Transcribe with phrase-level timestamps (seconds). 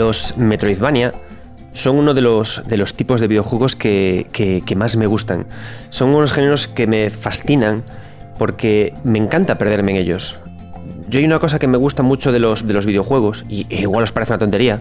[0.00, 1.12] Los Metroidvania
[1.74, 5.44] son uno de los, de los tipos de videojuegos que, que, más me gustan.
[5.90, 7.82] Son unos géneros que me fascinan
[8.38, 10.38] porque me encanta perderme en ellos.
[11.10, 14.04] Yo hay una cosa que me gusta mucho de los, de los videojuegos, y igual
[14.04, 14.80] os parece una tontería,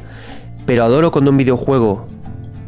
[0.65, 2.07] pero adoro cuando un videojuego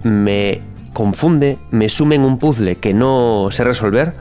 [0.04, 0.60] me
[0.92, 4.12] confunde, me sume en un puzzle que no sé resolver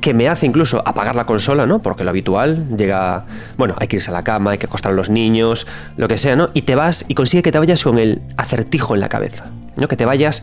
[0.00, 1.80] que me hace incluso apagar la consola, ¿no?
[1.80, 3.24] Porque lo habitual llega,
[3.56, 6.18] bueno, hay que irse a la cama, hay que acostar a los niños, lo que
[6.18, 6.50] sea, ¿no?
[6.54, 9.46] Y te vas y consigue que te vayas con el acertijo en la cabeza,
[9.76, 9.88] ¿no?
[9.88, 10.42] Que te vayas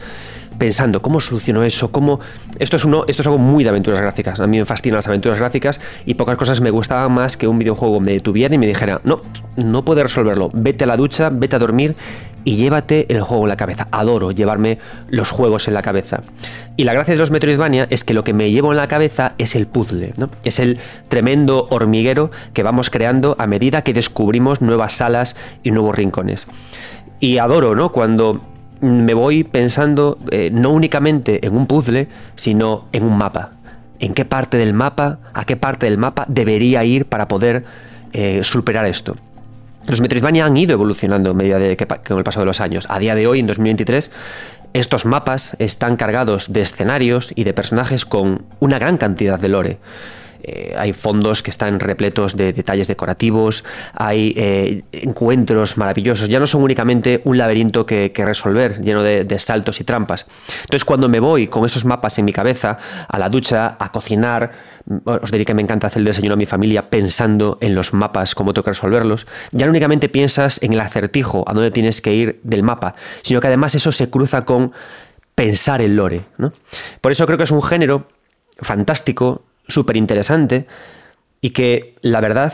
[0.58, 2.20] pensando cómo soluciono eso, cómo
[2.60, 4.40] esto es uno, esto es algo muy de aventuras gráficas.
[4.40, 7.59] A mí me fascinan las aventuras gráficas y pocas cosas me gustaban más que un
[7.59, 9.22] videojuego me detuviera y me dijera, "No,
[9.56, 10.50] no puedes resolverlo.
[10.54, 11.96] Vete a la ducha, vete a dormir
[12.44, 13.88] y llévate el juego en la cabeza.
[13.92, 14.78] Adoro llevarme
[15.09, 16.22] los juegos en la cabeza.
[16.78, 19.34] Y la gracia de los Metroidvania es que lo que me llevo en la cabeza
[19.38, 20.30] es el puzzle, ¿no?
[20.44, 25.96] Es el tremendo hormiguero que vamos creando a medida que descubrimos nuevas salas y nuevos
[25.96, 26.48] rincones.
[27.20, 27.92] Y adoro, ¿no?
[27.92, 28.40] Cuando
[28.81, 33.52] me voy pensando eh, no únicamente en un puzzle, sino en un mapa.
[34.00, 37.64] ¿En qué parte del mapa, a qué parte del mapa debería ir para poder
[38.14, 39.16] eh, superar esto?
[39.88, 42.86] Los Metroidvania han ido evolucionando medida de que, con el paso de los años.
[42.89, 44.11] A día de hoy, en 2023,
[44.73, 49.78] estos mapas están cargados de escenarios y de personajes con una gran cantidad de lore.
[50.50, 56.48] Eh, hay fondos que están repletos de detalles decorativos, hay eh, encuentros maravillosos, ya no
[56.48, 60.25] son únicamente un laberinto que, resolver, lleno de, saltos y trampas.
[60.62, 62.78] Entonces cuando me voy con esos mapas en mi cabeza
[63.09, 64.52] a la ducha, a cocinar,
[65.03, 68.34] os diré que me encanta hacer el desayuno a mi familia pensando en los mapas,
[68.34, 72.14] cómo tengo que resolverlos, ya no únicamente piensas en el acertijo, a dónde tienes que
[72.14, 74.72] ir del mapa, sino que además eso se cruza con
[75.35, 76.24] pensar el lore.
[76.38, 76.53] ¿no?
[77.02, 78.08] Por eso creo que es un género
[78.59, 80.67] fantástico, súper interesante
[81.41, 82.53] y que la verdad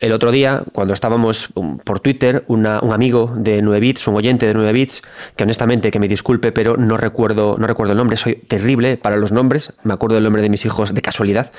[0.00, 4.46] el otro día, cuando estábamos um, por Twitter, un amigo de 9 bits, un oyente
[4.46, 5.02] de 9 bits,
[5.36, 9.16] que honestamente, que me disculpe, pero no recuerdo, no recuerdo el nombre, soy terrible para
[9.16, 11.52] los nombres, me acuerdo del nombre de mis hijos de casualidad,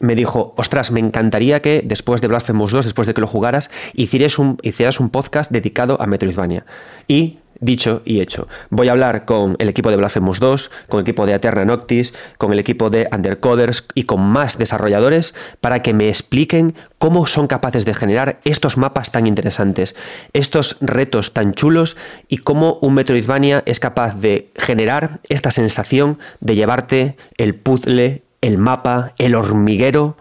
[0.00, 3.70] me dijo, ostras, me encantaría que después de Blasphemous 2, después de que lo jugaras,
[3.94, 6.64] hicieras un, hicieras un podcast dedicado a Metroidvania.
[7.06, 8.48] Y Dicho y hecho.
[8.70, 12.12] Voy a hablar con el equipo de Blasphemous 2, con el equipo de Aterna Noctis,
[12.36, 17.46] con el equipo de Undercoders y con más desarrolladores para que me expliquen cómo son
[17.46, 19.94] capaces de generar estos mapas tan interesantes,
[20.32, 21.96] estos retos tan chulos
[22.26, 28.58] y cómo un Metroidvania es capaz de generar esta sensación de llevarte el puzzle, el
[28.58, 30.16] mapa, el hormiguero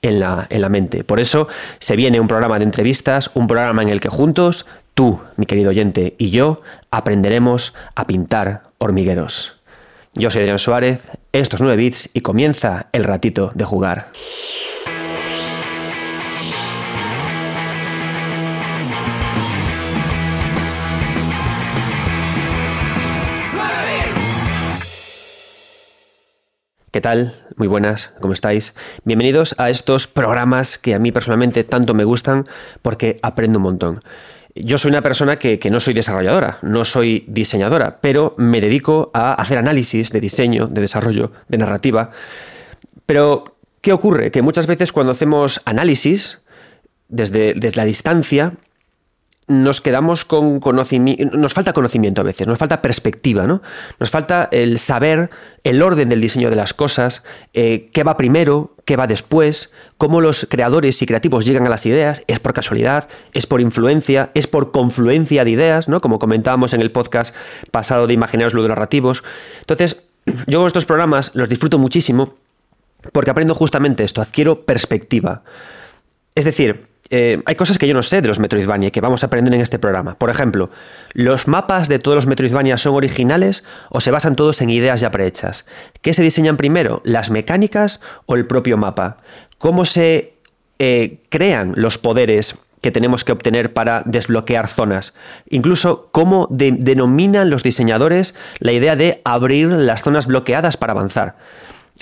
[0.00, 1.04] en la, en la, mente.
[1.04, 1.46] Por eso
[1.78, 4.64] se viene un programa de entrevistas, un programa en el que juntos
[4.96, 6.62] Tú, mi querido oyente, y yo
[6.96, 9.60] aprenderemos a pintar hormigueros.
[10.14, 14.12] Yo soy Adrián Suárez, estos 9 bits y comienza el ratito de jugar.
[26.90, 27.34] ¿Qué tal?
[27.56, 28.74] Muy buenas, ¿cómo estáis?
[29.04, 32.44] Bienvenidos a estos programas que a mí personalmente tanto me gustan
[32.80, 34.00] porque aprendo un montón.
[34.56, 39.34] Yo soy una persona que, no soy desarrolladora, no soy diseñadora, pero me dedico a
[39.34, 42.10] hacer análisis de diseño, de desarrollo, de narrativa.
[43.04, 44.30] Pero, ¿qué ocurre?
[44.30, 46.42] Que muchas veces cuando hacemos análisis,
[47.08, 48.54] desde, desde la distancia,
[49.48, 53.62] nos quedamos con conocimiento, nos falta conocimiento a veces, nos falta perspectiva, ¿no?
[54.00, 55.30] Nos falta el saber
[55.62, 57.22] el orden del diseño de las cosas,
[57.54, 61.86] eh, qué va primero, qué va después, cómo los creadores y creativos llegan a las
[61.86, 66.00] ideas, es por casualidad, es por influencia, es por confluencia de ideas, ¿no?
[66.00, 67.34] Como comentábamos en el podcast
[67.70, 69.22] pasado de Imaginarios Ludonarrativos.
[69.60, 70.08] Entonces,
[70.48, 72.34] yo con estos programas los disfruto muchísimo
[73.12, 75.42] porque aprendo justamente esto, adquiero perspectiva.
[76.34, 79.26] Es decir, eh, hay cosas que yo no sé de los Metroidvania que vamos a
[79.26, 80.14] aprender en este programa.
[80.14, 80.70] Por ejemplo,
[81.12, 85.10] ¿los mapas de todos los Metroidvania son originales o se basan todos en ideas ya
[85.10, 85.66] prehechas?
[86.02, 89.18] ¿Qué se diseñan primero, las mecánicas o el propio mapa?
[89.58, 90.34] ¿Cómo se
[90.78, 95.14] eh, crean los poderes que tenemos que obtener para desbloquear zonas?
[95.48, 101.36] Incluso, ¿cómo denominan los diseñadores la idea de abrir las zonas bloqueadas para avanzar?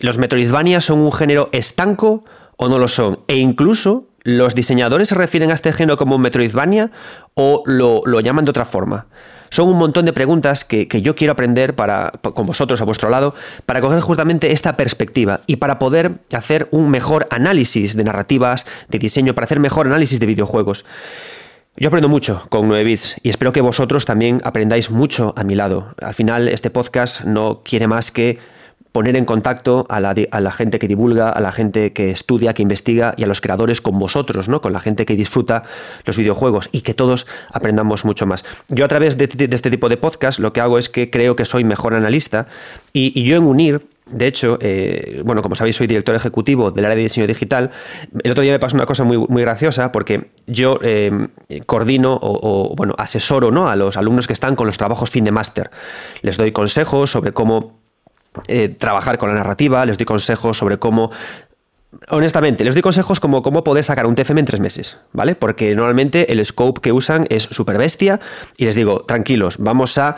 [0.00, 2.24] ¿Los Metroidvania son un género estanco
[2.56, 3.20] o no lo son?
[3.28, 6.90] E incluso ¿Los diseñadores se refieren a este género como Metroidvania
[7.34, 9.06] o lo, llaman de otra forma?
[9.50, 13.34] Son un montón de preguntas que, yo quiero aprender para, con vosotros a vuestro lado
[13.66, 18.98] para coger justamente esta perspectiva y para poder hacer un mejor análisis de narrativas, de
[18.98, 20.86] diseño, para hacer mejor análisis de videojuegos.
[21.76, 25.54] Yo aprendo mucho con 9 bits y espero que vosotros también aprendáis mucho a mi
[25.54, 25.94] lado.
[26.00, 28.38] Al final este podcast no quiere más que
[28.94, 33.12] poner en contacto a la, gente que divulga, a la gente que estudia, que investiga
[33.16, 34.60] y a los creadores con vosotros, ¿no?
[34.60, 35.64] Con la gente que disfruta
[36.04, 38.44] los videojuegos y que todos aprendamos mucho más.
[38.68, 41.44] Yo a través de, este tipo de podcast lo que hago es que creo que
[41.44, 42.46] soy mejor analista
[42.92, 46.96] y, yo en unir de hecho, eh, bueno, como sabéis, soy director ejecutivo del área
[46.96, 47.70] de diseño digital.
[48.22, 51.10] El otro día me pasó una cosa muy, muy graciosa porque yo eh,
[51.66, 53.66] coordino o, bueno, asesoro ¿no?
[53.68, 55.70] a los alumnos que están con los trabajos fin de máster.
[56.22, 57.83] Les doy consejos sobre cómo
[58.48, 61.10] eh, trabajar con la narrativa, les doy consejos sobre cómo
[62.08, 65.34] honestamente, les doy consejos como cómo poder sacar un TFM en tres meses, ¿vale?
[65.34, 68.20] Porque normalmente el scope que usan es súper bestia
[68.56, 70.16] y les digo, tranquilos, vamos a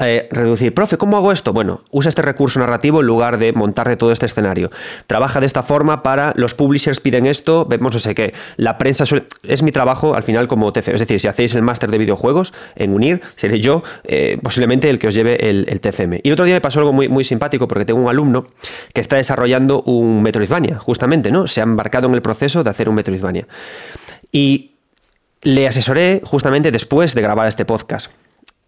[0.00, 1.52] eh, reducir, profe, ¿cómo hago esto?
[1.52, 4.70] Bueno, usa este recurso narrativo en lugar de montar de todo este escenario.
[5.06, 8.32] Trabaja de esta forma para los publishers piden esto, vemos no sé qué.
[8.56, 9.04] La prensa
[9.42, 10.94] es mi trabajo al final como TCM.
[10.94, 15.00] Es decir, si hacéis el máster de videojuegos en unir, seré yo eh, posiblemente el
[15.00, 16.20] que os lleve el, TCM.
[16.22, 18.44] Y el otro día me pasó algo muy, muy simpático porque tengo un alumno
[18.92, 21.46] que está desarrollando un Metroidvania, justamente, ¿no?
[21.48, 23.46] Se ha embarcado en el proceso de hacer un Metroidvania.
[24.30, 24.72] Y
[25.42, 28.10] le asesoré justamente después de grabar este podcast.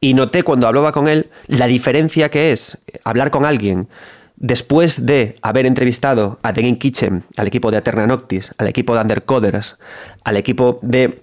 [0.00, 3.88] Y noté cuando hablaba con él la diferencia que es hablar con alguien
[4.36, 8.94] después de haber entrevistado a The Game Kitchen, al equipo de Aterna Noctis, al equipo
[8.94, 9.76] de Undercoders,
[10.24, 11.22] al equipo de,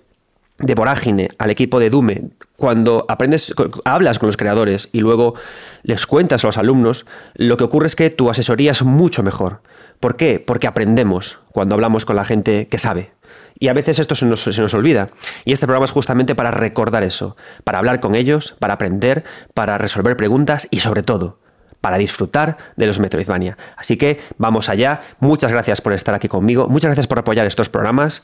[0.60, 3.54] de Vorágine, al equipo de Dume, cuando aprendes,
[3.84, 5.34] hablas con los creadores y luego
[5.82, 9.62] les cuentas a los alumnos, lo que ocurre es que tu asesoría es mucho mejor.
[10.00, 10.40] ¿Por qué?
[10.40, 13.12] Porque aprendemos cuando hablamos con la gente que sabe.
[13.60, 15.10] Y a veces esto se nos, olvida.
[15.46, 19.24] Y este programa es justamente para recordar eso, para hablar con ellos, para aprender,
[19.54, 21.40] para resolver preguntas y sobre todo,
[21.82, 23.58] para disfrutar de los Metroidvania.
[23.76, 25.02] Así que vamos allá.
[25.20, 26.68] Muchas gracias por estar aquí conmigo.
[26.68, 28.24] Muchas gracias por apoyar estos programas.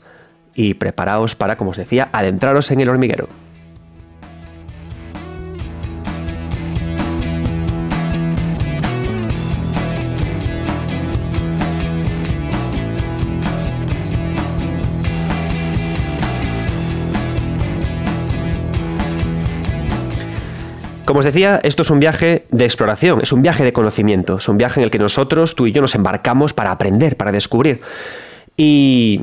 [0.56, 3.28] Y preparaos para, como os decía, adentraros en el hormiguero.
[21.04, 24.48] Como os decía, esto es un viaje de exploración, es un viaje de conocimiento, es
[24.48, 27.82] un viaje en el que nosotros, tú y yo, nos embarcamos para aprender, para descubrir.
[28.56, 29.20] Y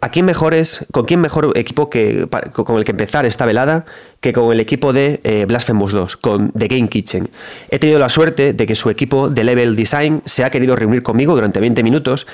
[0.00, 3.84] ¿a quién mejores, con quién mejor equipo que, con el que empezar esta velada
[4.20, 7.28] que con el equipo de eh, Blasphemous 2, con The Game Kitchen?
[7.70, 11.02] He tenido la suerte de que su equipo de Level Design se ha querido reunir
[11.02, 12.26] conmigo durante 20 minutos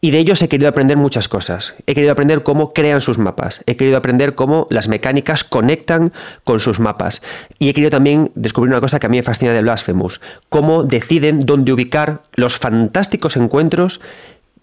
[0.00, 1.74] y de ellos he querido aprender muchas cosas.
[1.86, 3.62] He querido aprender cómo crean sus mapas.
[3.66, 6.12] He querido aprender cómo las mecánicas conectan
[6.44, 7.20] con sus mapas.
[7.58, 10.20] Y he querido también descubrir una cosa que a mí me fascina de Blasphemous.
[10.48, 14.00] Cómo deciden dónde ubicar los fantásticos encuentros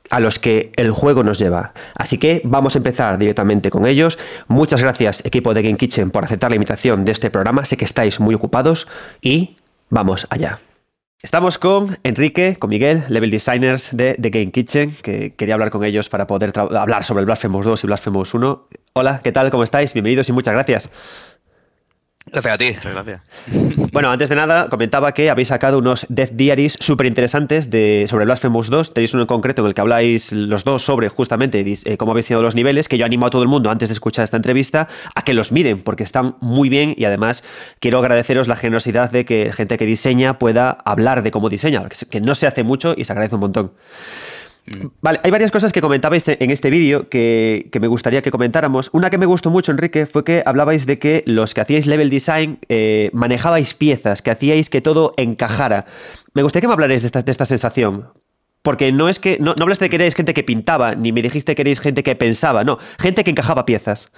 [0.09, 1.73] a los que el juego nos lleva.
[1.95, 4.17] Así que vamos a empezar directamente con ellos.
[4.47, 7.65] Muchas gracias equipo de Game Kitchen por aceptar la invitación de este programa.
[7.65, 8.87] Sé que estáis muy ocupados
[9.21, 9.57] y
[9.89, 10.59] vamos allá.
[11.25, 15.83] Estamos con Enrique, con Miguel, level designers de The Game Kitchen, que quería hablar con
[15.83, 18.67] ellos para poder hablar sobre el Blasphemous 2 y Blasphemous 1.
[18.93, 19.49] Hola, ¿qué tal?
[19.49, 19.91] ¿Cómo estáis?
[19.95, 20.91] Bienvenidos y muchas gracias.
[22.31, 22.71] Gracias a ti.
[22.73, 23.21] Muchas gracias.
[23.91, 28.25] Bueno, antes de nada, comentaba que habéis sacado unos Death Diaries súper interesantes de, sobre
[28.25, 28.93] Blasphemous 2.
[28.93, 32.25] Tenéis uno en concreto en el que habláis los dos sobre justamente eh, cómo habéis
[32.25, 34.89] sido los niveles, que yo animo a todo el mundo antes de escuchar esta entrevista
[35.13, 37.45] a que los miren, porque están muy bien y además
[37.79, 42.19] quiero agradeceros la generosidad de que gente que diseña pueda hablar de cómo diseña, que
[42.19, 43.71] no se hace mucho y se agradece un montón.
[45.01, 48.89] Vale, hay varias cosas que comentabais en este vídeo que, me gustaría que comentáramos.
[48.93, 52.09] Una que me gustó mucho, Enrique, fue que hablabais de que los que hacíais level
[52.09, 55.85] design eh, manejabais piezas, que hacíais que todo encajara.
[56.33, 58.09] Me gustaría que me hablarais de esta, sensación.
[58.63, 59.37] Porque no es que.
[59.39, 62.01] No, no hablaste de que erais gente que pintaba, ni me dijiste que erais gente
[62.01, 62.79] que pensaba, no.
[62.99, 64.11] Gente que encajaba piezas.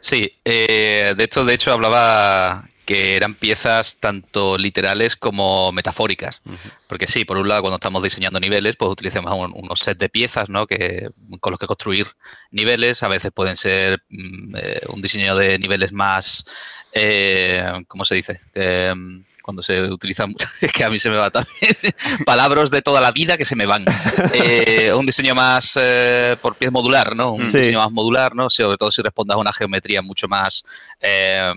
[0.00, 6.40] Sí, eh, de hecho, de hecho hablaba que eran piezas tanto literales como metafóricas.
[6.86, 10.48] Porque sí, por un lado, cuando estamos diseñando niveles, pues utilizamos unos set de piezas,
[10.48, 10.66] ¿no?
[10.66, 12.06] Que, con los que construir
[12.52, 13.02] niveles.
[13.02, 16.46] A veces pueden ser mm, eh, un diseño de niveles más,
[16.92, 18.40] eh, ¿cómo se dice?
[18.94, 21.72] Mm, cuando se utilizan, es que a mí se me va también,
[22.26, 23.84] palabras de toda la vida que se me van.
[24.34, 27.32] Eh, un diseño más eh, por pieza modular, ¿no?
[27.32, 28.50] Un diseño más modular, ¿no?
[28.50, 30.64] Sobre todo si respondas a una geometría mucho más,
[31.00, 31.52] eh,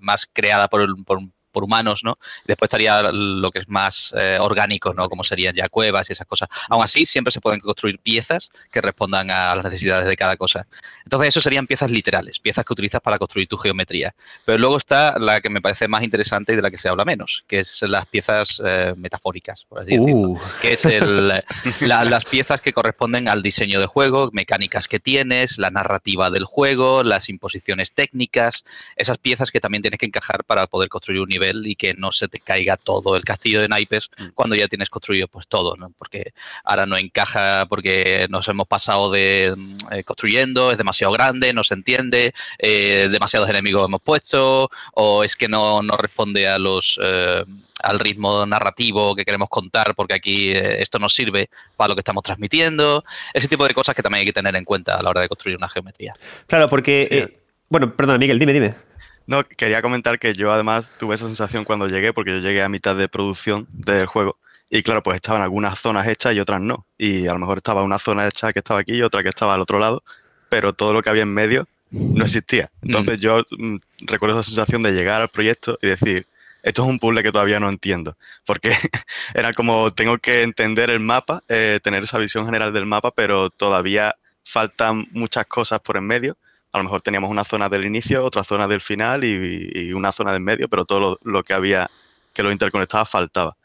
[0.00, 1.18] más creada por, por,
[1.52, 2.18] por humanos, ¿no?
[2.44, 5.08] Después estaría lo que es más eh, orgánico, ¿no?
[5.08, 6.48] Como serían ya cuevas y esas cosas.
[6.68, 10.66] Aún así, siempre se pueden construir piezas que respondan a las necesidades de cada cosa.
[11.04, 14.14] Entonces, eso serían piezas literales, piezas que utilizas para construir tu geometría.
[14.44, 17.04] Pero luego está la que me parece más interesante y de la que se habla
[17.04, 20.30] menos, que es las piezas eh, metafóricas, por así decirlo.
[20.30, 20.40] Uh.
[20.60, 20.84] Que es
[21.80, 27.02] las piezas que corresponden al diseño de juego, mecánicas que tienes, la narrativa del juego,
[27.02, 28.64] las imposiciones técnicas,
[28.96, 31.94] esas piezas que también tienes que encajar para poder construir un nivel nivel y que
[31.94, 34.28] no se te caiga todo el castillo de naipes mm.
[34.34, 35.90] cuando ya tienes construido pues todo, ¿no?
[35.98, 36.32] Porque
[36.64, 41.64] ahora no encaja porque nos hemos pasado de mm, eh, construyendo, es demasiado grande, no
[41.64, 46.98] se entiende, eh, demasiados enemigos hemos puesto, o es que no, no responde a los
[47.02, 47.44] eh,
[47.82, 52.22] al ritmo narrativo que queremos contar, porque aquí esto nos sirve para lo que estamos
[52.22, 53.04] transmitiendo.
[53.34, 55.28] Ese tipo de cosas que también hay que tener en cuenta a la hora de
[55.28, 56.14] construir una geometría.
[56.46, 57.34] Claro, porque.
[57.68, 58.91] bueno, perdona, Miguel, dime, dime.
[59.26, 62.68] No, quería comentar que yo además tuve esa sensación cuando llegué, porque yo llegué a
[62.68, 64.38] mitad de producción del juego.
[64.70, 66.86] Y claro, pues estaban algunas zonas hechas y otras no.
[66.96, 69.54] Y a lo mejor estaba una zona hecha que estaba aquí y otra que estaba
[69.54, 70.02] al otro lado,
[70.48, 72.70] pero todo lo que había en medio no existía.
[72.82, 73.22] Entonces mm.
[73.22, 76.26] yo mm, recuerdo esa sensación de llegar al proyecto y decir,
[76.62, 78.70] esto es un puzzle que todavía no entiendo, porque
[79.34, 83.50] era como tengo que entender el mapa, eh, tener esa visión general del mapa, pero
[83.50, 86.36] todavía faltan muchas cosas por en medio
[86.72, 90.32] a lo mejor teníamos una zona del inicio, otra zona del final y, una zona
[90.32, 91.90] del medio, pero todo lo, que había
[92.32, 93.56] que lo interconectaba faltaba.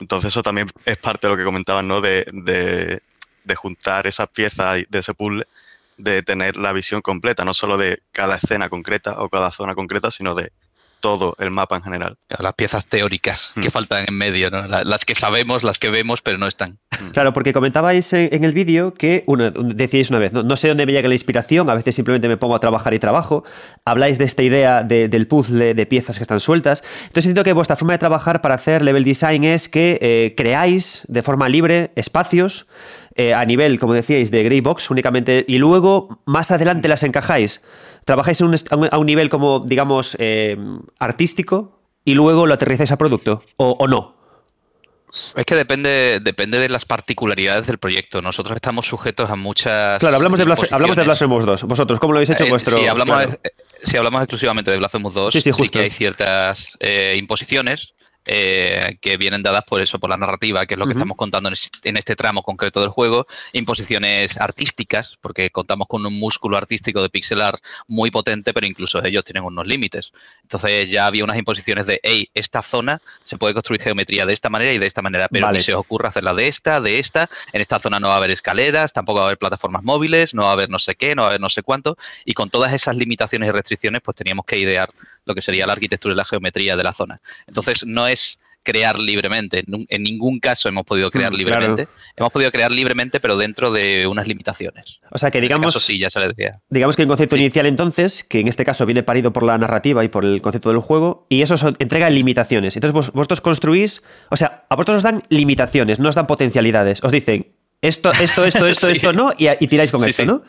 [0.00, 2.00] Entonces eso también es parte de lo que comentaban, ¿no?
[2.00, 3.00] De,
[3.44, 5.46] de juntar esas piezas de ese puzzle,
[5.96, 10.10] de tener la visión completa, no solo de cada escena concreta o cada zona concreta,
[10.10, 10.52] sino de
[11.06, 12.16] todo el mapa en general.
[12.36, 13.70] las piezas teóricas que mm.
[13.70, 14.66] faltan en medio, ¿no?
[14.66, 16.80] las que sabemos, las que vemos, pero no están.
[16.90, 17.10] Mm.
[17.12, 20.56] Claro, porque comentabais en, el vídeo que, uno, decíais una vez, ¿no?
[20.56, 23.44] sé dónde me llega la inspiración, a veces simplemente me pongo a trabajar y trabajo.
[23.84, 26.82] Habláis de esta idea del puzzle de piezas que están sueltas.
[27.02, 31.02] Entonces siento que vuestra forma de trabajar para hacer level design es que eh, creáis
[31.06, 32.66] de forma libre espacios
[33.14, 37.62] eh, a nivel, como decíais, de Greybox únicamente, y luego más adelante las encajáis.
[38.06, 40.56] Trabajáis a un nivel como, digamos, eh,
[41.00, 44.14] artístico y luego lo aterrizáis a producto, o, no.
[45.34, 48.22] Es que depende, depende de las particularidades del proyecto.
[48.22, 49.98] Nosotros estamos sujetos a muchas.
[49.98, 51.64] Claro, hablamos de, hablamos de Blasphemous 2.
[51.64, 52.76] ¿Vosotros cómo lo habéis hecho en eh, vuestro.?
[52.76, 53.26] Si hablamos,
[53.82, 56.78] si hablamos exclusivamente de Blasphemous 2, sí, que hay ciertas
[57.16, 57.95] imposiciones
[58.26, 61.50] eh, que vienen dadas por eso, por la narrativa, que es lo que estamos contando
[61.84, 67.08] en este tramo concreto del juego, imposiciones artísticas, porque contamos con un músculo artístico de
[67.08, 70.12] pixel art muy potente, pero incluso ellos tienen unos límites.
[70.42, 74.50] Entonces ya había unas imposiciones de, hey, esta zona se puede construir geometría de esta
[74.50, 77.28] manera y de esta manera, pero ni se os ocurra hacerla de esta, de esta,
[77.52, 80.42] en esta zona no va a haber escaleras, tampoco va a haber plataformas móviles, no
[80.42, 82.50] va a haber no sé qué, no va a haber no sé cuánto, y con
[82.50, 84.90] todas esas limitaciones y restricciones, pues teníamos que idear
[85.24, 87.20] lo que sería la arquitectura y la geometría de la zona.
[87.46, 88.15] Entonces, no es
[88.66, 89.64] crear libremente.
[89.88, 91.88] En ningún caso hemos podido crear mm, libremente.
[92.16, 95.00] Hemos podido crear libremente, pero dentro de unas limitaciones.
[95.12, 95.72] O sea que digamos.
[95.82, 96.58] sí, ya se decía.
[96.68, 100.04] Digamos que el concepto inicial, entonces, que en este caso viene parido por la narrativa
[100.04, 102.76] y por el concepto del juego, y eso entrega limitaciones.
[102.76, 104.02] Entonces vosotros construís.
[104.30, 107.02] O sea, a vosotros os dan limitaciones, no os dan potencialidades.
[107.04, 110.42] Os dicen esto, esto, esto, esto, esto no, y, tiráis con esto, ¿no?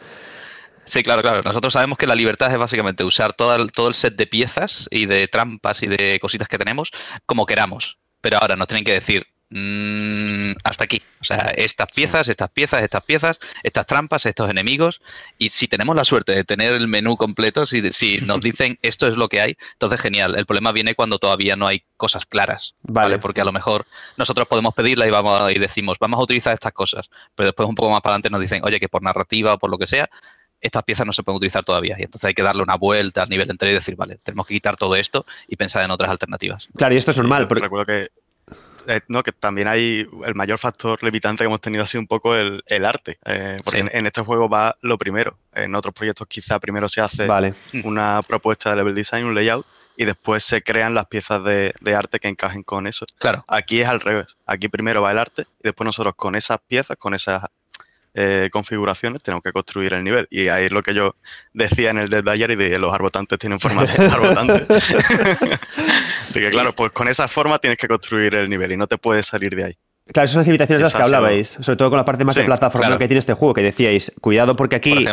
[0.87, 1.41] Sí, claro, claro.
[1.43, 4.87] Nosotros sabemos que la libertad es básicamente usar todo el, todo el set de piezas
[4.89, 6.91] y de trampas y de cositas que tenemos
[7.25, 7.97] como queramos.
[8.21, 11.01] Pero ahora nos tienen que decir mm, hasta aquí.
[11.19, 15.01] O sea, estas piezas, estas piezas, estas piezas, estas trampas, estos enemigos.
[15.37, 19.07] Y si tenemos la suerte de tener el menú completo, si, si nos dicen esto
[19.07, 20.35] es lo que hay, entonces genial.
[20.35, 22.75] El problema viene cuando todavía no hay cosas claras.
[22.83, 23.19] Vale.
[23.19, 26.71] Porque a lo mejor nosotros podemos pedirla y vamos y decimos, vamos a utilizar estas
[26.71, 27.09] cosas.
[27.35, 29.69] Pero después un poco más para adelante nos dicen, oye, que por narrativa o por
[29.69, 30.09] lo que sea,
[30.61, 31.95] estas piezas no se pueden utilizar todavía.
[31.99, 34.53] Y entonces hay que darle una vuelta al nivel entero y decir, vale, tenemos que
[34.53, 36.67] quitar todo esto y pensar en otras alternativas.
[36.75, 37.47] Claro, y esto es normal.
[37.47, 37.63] porque...
[37.63, 38.09] Recuerdo que,
[38.87, 42.07] eh, no, que también hay el mayor factor limitante que hemos tenido ha sido un
[42.07, 43.19] poco el, arte.
[43.25, 45.37] Eh, porque en, este juego va lo primero.
[45.53, 47.27] En otros proyectos quizá primero se hace
[47.83, 49.65] una propuesta de level design, un layout,
[49.97, 53.05] y después se crean las piezas de, de, arte que encajen con eso.
[53.17, 53.43] Claro.
[53.47, 54.37] Aquí es al revés.
[54.45, 57.43] Aquí primero va el arte y después nosotros con esas piezas, con esas
[58.19, 60.27] eh, configuraciones, tenemos que construir el nivel.
[60.31, 61.15] Y ahí es lo que yo
[61.53, 64.67] decía en el Dead y de los arbotantes tienen forma de arbotantes.
[66.33, 68.97] de que claro, pues con esa forma tienes que construir el nivel y no te
[68.97, 69.77] puedes salir de ahí.
[70.11, 72.43] Claro, son las limitaciones de las que hablabais, sobre todo con la parte más de
[72.43, 75.05] plataforma que tiene este juego, que decíais, cuidado porque aquí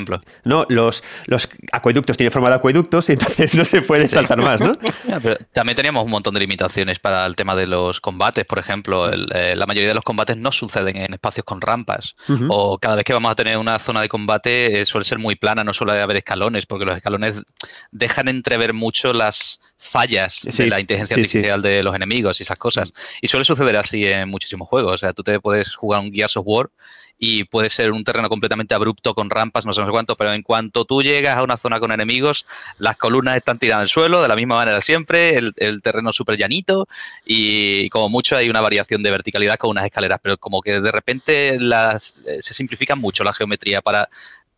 [0.45, 0.67] ¿no?
[0.69, 4.77] los, los acueductos tienen forma de acueductos y entonces no se puede saltar más, ¿no?
[5.53, 9.55] también teníamos un montón de limitaciones para el tema de los combates, por ejemplo, eh,
[9.57, 12.15] la mayoría de los combates no suceden en espacios con rampas,
[12.49, 15.37] o cada vez que vamos a tener una zona de combate eh, suele ser muy
[15.37, 17.43] plana, no suele haber escalones, porque los escalones
[17.91, 22.93] dejan entrever mucho las fallas de la inteligencia artificial de los enemigos y esas cosas.
[23.21, 24.95] Y suele suceder así en muchísimos juegos.
[24.95, 26.71] O sea, tú te puedes jugar un Gears of War
[27.19, 30.85] y puede ser un terreno completamente abrupto con rampas, no sé cuánto, pero en cuanto
[30.85, 32.45] tú llegas a una zona con enemigos,
[32.79, 36.89] las columnas están tiradas al suelo de la misma manera siempre, el, terreno súper llanito
[37.25, 40.91] y como mucho hay una variación de verticalidad con unas escaleras, pero como que de
[40.91, 44.09] repente las, eh, se simplifica mucho la geometría para,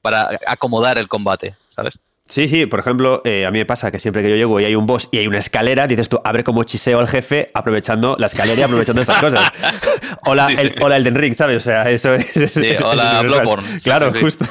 [0.01, 1.99] para acomodar el combate, ¿sabes?
[2.29, 4.65] Sí, sí, por ejemplo, eh, a mí me pasa que siempre que yo llego y
[4.65, 8.17] hay un boss y hay una escalera, dices tú, abre como chiseo al jefe aprovechando
[8.19, 9.53] la escalera y aprovechando estas cosas.
[10.27, 11.59] hola, el, hola Elden Ring, ¿sabes?
[11.59, 12.27] O sea, eso es.
[12.27, 13.81] Sí, hola Bloodborne.
[13.83, 14.45] Claro, justo.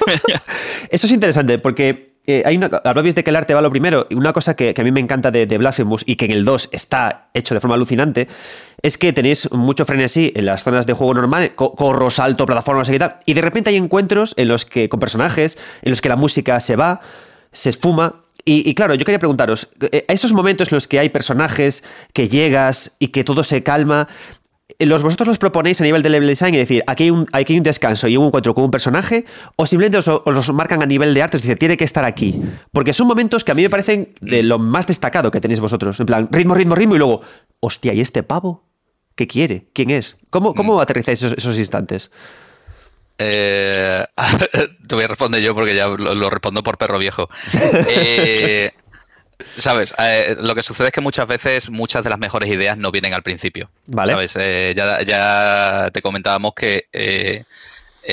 [0.90, 4.08] eso es interesante porque eh, hay una, hablabais de que el arte va lo primero,
[4.10, 6.44] y una cosa que, a mí me encanta de, de, Blasphemous y que en el
[6.44, 8.28] 2 está hecho de forma alucinante,
[8.82, 12.98] es que tenéis mucho frenesí en las zonas de juego normal, corro, salto, plataformas y
[12.98, 16.16] tal, y de repente hay encuentros en los que, con personajes, en los que la
[16.16, 17.02] música se va,
[17.56, 21.00] se esfuma, y, y, claro, yo quería preguntaros, eh, a esos momentos en los que
[21.00, 21.84] hay personajes,
[22.14, 24.08] que llegas y que todo se calma,
[24.80, 27.46] los, vosotros los proponéis a nivel de level design y decir, aquí hay un, hay
[27.50, 31.14] un descanso y un encuentro con un personaje, o simplemente os, los marcan a nivel
[31.14, 32.42] de arte, es decir, tiene que estar aquí.
[32.72, 36.00] Porque son momentos que a mí me parecen de lo más destacado que tenéis vosotros.
[36.00, 37.22] En plan, ritmo, ritmo, ritmo, y luego,
[37.60, 38.64] hostia, ¿y este pavo?
[39.16, 39.70] ¿Qué quiere?
[39.74, 40.18] ¿Quién es?
[40.30, 40.80] ¿Cómo, cómo mm.
[40.80, 42.12] aterrizáis esos, instantes?
[43.18, 44.06] Eh,
[44.88, 47.30] te voy a responder yo porque ya lo, respondo por perro viejo.
[47.88, 48.72] Eh,
[49.56, 52.92] Sabes, eh, lo que sucede es que muchas veces muchas de las mejores ideas no
[52.92, 53.70] vienen al principio.
[53.86, 54.14] Vale.
[54.14, 57.44] Sabes, eh, ya, te comentábamos que eh,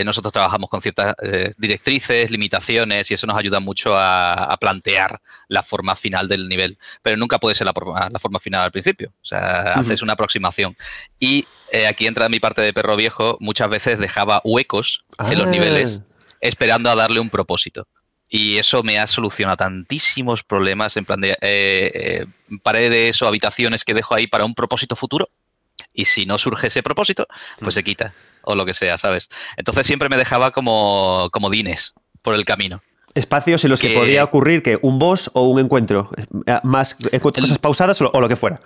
[0.05, 1.15] nosotros trabajamos con ciertas
[1.59, 6.79] directrices, limitaciones y eso nos ayuda mucho a, plantear la forma final del nivel.
[7.03, 7.73] Pero nunca puede ser la,
[8.21, 9.13] forma final al principio.
[9.23, 10.77] O sea, haces una aproximación.
[11.19, 11.47] Y
[11.89, 15.51] aquí entra mi parte de perro viejo, muchas veces dejaba huecos en los ah.
[15.51, 16.01] niveles
[16.41, 17.87] esperando a darle un propósito
[18.35, 22.27] y eso me ha solucionado tantísimos problemas en plan de eh, eh,
[22.63, 25.29] paredes o habitaciones que dejo ahí para un propósito futuro
[25.93, 27.27] y si no surge ese propósito,
[27.61, 29.29] pues se quita o lo que sea, ¿sabes?
[29.57, 32.83] Entonces siempre me dejaba como, como dines por el camino.
[33.15, 36.11] Espacios en los que, podía ocurrir que un boss o un encuentro,
[36.47, 38.61] eh, más cosas pausadas o lo que fuera.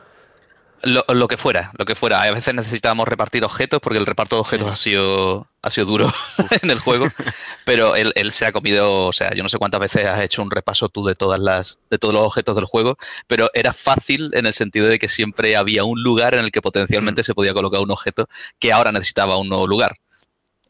[0.87, 2.23] Lo, que fuera, lo que fuera.
[2.23, 6.15] A veces necesitábamos repartir objetos porque el reparto de objetos ha sido ha sido duro
[6.63, 7.09] en el juego,
[7.65, 10.51] pero él, se ha comido, o sea, yo no sé cuántas veces has hecho un
[10.51, 14.47] repaso tú de todas las de todos los objetos del juego, pero era fácil en
[14.47, 17.25] el sentido de que siempre había un lugar en el que potencialmente mm.
[17.25, 18.29] se podía colocar un objeto
[18.61, 19.97] que ahora necesitaba un nuevo lugar.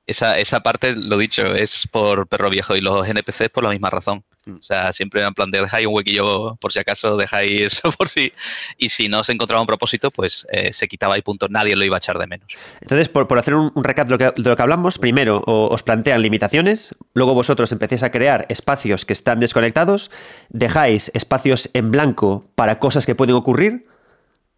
[0.07, 3.91] Esa, esa parte, lo dicho, es por perro viejo y los NPCs por la misma
[3.91, 4.25] razón.
[4.49, 8.09] O sea, siempre en plan de dejáis un huequillo por si acaso, dejáis eso por
[8.09, 8.33] si.
[8.79, 11.49] Y si no se encontraba un propósito, pues eh, se quitaba y punto.
[11.49, 12.47] Nadie lo iba a echar de menos.
[12.81, 16.23] Entonces, por, hacer un, recap de lo, que, de lo, que, hablamos, primero os plantean
[16.23, 20.11] limitaciones, luego vosotros empecéis a crear espacios que están desconectados,
[20.49, 23.87] dejáis espacios en blanco para cosas que pueden ocurrir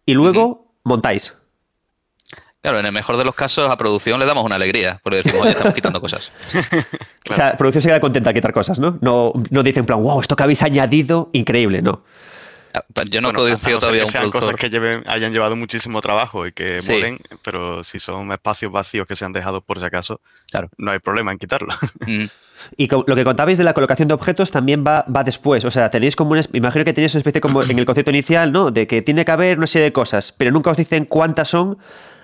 [0.05, 1.38] y luego montáis.
[2.61, 5.43] Claro, en el mejor de los casos a producción le damos una alegría, porque decimos,
[5.43, 6.31] oye, estamos quitando cosas.
[7.29, 8.97] O sea, producción se queda contenta de quitar cosas, ¿no?
[9.01, 12.01] No, no dice en plan, wow, esto que habéis añadido, increíble, no.
[12.73, 16.51] Ah, yo no bueno, todavía que sean cosas que lleven, hayan llevado muchísimo trabajo y
[16.51, 20.69] que mueren, pero si son espacios vacíos que se han dejado por si acaso, claro.
[20.77, 21.73] no hay problema en quitarlo.
[22.05, 22.25] Mm.
[22.75, 25.63] Y lo que contabais de la colocación de objetos también va, va después.
[25.63, 26.41] O sea, tenéis como una.
[26.53, 28.69] Imagino que tenéis una especie como en el concepto inicial, ¿no?
[28.69, 31.77] De que tiene que haber una serie de cosas, pero nunca os dicen cuántas son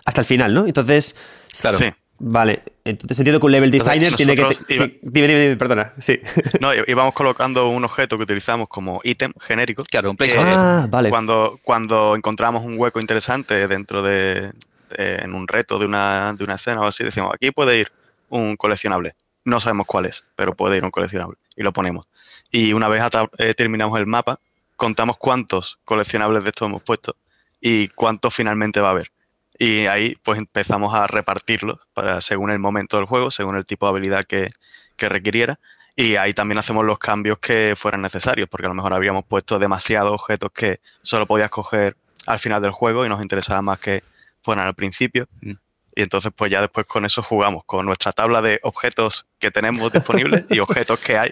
[0.05, 0.65] hasta el final, ¿no?
[0.65, 1.15] Entonces.
[1.59, 1.77] Claro.
[1.77, 1.85] Sí.
[2.17, 4.43] Vale, entonces entiendo que un level designer tiene que.
[4.69, 5.93] Dime, dime, dime, perdona.
[5.99, 6.21] Sí.
[6.61, 9.83] No, íbamos colocando un objeto que utilizamos como ítem genérico.
[9.83, 10.53] Claro, un placeholder.
[10.57, 11.09] Ah, vale.
[11.09, 14.51] Cuando, cuando encontramos un hueco interesante dentro de.
[14.97, 17.91] en un reto de una, de una escena o así, decimos, aquí puede ir
[18.29, 19.15] un coleccionable.
[19.43, 21.37] No sabemos cuál es, pero puede ir un coleccionable.
[21.57, 22.07] Y lo ponemos.
[22.49, 23.03] Y una vez
[23.37, 24.39] eh, terminamos el mapa,
[24.77, 27.15] contamos cuántos coleccionables de estos hemos puesto
[27.59, 29.11] y cuántos finalmente va a haber.
[29.57, 33.85] Y ahí pues empezamos a repartirlos para, según el momento del juego, según el tipo
[33.85, 34.49] de habilidad que,
[34.97, 35.59] requiriera.
[35.95, 39.59] Y ahí también hacemos los cambios que fueran necesarios, porque a lo mejor habíamos puesto
[39.59, 44.03] demasiados objetos que solo podías coger al final del juego y nos interesaba más que
[44.41, 45.27] fueran al principio.
[45.41, 45.53] Mm.
[45.97, 49.91] Y entonces pues ya después con eso jugamos, con nuestra tabla de objetos que tenemos
[49.93, 51.31] disponibles y objetos que hay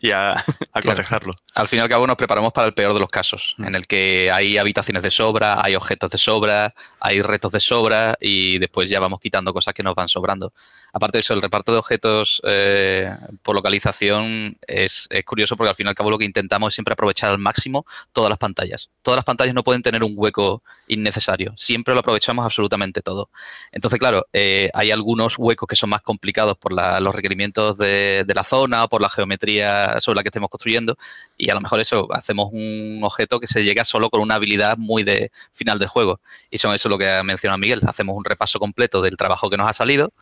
[0.00, 0.32] y a,
[1.54, 3.64] Al fin y al cabo nos preparamos para el peor de los casos, mm.
[3.64, 8.16] en el que hay habitaciones de sobra, hay objetos de sobra, hay retos de sobra
[8.20, 10.52] y después ya vamos quitando cosas que nos van sobrando.
[10.92, 15.86] Aparte de eso, el reparto de objetos eh, por localización es, curioso porque al fin
[15.86, 18.90] y al cabo lo que intentamos es siempre aprovechar al máximo todas las pantallas.
[19.02, 23.30] Todas las pantallas no pueden tener un hueco innecesario, siempre lo aprovechamos absolutamente todo.
[23.72, 28.34] Entonces, claro, eh, hay algunos huecos que son más complicados por los requerimientos de, de
[28.34, 30.96] la zona o por la geometría sobre la que estemos construyendo
[31.36, 34.76] y a lo mejor eso, hacemos un objeto que se llega solo con una habilidad
[34.78, 36.20] muy de final del juego.
[36.50, 39.56] Y son eso lo que ha mencionado Miguel, hacemos un repaso completo del trabajo que
[39.56, 40.12] nos ha salido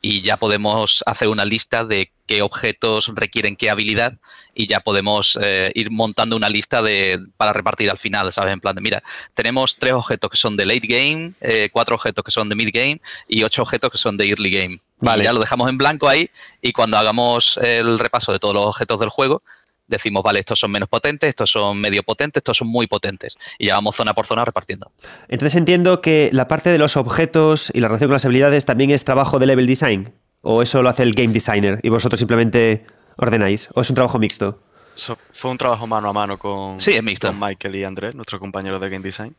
[0.00, 4.14] y ya podemos hacer una lista de qué objetos requieren qué habilidad
[4.54, 8.52] y ya podemos eh, ir montando una lista de, para repartir al final, ¿sabes?
[8.52, 9.02] En plan de, mira,
[9.34, 12.70] tenemos tres objetos que son de late game, eh, cuatro objetos que son de mid
[12.72, 14.80] game y ocho objetos que son de early game.
[15.00, 15.24] Vale.
[15.24, 16.30] ya lo dejamos en blanco ahí
[16.60, 19.42] y cuando hagamos el repaso de todos los objetos del juego,
[19.88, 23.36] decimos, vale, estos son menos potentes, estos son medio potentes, estos son muy potentes.
[23.58, 24.92] Y ya vamos zona por zona repartiendo.
[25.28, 28.90] Entonces entiendo que la parte de los objetos y la relación con las habilidades también
[28.90, 30.12] es trabajo de level design.
[30.42, 33.70] ¿O eso lo hace el game designer y vosotros simplemente ordenáis?
[33.74, 34.60] ¿O es un trabajo mixto?
[35.32, 37.28] fue un trabajo mano a mano con, sí, mixto.
[37.28, 39.34] con Michael y Andrés, nuestros compañeros de game design.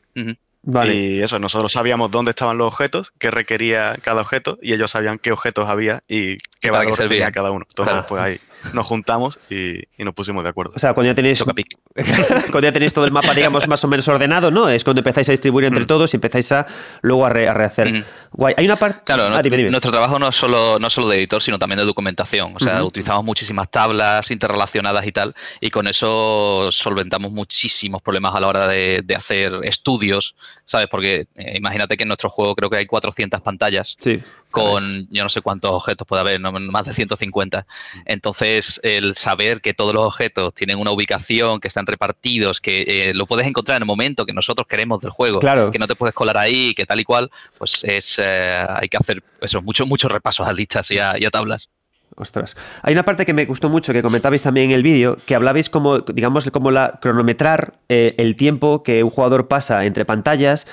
[0.64, 5.18] Y eso, nosotros sabíamos dónde estaban los objetos, qué requería cada objeto, y ellos sabían
[5.18, 7.66] qué objetos había y qué valor tenía cada uno.
[7.70, 8.40] Entonces, pues ahí
[8.74, 10.74] nos juntamos y, nos pusimos de acuerdo.
[10.76, 14.08] O sea, cuando ya tenéis cuando ya tenéis todo el mapa, digamos, más o menos
[14.08, 14.70] ordenado, ¿no?
[14.70, 15.88] Es cuando empezáis a distribuir entre mm.
[15.88, 16.66] todos y empezáis a
[17.02, 17.92] luego a, rehacer.
[17.92, 18.04] Mm.
[18.32, 18.56] Guay.
[18.58, 19.02] Hay una parte.
[19.06, 22.54] Claro, ah, nuestro trabajo no es solo, no solo de editor, sino también de documentación.
[22.56, 28.40] O sea, utilizamos muchísimas tablas interrelacionadas y tal, y con eso solventamos muchísimos problemas a
[28.40, 30.88] la hora de, hacer estudios, ¿sabes?
[30.88, 33.98] Porque eh, imagínate que en nuestro juego creo que hay 400 pantallas.
[34.00, 37.66] Sí con yo no sé cuántos objetos puede haber, más de 150.
[38.06, 43.14] Entonces, el saber que todos los objetos tienen una ubicación, que están repartidos, que eh,
[43.14, 46.16] lo puedes encontrar en el momento que nosotros queremos del juego, que no te puedes
[46.16, 50.12] colar ahí, que tal y cual, pues es eh, hay que hacer eso, muchos muchos
[50.12, 51.70] repasos a listas y a, tablas.
[52.20, 52.58] Ostras.
[52.82, 55.70] Hay una parte que me gustó mucho, que comentabais también en el vídeo, que hablabais
[55.70, 60.68] como, digamos, como la cronometrar eh, el tiempo que un jugador pasa entre pantallas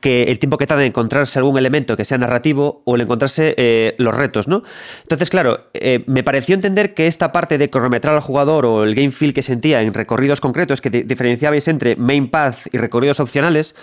[0.00, 3.54] que el tiempo que tarda en encontrarse algún elemento que sea narrativo o el encontrarse
[3.56, 4.62] eh, los retos, ¿no?
[5.02, 8.94] Entonces, claro, eh, me pareció entender que esta parte de cronometrar al jugador o el
[8.94, 13.74] game feel que sentía en recorridos concretos que diferenciabais entre main path y recorridos opcionales,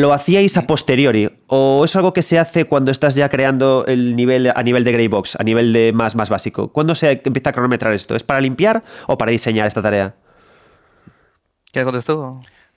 [0.00, 4.16] lo hacíais a posteriori o es algo que se hace cuando estás ya creando el
[4.16, 6.72] nivel a nivel de grey box, a nivel de más, más básico.
[6.72, 8.16] ¿Cuándo se empieza a cronometrar esto?
[8.16, 10.14] ¿Es para limpiar o para diseñar esta tarea?
[11.72, 12.16] ¿Quieres contestar?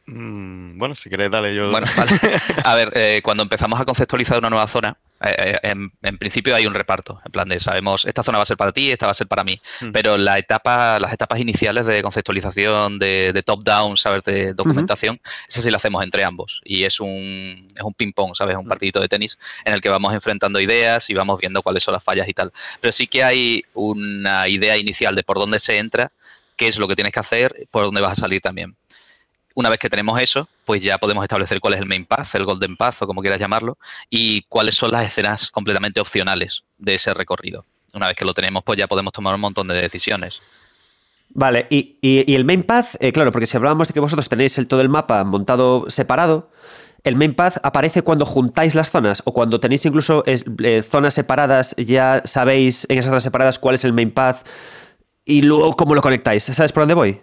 [0.06, 1.72] Mm, bueno, si querés, dale yo.
[1.72, 2.12] Bueno, vale.
[2.64, 6.74] A ver, eh, cuando empezamos a conceptualizar una nueva zona, eh, en, principio hay un
[6.74, 7.22] reparto.
[7.26, 9.28] En plan de sabemos, esta zona va a ser para ti, esta va a ser
[9.28, 9.60] para mí.
[9.82, 9.92] Mm.
[9.92, 15.72] Pero la etapa, las etapas iniciales de conceptualización, de, top-down, saber de documentación, esa sí
[15.72, 16.62] la hacemos entre ambos.
[16.64, 18.58] Y es un, es un ping-pong, ¿sabes?
[18.58, 18.70] Un mm.
[18.70, 22.04] partidito de tenis en el que vamos enfrentando ideas y vamos viendo cuáles son las
[22.04, 22.52] fallas y tal.
[22.82, 26.12] Pero sí que hay una idea inicial de por dónde se entra,
[26.56, 28.76] qué es lo que tienes que hacer, por dónde vas a salir también.
[29.56, 32.46] Una vez que tenemos eso, pues ya podemos establecer cuál es el main path, el
[32.46, 33.78] golden path o como quieras llamarlo,
[34.10, 37.66] y cuáles son las escenas completamente opcionales de ese recorrido.
[37.94, 40.42] Una vez que lo tenemos, pues ya podemos tomar un montón de decisiones.
[41.30, 44.68] Vale, y, el main path, eh, claro, porque si hablábamos de que vosotros tenéis el,
[44.68, 46.52] todo el mapa montado separado,
[47.04, 51.76] el main path aparece cuando juntáis las zonas o cuando tenéis incluso eh, zonas separadas,
[51.78, 54.48] ya sabéis en esas zonas separadas cuál es el main path
[55.26, 56.44] y luego cómo lo conectáis.
[56.44, 57.22] ¿Sabes por dónde voy?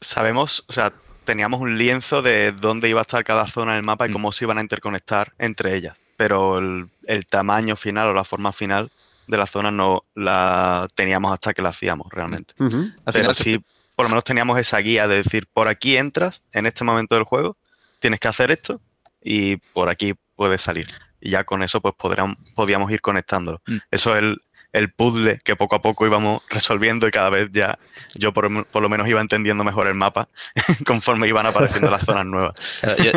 [0.00, 0.92] Sabemos, o sea,
[1.24, 4.12] teníamos un lienzo de dónde iba a estar cada zona en el mapa y mm.
[4.12, 5.96] cómo se iban a interconectar entre ellas.
[6.16, 8.90] Pero el, tamaño final o la forma final
[9.26, 12.54] de la zona no la teníamos hasta que la hacíamos realmente.
[13.12, 13.62] Pero sí,
[13.94, 17.24] por lo menos teníamos esa guía de decir, por aquí entras en este momento del
[17.24, 17.56] juego,
[18.00, 18.80] tienes que hacer esto
[19.22, 20.88] y por aquí puedes salir.
[21.20, 23.62] Y ya con eso pues podríamos ir conectándolo.
[23.66, 23.76] Mm.
[23.90, 24.40] Eso es el,
[24.72, 27.78] el puzzle que poco a poco íbamos resolviendo y cada vez ya
[28.14, 30.28] yo por, lo menos iba entendiendo mejor el mapa
[30.86, 32.54] conforme iban apareciendo las zonas nuevas.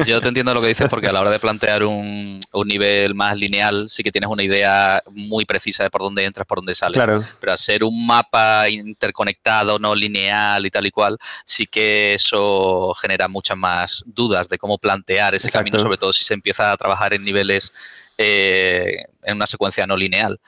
[0.06, 3.38] Yo, te entiendo lo que dices porque a la hora de plantear un, nivel más
[3.38, 6.94] lineal sí que tienes una idea muy precisa de por dónde entras, por dónde sales.
[6.94, 7.22] Claro.
[7.40, 13.28] Pero hacer un mapa interconectado, no lineal y tal y cual, sí que eso genera
[13.28, 17.14] muchas más dudas de cómo plantear ese camino, sobre todo si se empieza a trabajar
[17.14, 17.72] en niveles
[18.18, 20.40] eh, en una secuencia no lineal.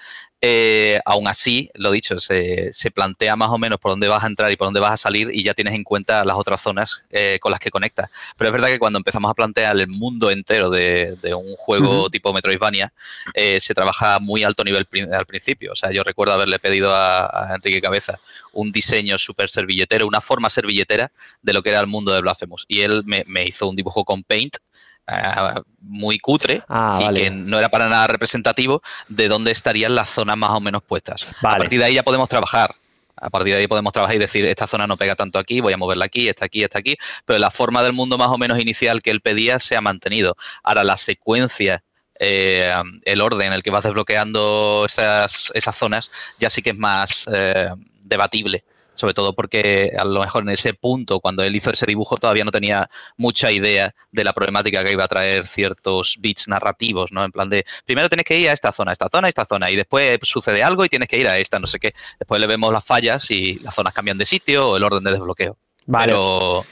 [0.48, 4.52] Eh, aún así, lo dicho, se, plantea más o menos por dónde vas a entrar
[4.52, 7.40] y por dónde vas a salir y ya tienes en cuenta las otras zonas eh,
[7.42, 8.12] con las que conectas.
[8.38, 12.32] Pero es verdad que cuando empezamos a plantear el mundo entero de, un juego tipo
[12.32, 12.94] Metroidvania,
[13.34, 15.72] se trabaja muy alto nivel al principio.
[15.72, 18.20] O sea, yo recuerdo haberle pedido a, Enrique Cabeza
[18.54, 22.66] un diseño súper servilletero, una forma servilletera de lo que era el mundo de Blasphemous.
[22.68, 24.58] Y él me, me hizo un dibujo con Paint
[25.08, 30.10] eh, muy cutre ah, y que no era para nada representativo de dónde estarían las
[30.10, 31.28] zonas más o menos puestas.
[31.40, 32.76] A partir de ahí ya podemos trabajar.
[33.18, 35.72] A partir de ahí podemos trabajar y decir, esta zona no pega tanto aquí, voy
[35.72, 38.60] a moverla aquí, está aquí, está aquí, pero la forma del mundo más o menos
[38.60, 40.36] inicial que él pedía se ha mantenido.
[40.64, 41.82] Ahora, la secuencia
[42.20, 46.78] eh, el orden en el que vas desbloqueando esas, esas zonas ya sí que es
[46.78, 47.68] más eh,
[48.04, 48.64] debatible
[48.96, 52.44] sobre todo porque a lo mejor en ese punto, cuando él hizo ese dibujo, todavía
[52.44, 57.24] no tenía mucha idea de la problemática que iba a traer ciertos bits narrativos, ¿no?
[57.24, 59.46] En plan de, primero tienes que ir a esta zona, a esta zona, a esta
[59.46, 61.94] zona, y después sucede algo y tienes que ir a esta, no sé qué.
[62.20, 65.12] Después le vemos las fallas y las zonas cambian de sitio o el orden de
[65.12, 65.58] desbloqueo.
[65.92, 66.66] Pero,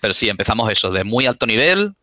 [0.00, 1.94] pero sí, empezamos eso, de muy alto nivel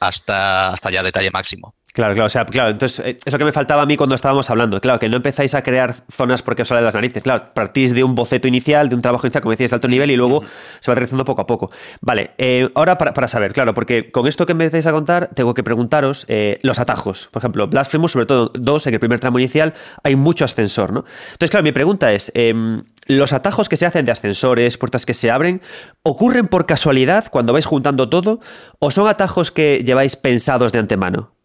[0.00, 1.74] hasta, hasta ya detalle máximo.
[1.96, 4.14] Claro, claro, o sea, claro, entonces eh, es lo que me faltaba a mí cuando
[4.14, 4.78] estábamos hablando.
[4.82, 7.22] Claro, que no empezáis a crear zonas porque os sale de las narices.
[7.22, 10.10] Claro, partís de un boceto inicial, de un trabajo inicial, como decías, de alto nivel
[10.10, 10.44] y luego
[10.80, 11.70] se va realizando poco a poco.
[12.02, 15.54] Vale, eh, ahora para, saber, claro, porque con esto que me empezáis a contar, tengo
[15.54, 17.30] que preguntaros eh, los atajos.
[17.32, 21.06] Por ejemplo, Blasphemous, sobre todo dos, en el primer tramo inicial, hay mucho ascensor, ¿no?
[21.28, 22.30] Entonces, claro, mi pregunta es.
[22.34, 25.62] Em, los atajos que se hacen de ascensores, puertas que se abren,
[26.02, 28.40] ¿ocurren por casualidad cuando vais juntando todo
[28.80, 31.35] o son atajos que lleváis pensados de antemano?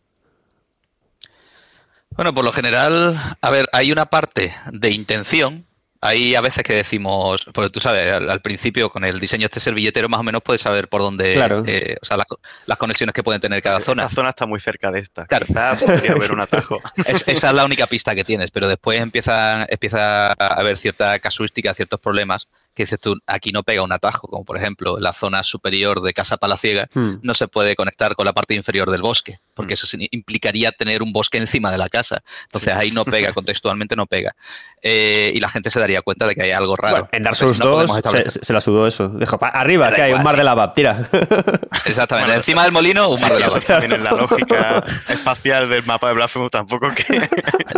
[2.15, 5.65] Bueno, por lo general, a ver, hay una parte de intención.
[6.03, 9.59] Hay a veces que decimos, porque tú sabes, al, principio con el diseño de este
[9.59, 11.35] servilletero más o menos puedes saber por dónde,
[11.67, 12.17] eh, o sea,
[12.65, 14.03] las conexiones que pueden tener cada zona.
[14.03, 15.27] La zona está muy cerca de esta.
[15.27, 15.45] Claro.
[15.79, 16.81] podría haber un atajo.
[17.05, 21.71] esa es la única pista que tienes, pero después empieza, empieza a haber cierta casuística,
[21.75, 25.43] ciertos problemas que dices tú, aquí no pega un atajo, como por ejemplo la zona
[25.43, 27.15] superior de Casa Palaciega hmm.
[27.21, 29.81] no se puede conectar con la parte inferior del bosque, porque hmm.
[29.83, 32.23] eso implicaría tener un bosque encima de la casa.
[32.45, 34.35] Entonces ahí no pega, contextualmente no pega.
[34.81, 37.09] Eh, y la gente se daría cuenta de que hay algo raro.
[37.11, 37.91] en Dark Souls 2
[38.41, 39.09] se, la sudó eso.
[39.09, 41.03] Dijo, arriba, que hay un mar de lava, tira.
[41.85, 43.59] Exactamente, encima del molino un mar de lava.
[43.59, 47.29] También en la lógica espacial del mapa de Blasphemous tampoco que...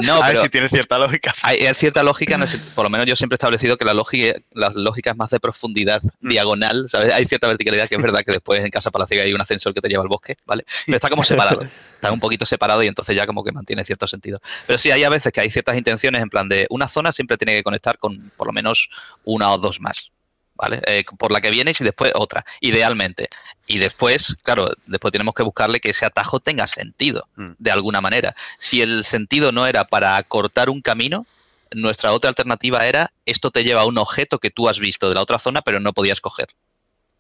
[0.04, 1.34] no, a ver si tiene cierta lógica.
[1.42, 2.38] Hay, cierta lógica,
[2.76, 6.02] por lo menos yo siempre he establecido que la lógica, la lógicas más de profundidad
[6.22, 6.30] mm.
[6.30, 7.14] diagonal, ¿sabes?
[7.14, 9.82] Hay cierta verticalidad que es verdad que después en Casa Palaciega hay un ascensor que
[9.82, 10.64] te lleva al bosque, ¿vale?
[10.86, 11.62] Pero está como separado,
[11.96, 14.40] está un poquito separado y entonces ya como que mantiene cierto sentido.
[14.68, 17.38] Pero sí, hay a veces que hay ciertas intenciones en plan de una zona siempre
[17.38, 18.90] tiene que conectar con por lo menos
[19.24, 20.12] una o dos más.
[20.56, 20.82] ¿Vale?
[20.86, 23.28] Eh, por la que vienes y después otra, idealmente.
[23.66, 27.54] Y después, claro, después tenemos que buscarle que ese atajo tenga sentido, mm.
[27.58, 28.36] de alguna manera.
[28.60, 31.26] Si el sentido no era para cortar un camino,
[31.76, 35.16] nuestra otra alternativa era esto te lleva a un objeto que tú has visto de
[35.16, 36.48] la otra zona pero no podías coger.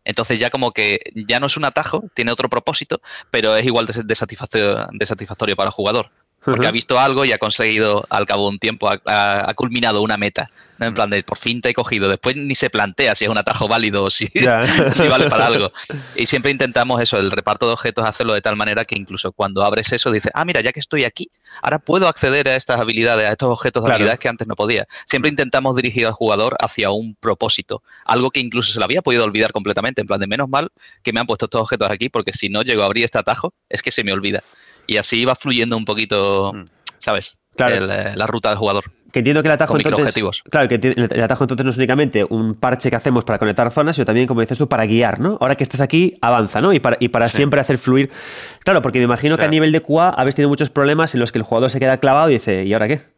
[0.05, 3.85] Entonces ya como que ya no es un atajo, tiene otro propósito, pero es igual
[3.85, 6.11] de, satisfactorio para el jugador.
[6.43, 10.17] Porque ha visto algo y ha conseguido, al cabo de un tiempo, ha, culminado una
[10.17, 10.51] meta.
[10.77, 10.87] ¿no?
[10.87, 12.09] En plan de, por fin te he cogido.
[12.09, 14.29] Después ni se plantea si es un atajo válido o si,
[15.09, 15.71] vale para algo.
[16.15, 19.63] Y siempre intentamos eso, el reparto de objetos, hacerlo de tal manera que incluso cuando
[19.63, 21.29] abres eso, dices, ah, mira, ya que estoy aquí,
[21.61, 24.85] ahora puedo acceder a estas habilidades, a estos objetos de habilidades que antes no podía.
[25.05, 27.83] Siempre intentamos dirigir al jugador hacia un propósito.
[28.05, 30.01] Algo que incluso se lo había podido olvidar completamente.
[30.01, 30.69] En plan de, menos mal
[31.03, 33.53] que me han puesto estos objetos aquí, porque si no llego a abrir este atajo,
[33.69, 34.43] es que se me olvida
[34.87, 36.63] y así iba fluyendo un poquito, mm.
[36.99, 37.37] ¿sabes?
[37.57, 38.85] Eh, la ruta del jugador.
[39.13, 40.41] Que entiendo que el atajo entonces.
[40.49, 43.95] Claro, que el atajo entonces no es únicamente un parche que hacemos para conectar zonas,
[43.95, 45.37] sino también, como dices tú, para guiar, ¿no?
[45.39, 46.73] Ahora que estás aquí, avanza, ¿no?
[46.73, 48.09] Y para, y para siempre hacer fluir.
[48.63, 51.31] Claro, porque me imagino que a nivel de QA habéis tenido muchos problemas en los
[51.31, 53.12] que el jugador se queda clavado y dice, ¿y ahora qué?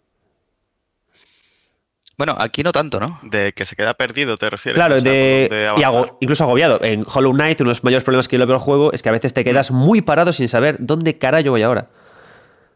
[2.18, 3.20] Bueno, aquí no tanto, ¿no?
[3.24, 4.76] De que se queda perdido, ¿te refieres?
[4.76, 6.82] Claro, de, y incluso agobiado.
[6.82, 9.04] En Hollow Knight, uno de los mayores problemas que yo le veo al juego es
[9.04, 9.76] que a veces te quedas mm.
[9.76, 11.88] muy parado sin saber dónde carajo voy ahora.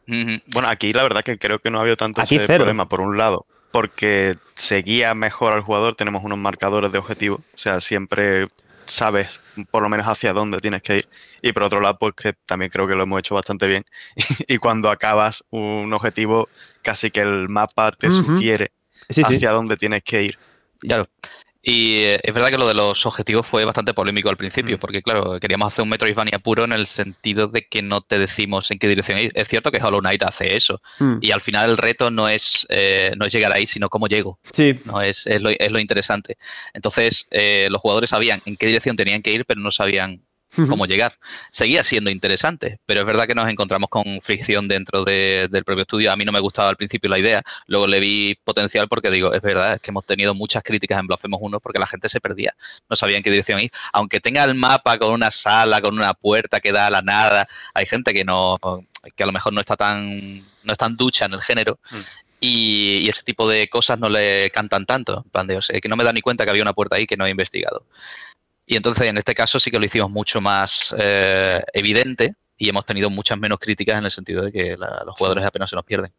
[0.08, 3.18] Bueno, aquí la verdad que creo que no ha habido tanto ese problema, por un
[3.18, 8.48] lado, porque seguía mejor al jugador, tenemos unos marcadores de objetivo, o sea, siempre
[8.86, 11.10] sabes por lo menos hacia dónde tienes que ir.
[11.44, 13.86] Y por otro lado, pues que también creo que lo hemos hecho bastante bien.
[14.48, 16.50] y cuando acabas un objetivo,
[16.82, 18.72] casi que el mapa te sugiere
[19.10, 20.40] hacia dónde tienes que ir.
[20.80, 21.08] Claro.
[21.62, 24.80] Y eh, es verdad que lo de los objetivos fue bastante polémico al principio, mm.
[24.80, 28.72] porque claro, queríamos hacer un Metroidvania puro en el sentido de que no te decimos
[28.72, 29.32] en qué dirección ir.
[29.36, 31.18] Es cierto que Hollow Knight hace eso, mm.
[31.20, 34.40] y al final el reto no es, eh, no es llegar ahí, sino cómo llego.
[34.54, 34.80] Sí.
[34.86, 36.38] No es, es, lo, es lo interesante.
[36.74, 40.22] Entonces, eh, los jugadores sabían en qué dirección tenían que ir, pero no sabían
[40.68, 41.18] cómo llegar.
[41.52, 46.12] Seguía siendo interesante, pero es verdad que nos encontramos con fricción dentro del propio estudio.
[46.12, 49.34] A mí no me gustaba al principio la idea, luego le vi potencial porque digo,
[49.34, 52.20] es verdad, es que hemos tenido muchas críticas en Blasphemous 1 porque la gente se
[52.20, 52.56] perdía,
[52.90, 53.72] no sabía en qué dirección ir.
[53.94, 57.48] Aunque tenga el mapa con una sala, con una puerta que da a la nada,
[57.74, 58.58] hay gente que no
[59.16, 61.98] que a lo mejor no está tan no es tan ducha en el género mm.
[62.42, 65.24] y, ese tipo de cosas no le cantan tanto.
[65.26, 67.18] En plan de, que no me da ni cuenta que había una puerta ahí que
[67.18, 67.86] no he investigado.
[68.70, 72.86] Y entonces en este caso sí que lo hicimos mucho más eh, evidente y hemos
[72.86, 76.14] tenido muchas menos críticas en el sentido de que los jugadores apenas se nos pierden.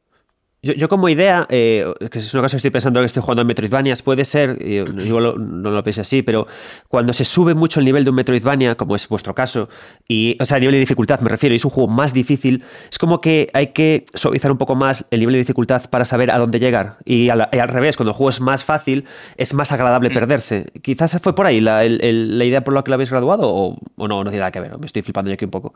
[0.63, 3.47] Yo, como idea, eh, que es una cosa que estoy pensando que estoy jugando en
[3.47, 6.47] Metroidvanias, puede ser, igual no lo pensé así, pero
[6.87, 9.71] cuando se sube mucho el nivel de un Metroidvania, como es vuestro caso,
[10.07, 12.63] y, o sea, el nivel de dificultad me refiero, y es un juego más difícil,
[12.91, 16.31] es como que hay que suavizar un poco más el nivel de dificultad para saber
[16.31, 16.99] a dónde llegar.
[17.07, 19.07] Y al, revés, cuando el juego es más fácil,
[19.39, 20.13] es más agradable mm.
[20.13, 20.67] perderse.
[20.83, 24.23] Quizás fue por ahí la, idea por la que lo habéis graduado, o, o no,
[24.25, 25.73] no tiene nada que ver, me estoy flipando yo aquí un poco.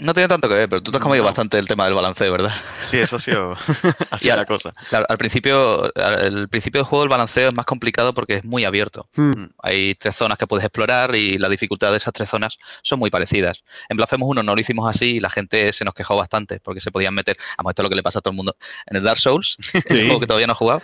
[0.00, 2.30] No tiene tanto que ver, pero tú te has comido bastante el tema del balanceo,
[2.30, 2.54] ¿verdad?
[2.80, 3.56] Sí, eso ha sido
[4.10, 4.74] así la cosa.
[4.88, 8.64] Claro, al principio, al principio del juego el balanceo es más complicado porque es muy
[8.64, 9.08] abierto.
[9.14, 9.46] Hmm.
[9.62, 13.10] Hay tres zonas que puedes explorar y la dificultad de esas tres zonas son muy
[13.10, 13.64] parecidas.
[13.88, 16.80] En Blasphemous 1 no lo hicimos así y la gente se nos quejó bastante porque
[16.80, 18.56] se podían meter, vamos, esto es lo que le pasa a todo el mundo.
[18.86, 19.56] En el Dark Souls,
[19.88, 20.82] el juego que todavía no he jugado.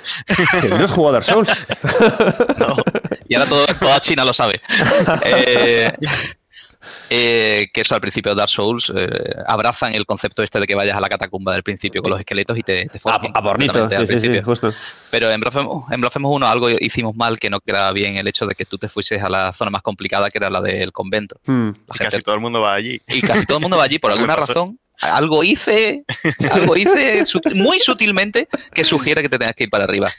[0.71, 1.51] ¿No has jugado Dark Souls?
[2.59, 2.77] no.
[3.29, 4.61] Y ahora todo, toda China lo sabe.
[5.25, 5.93] Eh,
[7.11, 9.09] eh, que eso al principio de Dark Souls eh,
[9.47, 12.59] abrazan el concepto este de que vayas a la catacumba del principio con los esqueletos
[12.59, 14.73] y te, te A, a sí, sí, sí, justo.
[15.11, 18.55] Pero en Blasphemous, en 1 algo hicimos mal que no quedaba bien el hecho de
[18.55, 21.37] que tú te fueses a la zona más complicada que era la del convento.
[21.47, 21.71] Hmm.
[21.99, 23.01] casi todo el mundo va allí.
[23.09, 26.05] Y casi todo el mundo va allí por alguna razón algo hice,
[26.53, 30.13] algo hice muy sutilmente que sugiere que te tengas que ir para arriba.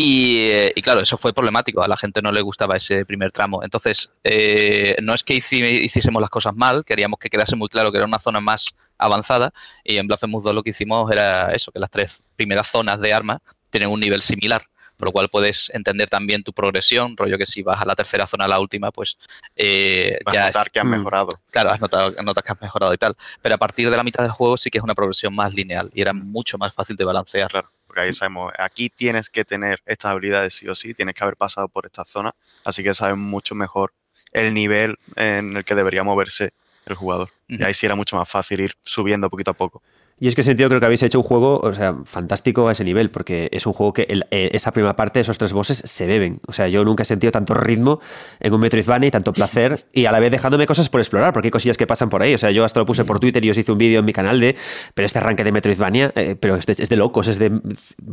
[0.00, 3.64] Eh, y, claro, eso fue problemático, a la gente no le gustaba ese primer tramo.
[3.64, 7.98] Entonces, eh, no es que hiciésemos las cosas mal, queríamos que quedase muy claro que
[7.98, 11.80] era una zona más avanzada y en Blasphemous 2 lo que hicimos era eso, que
[11.80, 13.38] las tres primeras zonas de armas
[13.70, 14.62] tienen un nivel similar
[14.98, 18.26] por lo cual puedes entender también tu progresión, rollo que si vas a la tercera
[18.26, 19.16] zona a la última, pues
[19.56, 20.44] eh, vas ya...
[20.44, 21.28] A notar que has mejorado.
[21.50, 24.24] Claro, has notado, notas que has mejorado y tal, pero a partir de la mitad
[24.24, 27.04] del juego sí que es una progresión más lineal y era mucho más fácil de
[27.04, 27.50] balancear.
[27.50, 31.22] Claro, porque ahí sabemos, aquí tienes que tener estas habilidades sí o sí, tienes que
[31.22, 32.34] haber pasado por esta zona,
[32.64, 33.94] así que sabes mucho mejor
[34.32, 36.52] el nivel en el que debería moverse
[36.86, 37.30] el jugador.
[37.46, 39.82] Y ahí sí era mucho más fácil ir subiendo poquito a poco.
[40.20, 42.72] Y es que en sentido creo que habéis hecho un juego, o sea, fantástico a
[42.72, 46.06] ese nivel, porque es un juego que eh, esa primera parte, esos tres bosses, se
[46.06, 46.40] beben.
[46.46, 48.00] O sea, yo nunca he sentido tanto ritmo
[48.40, 51.48] en un Metroidvania y tanto placer, y a la vez dejándome cosas por explorar, porque
[51.48, 52.34] hay cosillas que pasan por ahí.
[52.34, 54.12] O sea, yo hasta lo puse por Twitter y os hice un vídeo en mi
[54.12, 54.56] canal de,
[54.94, 57.52] pero este arranque de Metroidvania, eh, pero es de, locos, es de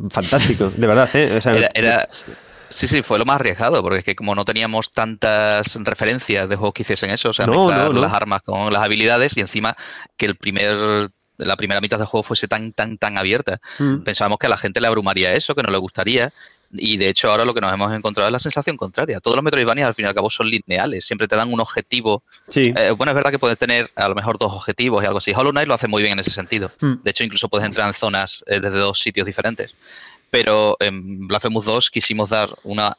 [0.10, 1.10] fantástico, de verdad.
[1.14, 1.40] ¿eh?
[1.74, 2.08] era,
[2.70, 6.56] Sí, sí, fue lo más arriesgado, porque es que como no teníamos tantas referencias de
[6.56, 9.76] juegos que hiciesen eso, o sea, mezclar las armas con las habilidades y encima
[10.18, 13.60] que el primer la primera mitad del juego fuese tan, tan, tan abierta.
[13.80, 14.04] Mm.
[14.04, 16.34] Pensábamos que a la gente le abrumaría eso, que no le gustaría.
[16.78, 19.20] Y de hecho ahora lo que nos hemos encontrado es la sensación contraria.
[19.20, 22.24] Todos los Metroidvania al fin y al cabo son lineales, siempre te dan un objetivo.
[22.50, 22.74] Sí.
[22.76, 25.32] Eh, bueno, es verdad que puedes tener a lo mejor dos objetivos y algo así.
[25.34, 26.72] Hollow Knight lo hace muy bien en ese sentido.
[26.82, 26.96] Mm.
[27.04, 29.76] De hecho, incluso puedes entrar en zonas eh, desde dos sitios diferentes.
[30.32, 32.98] Pero en Blasphemous 2 quisimos dar una,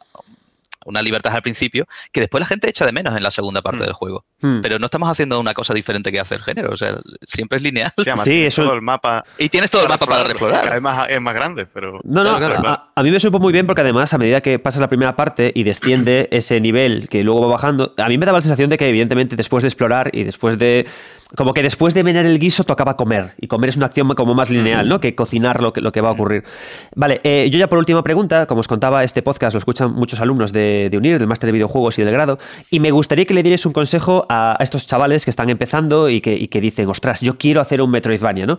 [0.86, 3.80] una libertad al principio que después la gente echa de menos en la segunda parte
[3.80, 3.82] mm.
[3.82, 4.24] del juego.
[4.40, 4.60] Mm.
[4.60, 7.92] Pero no estamos haciendo una cosa diferente que hacer género, o sea, siempre es lineal.
[8.24, 8.64] Sí, eso...
[8.64, 9.24] todo el mapa.
[9.38, 10.68] Y tienes todo el mapa para explorar.
[10.68, 12.00] Además es más grande, pero...
[12.04, 14.88] No, no, a, mí me supo muy bien porque además a medida que pasas la
[14.88, 18.42] primera parte y desciende ese nivel que luego va bajando, a mí me daba la
[18.42, 20.86] sensación de que evidentemente después de explorar y después de
[21.34, 23.34] como que después de menear el guiso tocaba comer.
[23.40, 25.00] Y comer es una acción como más lineal, ¿no?
[25.00, 26.44] Que cocinar lo que, lo que va a ocurrir.
[26.94, 30.20] Vale, eh, yo ya por última pregunta, como os contaba, este podcast lo escuchan muchos
[30.20, 32.38] alumnos de, UNIR, del máster de videojuegos y del grado,
[32.70, 36.20] y me gustaría que le dierais un consejo a, estos chavales que están empezando y
[36.20, 38.58] que, y que dicen, ostras, yo quiero hacer un Metroidvania, ¿no?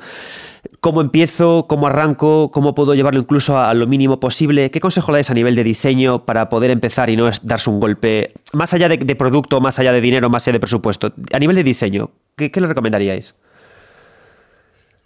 [0.80, 1.66] ¿Cómo empiezo?
[1.68, 2.52] ¿Cómo arranco?
[2.52, 4.72] ¿Cómo puedo llevarlo incluso a, lo mínimo posible?
[4.72, 8.34] ¿Qué consejo dais a nivel de diseño para poder empezar y no darse un golpe
[8.54, 11.14] más allá de, producto, más allá de dinero, más allá de presupuesto?
[11.34, 13.36] A nivel de diseño, ¿qué, qué le recomendaríais?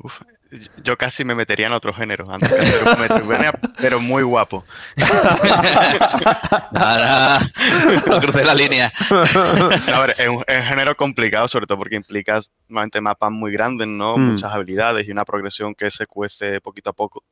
[0.04, 0.22] Uf,
[0.84, 2.52] yo casi me metería en otro género, antes
[3.78, 4.66] pero muy guapo.
[8.08, 8.92] no crucé la línea.
[9.10, 14.18] a ver, es un, género complicado, sobre todo porque implicas normalmente mapas muy grandes, ¿no?
[14.18, 14.32] Hmm.
[14.32, 17.24] Muchas habilidades y una progresión que se cuece poquito a poco.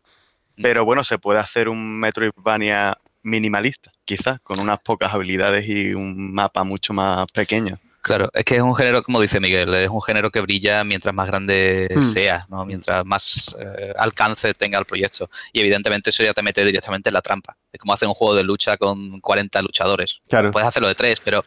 [0.55, 0.61] Hmm.
[0.61, 6.33] Pero bueno, se puede hacer un Metroidvania minimalista, quizás, con unas pocas habilidades y un
[6.33, 7.79] mapa mucho más pequeño.
[8.01, 11.13] Claro, es que es un género, como dice Miguel, es un género que brilla mientras
[11.13, 12.13] más grande hmm.
[12.13, 12.65] sea, ¿no?
[12.65, 15.29] mientras más eh, alcance tenga el proyecto.
[15.51, 17.57] Y evidentemente eso ya te mete directamente en la trampa.
[17.71, 20.21] Es como hacer un juego de lucha con 40 luchadores.
[20.29, 20.51] Claro.
[20.51, 21.43] Puedes hacerlo de tres, pero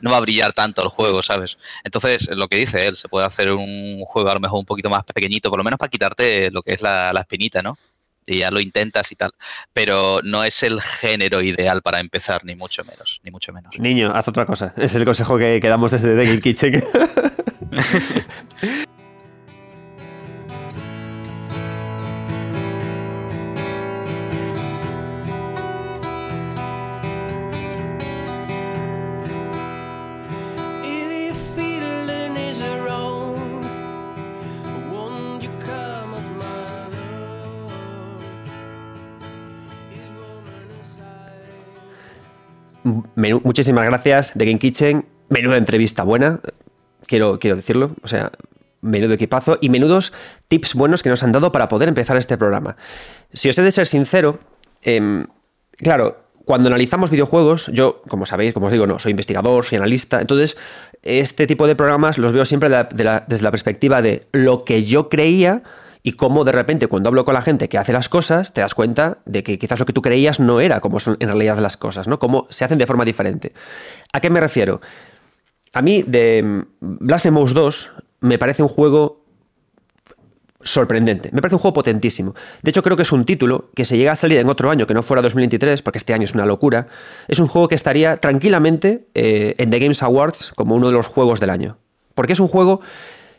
[0.00, 1.58] no va a brillar tanto el juego, ¿sabes?
[1.82, 4.88] Entonces, lo que dice él, se puede hacer un juego a lo mejor un poquito
[4.88, 7.76] más pequeñito, por lo menos para quitarte lo que es la, la espinita, ¿no?
[8.26, 9.30] Y ya lo intentas y tal,
[9.72, 13.78] pero no es el género ideal para empezar, ni mucho menos, ni mucho menos.
[13.78, 14.74] Niño, haz otra cosa.
[14.76, 16.40] Es el consejo que, que damos desde The Game
[42.86, 45.06] Muchísimas gracias de Game Kitchen.
[45.28, 46.40] Menuda entrevista buena,
[47.06, 47.96] quiero, quiero decirlo.
[48.02, 48.30] O sea,
[48.80, 50.12] menudo equipazo y menudos
[50.48, 52.76] tips buenos que nos han dado para poder empezar este programa.
[53.32, 54.38] Si os he de ser sincero,
[54.82, 55.26] em,
[55.78, 60.20] claro, cuando analizamos videojuegos, yo, como sabéis, como os digo, no, soy investigador, soy analista,
[60.20, 60.56] entonces
[61.02, 65.64] este tipo de programas los veo siempre desde la perspectiva de lo que yo creía
[66.06, 68.76] y cómo de repente cuando hablo con la gente que hace las cosas, te das
[68.76, 71.76] cuenta de que quizás lo que tú creías no era como son en realidad las
[71.76, 72.20] cosas, ¿no?
[72.20, 73.52] Cómo se hacen de forma diferente.
[74.12, 74.80] ¿A qué me refiero?
[75.72, 77.90] A mí, de Blasphemous 2,
[78.20, 79.24] me parece un juego
[80.62, 81.30] sorprendente.
[81.32, 82.36] Me parece un juego potentísimo.
[82.62, 84.86] De hecho, creo que es un título que se llega a salir en otro año
[84.86, 86.86] que no fuera 2023, porque este año es una locura.
[87.26, 91.08] Es un juego que estaría tranquilamente eh, en The Games Awards como uno de los
[91.08, 91.78] juegos del año.
[92.14, 92.80] Porque es un juego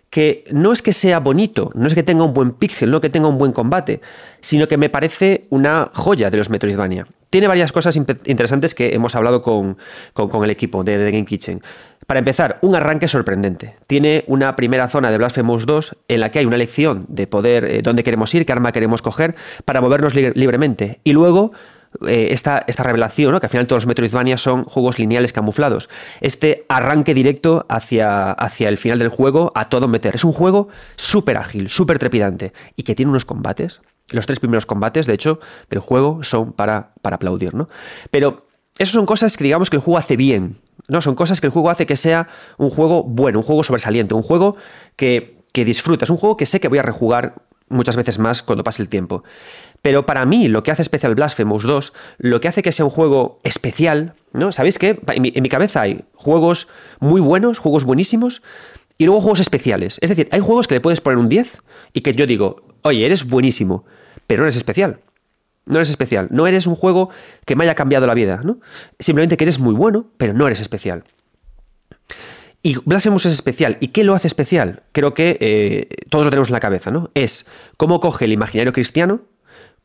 [0.10, 3.10] que no es que sea bonito, no es que tenga un buen pixel, no que
[3.10, 4.02] tenga un buen combate,
[4.42, 7.08] sino que me parece una joya de los Metroidvania.
[7.30, 9.78] Tiene varias cosas interesantes que hemos hablado con,
[10.16, 11.62] el equipo de The Game Kitchen.
[12.06, 13.76] Para empezar, un arranque sorprendente.
[13.86, 17.66] Tiene una primera zona de Blasphemous 2 en la que hay una elección de poder
[17.66, 19.36] eh, dónde queremos ir, qué arma queremos coger
[19.66, 21.02] para movernos libremente.
[21.04, 21.52] Y luego
[22.06, 25.90] eh, esta, esta, revelación, que al final todos los Metroidvania son juegos lineales camuflados.
[26.22, 30.16] Este arranque directo hacia, hacia el final del juego a todo meter.
[30.16, 33.82] Es un juego súper ágil, súper trepidante y que tiene unos combates.
[34.10, 35.40] Los tres primeros combates, de hecho,
[35.70, 37.68] del juego son para, para aplaudir, ¿no?
[38.12, 41.02] Pero eso son cosas que digamos que el juego hace bien, ¿no?
[41.02, 42.28] Son cosas que el juego hace que sea
[42.58, 44.56] un juego bueno, un juego sobresaliente, un juego
[44.96, 47.34] que, que disfrutas, un juego que sé que voy a rejugar
[47.70, 49.24] muchas veces más cuando pase el tiempo.
[49.88, 52.92] Pero para mí, lo que hace especial Blasphemous 2, lo que hace que sea un
[52.92, 54.52] juego especial, ¿no?
[54.52, 55.00] ¿Sabéis qué?
[55.08, 56.68] En mi, cabeza hay juegos
[57.00, 58.42] muy buenos, juegos buenísimos,
[58.98, 59.98] y luego juegos especiales.
[60.02, 61.62] Es decir, hay juegos que le puedes poner un 10
[61.94, 63.86] y que yo digo, oye, eres buenísimo,
[64.28, 65.00] pero no eres especial.
[65.68, 66.28] No eres especial.
[66.32, 67.10] No eres un juego
[67.46, 68.60] que me haya cambiado la vida, ¿no?
[69.00, 71.06] Simplemente que eres muy bueno, pero no eres especial.
[72.62, 73.78] Y Blasphemous es especial.
[73.80, 74.84] ¿Y qué lo hace especial?
[74.92, 77.10] Creo que eh, todos lo tenemos en la cabeza, ¿no?
[77.14, 79.22] Es cómo coge el imaginario cristiano,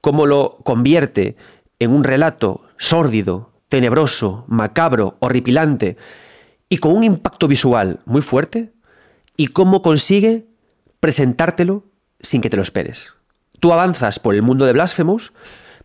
[0.02, 1.36] cómo lo convierte
[1.78, 5.96] en un relato sórdido, tenebroso, macabro, horripilante
[6.68, 8.72] y con un impacto visual muy fuerte,
[9.36, 10.46] y cómo consigue
[11.00, 11.84] presentártelo
[12.20, 13.14] sin que te lo esperes.
[13.60, 15.32] Tú avanzas por el mundo de Blasphemous,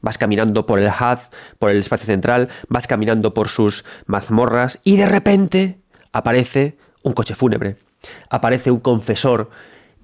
[0.01, 1.20] vas caminando por el HUD,
[1.59, 5.80] por el espacio central, vas caminando por sus mazmorras y de repente
[6.11, 7.78] aparece un coche fúnebre,
[8.30, 9.49] aparece un confesor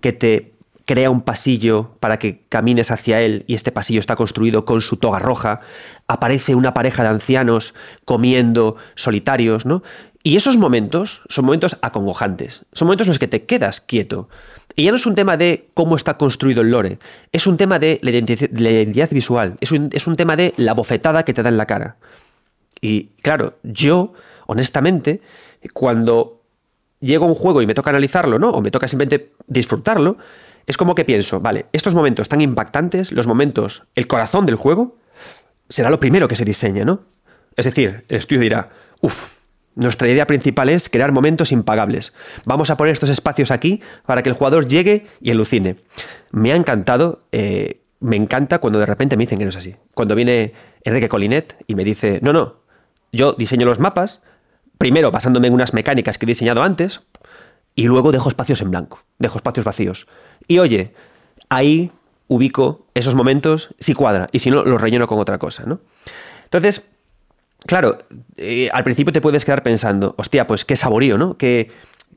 [0.01, 0.52] que te
[0.85, 4.97] crea un pasillo para que camines hacia él y este pasillo está construido con su
[4.97, 5.61] toga roja,
[6.07, 7.73] aparece una pareja de ancianos
[8.05, 9.83] comiendo solitarios, ¿no?
[10.23, 14.29] Y esos momentos son momentos acongojantes, son momentos en los que te quedas quieto.
[14.75, 16.97] Y ya no es un tema de cómo está construido el lore,
[17.31, 21.23] es un tema de la identidad, visual, es un, es un tema de la bofetada
[21.23, 21.97] que te da en la cara.
[22.81, 24.13] Y claro, yo,
[24.47, 25.21] honestamente,
[25.73, 26.41] cuando
[26.99, 28.49] llego a un juego y me toca analizarlo, ¿no?
[28.49, 30.17] O me toca simplemente disfrutarlo,
[30.65, 34.97] es como que pienso, vale, estos momentos tan impactantes, los momentos, el corazón del juego,
[35.69, 37.01] será lo primero que se diseña, ¿no?
[37.55, 38.69] Es decir, el estudio dirá,
[39.01, 39.33] uff,
[39.75, 42.13] nuestra idea principal es crear momentos impagables.
[42.45, 45.77] Vamos a poner estos espacios aquí para que el jugador llegue y alucine.
[46.31, 49.75] Me ha encantado, eh, me encanta cuando de repente me dicen que no es así.
[49.93, 50.53] Cuando viene
[50.83, 52.61] Enrique Colinet y me dice, no, no,
[53.11, 54.21] yo diseño los mapas,
[54.77, 57.01] primero basándome en unas mecánicas que he diseñado antes,
[57.75, 60.07] y luego dejo espacios en blanco, dejo espacios vacíos.
[60.47, 60.93] Y oye,
[61.49, 61.91] ahí
[62.27, 65.79] ubico esos momentos si cuadra, y si no, los relleno con otra cosa, ¿no?
[66.43, 66.89] Entonces,
[67.65, 67.97] claro,
[68.37, 71.37] eh, al principio te puedes quedar pensando, hostia, pues qué saborío, ¿no?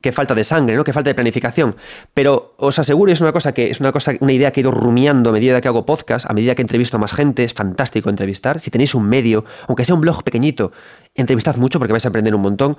[0.06, 0.84] Qué falta de sangre, ¿no?
[0.84, 1.74] Qué falta de planificación.
[2.14, 4.70] Pero os aseguro, es una cosa que es una cosa, una idea que he ido
[4.70, 8.08] rumiando a medida que hago podcast, a medida que entrevisto a más gente, es fantástico
[8.08, 8.60] entrevistar.
[8.60, 10.70] Si tenéis un medio, aunque sea un blog pequeñito,
[11.16, 12.76] entrevistad mucho porque vais a aprender un montón.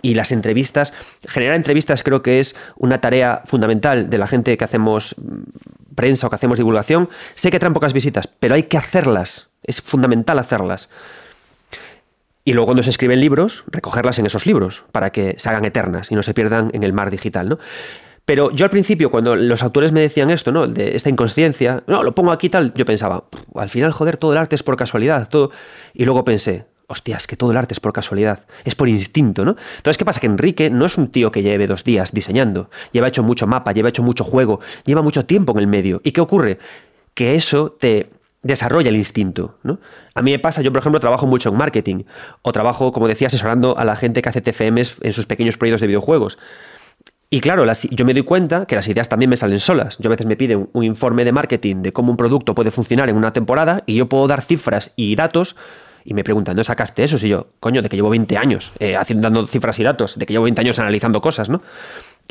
[0.00, 0.94] Y las entrevistas,
[1.28, 6.28] generar entrevistas creo que es una tarea fundamental de la gente que hacemos mm, prensa
[6.28, 7.10] o que hacemos divulgación.
[7.34, 9.50] Sé que traen pocas visitas, pero hay que hacerlas.
[9.64, 10.88] Es fundamental hacerlas.
[12.50, 16.10] Y luego cuando se escriben libros, recogerlas en esos libros para que se hagan eternas
[16.10, 17.60] y no se pierdan en el mar digital, ¿no?
[18.24, 20.66] Pero yo al principio, cuando los autores me decían esto, ¿no?
[20.66, 23.22] De esta inconsciencia, no, lo pongo aquí tal, yo pensaba,
[23.54, 25.52] al final, joder, todo el arte es por casualidad, todo.
[25.94, 29.54] Y luego pensé, hostias, que todo el arte es por casualidad, es por instinto, ¿no?
[29.76, 30.18] Entonces, ¿qué pasa?
[30.18, 33.70] Que Enrique no es un tío que lleve dos días diseñando, lleva hecho mucho mapa,
[33.70, 36.00] lleva hecho mucho juego, lleva mucho tiempo en el medio.
[36.02, 36.58] ¿Y qué ocurre?
[37.14, 38.10] Que eso te,
[38.42, 39.58] desarrolla el instinto.
[39.62, 39.80] ¿no?
[40.14, 42.04] A mí me pasa, yo por ejemplo trabajo mucho en marketing
[42.42, 45.80] o trabajo, como decía, asesorando a la gente que hace TFMs en sus pequeños proyectos
[45.80, 46.38] de videojuegos.
[47.32, 49.98] Y claro, yo me doy cuenta que las ideas también me salen solas.
[49.98, 53.08] Yo a veces me piden un informe de marketing de cómo un producto puede funcionar
[53.08, 55.54] en una temporada y yo puedo dar cifras y datos
[56.04, 57.24] y me preguntan, ¿no sacaste eso?
[57.24, 60.26] Y yo, coño, de que llevo 20 años eh, haciendo, dando cifras y datos, de
[60.26, 61.62] que llevo 20 años analizando cosas, ¿no?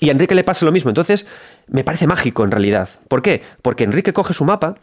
[0.01, 0.89] Y a Enrique le pasa lo mismo.
[0.89, 1.25] Entonces,
[1.67, 2.89] me parece mágico en realidad.
[3.07, 3.41] ¿Por qué?
[3.61, 4.75] Porque Enrique coge su mapa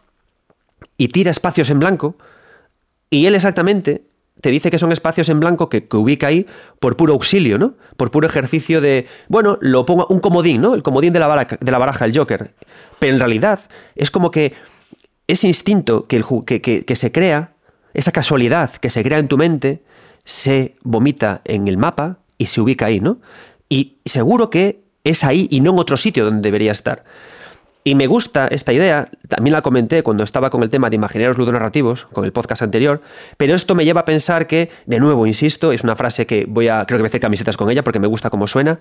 [0.97, 2.15] y tira espacios en blanco
[3.09, 4.03] y él exactamente
[4.41, 6.45] te dice que son espacios en blanco que, ubica ahí
[6.79, 7.73] por puro auxilio, ¿no?
[7.95, 10.75] Por puro ejercicio de, bueno, lo pongo un comodín, ¿no?
[10.75, 12.53] El comodín de la, baraja, de la baraja, el Joker.
[12.99, 13.59] Pero en realidad
[13.95, 14.53] es como que
[15.27, 16.25] ese instinto que, el,
[16.61, 17.53] que se crea,
[17.93, 19.81] esa casualidad que se crea en tu mente,
[20.23, 23.19] se vomita en el mapa y se ubica ahí, ¿no?
[23.69, 27.03] Y seguro que es ahí y no en otro sitio donde debería estar.
[27.83, 31.37] Y me gusta esta idea, también la comenté cuando estaba con el tema de imaginarios
[31.37, 33.01] ludonarrativos, con el podcast anterior,
[33.37, 36.67] pero esto me lleva a pensar que, de nuevo, insisto, es una frase que voy
[36.67, 38.79] a, creo que voy a camisetas con ella porque me gusta cómo suena,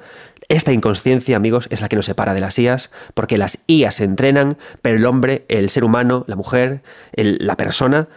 [0.49, 4.05] esta inconsciencia, amigos, es la que nos separa de las IAS, porque las IAS se
[4.05, 6.82] entrenan, pero el hombre, el ser humano, la mujer,
[7.14, 8.09] la persona,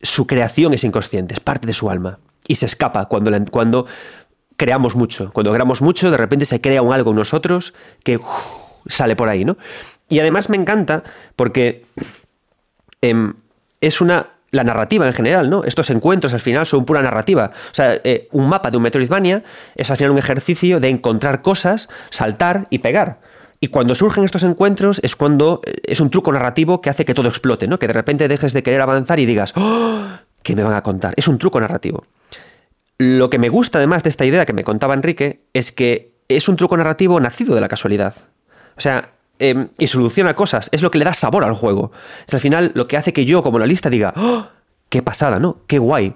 [0.00, 3.86] su creación es inconsciente, es parte de su alma, y se escapa cuando, cuando
[4.56, 8.18] creamos mucho, cuando creamos mucho, de repente se crea un algo en nosotros que
[8.86, 9.56] sale por ahí, ¿no?
[10.08, 11.02] Y además me encanta
[11.36, 11.84] porque
[13.00, 13.34] em,
[13.80, 14.28] es una.
[14.50, 15.64] La narrativa en general, ¿no?
[15.64, 17.50] Estos encuentros al final son pura narrativa.
[17.72, 19.42] O sea, eh, un mapa de un Metroidvania
[19.74, 23.18] es al final un ejercicio de encontrar cosas, saltar y pegar.
[23.58, 27.14] Y cuando surgen estos encuentros es cuando eh, es un truco narrativo que hace que
[27.14, 27.80] todo explote, ¿no?
[27.80, 30.06] Que de repente dejes de querer avanzar y digas, ¡Oh!
[30.44, 31.14] ¿qué me van a contar?
[31.16, 32.04] Es un truco narrativo.
[32.98, 36.48] Lo que me gusta además de esta idea que me contaba Enrique es que es
[36.48, 38.14] un truco narrativo nacido de la casualidad.
[38.76, 39.10] O sea,
[39.50, 40.68] em, y soluciona cosas.
[40.72, 41.92] Es lo que le da sabor al juego.
[42.26, 44.46] Es al final lo que hace que yo, como la lista, diga, ¡Oh!
[44.88, 45.58] ¡Qué pasada, ¿no?
[45.66, 46.14] ¡Qué guay!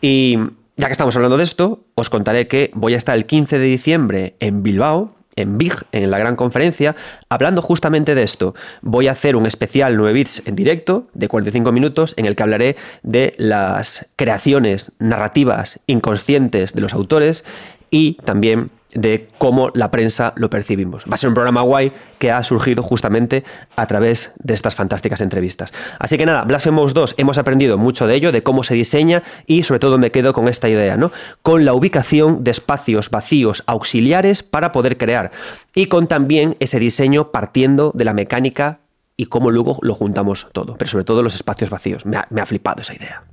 [0.00, 0.38] Y
[0.76, 3.64] ya que estamos hablando de esto, os contaré que voy a estar el 15 de
[3.66, 6.96] diciembre en Bilbao, en Big, en la gran conferencia,
[7.28, 8.54] hablando justamente de esto.
[8.82, 12.42] Voy a hacer un especial 9 bits en directo de 45 minutos en el que
[12.42, 17.44] hablaré de las creaciones narrativas inconscientes de los autores
[17.90, 18.70] y también
[19.00, 21.04] de cómo la prensa lo percibimos.
[21.04, 23.44] Va a ser un programa guay que ha surgido justamente
[23.76, 25.72] a través de estas fantásticas entrevistas.
[25.98, 29.62] Así que nada, Blasphemous 2 hemos aprendido mucho de ello, de cómo se diseña y
[29.62, 31.12] sobre todo me quedo con esta idea, ¿no?
[31.42, 35.30] Con la ubicación de espacios vacíos auxiliares para poder crear
[35.74, 38.80] y con también ese diseño partiendo de la mecánica
[39.16, 42.04] y cómo luego lo juntamos todo, pero sobre todo los espacios vacíos.
[42.04, 43.24] me ha flipado esa idea.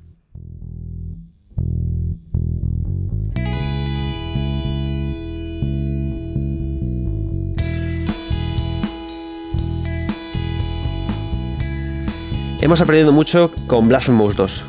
[12.62, 14.64] Hemos aprendido mucho con Blasphemous 2.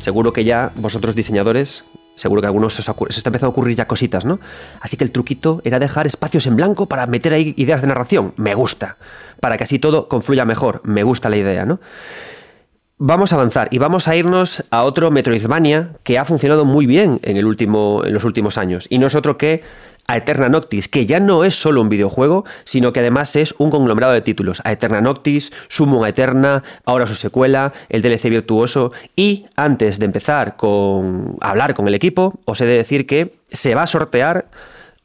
[0.00, 3.86] Seguro que ya vosotros diseñadores, seguro que a algunos se os, empezando a ocurrir ya
[3.86, 4.38] cositas, ¿no?
[4.80, 8.34] Así que el truquito era dejar espacios en blanco para meter ahí ideas de narración.
[8.36, 8.98] Me gusta.
[9.40, 10.82] Para que así todo confluya mejor.
[10.84, 11.80] Me gusta la idea, ¿no?
[12.98, 17.18] Vamos a avanzar y vamos a irnos a otro Metroidvania que ha funcionado muy bien
[17.22, 18.86] en, el último, en los últimos años.
[18.88, 19.62] Y no es otro que
[20.06, 23.70] a Eterna Noctis, que ya no es solo un videojuego, sino que además es un
[23.70, 24.60] conglomerado de títulos.
[24.64, 28.92] A Eterna Noctis, Summon a Eterna, ahora su secuela, el DLC virtuoso.
[29.16, 33.74] Y antes de empezar con hablar con el equipo, os he de decir que se
[33.74, 34.46] va a sortear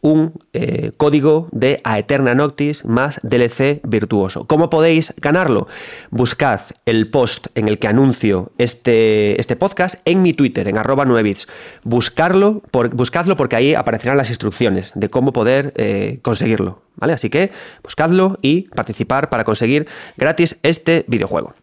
[0.01, 4.45] un eh, código de Aeterna Noctis más DLC virtuoso.
[4.45, 5.67] ¿Cómo podéis ganarlo?
[6.09, 11.05] Buscad el post en el que anuncio este, este podcast en mi Twitter, en arroba
[11.05, 11.47] 9bits.
[11.83, 16.81] Buscarlo, por, buscadlo porque ahí aparecerán las instrucciones de cómo poder eh, conseguirlo.
[16.95, 17.13] ¿vale?
[17.13, 17.51] Así que
[17.83, 19.87] buscadlo y participar para conseguir
[20.17, 21.53] gratis este videojuego.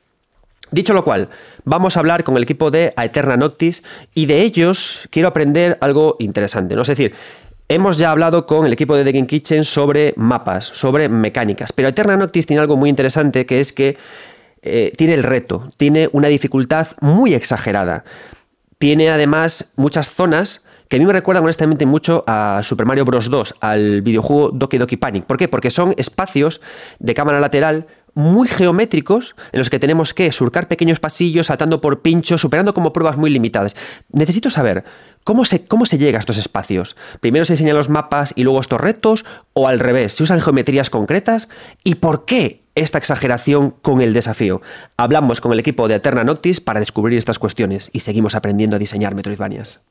[0.73, 1.29] Dicho lo cual,
[1.65, 3.85] vamos a hablar con el equipo de Aeterna Noctis
[4.15, 6.75] y de ellos quiero aprender algo interesante.
[6.75, 6.83] ¿no?
[6.83, 7.15] Es decir,
[7.69, 11.89] Hemos ya hablado con el equipo de The Game Kitchen sobre mapas, sobre mecánicas, pero
[11.89, 13.97] Eterna Noctis tiene algo muy interesante que es que
[14.63, 18.05] eh, tiene el reto, tiene una dificultad muy exagerada.
[18.79, 23.29] Tiene además muchas zonas que a mí me recuerdan honestamente mucho a Super Mario Bros.
[23.29, 25.25] 2, al videojuego Doki Doki Panic.
[25.25, 25.49] ¿Por qué?
[25.49, 26.61] Porque son espacios
[27.01, 27.87] de cámara lateral
[28.17, 32.93] muy geométricos en los que tenemos que surcar pequeños pasillos, saltando por pinchos, superando como
[32.93, 33.77] pruebas muy limitadas.
[34.11, 34.85] Necesito saber
[35.23, 36.97] cómo se, cómo se llega a estos espacios.
[37.21, 40.89] Primero se enseñan los mapas y luego estos retos, o al revés, se usan geometrías
[40.89, 41.51] concretas.
[41.85, 44.63] ¿Y por qué esta exageración con el desafío?
[44.97, 48.79] Hablamos con el equipo de Eterna Noctis para descubrir estas cuestiones y seguimos aprendiendo a
[48.79, 49.83] diseñar Metroidvanias.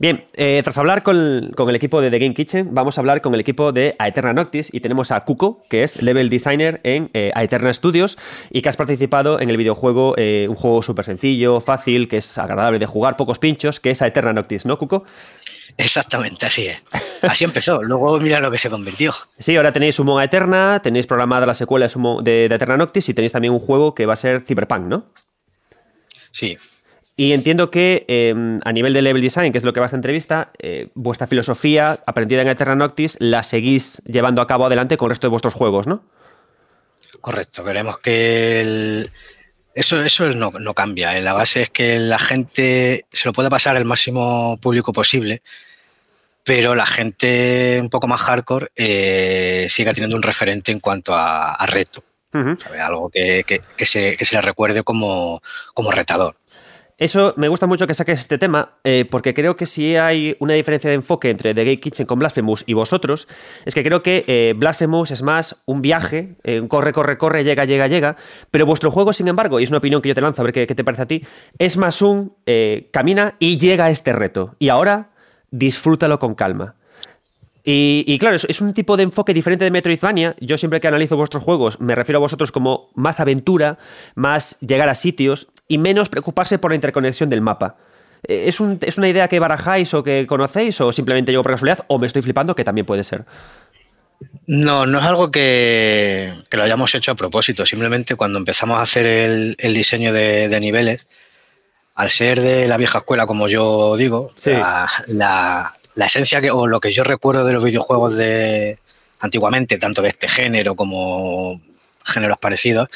[0.00, 3.34] Bien, eh, tras hablar con, el equipo de The Game Kitchen, vamos a hablar con
[3.34, 7.32] el equipo de Aeterna Noctis y tenemos a Kuko, que es level designer en eh,
[7.34, 8.16] Aeterna Studios
[8.48, 12.38] y que has participado en el videojuego, eh, un juego súper sencillo, fácil, que es
[12.38, 15.04] agradable de jugar, pocos pinchos, que es Aeterna Noctis, ¿no, Kuko?
[15.76, 16.80] Exactamente, así es.
[17.22, 17.82] Así empezó.
[17.82, 19.12] Luego mira lo que se convirtió.
[19.38, 23.32] Sí, ahora tenéis Summon Eterna, tenéis programada la secuela de, de, Eterna Noctis y tenéis
[23.32, 25.06] también un juego que va a ser Cyberpunk, ¿no?
[26.30, 26.56] Sí,
[27.18, 29.88] y entiendo que em, a nivel de level design, que es lo que va a
[29.88, 34.96] esta entrevista, eh, vuestra filosofía aprendida en Eterna Noctis la seguís llevando a cabo adelante
[34.96, 36.04] con el resto de vuestros juegos, ¿no?
[37.20, 37.64] Correcto.
[37.64, 39.10] Queremos que
[39.74, 41.20] Eso, eso no, no cambia.
[41.20, 45.42] La base es que la gente se lo puede pasar el máximo público posible,
[46.44, 51.54] pero la gente un poco más hardcore eh, sigue teniendo un referente en cuanto a,
[51.54, 52.00] a reto.
[52.78, 55.42] Algo que, que, que, se, que, se, le recuerde como,
[55.74, 56.36] como retador.
[56.98, 60.54] Eso me gusta mucho que saques este tema, eh, porque creo que si hay una
[60.54, 63.28] diferencia de enfoque entre The Gay Kitchen con Blasphemous y vosotros,
[63.64, 67.64] es que creo que eh, Blasphemous es más un viaje, eh, corre, corre, corre, llega,
[67.66, 68.16] llega, llega,
[68.50, 70.52] pero vuestro juego, sin embargo, y es una opinión que yo te lanzo, a ver
[70.52, 71.24] qué, te parece a ti,
[71.60, 72.32] es más un
[72.90, 74.56] camina y llega a este reto.
[74.58, 75.10] Y ahora
[75.52, 76.74] disfrútalo con calma.
[77.62, 80.34] Y, y, claro, es, es, un tipo de enfoque diferente de Metroidvania.
[80.40, 83.78] Yo siempre que analizo vuestros juegos me refiero a vosotros como más aventura,
[84.14, 87.76] más llegar a sitios y menos preocuparse por la interconexión del mapa.
[88.26, 91.52] Eh, ¿Es, un, ¿Es, una idea que barajáis o que conocéis o simplemente llego por
[91.52, 93.24] casualidad o me estoy flipando que también puede ser?
[94.46, 97.64] No, no es algo que, que lo hayamos hecho a propósito.
[97.66, 101.06] Simplemente cuando empezamos a hacer el, el diseño de, de, niveles,
[101.94, 104.50] al ser de la vieja escuela, como yo digo, sí.
[104.50, 108.78] la, la, la esencia que, o lo que yo recuerdo de los videojuegos de
[109.20, 111.60] antiguamente, tanto de este género como
[112.04, 112.88] géneros parecidos,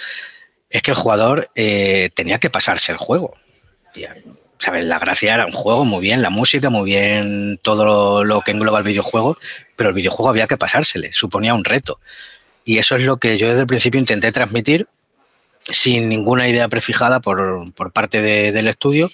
[0.72, 3.34] es que el jugador eh, tenía que pasarse el juego.
[4.58, 4.86] ¿sabes?
[4.86, 8.52] La gracia era un juego muy bien, la música muy bien, todo lo, lo, que
[8.52, 9.36] engloba el videojuego,
[9.76, 12.00] pero el videojuego había que pasársele, suponía un reto.
[12.64, 14.88] Y eso es lo que yo desde el principio intenté transmitir
[15.64, 19.10] sin ninguna idea prefijada por, por parte de, del estudio,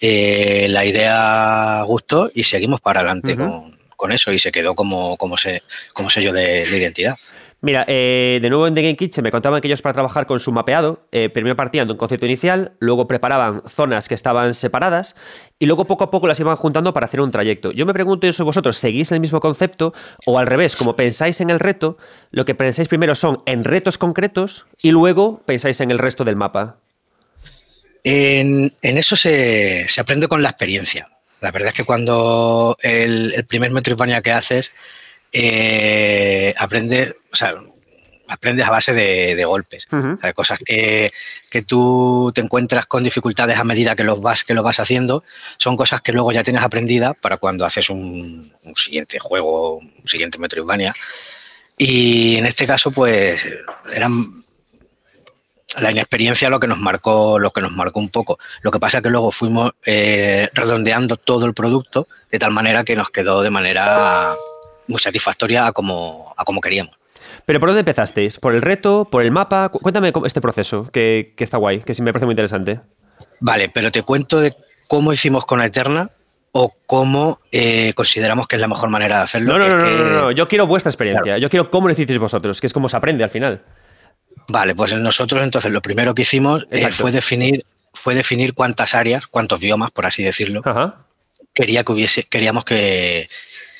[0.00, 3.50] eh, la idea gustó y seguimos para adelante uh -huh.
[3.50, 5.62] con, con, eso y se quedó como, como, se,
[5.92, 7.16] como sello de, de identidad.
[7.60, 10.38] Mira, eh, de nuevo en The Game Kitchen me contaban que ellos para trabajar con
[10.38, 15.16] su mapeado, eh, primero partían de un concepto inicial, luego preparaban zonas que estaban separadas
[15.58, 17.72] y luego poco a poco las iban juntando para hacer un trayecto.
[17.72, 19.92] Yo me pregunto si vosotros seguís el mismo concepto
[20.24, 21.98] o al revés, como pensáis en el reto,
[22.30, 26.36] lo que pensáis primero son en retos concretos y luego pensáis en el resto del
[26.36, 26.76] mapa.
[28.04, 31.08] En, en eso se, se, aprende con la experiencia.
[31.40, 34.70] La verdad es que cuando el, el primer Metroidvania que haces,
[35.32, 37.54] eh, aprendes, o sea,
[38.28, 39.86] aprendes a base de, de golpes.
[39.90, 40.18] Uh -huh.
[40.18, 41.12] o sea, cosas que,
[41.50, 45.24] que, tú te encuentras con dificultades a medida que los vas, que lo vas haciendo,
[45.56, 50.06] son cosas que luego ya tienes aprendidas para cuando haces un, un siguiente juego, un
[50.06, 50.94] siguiente Metroidvania.
[51.76, 53.48] Y en este caso, pues,
[53.94, 54.44] eran
[55.80, 58.98] la inexperiencia lo que nos marcó lo que nos marcó un poco lo que pasa
[58.98, 63.42] es que luego fuimos eh, redondeando todo el producto de tal manera que nos quedó
[63.42, 64.34] de manera
[64.88, 66.98] muy satisfactoria a como, a como queríamos
[67.46, 68.38] pero ¿por dónde empezasteis?
[68.38, 69.06] ¿por el reto?
[69.10, 69.68] ¿por el mapa?
[69.68, 72.80] cuéntame este proceso que, que está guay que sí me parece muy interesante
[73.40, 74.52] vale pero te cuento de
[74.86, 76.10] cómo hicimos con Eterna
[76.52, 79.58] o cómo eh, consideramos que es la mejor manera de hacerlo.
[79.58, 79.90] No, no, no, que...
[79.90, 81.38] no, no, no, yo quiero vuestra experiencia, claro.
[81.38, 83.62] yo quiero cómo lo hicisteis vosotros, que es cómo se aprende al final.
[84.48, 89.26] Vale, pues nosotros entonces lo primero que hicimos eh, fue definir fue definir cuántas áreas,
[89.26, 91.04] cuántos biomas, por así decirlo, Ajá.
[91.52, 93.28] quería que hubiese, queríamos que,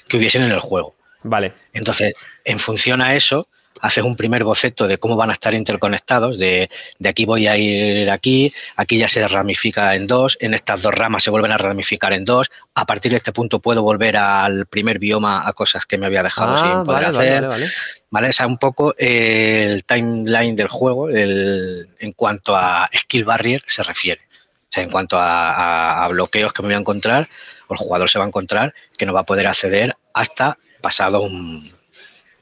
[0.08, 0.96] que hubiesen en el juego.
[1.22, 1.52] Vale.
[1.72, 3.48] Entonces, en función a eso,
[3.80, 7.56] haces un primer boceto de cómo van a estar interconectados, de, de, aquí voy a
[7.56, 11.58] ir aquí, aquí ya se ramifica en dos, en estas dos ramas se vuelven a
[11.58, 15.86] ramificar en dos, a partir de este punto puedo volver al primer bioma a cosas
[15.86, 17.42] que me había dejado ah, sin poder vale, hacer.
[17.42, 17.66] Vale, vale,
[18.10, 23.62] vale, Esa es un poco el timeline del juego el, en cuanto a skill barrier
[23.66, 24.22] se refiere.
[24.70, 27.26] O sea, en cuanto a, a, a bloqueos que me voy a encontrar,
[27.68, 31.22] o el jugador se va a encontrar que no va a poder acceder hasta pasado
[31.22, 31.70] un,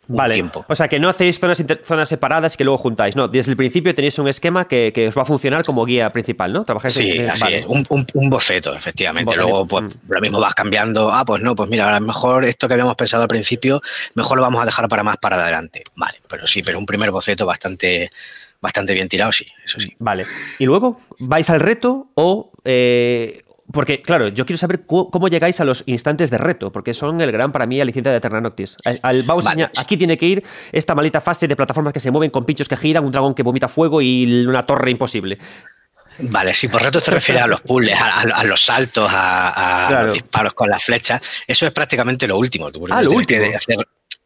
[0.09, 0.35] Vale.
[0.35, 0.65] Tiempo.
[0.69, 3.17] O sea, que no hacéis zonas, zonas separadas y que luego juntáis.
[3.17, 6.11] No, desde el principio tenéis un esquema que, que os va a funcionar como guía
[6.11, 6.65] principal, ¿no?
[6.65, 7.31] Trabajáis sí, en...
[7.31, 7.59] así vale.
[7.61, 7.67] es.
[7.67, 9.31] Un, un, un, boceto, efectivamente.
[9.31, 9.43] Vale.
[9.43, 10.13] Luego, pues, mm.
[10.13, 11.11] lo mismo vas cambiando.
[11.11, 13.83] Ah, pues no, pues mira, a lo mejor esto que habíamos pensado al principio,
[14.15, 15.83] mejor lo vamos a dejar para más para adelante.
[15.97, 18.11] Vale, pero sí, pero un primer boceto bastante
[18.61, 19.89] bastante bien tirado, sí, eso sí.
[19.99, 20.25] Vale.
[20.59, 23.43] ¿Y luego vais al reto o eh,
[23.77, 27.31] porque, claro, yo quiero saber cómo llegáis a los instantes de reto, porque son el
[27.31, 28.75] gran para mí aliciente de Eterna Noctis.
[29.03, 29.65] Al, vamos vale.
[29.65, 32.71] a aquí tiene que ir esta malita fase de plataformas que se mueven con pinchos
[32.71, 35.37] que giran, un dragón que vomita fuego y una torre imposible.
[36.21, 39.89] Vale, si por reto te refieres a los puzzles, a, a, los saltos, a, a
[39.89, 40.07] claro.
[40.07, 42.73] los disparos con las flechas, eso es prácticamente lo último.
[42.73, 43.43] Tú ah, lo último.
[43.43, 43.77] Que hacer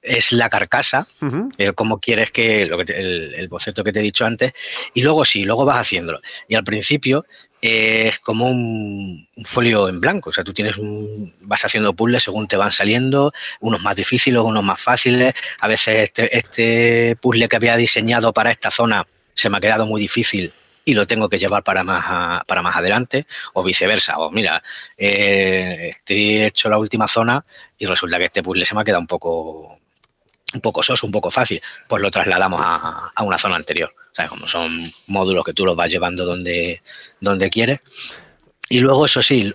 [0.02, 1.54] es la carcasa, uh -huh.
[1.58, 4.52] el cómo quieres que, lo que te, el, el, boceto que te he dicho antes,
[4.94, 6.20] y luego sí, luego vas haciéndolo.
[6.48, 7.26] Y al principio
[7.62, 11.92] eh, es como un, un, folio en blanco, o sea, tú tienes un, vas haciendo
[11.92, 15.34] puzzles según te van saliendo, unos más difíciles, unos más fáciles.
[15.60, 19.84] A veces este, este puzzle que había diseñado para esta zona se me ha quedado
[19.86, 20.52] muy difícil
[20.84, 24.18] y lo tengo que llevar para más, a, para más adelante, o viceversa.
[24.18, 24.62] O mira,
[24.96, 27.44] eh, estoy hecho la última zona
[27.78, 29.78] y resulta que este puzzle se me ha quedado un poco
[30.54, 33.94] un poco soso, un poco fácil, pues lo trasladamos a, una zona anterior.
[34.12, 36.82] O sea, como son módulos que tú los vas llevando donde,
[37.20, 37.80] donde quieres.
[38.68, 39.52] Y luego, eso sí,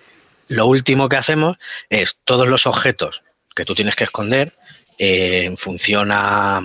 [0.48, 1.58] lo último que hacemos
[1.90, 3.24] es todos los objetos
[3.56, 4.54] que tú tienes que esconder
[4.98, 6.62] eh, en función a,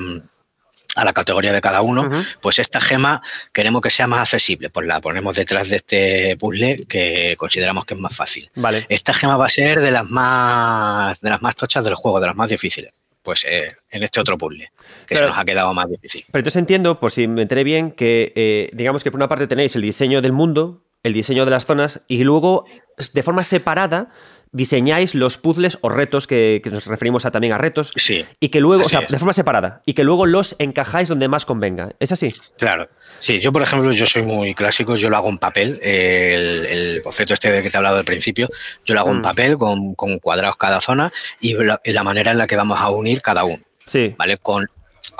[1.02, 2.10] la categoría de cada uno,
[2.42, 3.22] pues esta gema
[3.54, 7.94] queremos que sea más accesible, pues la ponemos detrás de este puzzle que consideramos que
[7.94, 8.50] es más fácil.
[8.56, 8.84] Vale.
[8.88, 12.26] Esta gema va a ser de las más de las más tochas del juego, de
[12.26, 12.92] las más difíciles
[13.22, 14.72] pues eh, en este otro puzzle,
[15.06, 16.24] que se nos ha quedado más difícil.
[16.30, 19.46] Pero entonces entiendo, por si me enteré bien, que eh, digamos que por una parte
[19.46, 22.64] tenéis el diseño del mundo, el diseño de las zonas, y luego,
[23.12, 24.10] de forma separada,
[24.52, 28.60] diseñáis los puzzles o retos, que, nos referimos a, también a retos, sí, y que
[28.60, 31.90] luego, o sea, de forma separada, y que luego los encajáis donde más convenga.
[32.00, 32.34] ¿Es así?
[32.58, 32.88] Claro.
[33.18, 37.02] Sí, yo por ejemplo, yo soy muy clásico, yo lo hago en papel, el, el
[37.16, 38.48] este de que te he hablado al principio,
[38.84, 39.22] yo lo hago en mm.
[39.22, 43.22] papel con, cuadrados cada zona y la, la, manera en la que vamos a unir
[43.22, 43.62] cada uno.
[43.86, 44.14] Sí.
[44.16, 44.38] ¿Vale?
[44.38, 44.68] Con,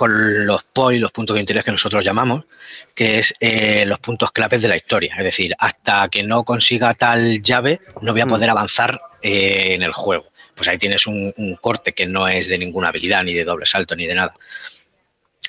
[0.01, 2.45] con los POI, los puntos de interés que nosotros llamamos,
[2.95, 5.14] que es eh, los puntos claves de la historia.
[5.18, 8.31] Es decir, hasta que no consiga tal llave, no voy a mm.
[8.31, 10.27] poder avanzar eh, en el juego.
[10.55, 13.97] Pues ahí tienes un, corte que no es de ninguna habilidad, ni de doble salto,
[13.97, 14.35] ni de nada.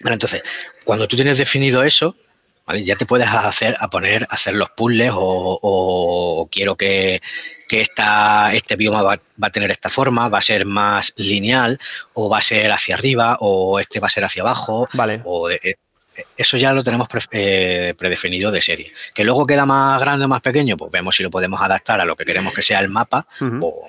[0.02, 0.44] Bueno, entonces,
[0.86, 2.16] cuando tú tienes definido eso,
[2.84, 7.22] ya te puedes hacer a poner hacer los puzzles o, quiero que,
[7.68, 11.80] que este bioma va, a tener esta forma, va a ser más lineal
[12.14, 14.88] o va a ser hacia arriba o este va a ser hacia abajo.
[14.94, 15.22] Vale.
[15.26, 15.76] O eh,
[16.36, 18.92] eso ya lo tenemos eh, predefinido de serie.
[19.14, 22.06] Que luego queda más grande o más pequeño, pues vemos si lo podemos adaptar a
[22.06, 23.26] lo que queremos que sea el mapa
[23.62, 23.88] o,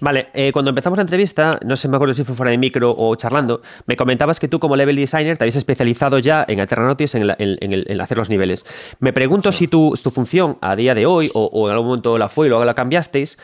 [0.00, 2.94] Vale, eh, cuando empezamos la entrevista, no sé, me acuerdo si fue fuera de micro
[2.96, 7.14] o charlando, me comentabas que tú como level designer te habías especializado ya en Alternautis
[7.14, 8.66] en, en, hacer los niveles.
[9.00, 12.28] Me pregunto si tu, tu, función a día de hoy o, en algún momento la
[12.28, 13.38] fue y luego la cambiasteis,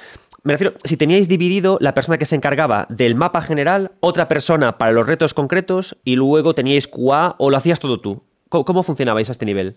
[0.44, 4.76] me refiero, si teníais dividido la persona que se encargaba del mapa general, otra persona
[4.76, 8.24] para los retos concretos y luego teníais QA o lo hacías todo tú.
[8.48, 9.76] ¿Cómo, funcionabais a este nivel?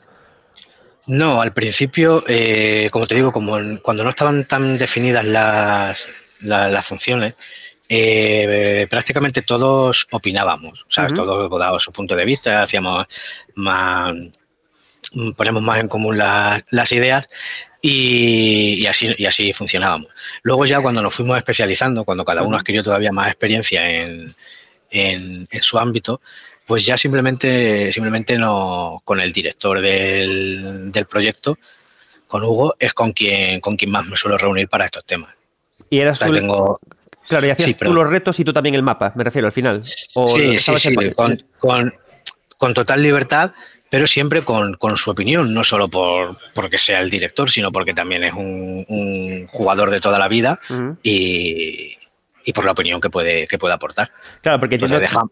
[1.07, 6.09] No, al principio, eh, como te digo, como cuando no estaban tan definidas las,
[6.41, 7.35] las funciones,
[7.87, 11.13] eh, prácticamente todos opinábamos, ¿sabes?
[11.13, 13.05] Todos daban su punto de vista, hacíamos
[13.53, 14.13] más,
[15.37, 17.29] ponemos más en común las ideas
[17.87, 20.07] y, así, y así funcionábamos.
[20.41, 24.33] Luego ya cuando nos fuimos especializando, cuando cada uno adquirió todavía más experiencia en,
[24.89, 26.19] en, su ámbito,
[26.65, 31.59] pues ya simplemente, simplemente no, con el director del, del proyecto,
[32.27, 35.31] con Hugo, es con quien, con quien más me suelo reunir para estos temas.
[35.89, 36.31] Y eras tú.
[36.31, 36.79] Tengo...
[37.27, 39.83] Claro, y hacías tú los retos y tú también el mapa, me refiero al final.
[39.85, 40.95] sí, sí, sí,
[41.57, 43.51] con, total libertad,
[43.95, 48.25] pero siempre con, su opinión, no solo por porque sea el director, sino porque también
[48.25, 50.59] es un, jugador de toda la vida
[51.01, 51.95] y,
[52.53, 54.11] por la opinión que puede, que puede aportar.
[54.41, 55.31] Claro, porque Entonces, dejamos,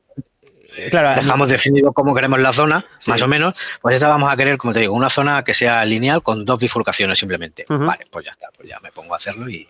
[0.90, 4.56] claro, dejamos definido cómo queremos la zona, más o menos, pues esta vamos a querer,
[4.56, 7.66] como te digo, una zona que sea lineal con dos bifurcaciones simplemente.
[7.68, 9.68] Vale, pues ya está, pues ya me pongo a hacerlo y,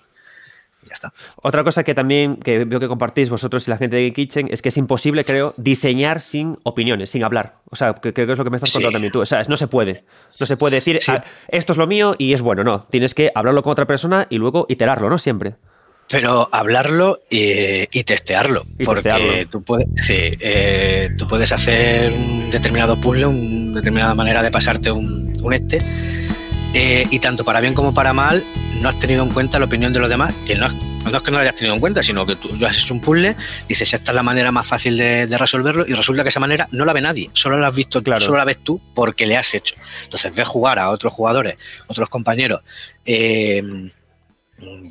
[0.87, 1.13] ya está.
[1.35, 4.61] Otra cosa que también que veo que compartís vosotros y la gente de Kitchen es
[4.61, 7.55] que es imposible, creo, diseñar sin opiniones, sin hablar.
[7.69, 9.21] O sea, creo que es lo que me estás contando también tú.
[9.21, 10.03] O sea, no se puede.
[10.39, 12.63] No se puede decir, ah, esto es lo mío y es bueno.
[12.63, 15.17] No, tienes que hablarlo con otra persona y luego iterarlo, ¿no?
[15.17, 15.55] Siempre.
[16.09, 18.65] Pero hablarlo y, testearlo.
[18.83, 24.51] porque tú puedes, sí, eh, tú puedes hacer un determinado puzzle, una determinada manera de
[24.51, 25.79] pasarte un, un este
[26.73, 28.43] eh, y tanto para bien como para mal,
[28.81, 30.73] no has tenido en cuenta la opinión de los demás, que no, es
[31.21, 33.35] que no lo hayas tenido en cuenta, sino que tú, has hecho un puzzle,
[33.67, 36.83] dices, esta es la manera más fácil de, resolverlo, y resulta que esa manera no
[36.83, 38.25] la ve nadie, solo la has visto, claro.
[38.25, 39.75] solo la ves tú porque le has hecho.
[40.03, 42.61] Entonces ves jugar a otros jugadores, otros compañeros,
[43.05, 43.61] eh,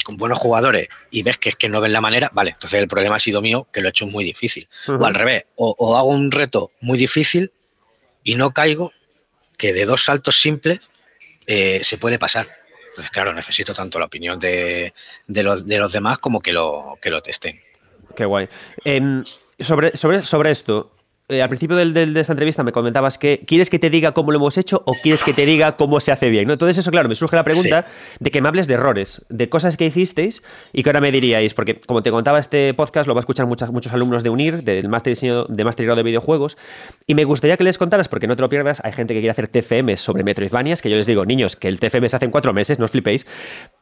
[0.04, 2.86] con buenos jugadores, y ves que es que no ven la manera, vale, entonces el
[2.86, 4.68] problema ha sido mío, que lo he hecho muy difícil.
[4.86, 7.50] O al revés, o hago un reto muy difícil
[8.22, 8.92] y no caigo,
[9.58, 10.80] que de dos saltos simples
[11.46, 12.48] eh, se puede pasar.
[12.88, 14.92] Entonces, claro, necesito tanto la opinión de,
[15.26, 17.60] de, los, de los demás como que lo, que lo testen.
[18.14, 18.48] Qué guay.
[19.58, 20.92] Sobre, sobre, sobre esto,
[21.32, 24.38] eh, al principio de esta entrevista me comentabas que quieres que te diga cómo lo
[24.38, 26.46] hemos hecho o quieres que te diga cómo se hace bien.
[26.46, 26.52] ¿no?
[26.52, 27.86] Entonces, eso, claro, me surge la pregunta
[28.20, 31.54] de que me hables de errores, de cosas que hicisteis y que ahora me diríais,
[31.54, 34.88] porque como te contaba, este podcast lo va a escuchar muchos alumnos de UNIR, del
[34.88, 36.56] máster diseño de máster de videojuegos,
[37.06, 39.30] y me gustaría que les contaras, porque no te lo pierdas, hay gente que quiere
[39.30, 42.30] hacer TFM sobre Metroidvanias, que yo les digo, niños, que el TFM se hace en
[42.30, 43.26] cuatro meses, no os flipéis,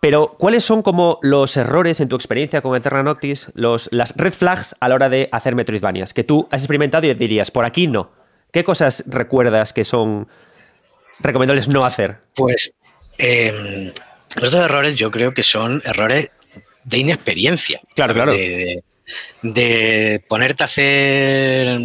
[0.00, 4.32] pero ¿cuáles son como los errores en tu experiencia con Eterna Noctis, los, las red
[4.32, 7.86] flags a la hora de hacer Metroidvanias, que tú has experimentado y dirías, por aquí
[7.86, 8.10] no.
[8.50, 10.26] ¿Qué cosas recuerdas que son
[11.20, 12.16] recomendables no hacer?
[12.34, 12.72] Pues
[13.18, 16.30] estos em, errores yo creo que son errores
[16.84, 17.80] de inexperiencia.
[17.94, 18.32] Claro, claro.
[18.32, 18.84] De, de
[20.28, 21.80] ponerte a hacer,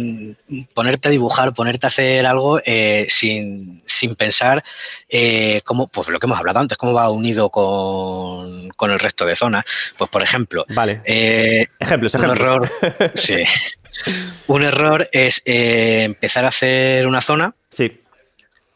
[0.74, 3.82] ponerte a dibujar, ponerte a hacer algo eh, sin,
[4.16, 4.62] pensar
[5.08, 9.26] eh, cómo, pues lo que hemos hablado antes, cómo va unido con, con el resto
[9.26, 9.64] de zonas.
[9.96, 11.00] Pues por ejemplo, vale.
[11.04, 12.70] Eh, ejemplos, un error,
[13.14, 13.44] sí.
[14.46, 17.98] Un error es empezar a hacer una zona sí.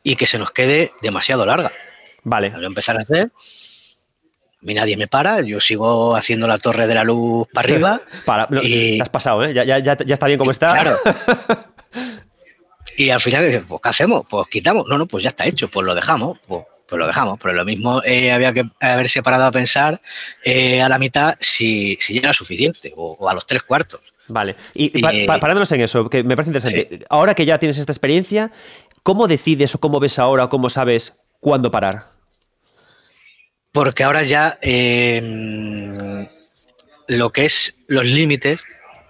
[0.02, 1.72] y que se nos quede demasiado larga.
[2.22, 2.52] Vale.
[2.54, 3.30] Al empezar a hacer,
[4.62, 8.00] mí nadie me para, yo sigo haciendo la torre de la luz para arriba.
[8.24, 8.96] para, y...
[8.96, 9.54] Te has pasado, ¿eh?
[9.54, 10.72] Ya, ya, ya, está bien como está.
[10.72, 10.98] Claro.
[12.96, 14.26] y al final, pues, ¿qué hacemos?
[14.28, 14.86] Pues quitamos.
[14.88, 16.38] No, no, pues ya está hecho, pues lo dejamos.
[16.46, 17.38] Pues, pues lo dejamos.
[17.40, 20.00] Pero lo mismo eh, había que haberse parado a pensar
[20.44, 24.00] eh, a la mitad si, si ya era suficiente o, a los tres cuartos.
[24.28, 27.04] Vale, y parándonos en eso, que me parece interesante.
[27.08, 28.52] Ahora que ya tienes esta experiencia,
[29.02, 32.09] ¿cómo decides o cómo ves ahora o cómo sabes cuándo parar?
[33.72, 36.26] Porque ahora ya em,
[37.08, 38.62] lo que es los límites,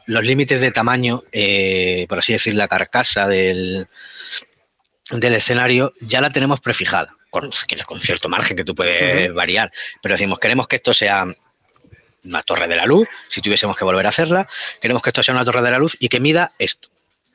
[0.06, 3.86] los límites de tamaño, eh, por así decir, la carcasa del,
[5.12, 7.50] del escenario, ya la tenemos prefijada, con,
[7.86, 11.26] con cierto margen que tú puedes variar, pero decimos, queremos que esto sea
[12.24, 14.48] una torre de la luz, si tuviésemos que volver a hacerla,
[14.80, 16.89] queremos que esto sea una torre de la luz y que mida esto.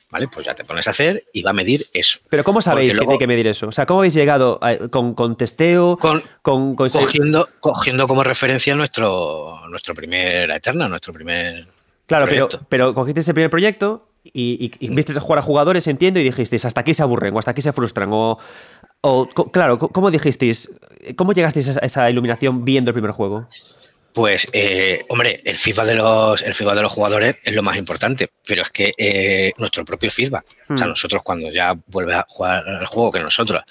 [0.08, 0.28] ¿Vale?
[0.28, 2.20] Pues ya te pones a hacer y va a medir eso.
[2.30, 3.66] Pero ¿cómo sabéis que tiene que medir eso?
[3.66, 5.98] O sea, ¿cómo habéis llegado con, testeo?
[5.98, 11.66] Con, cogiendo, cogiendo como referencia nuestro, nuestro primer Eterna, nuestro primer
[12.06, 16.24] Claro, pero, pero cogiste ese primer proyecto y, y, viste jugar a jugadores, entiendo, y
[16.24, 18.10] dijisteis, hasta aquí se aburren o hasta aquí se frustran.
[18.12, 18.38] O,
[19.00, 20.70] o claro, ¿cómo dijisteis?
[21.16, 23.46] ¿Cómo llegasteis a esa iluminación viendo el primer juego?
[24.16, 27.76] Pues, eh, hombre, el feedback, de los, el feedback de los jugadores es lo más
[27.76, 30.88] importante, pero es que eh, nuestro propio feedback, o sea, hmm.
[30.88, 33.62] nosotros cuando ya vuelves a jugar el juego, que nosotros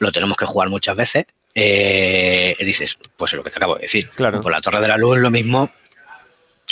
[0.00, 3.82] lo tenemos que jugar muchas veces, eh, dices, pues es lo que te acabo de
[3.82, 4.10] decir.
[4.16, 4.40] Claro.
[4.40, 5.70] Por la Torre de la Luz lo mismo,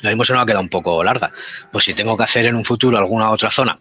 [0.02, 1.32] lo mismo se nos ha quedado un poco larga.
[1.70, 3.78] Pues si tengo que hacer en un futuro alguna otra zona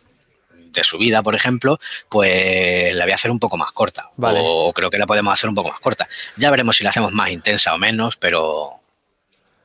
[0.49, 4.11] de subida, por ejemplo, pues la voy a hacer un poco más corta.
[4.15, 6.07] O creo que la podemos hacer un poco más corta.
[6.35, 8.83] Ya veremos si la hacemos más intensa o menos, pero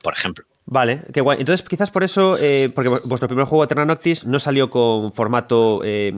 [0.05, 0.45] por ejemplo.
[0.67, 1.39] Vale, qué guay.
[1.39, 5.81] Entonces, quizás por eso, eh, porque vuestro primer juego, Eterna Noctis, no salió con formato,
[5.83, 6.13] eh,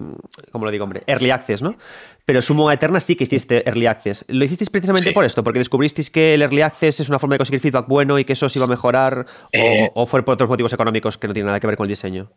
[0.52, 1.04] ¿cómo lo digo, hombre?
[1.08, 1.78] Early Access, ¿no?
[2.26, 4.26] Pero Sumo Eterna sí que hiciste Early Access.
[4.28, 5.42] ¿Lo hicisteis precisamente por esto?
[5.42, 8.34] ¿Porque descubristeis que el Early Access es una forma de conseguir feedback bueno y que
[8.34, 9.26] eso se iba a mejorar?
[9.26, 11.90] o, eh, fue por otros motivos económicos que no tienen nada que ver con el
[11.90, 12.30] diseño?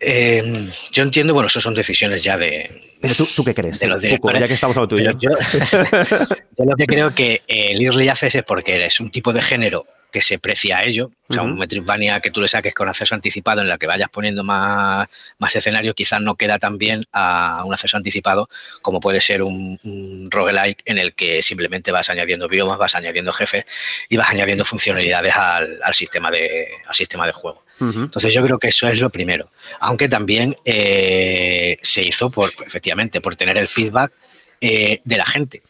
[0.00, 2.68] Eh, yo entiendo, bueno, eso son decisiones ya de.
[3.00, 3.78] Pero tú, ¿tú qué crees?
[3.78, 5.12] De los ya que estamos a lo tuyo.
[5.18, 5.30] Yo,
[6.58, 9.86] yo, lo que creo que el Early Access es porque eres un tipo de género
[10.14, 11.10] que se precia a ello.
[11.28, 14.08] O sea, un Metroidvania que tú le saques con acceso anticipado en la que vayas
[14.10, 15.08] poniendo más,
[15.40, 18.48] más escenarios, quizás no queda tan bien a un acceso anticipado
[18.80, 23.32] como puede ser un, un, roguelike en el que simplemente vas añadiendo biomas, vas añadiendo
[23.32, 23.64] jefes
[24.08, 27.64] y vas añadiendo funcionalidades al, sistema, de, al sistema de juego.
[27.80, 29.50] Entonces yo creo que eso es lo primero.
[29.80, 34.12] Aunque también eh, se hizo por, efectivamente, por tener el feedback
[34.60, 35.60] eh, de la gente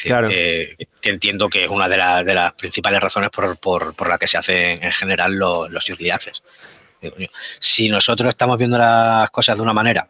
[0.00, 0.28] claro.
[0.28, 4.82] que entiendo que es una de, las principales razones por, por, la que se hacen
[4.82, 6.42] en general los, los early access.
[7.58, 10.08] Si nosotros estamos viendo las cosas de una manera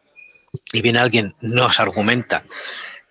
[0.73, 2.45] y viene alguien, nos argumenta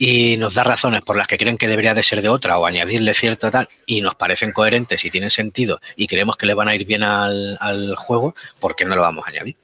[0.03, 2.65] y nos da razones por las que creen que debería de ser de otra o
[2.65, 6.69] añadirle cierto tal y nos parecen coherentes y tienen sentido y creemos que le van
[6.69, 9.57] a ir bien al, al juego, ¿por qué no lo vamos a añadir?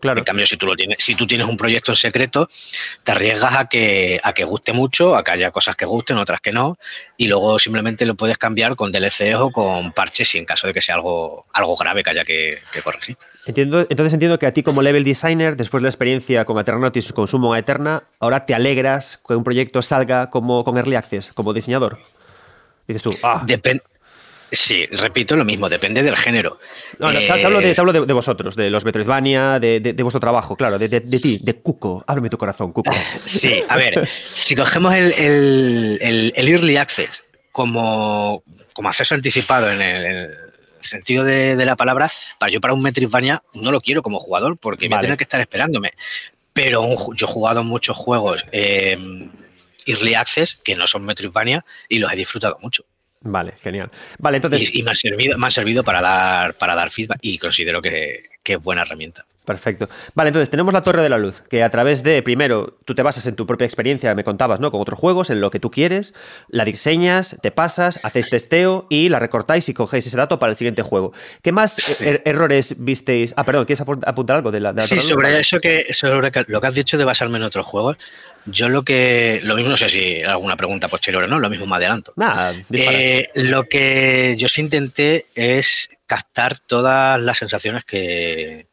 [0.00, 0.18] claro.
[0.18, 2.48] En cambio, si tú, lo tienes, si tú tienes un proyecto en secreto,
[3.02, 6.40] te arriesgas a que, a que guste mucho, a que haya cosas que gusten, otras
[6.40, 6.78] que no,
[7.16, 10.72] y luego simplemente lo puedes cambiar con DLCs o con parches si en caso de
[10.72, 13.16] que sea algo, algo grave que haya que, corregir.
[13.46, 17.10] Entiendo, entonces entiendo que a ti como level designer, después de la experiencia con Eternautics
[17.10, 21.32] y Consumo a Eterna, ahora te alegras que un proyecto salga como con Early Access,
[21.34, 21.98] como diseñador.
[22.86, 23.42] Dices tú, ah.
[23.44, 23.82] Depende
[24.52, 26.58] Sí, repito lo mismo, depende del género.
[26.98, 31.00] No, no, hablo, de, de, vosotros, de los Metroidvania, de, de, vuestro trabajo, claro, de,
[31.00, 32.04] ti, de Cuco.
[32.06, 32.90] Ábreme tu corazón, Cuco.
[33.24, 38.42] Sí, a ver, si cogemos el, el, Early Access como,
[38.74, 40.28] como acceso anticipado en el,
[40.84, 44.88] sentido de, la palabra, para yo para un Metroidvania no lo quiero como jugador porque
[44.88, 45.92] voy a tener que estar esperándome.
[46.52, 46.82] Pero
[47.14, 48.98] yo he jugado muchos juegos eh,
[49.86, 52.84] Early Access que no son Metroidvania y los he disfrutado mucho.
[53.24, 53.90] Vale, genial.
[54.18, 54.74] Vale, entonces.
[54.74, 58.24] Y, me, ha servido, me ha servido para dar, para dar feedback y considero que,
[58.44, 59.24] es buena herramienta.
[59.44, 59.88] Perfecto.
[60.14, 63.02] Vale, entonces tenemos la Torre de la Luz, que a través de, primero, tú te
[63.02, 64.70] basas en tu propia experiencia, me contabas, ¿no?
[64.70, 66.14] Con otros juegos, en lo que tú quieres,
[66.48, 70.56] la diseñas, te pasas, hacéis testeo y la recortáis y cogéis ese dato para el
[70.56, 71.12] siguiente juego.
[71.42, 73.34] ¿Qué más er-, errores visteis?
[73.36, 76.66] Ah, perdón, ¿quieres apuntar algo de la, de Sí, sobre eso que, sobre lo que
[76.66, 77.96] has dicho de basarme en otros juegos,
[78.46, 81.66] yo lo que, lo mismo, no sé si alguna pregunta posterior o no, lo mismo
[81.66, 82.12] me adelanto.
[82.14, 88.66] Nada, eh, lo que yo sí intenté es captar todas las sensaciones que,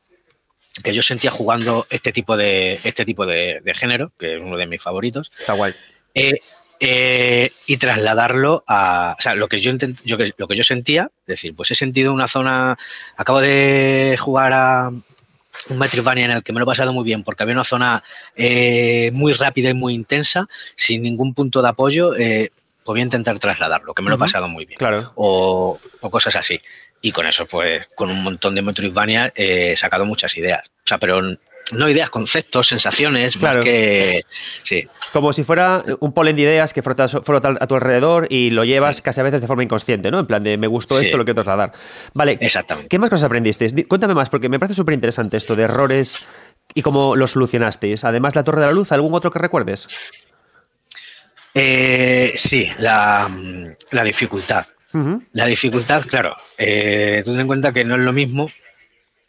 [0.84, 4.66] que yo sentía jugando este tipo de este tipo de, género, que es uno de
[4.66, 5.32] mis favoritos.
[5.40, 5.74] Está guay.
[6.14, 6.40] Eh,
[6.80, 9.16] eh, y trasladarlo a.
[9.18, 9.72] O sea, lo que yo,
[10.04, 12.78] yo, lo que yo sentía, es decir, pues he sentido una zona.
[13.18, 17.24] Acabo de jugar a un Metroidvania en el que me lo he pasado muy bien
[17.24, 18.04] porque había una zona
[18.36, 22.12] eh, muy rápida y muy intensa, sin ningún punto de apoyo.
[22.12, 22.52] pues
[22.86, 24.78] voy a intentar trasladarlo, que me lo he pasado muy bien.
[24.78, 25.12] Claro.
[25.16, 26.60] O, o cosas así.
[27.02, 30.68] Y con eso, pues, con un montón de Metroidvania he sacado muchas ideas.
[30.68, 31.22] O sea, pero
[31.74, 33.62] no ideas, conceptos, sensaciones, claro.
[33.62, 34.24] que.
[34.64, 34.88] Sí.
[35.14, 39.02] Como si fuera un polen de ideas que frota, a tu alrededor y lo llevas
[39.02, 40.20] casi a veces de forma inconsciente, ¿no?
[40.20, 41.72] En plan de me gustó esto, lo quiero trasladar.
[42.14, 42.38] Vale.
[42.42, 42.90] Exactamente.
[42.90, 43.74] ¿Qué más cosas aprendisteis?
[43.88, 46.28] Cuéntame más, porque me parece súper interesante esto de errores
[46.74, 48.04] y cómo los solucionasteis.
[48.04, 49.88] Además, la Torre de la Luz, ¿algún otro que recuerdes?
[51.54, 53.30] Eh, sí, la,
[53.92, 54.66] la dificultad.
[55.34, 58.50] La dificultad, claro, eh, tú ten en cuenta que no es lo mismo,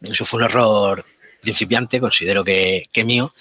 [0.00, 1.04] eso fue un error
[1.40, 3.34] principiante, considero que, mío.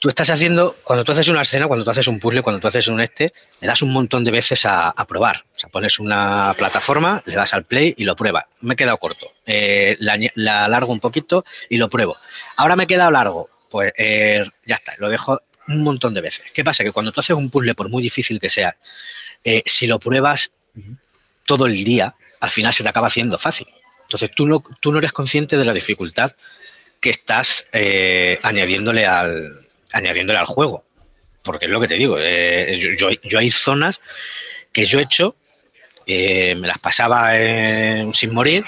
[0.00, 2.66] Tú estás haciendo, cuando tú haces una escena, cuando tú haces un puzzle, cuando tú
[2.66, 5.44] haces un este, le das un montón de veces a, probar.
[5.54, 8.46] O sea, pones una plataforma, le das al play y lo pruebas.
[8.60, 9.28] Me he quedado corto.
[9.46, 12.16] Eh, la, la, alargo un poquito y lo pruebo.
[12.56, 13.48] Ahora me he quedado largo.
[13.70, 16.46] Pues eh, ya está, lo dejo un montón de veces.
[16.52, 16.82] ¿Qué pasa?
[16.82, 18.76] Que cuando tú haces un puzzle, por muy difícil que sea,
[19.64, 20.50] si lo pruebas
[21.44, 23.66] todo el día, al final se te acaba haciendo fácil.
[24.02, 26.32] Entonces tú no, tú no eres consciente de la dificultad
[27.00, 30.84] que estás eh, añadiéndole, al, añadiéndole al juego.
[31.42, 34.00] Porque es lo que te digo, eh, yo, hay zonas
[34.72, 35.34] que yo he hecho,
[36.06, 37.32] eh, me las pasaba
[38.12, 38.64] sin morir,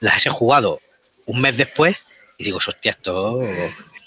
[0.00, 0.80] las he jugado
[1.26, 2.04] un mes después
[2.38, 3.40] y digo, hostia, esto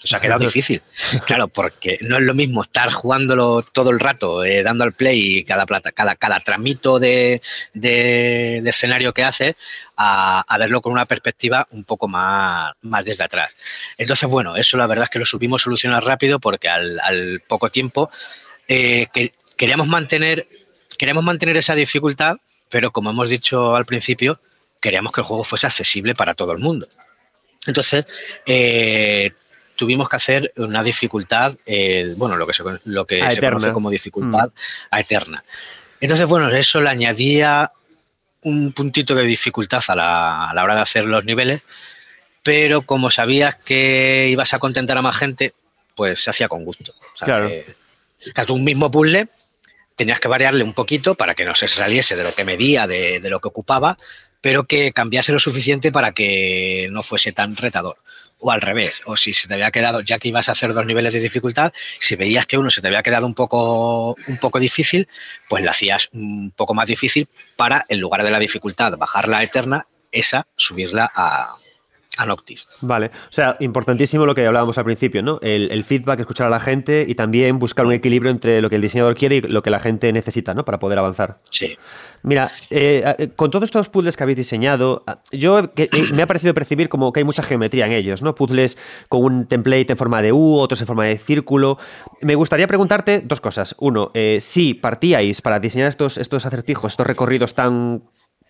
[0.06, 0.82] se ha quedado difícil.
[1.26, 5.44] Claro, porque no es lo mismo estar jugándolo todo el rato, eh, dando al play
[5.44, 7.40] cada plata, cada, cada tramito de,
[7.74, 9.56] escenario que haces,
[9.96, 13.54] a, verlo con una perspectiva un poco más, más desde atrás.
[13.98, 18.10] Entonces, bueno, eso la verdad es que lo supimos solucionar rápido porque al, poco tiempo
[18.68, 20.48] eh, que, queríamos mantener,
[20.98, 22.36] queríamos mantener esa dificultad,
[22.68, 24.40] pero como hemos dicho al principio,
[24.80, 26.86] queríamos que el juego fuese accesible para todo el mundo.
[27.66, 28.04] Entonces,
[28.46, 29.32] eh,
[29.76, 33.90] tuvimos que hacer una dificultad, eh, bueno, lo que se, lo que se conoce como
[33.90, 34.86] dificultad mm.
[34.90, 35.44] a eterna.
[36.00, 37.72] Entonces, bueno, eso le añadía
[38.42, 39.94] un puntito de dificultad a
[40.54, 41.62] la, hora de hacer los niveles,
[42.42, 45.54] pero como sabías que ibas a contentar a más gente,
[45.94, 46.94] pues se hacía con gusto.
[47.20, 47.48] claro.
[47.48, 47.76] Que,
[48.48, 49.28] un mismo puzzle
[49.94, 53.20] tenías que variarle un poquito para que no se saliese de lo que medía, de,
[53.20, 53.98] de lo que ocupaba,
[54.40, 57.96] pero que cambiase lo suficiente para que no fuese tan retador
[58.38, 60.86] o al revés, o si se te había quedado, ya que ibas a hacer dos
[60.86, 64.58] niveles de dificultad, si veías que uno se te había quedado un poco, un poco
[64.58, 65.08] difícil,
[65.48, 69.86] pues lo hacías un poco más difícil para, en lugar de la dificultad, bajarla eterna,
[70.12, 71.56] esa subirla a,
[72.16, 72.68] a Noctis.
[72.80, 75.38] Vale, o sea, importantísimo lo que hablábamos al principio, ¿no?
[75.42, 78.82] El, feedback, escuchar a la gente y también buscar un equilibrio entre lo que el
[78.82, 80.64] diseñador quiere y lo que la gente necesita, ¿no?
[80.64, 81.38] Para poder avanzar.
[81.50, 81.76] Sí.
[82.22, 86.54] Mira, eh, eh, con todos estos puzzles que habéis diseñado, yo eh, me ha parecido
[86.54, 88.34] percibir como que hay mucha geometría en ellos, ¿no?
[88.34, 91.78] Puzzles con un template en forma de U, otros en forma de círculo.
[92.22, 93.76] Me gustaría preguntarte dos cosas.
[93.78, 94.10] Uno,
[94.40, 98.02] si partíais para diseñar estos, estos acertijos, estos recorridos tan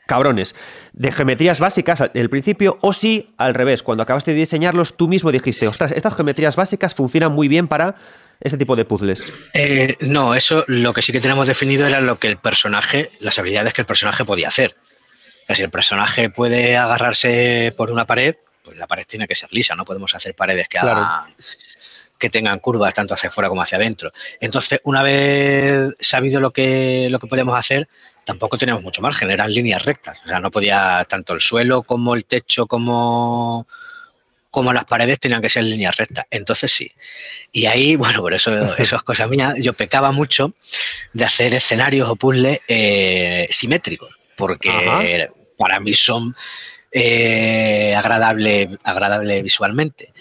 [0.07, 0.55] cabrones,
[0.93, 5.33] de geometrías básicas el principio, o si al revés, cuando acabaste de diseñarlos, tú mismo
[5.33, 7.97] dijiste, ostras, estas geometrías básicas funcionan muy bien para
[8.41, 9.25] este tipo de puzzles.
[9.55, 13.39] Eh, no, eso lo que sí que tenemos definido era lo que el personaje, las
[13.39, 14.77] habilidades que el personaje podía hacer.
[15.55, 19.75] Si el personaje puede agarrarse por una pared, pues la pared tiene que ser lisa,
[19.77, 20.79] no podemos hacer paredes que
[22.19, 24.11] que tengan curvas tanto hacia afuera como hacia adentro.
[24.41, 27.89] Entonces, una vez sabido lo que, lo que podemos hacer,
[28.27, 30.21] tampoco teníamos mucho margen, eran líneas rectas.
[30.25, 33.69] O sea, no podía, tanto el suelo como el techo como,
[34.51, 36.27] como las paredes tenían que ser líneas rectas.
[36.31, 36.91] Entonces sí.
[37.53, 40.53] Y ahí, bueno, por eso, eso es cosa mía, yo pecaba mucho
[41.13, 46.35] de hacer escenarios o puzzles eh, simétricos, porque para mí son
[46.91, 50.13] eh, agradables agradable visualmente.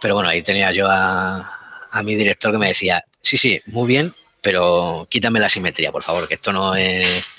[0.00, 1.52] Pero bueno, ahí tenía yo a,
[1.90, 6.04] a mi director que me decía, sí, sí, muy bien, pero quítame la simetría, por
[6.04, 7.32] favor, que esto no es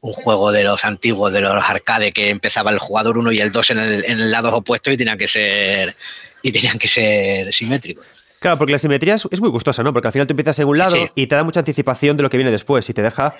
[0.00, 3.50] un juego de los antiguos, de los arcade, que empezaba el jugador 1 y el
[3.50, 5.96] 2 en el, en el lado opuesto y tenían que ser
[6.42, 8.06] y tenían que ser simétricos.
[8.40, 9.92] Claro, porque la simetría es, muy gustosa, ¿no?
[9.92, 12.30] Porque al final tú empiezas en un lado y te da mucha anticipación de lo
[12.30, 13.34] que viene después y te deja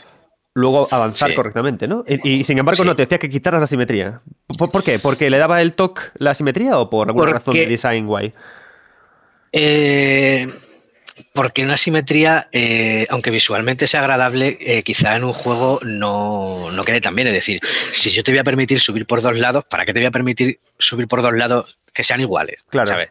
[0.54, 2.04] luego avanzar correctamente, ¿no?
[2.24, 4.22] Y, sin embargo no te decía que quitaras la simetría.
[4.58, 4.98] ¿Por, qué?
[4.98, 8.32] ¿Porque le daba el toque la simetría o por alguna razón de design guay?
[9.52, 10.52] Eh,
[11.32, 16.84] porque una simetría, eh, aunque visualmente sea agradable, eh, quizá en un juego no, no,
[16.84, 17.28] quede tan bien.
[17.28, 17.60] Es decir,
[17.92, 20.10] si yo te voy a permitir subir por dos lados, ¿para qué te voy a
[20.10, 22.64] permitir subir por dos lados que sean iguales?
[22.68, 22.88] Claro.
[22.88, 23.10] ¿sabes?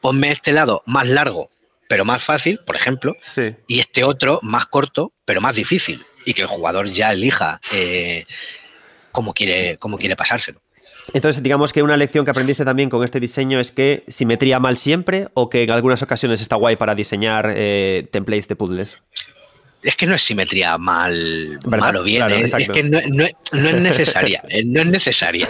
[0.00, 1.50] Ponme este lado más largo,
[1.88, 3.16] pero más fácil, por ejemplo,
[3.66, 6.04] y este otro más corto, pero más difícil.
[6.24, 8.24] Y que el jugador ya elija eh,
[9.12, 10.62] cómo, quiere, cómo quiere pasárselo.
[11.12, 14.76] Entonces, digamos que una lección que aprendiste también con este diseño es que simetría mal
[14.76, 18.98] siempre o que en algunas ocasiones está guay para diseñar eh, templates de puzzles.
[19.82, 24.82] Es que no es simetría mal, mal o bien, es, que no, es necesaria, no
[24.82, 25.48] es necesaria.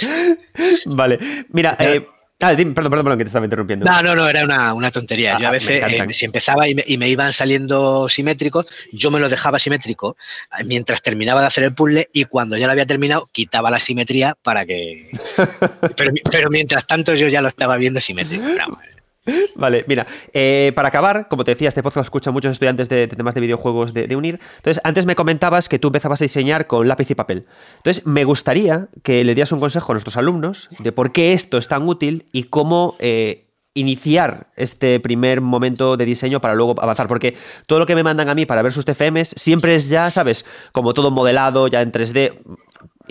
[0.86, 1.18] vale,
[1.48, 2.06] mira, eh,
[2.42, 3.84] Ah, perdón, perdón, perdón, que te estaba interrumpiendo.
[3.84, 5.36] No, no, no, era una, tontería.
[5.38, 9.28] yo a ah, veces, eh, si empezaba y me, iban saliendo simétricos, yo me lo
[9.28, 10.16] dejaba simétrico
[10.58, 13.78] eh, mientras terminaba de hacer el puzzle y cuando ya lo había terminado, quitaba la
[13.78, 15.10] simetría para que.
[16.30, 18.44] pero, mientras tanto, yo ya lo estaba viendo simétrico.
[19.54, 23.08] Vale, mira, eh, para acabar, como te decía, este podcast lo escuchan muchos estudiantes de,
[23.08, 24.40] temas de videojuegos de, UNIR.
[24.56, 27.46] Entonces, antes me comentabas que tú empezabas a diseñar con lápiz y papel.
[27.76, 31.58] Entonces, me gustaría que le dieras un consejo a nuestros alumnos de por qué esto
[31.58, 37.08] es tan útil y cómo eh, iniciar este primer momento de diseño para luego avanzar.
[37.08, 40.10] Porque todo lo que me mandan a mí para ver sus TFMs siempre es ya,
[40.10, 40.44] ¿sabes?
[40.72, 42.38] Como todo modelado, ya en 3D.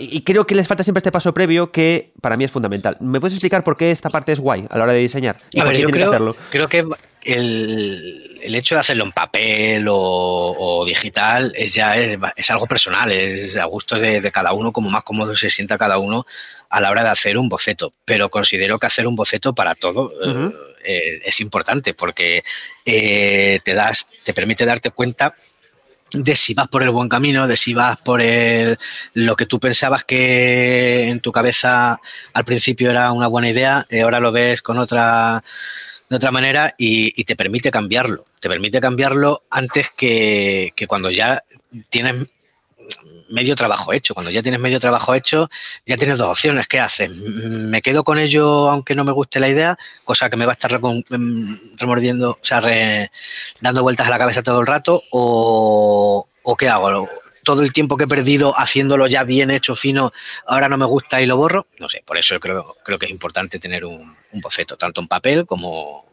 [0.00, 2.96] Y creo que les falta siempre este paso previo que para mí es fundamental.
[3.00, 5.36] ¿Me puedes explicar por qué esta parte es guay a la hora de diseñar?
[5.58, 6.36] a ver, yo creo, que hacerlo?
[6.50, 6.84] creo que
[7.22, 13.66] el, hecho de hacerlo en papel o, digital es ya es, algo personal, es a
[13.66, 16.24] gusto de, cada uno, como más cómodo se sienta cada uno
[16.70, 17.92] a la hora de hacer un boceto.
[18.04, 20.12] Pero considero que hacer un boceto para todo
[20.82, 22.42] eh, es importante porque
[22.86, 25.34] eh, te das, te permite darte cuenta
[26.12, 28.78] de si vas por el buen camino, de si vas por el,
[29.14, 32.00] lo que tú pensabas que en tu cabeza
[32.32, 35.42] al principio era una buena idea, y ahora lo ves con otra
[36.08, 38.26] de otra manera y, te permite cambiarlo.
[38.40, 41.44] Te permite cambiarlo antes que, que cuando ya
[41.88, 42.26] tienes
[43.30, 44.14] medio trabajo hecho.
[44.14, 45.48] Cuando ya tienes medio trabajo hecho,
[45.86, 46.66] ya tienes dos opciones.
[46.68, 47.10] ¿Qué haces?
[47.10, 49.78] ¿Me quedo con ello aunque no me guste la idea?
[50.04, 52.60] Cosa que me va a estar mm, remordiendo, o sea,
[53.60, 55.02] dando vueltas a la cabeza todo el rato.
[55.10, 56.26] ¿O,
[56.58, 57.08] qué hago?
[57.42, 60.12] todo el tiempo que he perdido haciéndolo ya bien hecho, fino,
[60.46, 61.66] ahora no me gusta y lo borro.
[61.78, 65.08] No sé, por eso creo, creo que es importante tener un, un boceto, tanto en
[65.08, 66.04] papel como,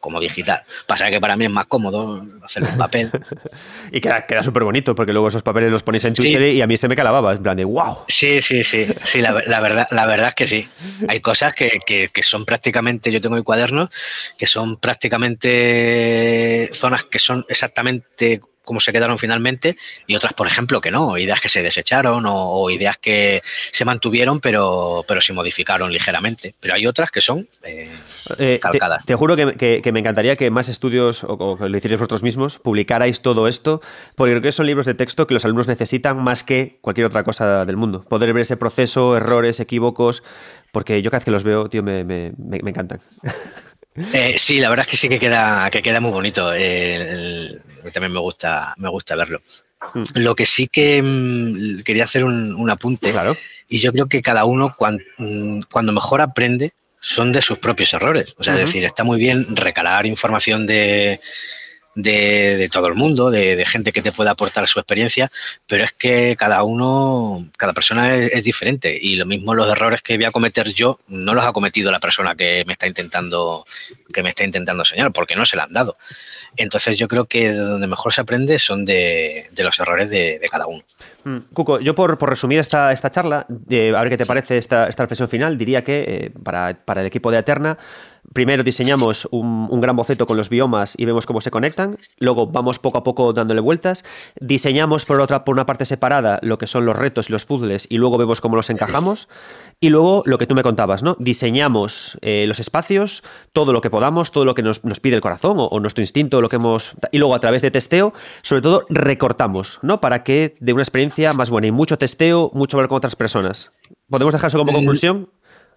[0.00, 0.60] como digital.
[0.86, 3.10] Pasa que para mí es más cómodo hacerlo en papel.
[3.92, 6.66] y queda, queda súper bonito, porque luego esos papeles los ponéis en Twitter y a
[6.66, 7.98] mí se me calababa, en plan de wow.
[8.08, 10.68] Sí, sí, sí, sí, la, verdad, la verdad es que sí.
[11.06, 13.90] Hay cosas que, que, son prácticamente, yo tengo mi cuaderno,
[14.38, 18.40] que son prácticamente zonas que son exactamente
[18.70, 22.70] como se quedaron finalmente, y otras, por ejemplo, que no, ideas que se desecharon o,
[22.70, 26.54] ideas que se mantuvieron, pero, pero se modificaron ligeramente.
[26.60, 27.90] Pero hay otras que son eh,
[28.38, 29.04] eh, calcadas.
[29.04, 33.22] Te, juro que, me encantaría que más estudios, o, que lo hicierais vosotros mismos, publicarais
[33.22, 33.80] todo esto,
[34.14, 37.24] porque creo que son libros de texto que los alumnos necesitan más que cualquier otra
[37.24, 38.04] cosa del mundo.
[38.04, 40.22] Poder ver ese proceso, errores, equívocos,
[40.70, 43.00] porque yo cada vez que los veo, tío, me, me, me encantan.
[44.12, 46.50] Eh, sí, la verdad es que sí que queda, que queda muy bonito.
[46.50, 49.40] también me gusta, me gusta verlo.
[49.94, 50.02] Mm.
[50.16, 53.36] Lo que sí que mm, quería hacer un, apunte, claro.
[53.68, 54.74] y yo creo que cada uno
[55.18, 58.34] mm, cuando, mejor aprende son de sus propios errores.
[58.38, 61.20] O sea, es decir, está muy bien recalar información de,
[61.94, 65.30] de, todo el mundo, de, gente que te pueda aportar su experiencia,
[65.66, 70.16] pero es que cada uno, cada persona es, diferente y lo mismo los errores que
[70.16, 73.66] voy a cometer yo no los ha cometido la persona que me está intentando
[74.12, 75.96] que me está intentando enseñar, porque no se la han dado.
[76.56, 80.82] Entonces yo creo que donde mejor se aprende son de, los errores de, cada uno.
[81.24, 84.88] Mm, Cuco, yo por, resumir esta, esta charla, eh, a ver qué te parece esta,
[84.88, 87.78] esta reflexión final, diría que eh, para, para el equipo de Aterna
[88.32, 91.98] primero diseñamos un, gran boceto con los biomas y vemos cómo se conectan.
[92.18, 94.04] Luego vamos poco a poco dándole vueltas.
[94.40, 97.86] Diseñamos por otra, por una parte separada lo que son los retos y los puzzles
[97.90, 99.28] y luego vemos cómo los encajamos.
[99.80, 101.16] Y luego lo que tú me contabas, ¿no?
[101.18, 103.22] Diseñamos eh, los espacios,
[103.52, 106.48] todo lo que podamos, todo lo que nos, pide el corazón o, nuestro instinto, lo
[106.48, 106.92] que hemos.
[107.12, 110.00] Y luego a través de testeo, sobre todo recortamos, ¿no?
[110.00, 113.72] Para que de una experiencia más buena y mucho testeo, mucho ver con otras personas.
[114.08, 114.72] ¿Podemos dejar eso como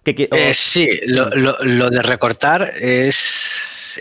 [0.04, 3.98] Eh, sí, lo, de recortar es,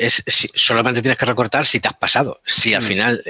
[0.53, 2.41] solamente tienes que recortar si te has pasado.
[2.45, 2.85] Si al mm.
[2.85, 3.23] final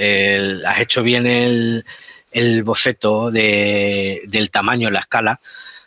[0.65, 1.85] has hecho bien el,
[2.31, 5.39] el boceto del tamaño, la escala,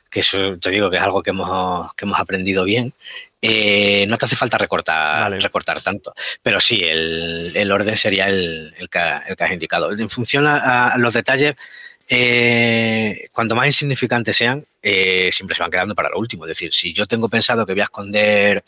[0.08, 2.92] que eso te digo que es algo que hemos, que hemos aprendido bien.
[3.42, 8.98] Eh, no te hace falta recortar, recortar tanto, pero sí, el, orden sería el, que,
[8.98, 9.92] has indicado.
[9.92, 11.54] En función a los detalles,
[12.08, 16.44] eh, cuanto más insignificantes sean, eh, siempre se van quedando para lo último.
[16.44, 18.62] Es decir, si yo tengo pensado que voy a esconder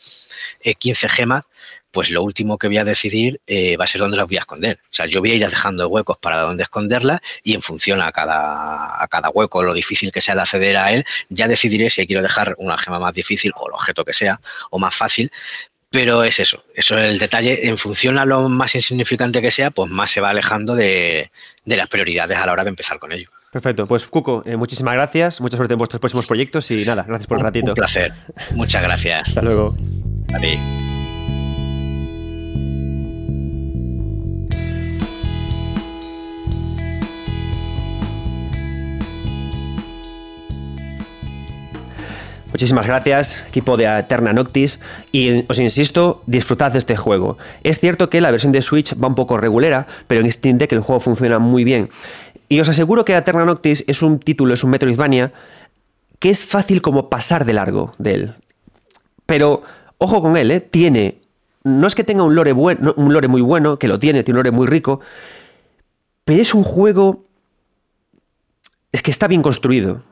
[0.79, 1.45] 15 eh, gemas,
[1.91, 3.41] pues lo último que voy a decidir
[3.81, 4.79] va a ser dónde las voy a esconder.
[4.85, 8.13] O sea, yo voy a ir dejando huecos para dónde esconderlas y en función a
[8.13, 12.07] cada, a cada hueco, lo difícil que sea de acceder a él, ya decidiré si
[12.07, 14.41] quiero dejar una gema más difícil o el objeto que sea
[14.71, 15.31] o más fácil
[15.91, 17.69] pero es eso, eso es el detalle.
[17.69, 21.31] En función a lo más insignificante que sea, pues más se va alejando de,
[21.65, 23.31] las prioridades a la hora de empezar con ello.
[23.51, 27.27] Perfecto, pues Cuco, eh, muchísimas gracias, mucha suerte en vuestros próximos proyectos y nada, gracias
[27.27, 27.71] por el ratito.
[27.71, 28.13] Un placer,
[28.57, 29.29] muchas gracias.
[29.29, 29.75] Hasta luego.
[30.35, 30.98] Adiós.
[42.51, 44.81] Muchísimas gracias, equipo de Eterna Noctis,
[45.13, 47.37] y os insisto, disfrutad de este juego.
[47.63, 50.73] Es cierto que la versión de Switch va un poco regulera, pero en Steam Deck
[50.73, 51.91] el juego funciona muy bien.
[52.49, 55.33] Y os aseguro que Eterna Noctis es un título, es un Metroidvania,
[56.19, 58.35] que es fácil como pasar de largo de él.
[59.27, 59.63] Pero,
[59.99, 60.61] ojo con él, ¿eh?
[60.61, 61.21] tiene...
[61.65, 64.39] No es que tenga un lore, bueno, un lore muy bueno, que lo tiene, tiene
[64.39, 65.01] un lore muy rico,
[66.25, 67.25] pero es un juego...
[68.91, 70.03] Es que está bien construido.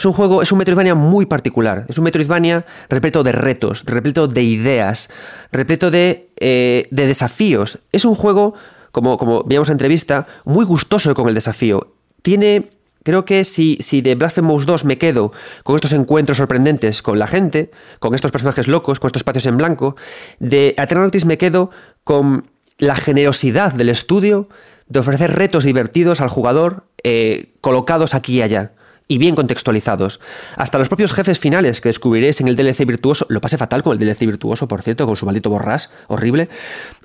[0.00, 1.84] Es un juego, es un Metroidvania muy particular.
[1.86, 5.10] Es un Metroidvania repleto de retos, repleto de ideas,
[5.52, 7.80] repleto de, eh, de desafíos.
[7.92, 8.54] Es un juego,
[8.92, 11.92] como, veíamos en entrevista, muy gustoso con el desafío.
[12.22, 12.70] Tiene
[13.02, 15.32] Creo que si, si de Blasphemous 2 me quedo
[15.64, 19.58] con estos encuentros sorprendentes con la gente, con estos personajes locos, con estos espacios en
[19.58, 19.96] blanco,
[20.38, 21.70] de Eternautis me quedo
[22.04, 24.48] con la generosidad del estudio
[24.86, 28.72] de ofrecer retos divertidos al jugador eh, colocados aquí y allá
[29.10, 30.20] y bien contextualizados.
[30.56, 33.92] Hasta los propios jefes finales que descubriréis en el DLC virtuoso, lo pasé fatal con
[33.92, 36.48] el DLC virtuoso, por cierto, con su maldito borras, horrible.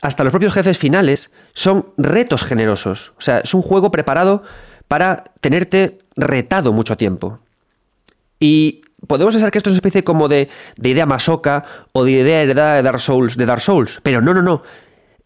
[0.03, 3.14] Hasta los propios jefes finales son retos generosos.
[3.18, 4.44] O sea, es un juego preparado
[4.88, 7.40] para tenerte retado mucho tiempo.
[8.40, 12.11] Y podemos pensar que esto es una especie como de, de idea masoca o de
[12.11, 14.61] idea heredada de Dark Souls, de Dark Souls, pero no, no, no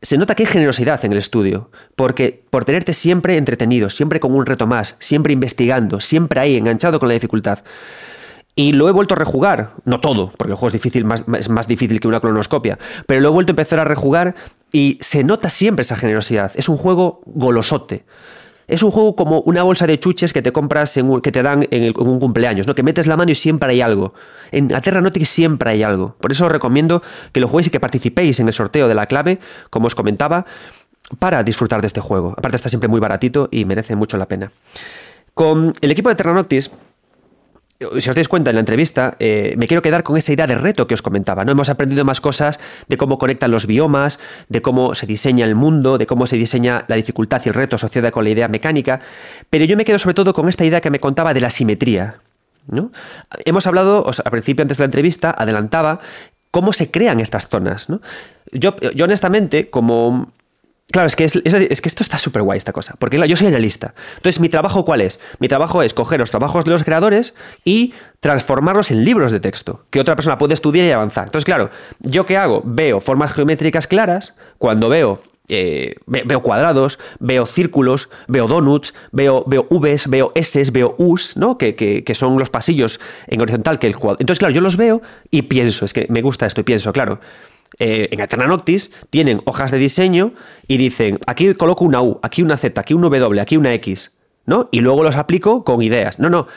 [0.02, 4.34] se nota que hay generosidad en el estudio, porque por tenerte siempre entretenido, siempre con
[4.34, 7.60] un reto más, siempre investigando, siempre ahí enganchado con la dificultad.
[8.56, 11.50] Y lo he vuelto a rejugar, no todo, porque el juego es, difícil, más, es
[11.50, 12.78] más difícil que una cronoscopia,
[13.08, 14.36] pero lo he vuelto a empezar a rejugar
[14.72, 16.52] y se nota siempre esa generosidad.
[16.56, 18.06] Es un juego golosote.
[18.70, 21.68] Es un juego como una bolsa de chuches que te compras, en que te dan
[21.72, 22.76] en, un cumpleaños, ¿no?
[22.76, 24.14] Que metes la mano y siempre hay algo.
[24.52, 26.16] En Aterra Nautic siempre hay algo.
[26.20, 27.02] Por eso os recomiendo
[27.32, 29.40] que lo juguéis y que participéis en el sorteo de la clave,
[29.72, 30.46] como os comentaba,
[31.18, 32.36] para disfrutar de este juego.
[32.38, 34.52] Aparte está siempre muy baratito y merece mucho la pena.
[35.34, 36.70] Con el equipo de Terranoctis
[37.80, 40.56] si os dais cuenta en la entrevista, eh, me quiero quedar con esa idea de
[40.56, 41.46] reto que os comentaba.
[41.46, 41.54] ¿no?
[41.54, 44.20] Hemos aprendido más cosas de cómo conectan los biomas,
[44.50, 47.78] de cómo se diseña el mundo, de cómo se diseña la dificultad y el reto
[47.78, 49.00] asociada con la idea mecánica.
[49.50, 52.18] Pero yo me quedo sobre todo con esta idea que me contaba de la simetría.
[52.68, 52.92] ¿no?
[53.46, 56.02] Hemos hablado, al principio antes de la entrevista, adelantaba
[56.52, 57.88] cómo se crean estas zonas.
[58.52, 60.34] Yo, yo honestamente, como
[60.92, 63.94] Claro, es que, es, que esto está súper guay esta cosa, porque yo soy analista.
[64.16, 65.20] Entonces, ¿mi trabajo cuál es?
[65.40, 69.84] Mi trabajo es coger los trabajos de los creadores y transformarlos en libros de texto,
[69.92, 71.26] que otra persona puede estudiar y avanzar.
[71.26, 72.64] Entonces, claro, ¿yo qué hago?
[72.66, 79.68] Veo formas geométricas claras, cuando veo, eh, veo cuadrados, veo círculos, veo donuts, veo, veo
[79.70, 81.60] Vs, veo S, veo Us, ¿no?
[81.60, 84.18] Que, que, son los pasillos en horizontal que el cuadro.
[84.22, 87.20] Entonces, claro, yo los veo y pienso, es que me gusta esto y pienso, claro.
[87.80, 90.34] Eh, en Eterna Noctis tienen hojas de diseño
[90.68, 94.18] y dicen, aquí coloco una U, aquí una Z, aquí un W, aquí una X,
[94.46, 94.68] ¿no?
[94.72, 96.20] Y luego los aplico con ideas.
[96.20, 96.48] No, no.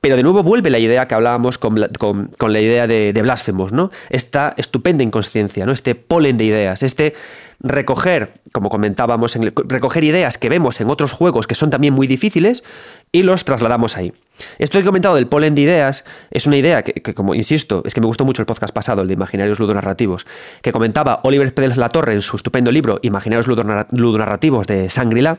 [0.00, 3.90] Pero de nuevo vuelve la idea que hablábamos con, la idea de, de Blasphemous, ¿no?
[4.10, 5.72] Esta estupenda inconsciencia, ¿no?
[5.72, 7.14] Este polen de ideas, este
[7.60, 12.06] recoger, como comentábamos, en recoger ideas que vemos en otros juegos que son también muy
[12.06, 12.64] difíciles
[13.12, 14.12] y los trasladamos ahí.
[14.58, 17.94] Esto que he comentado del polen de ideas es una idea que, como insisto, es
[17.94, 20.26] que me gustó mucho el podcast pasado, el de Imaginarios Ludonarrativos,
[20.62, 25.38] que comentaba Oliver Pérez La Torre en su estupendo libro Imaginarios Ludonarrativos de Sangrila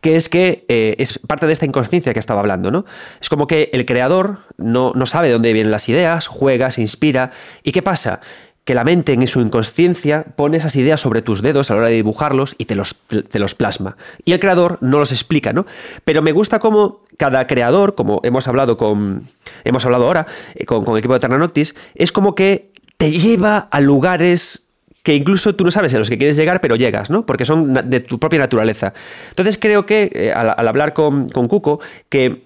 [0.00, 2.84] que es que eh, es parte de esta inconsciencia que estaba hablando, ¿no?
[3.20, 6.80] Es como que el creador no, no sabe de dónde vienen las ideas, juega, se
[6.80, 7.30] inspira.
[7.62, 8.20] ¿Y qué pasa?
[8.64, 11.88] Que la mente en su inconsciencia pone esas ideas sobre tus dedos a la hora
[11.88, 12.94] de dibujarlos y te los,
[13.28, 13.96] te los plasma.
[14.24, 15.66] Y el creador no los explica, ¿no?
[16.04, 19.24] Pero me gusta cómo cada creador, como hemos hablado con.
[19.64, 23.58] Hemos hablado ahora eh, con, con el equipo de Terranoctis, es como que te lleva
[23.58, 24.62] a lugares
[25.02, 27.26] que incluso tú no sabes a los que quieres llegar, pero llegas, ¿no?
[27.26, 28.94] Porque son de tu propia naturaleza.
[29.30, 32.44] Entonces creo que eh, al, hablar con, con Cuco, que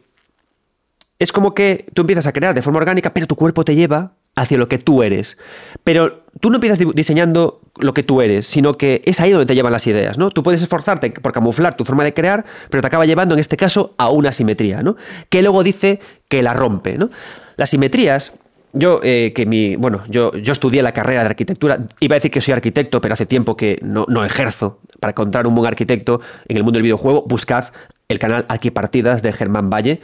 [1.19, 4.13] es como que tú empiezas a crear de forma orgánica, pero tu cuerpo te lleva
[4.37, 5.39] hacia lo que tú eres.
[5.83, 9.55] Pero tú no empiezas diseñando lo que tú eres, sino que es ahí donde te
[9.55, 10.31] llevan las ideas, ¿no?
[10.31, 13.57] Tú puedes esforzarte por camuflar tu forma de crear, pero te acaba llevando en este
[13.57, 14.97] caso a una simetría, ¿no?
[15.29, 17.09] Que luego dice que la rompe, ¿no?
[17.57, 18.35] Las simetrías
[18.73, 22.31] yo, eh, que mi, bueno, yo, yo estudié la carrera de arquitectura, iba a decir
[22.31, 24.81] que soy arquitecto, pero hace tiempo que no, no ejerzo.
[25.01, 27.67] Para encontrar un buen arquitecto en el mundo del videojuego, buscad
[28.09, 30.01] el canal Arquipartidas de Germán Valle.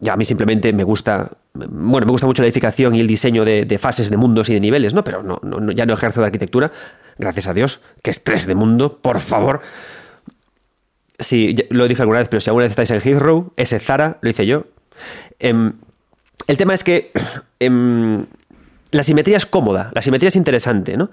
[0.00, 3.44] Ya a mí simplemente me gusta, bueno, me gusta mucho la edificación y el diseño
[3.44, 5.02] de, fases de mundos y de niveles, ¿no?
[5.02, 6.70] Pero no, ya no ejerzo de arquitectura,
[7.18, 9.60] gracias a Dios, que estrés de mundo, por favor.
[11.18, 14.30] Sí, lo dije alguna vez, pero si alguna vez estáis en Heathrow, ese Zara, lo
[14.30, 14.66] hice yo.
[15.40, 15.72] Em,
[16.46, 17.10] el tema es que
[17.58, 18.24] em,
[18.92, 21.10] la simetría es cómoda, la simetría es interesante, ¿no?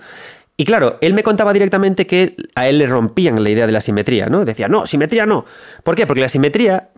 [0.58, 3.82] Y claro, él me contaba directamente que a él le rompían la idea de la
[3.82, 4.46] simetría, ¿no?
[4.46, 5.46] Decía, no, simetría no.
[5.84, 6.08] ¿Por qué?
[6.08, 6.90] Porque la simetría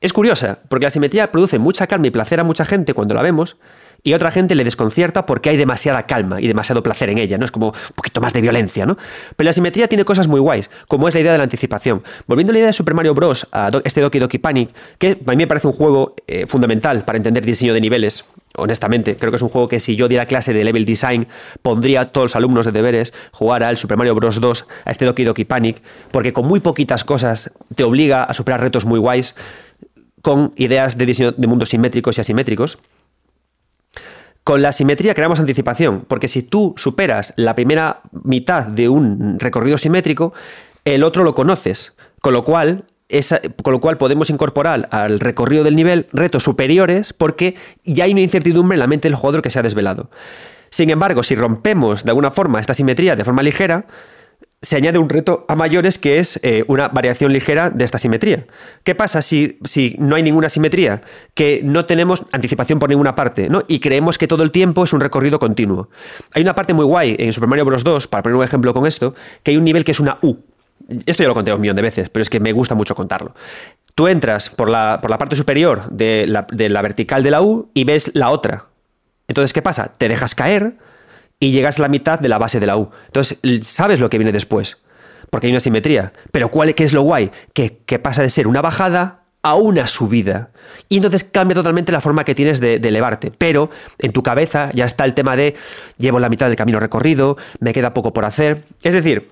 [0.00, 3.22] es curiosa, porque la simetría produce mucha calma y placer a mucha gente cuando la
[3.22, 3.56] vemos,
[4.02, 7.38] y a otra gente le desconcierta porque hay demasiada calma y demasiado placer en ella,
[7.38, 7.44] ¿no?
[7.44, 8.96] Es como un poquito más de violencia, ¿no?
[9.36, 12.02] Pero la simetría tiene cosas muy guays, como es la idea de la anticipación.
[12.26, 15.30] Volviendo a la idea de Super Mario Bros., a este Doki Doki Panic, que a
[15.30, 18.24] mí me parece un juego eh, fundamental para entender diseño de niveles,
[18.56, 21.26] honestamente, creo que es un juego que si yo diera clase de level design,
[21.62, 24.40] pondría a todos los alumnos de deberes jugar al Super Mario Bros.
[24.40, 28.60] 2, a este Doki Doki Panic, porque con muy poquitas cosas te obliga a superar
[28.60, 29.34] retos muy guays
[30.22, 32.78] con ideas de diseño de mundos simétricos y asimétricos.
[34.44, 39.78] Con la simetría creamos anticipación, porque si tú superas la primera mitad de un recorrido
[39.78, 40.32] simétrico,
[40.84, 42.84] el otro lo conoces, con lo cual
[43.62, 48.20] con lo cual podemos incorporar al recorrido del nivel retos superiores porque ya hay una
[48.20, 50.10] incertidumbre en la mente del jugador que se ha desvelado.
[50.70, 53.86] Sin embargo, si rompemos de alguna forma esta simetría de forma ligera,
[54.62, 58.44] se añade un reto a mayores que es eh, una variación ligera de esta simetría.
[58.84, 61.00] ¿Qué pasa si, si, no hay ninguna simetría?
[61.32, 63.62] Que no tenemos anticipación por ninguna parte, ¿no?
[63.68, 65.88] Y creemos que todo el tiempo es un recorrido continuo.
[66.34, 67.84] Hay una parte muy guay en Super Mario Bros.
[67.84, 70.36] 2, para poner un ejemplo con esto, que hay un nivel que es una U.
[71.06, 73.34] Esto ya lo conté un millón de veces, pero es que me gusta mucho contarlo.
[73.94, 77.40] Tú entras por la, por la parte superior de la, de la vertical de la
[77.40, 78.66] U y ves la otra.
[79.26, 79.94] Entonces, ¿qué pasa?
[79.96, 80.74] Te dejas caer
[81.40, 82.90] y llegas a la mitad de la base de la U.
[83.06, 84.76] Entonces, sabes lo que viene después,
[85.30, 86.12] porque hay una simetría.
[86.30, 87.30] Pero ¿cuál, ¿qué es lo guay?
[87.54, 90.50] Que, pasa de ser una bajada a una subida.
[90.90, 93.32] Y entonces cambia totalmente la forma que tienes de, elevarte.
[93.36, 95.56] Pero en tu cabeza ya está el tema de
[95.96, 98.64] llevo la mitad del camino recorrido, me queda poco por hacer.
[98.82, 99.30] Es decir,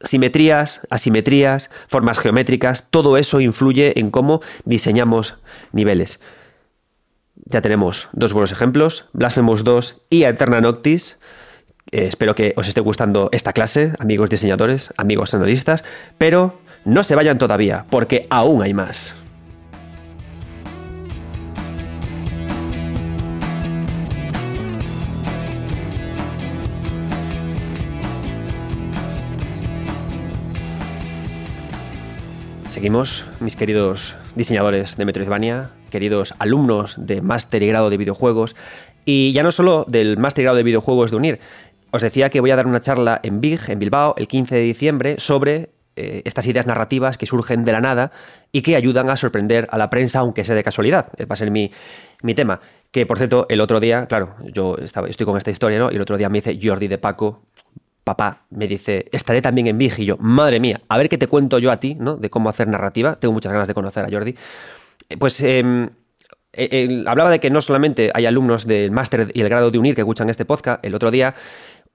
[0.00, 5.38] simetrías, asimetrías, formas geométricas, todo eso influye en cómo diseñamos
[5.72, 6.20] niveles.
[7.46, 11.17] Ya tenemos dos buenos ejemplos, Blasphemous 2 y Eterna Noctis.
[11.90, 15.84] Eh, espero que os esté gustando esta clase, amigos diseñadores, amigos analistas,
[16.18, 19.14] pero no se vayan todavía, porque aún hay más.
[32.68, 38.54] Seguimos, mis queridos diseñadores de Metroidvania, queridos alumnos de máster y grado de videojuegos,
[39.04, 41.40] y ya no solo del máster y grado de videojuegos de UNIR,
[41.90, 44.60] os decía que voy a dar una charla en Big, en Bilbao, el 15 de
[44.62, 45.70] diciembre, sobre
[46.00, 48.12] eh, estas ideas narrativas que surgen de la nada
[48.52, 51.08] y que ayudan a sorprender a la prensa, aunque sea de casualidad.
[51.20, 51.72] Va a ser mi,
[52.36, 52.60] tema.
[52.92, 55.90] Que, por cierto, el otro día, claro, yo estoy con esta historia, ¿no?
[55.90, 57.42] Y el otro día me dice Jordi de Paco,
[58.04, 59.98] papá, me dice, estaré también en Big.
[59.98, 62.16] Y yo, madre mía, a ver qué te cuento yo a ti, ¿no?
[62.16, 63.16] De cómo hacer narrativa.
[63.16, 64.36] Tengo muchas ganas de conocer a Jordi.
[65.08, 65.40] Eh, pues...
[65.42, 65.90] Em,
[66.54, 69.94] eh, hablaba de que no solamente hay alumnos del máster y el grado de UNIR
[69.94, 71.34] que escuchan este podcast, el otro día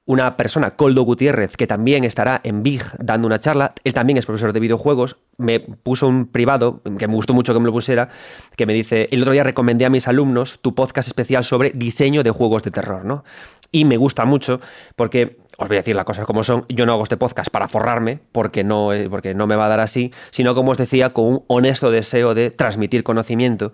[0.05, 3.73] una persona, Coldo Gutiérrez, que también estará en Big dando una charla.
[3.85, 5.17] Él también es profesor de videojuegos.
[5.37, 8.09] Me puso un privado, que me gustó mucho que me lo pusiera,
[8.57, 12.21] que me dice, el otro día recomendé a mis alumnos tu podcast especial sobre diseño
[12.21, 13.23] de juegos de terror, ¿no?
[13.71, 14.59] Y me gusta mucho
[14.97, 17.69] porque, os voy a decir las cosas como son, yo no hago este podcast para
[17.69, 21.25] forrarme, porque no, porque no me va a dar así, sino como os decía, con
[21.25, 23.71] un honesto deseo de transmitir conocimiento.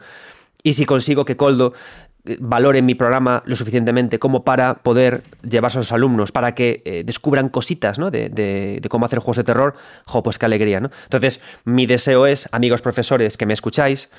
[0.61, 1.73] Y si consigo que Coldo
[2.23, 7.03] valoren mi programa lo suficientemente como para poder llevar a sus alumnos, para que eh,
[7.05, 8.11] descubran cositas ¿no?
[8.11, 9.75] de, cómo hacer juegos de terror,
[10.05, 10.79] jo, pues qué alegría.
[10.79, 10.89] ¿no?
[11.03, 14.09] Entonces, mi deseo es, amigos profesores que me escucháis,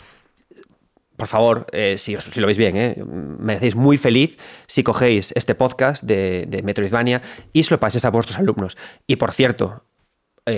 [1.16, 3.04] por favor, eh, si, lo veis bien, ¿eh?
[3.04, 7.20] me hacéis muy feliz si cogéis este podcast de, de Metroidvania
[7.52, 8.78] y se lo paséis a vuestros alumnos.
[9.06, 9.84] Y por cierto,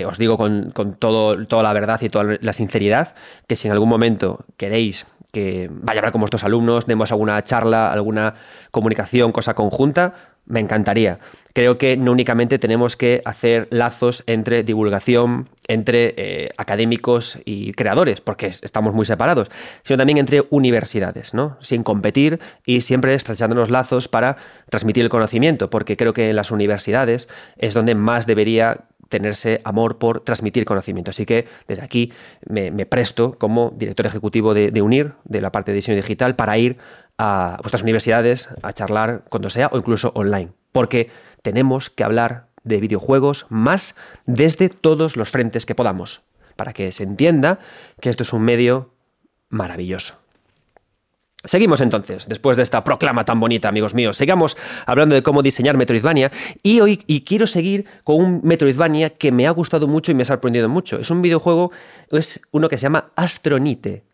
[0.06, 3.14] os digo con, con todo, toda la verdad y toda la sinceridad,
[3.46, 7.42] que si en algún momento queréis que vaya a hablar con vuestros alumnos, demos alguna
[7.42, 8.34] charla, alguna
[8.70, 10.14] comunicación, cosa conjunta,
[10.44, 11.18] me encantaría.
[11.54, 18.20] Creo que no únicamente tenemos que hacer lazos entre divulgación, entre eh, académicos y creadores,
[18.20, 19.50] porque estamos muy separados,
[19.84, 21.56] sino también entre universidades, ¿no?
[21.60, 24.36] Sin competir y siempre estrechándonos lazos para
[24.68, 29.98] transmitir el conocimiento, porque creo que en las universidades es donde más debería tenerse amor
[29.98, 31.10] por transmitir conocimiento.
[31.10, 32.12] Así que desde aquí
[32.48, 36.56] me, presto como director ejecutivo de, de, UNIR, de la parte de diseño digital, para
[36.56, 36.78] ir
[37.18, 40.52] a vuestras universidades a charlar cuando sea o incluso online.
[40.72, 41.10] Porque
[41.42, 46.22] tenemos que hablar de videojuegos más desde todos los frentes que podamos,
[46.56, 47.58] para que se entienda
[48.00, 48.94] que esto es un medio
[49.50, 50.21] maravilloso.
[51.44, 54.16] Seguimos entonces, después de esta proclama tan bonita, amigos míos.
[54.16, 54.56] Sigamos
[54.86, 56.30] hablando de cómo diseñar Metroidvania
[56.62, 60.22] y hoy y quiero seguir con un Metroidvania que me ha gustado mucho y me
[60.22, 61.00] ha sorprendido mucho.
[61.00, 61.72] Es un videojuego,
[62.10, 64.04] es uno que se llama Astronite.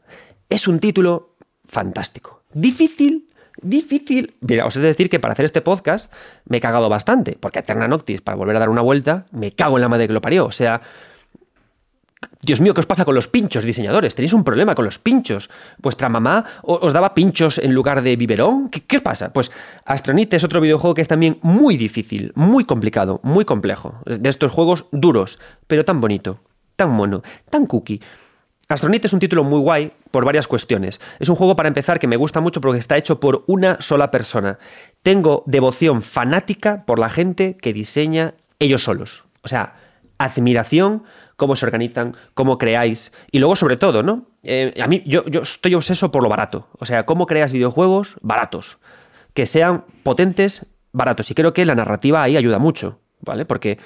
[0.49, 1.35] Es un título
[1.67, 2.45] fantástico.
[2.55, 3.29] Difícil,
[3.61, 4.35] difícil.
[4.41, 6.11] Mira, os he de decir que para hacer este podcast
[6.47, 9.77] me he cagado bastante, porque Eterna Noctis, para volver a dar una vuelta, me cago
[9.77, 10.47] en la madre que lo parió.
[10.47, 10.81] O sea,
[12.43, 14.15] Dios mío, ¿qué os pasa con los pinchos, diseñadores?
[14.15, 15.51] ¿Tenéis un problema con los pinchos?
[15.79, 18.69] ¿Vuestra mamá os daba pinchos en lugar de biberón?
[18.71, 19.33] ¿Qué, os pasa?
[19.33, 19.53] Pues
[19.85, 24.01] Astronite es otro videojuego que es también muy difícil, muy complicado, muy complejo.
[24.07, 26.41] De estos juegos duros, pero tan bonito,
[26.77, 28.01] tan mono, tan cookie.
[28.69, 31.01] Astronite es un título muy guay por varias cuestiones.
[31.19, 34.11] Es un juego para empezar que me gusta mucho porque está hecho por una sola
[34.11, 34.59] persona.
[35.03, 39.25] Tengo devoción fanática por la gente que diseña ellos solos.
[39.43, 39.77] O sea,
[40.19, 41.05] admiración
[41.39, 43.13] cómo se organizan, cómo creáis.
[43.31, 44.27] Y luego, sobre todo, ¿no?
[44.43, 46.69] Eh, a mí, yo, yo estoy obseso por lo barato.
[46.81, 48.79] O sea, cómo creas videojuegos baratos.
[49.35, 51.31] Que sean potentes, baratos.
[51.31, 53.45] Y creo que la narrativa ahí ayuda mucho, ¿vale?
[53.45, 53.79] Porque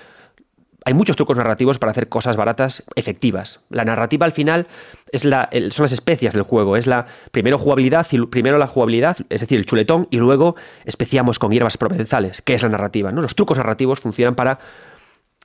[0.87, 3.61] hay muchos trucos narrativos para hacer cosas baratas efectivas.
[3.69, 4.67] La narrativa al final
[5.13, 6.79] es la, son las especias del juego.
[6.79, 10.57] Es la primero jugabilidad, primero la jugabilidad, es decir, el chuletón, y luego
[10.87, 13.13] especiamos con hierbas provenzales, que es la narrativa.
[13.13, 13.21] ¿no?
[13.21, 14.59] Los trucos narrativos funcionan para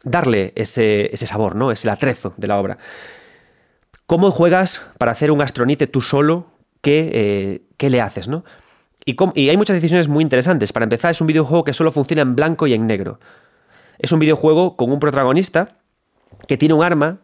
[0.03, 1.71] darle ese, sabor, ¿no?
[1.71, 2.77] Ese atrezo de la obra.
[4.05, 6.47] ¿Cómo juegas para hacer un astronite tú solo?
[6.81, 8.45] ¿Qué, eh, qué le haces, no?
[9.05, 10.71] Y, y, hay muchas decisiones muy interesantes.
[10.71, 13.19] Para empezar, es un videojuego que solo funciona en blanco y en negro.
[13.99, 15.77] Es un videojuego con un protagonista
[16.47, 17.19] que tiene un arma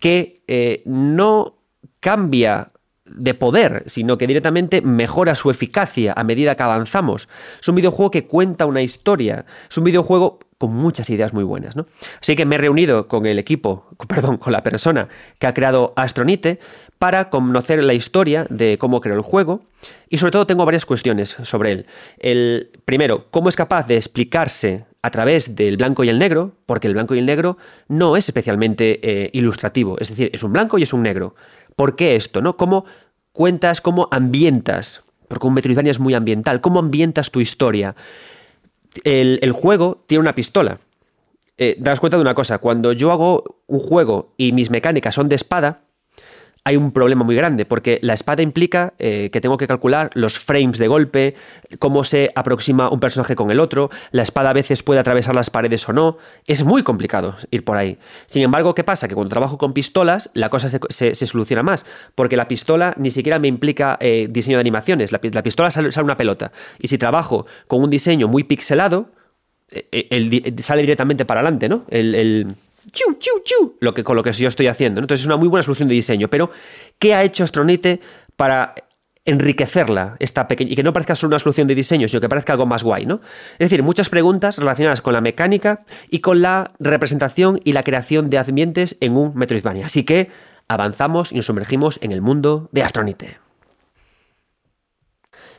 [0.00, 1.58] que eh, no
[2.00, 2.70] cambia
[3.04, 7.28] de poder, sino que directamente mejora su eficacia a medida que avanzamos.
[7.60, 9.46] Es un videojuego que cuenta una historia.
[9.70, 11.76] Es un videojuego con muchas ideas muy buenas.
[11.76, 11.86] ¿no?
[12.20, 15.08] Así que me he reunido con el equipo, perdón, con la persona
[15.38, 16.58] que ha creado Astronite
[16.98, 19.62] para conocer la historia de cómo creó el juego
[20.08, 21.86] y sobre todo tengo varias cuestiones sobre él.
[22.18, 26.88] El primero, cómo es capaz de explicarse a través del blanco y el negro, porque
[26.88, 27.56] el blanco y el negro
[27.86, 31.36] no es especialmente eh, ilustrativo, es decir, es un blanco y es un negro.
[31.76, 32.42] ¿Por qué esto?
[32.42, 32.56] ¿no?
[32.56, 32.84] ¿Cómo
[33.30, 35.04] cuentas, cómo ambientas?
[35.28, 36.60] Porque un Metroidvania es muy ambiental.
[36.60, 37.94] ¿Cómo ambientas tu historia?
[39.04, 40.80] El, juego tiene una pistola.
[41.56, 45.36] Eh, cuenta de una cosa, cuando yo hago un juego y mis mecánicas son de
[45.36, 45.82] espada,
[46.68, 50.38] hay un problema muy grande, porque la espada implica eh, que tengo que calcular los
[50.38, 51.34] frames de golpe,
[51.78, 55.48] cómo se aproxima un personaje con el otro, la espada a veces puede atravesar las
[55.48, 57.96] paredes o no, es muy complicado ir por ahí.
[58.26, 59.08] Sin embargo, ¿qué pasa?
[59.08, 63.38] Que cuando trabajo con pistolas, la cosa se, soluciona más, porque la pistola ni siquiera
[63.38, 67.82] me implica eh, diseño de animaciones, la, pistola sale, una pelota, y si trabajo con
[67.82, 69.08] un diseño muy pixelado,
[69.70, 71.86] eh, sale directamente para adelante, ¿no?
[71.88, 72.46] el
[73.80, 75.00] lo que, con lo que yo estoy haciendo.
[75.00, 76.28] Entonces es una muy buena solución de diseño.
[76.28, 76.50] Pero,
[76.98, 78.00] ¿qué ha hecho Astronite
[78.36, 78.74] para
[79.24, 82.54] enriquecerla esta pequeña y que no parezca solo una solución de diseño, sino que parezca
[82.54, 83.20] algo más guay, ¿no?
[83.58, 88.30] Es decir, muchas preguntas relacionadas con la mecánica y con la representación y la creación
[88.30, 89.86] de ambientes en un Metroidvania.
[89.86, 90.30] Así que
[90.66, 93.47] avanzamos y nos sumergimos en el mundo de Astronite.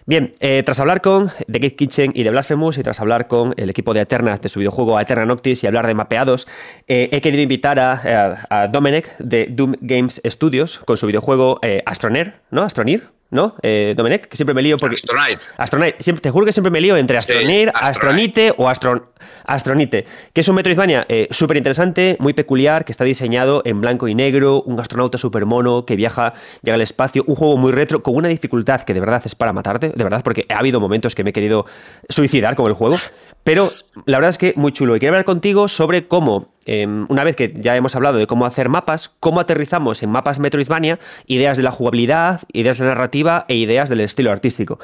[0.05, 3.53] Bien, eh, tras hablar con The Gate Kitchen y de Blasphemous y tras hablar con
[3.57, 6.47] el equipo de Eterna de su videojuego Eterna Noctis y hablar de mapeados,
[6.87, 11.83] eh, he querido invitar a, a, Domenech de Doom Games Studios con su videojuego eh,
[11.85, 12.63] Astroner, ¿no?
[12.63, 13.55] Astronir, ¿no?
[13.61, 14.95] Eh, Domenech, que siempre me lío porque...
[14.95, 15.45] Astronite.
[15.57, 16.03] Astronite.
[16.03, 20.55] Siempre, te juro que siempre me lío entre Astronir, Astronite o Astronite, que es un
[20.55, 25.17] Metroidvania eh, súper interesante, muy peculiar, que está diseñado en blanco y negro, un astronauta
[25.17, 28.93] súper mono que viaja, llega al espacio, un juego muy retro, con una dificultad que
[28.93, 31.65] de verdad es para matarte, de verdad, porque ha habido momentos que me he querido
[32.07, 32.97] suicidar con el juego,
[33.43, 33.71] pero
[34.05, 34.95] la verdad es que muy chulo.
[34.95, 38.45] Y quiero hablar contigo sobre cómo, em, una vez que ya hemos hablado de cómo
[38.45, 43.45] hacer mapas, cómo aterrizamos en mapas Metroidvania ideas de la jugabilidad, ideas de la narrativa
[43.47, 44.79] e ideas del estilo artístico.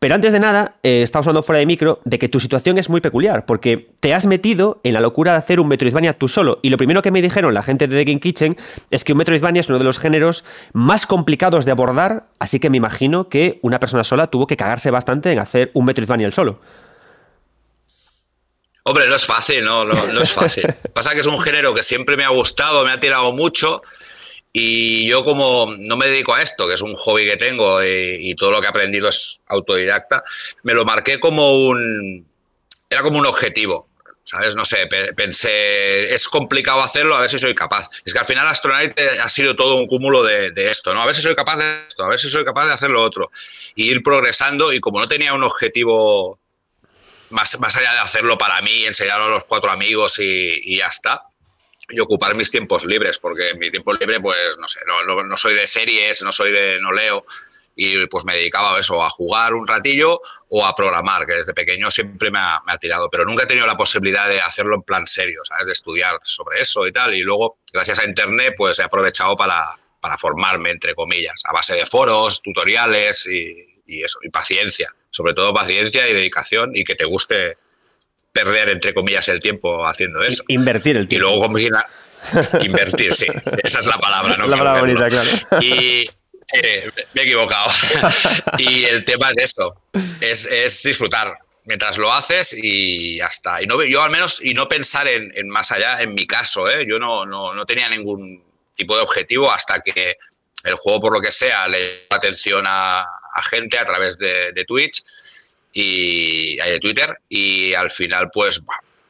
[0.00, 2.88] Pero antes de nada, eh, estamos hablando fuera de micro de que tu situación es
[2.88, 6.58] muy peculiar, porque te has metido en la locura de hacer un Metroidvania tú solo.
[6.62, 8.56] Y lo primero que me dijeron la gente de The Game Kitchen
[8.90, 12.70] es que un Metroidvania es uno de los géneros más complicados de abordar, así que
[12.70, 16.32] me imagino que una persona sola tuvo que cagarse bastante en hacer un Metroidvania el
[16.32, 16.60] solo.
[18.84, 20.64] Hombre, no es fácil, no, no, es fácil.
[20.94, 23.82] Pasa que es un género que siempre me ha gustado, me ha tirado mucho.
[24.52, 28.34] Y yo como no me dedico a esto, que es un hobby que tengo y,
[28.34, 30.24] todo lo que he aprendido es autodidacta,
[30.62, 32.26] me lo marqué como un...
[32.88, 33.88] Era como un objetivo,
[34.24, 34.56] ¿sabes?
[34.56, 37.88] No sé, pensé, es complicado hacerlo, a ver si soy capaz.
[38.04, 41.02] Es que al final Astronaut ha sido todo un cúmulo de, de, esto, ¿no?
[41.02, 43.02] A ver si soy capaz de esto, a ver si soy capaz de hacer lo
[43.02, 43.30] otro.
[43.76, 46.40] Y ir progresando y como no tenía un objetivo
[47.30, 51.22] más, más allá de hacerlo para mí, enseñarlo a los cuatro amigos y, ya está,
[51.88, 55.54] y ocupar mis tiempos libres, porque mi tiempo libre, pues no sé, no, no, soy
[55.54, 57.24] de series, no soy de, no leo,
[57.74, 61.54] y pues me dedicaba a eso, a jugar un ratillo o a programar, que desde
[61.54, 64.74] pequeño siempre me ha, me ha, tirado, pero nunca he tenido la posibilidad de hacerlo
[64.74, 65.66] en plan serio, ¿sabes?
[65.66, 69.76] De estudiar sobre eso y tal, y luego, gracias a Internet, pues he aprovechado para,
[70.00, 75.34] para formarme, entre comillas, a base de foros, tutoriales y, y eso, y paciencia sobre
[75.34, 77.56] todo paciencia y dedicación y que te guste
[78.32, 80.44] perder, entre comillas, el tiempo haciendo eso.
[80.48, 81.26] Invertir el tiempo.
[81.26, 81.86] Y luego combinar.
[82.62, 83.26] Invertir, sí.
[83.62, 84.46] Esa es la palabra, ¿no?
[84.46, 85.28] La palabra bonita, claro.
[85.60, 86.08] Y
[87.14, 87.70] me he equivocado.
[88.58, 89.82] y el tema es eso,
[90.20, 93.62] es, disfrutar mientras lo haces y ya está.
[93.62, 96.84] Y no, yo al menos, y no pensar en, más allá, en mi caso, ¿eh?
[96.86, 98.42] yo no, no, no, tenía ningún
[98.74, 100.16] tipo de objetivo hasta que
[100.64, 103.06] el juego, por lo que sea, le dio atención a,
[103.42, 105.02] gente a través de, Twitch
[105.72, 108.62] y de Twitter y al final pues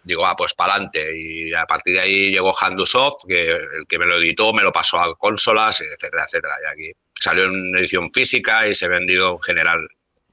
[0.03, 1.11] digo, ah, pues para adelante.
[1.17, 4.73] Y a partir de ahí llegó Handusoft, que el que me lo editó me lo
[4.73, 6.55] pasó a consolas, etcétera, etcétera.
[6.63, 9.89] Y aquí salió en edición física y se vendido en general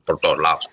[0.06, 0.70] por todos lados.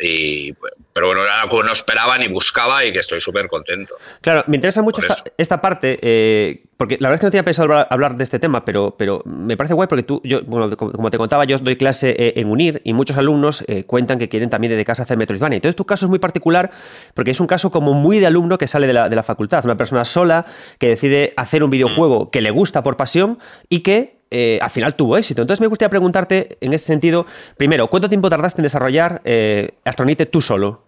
[0.00, 0.52] Y,
[0.92, 3.94] pero bueno, era algo que no esperaba ni buscaba y que estoy súper contento.
[4.20, 5.02] Claro, me interesa mucho
[5.36, 8.64] esta, parte, eh, porque la verdad es que no tenía pensado hablar de este tema,
[8.64, 12.14] pero, pero me parece guay porque tú, yo, bueno, como te contaba, yo doy clase
[12.18, 15.56] eh, en UNIR y muchos alumnos eh, cuentan que quieren también dedicarse a hacer Metroidvania.
[15.56, 16.70] Entonces tu caso es muy particular
[17.14, 19.64] porque es un caso como muy de alumno que sale de la, de la facultad,
[19.64, 20.46] una persona sola
[20.78, 22.30] que decide hacer un videojuego mm.
[22.30, 23.38] que le gusta por pasión
[23.68, 25.42] y que eh, al final tuvo éxito.
[25.42, 27.26] Entonces me gustaría preguntarte en ese sentido,
[27.56, 30.84] primero, ¿cuánto tiempo tardaste en desarrollar eh, Astronite tú solo?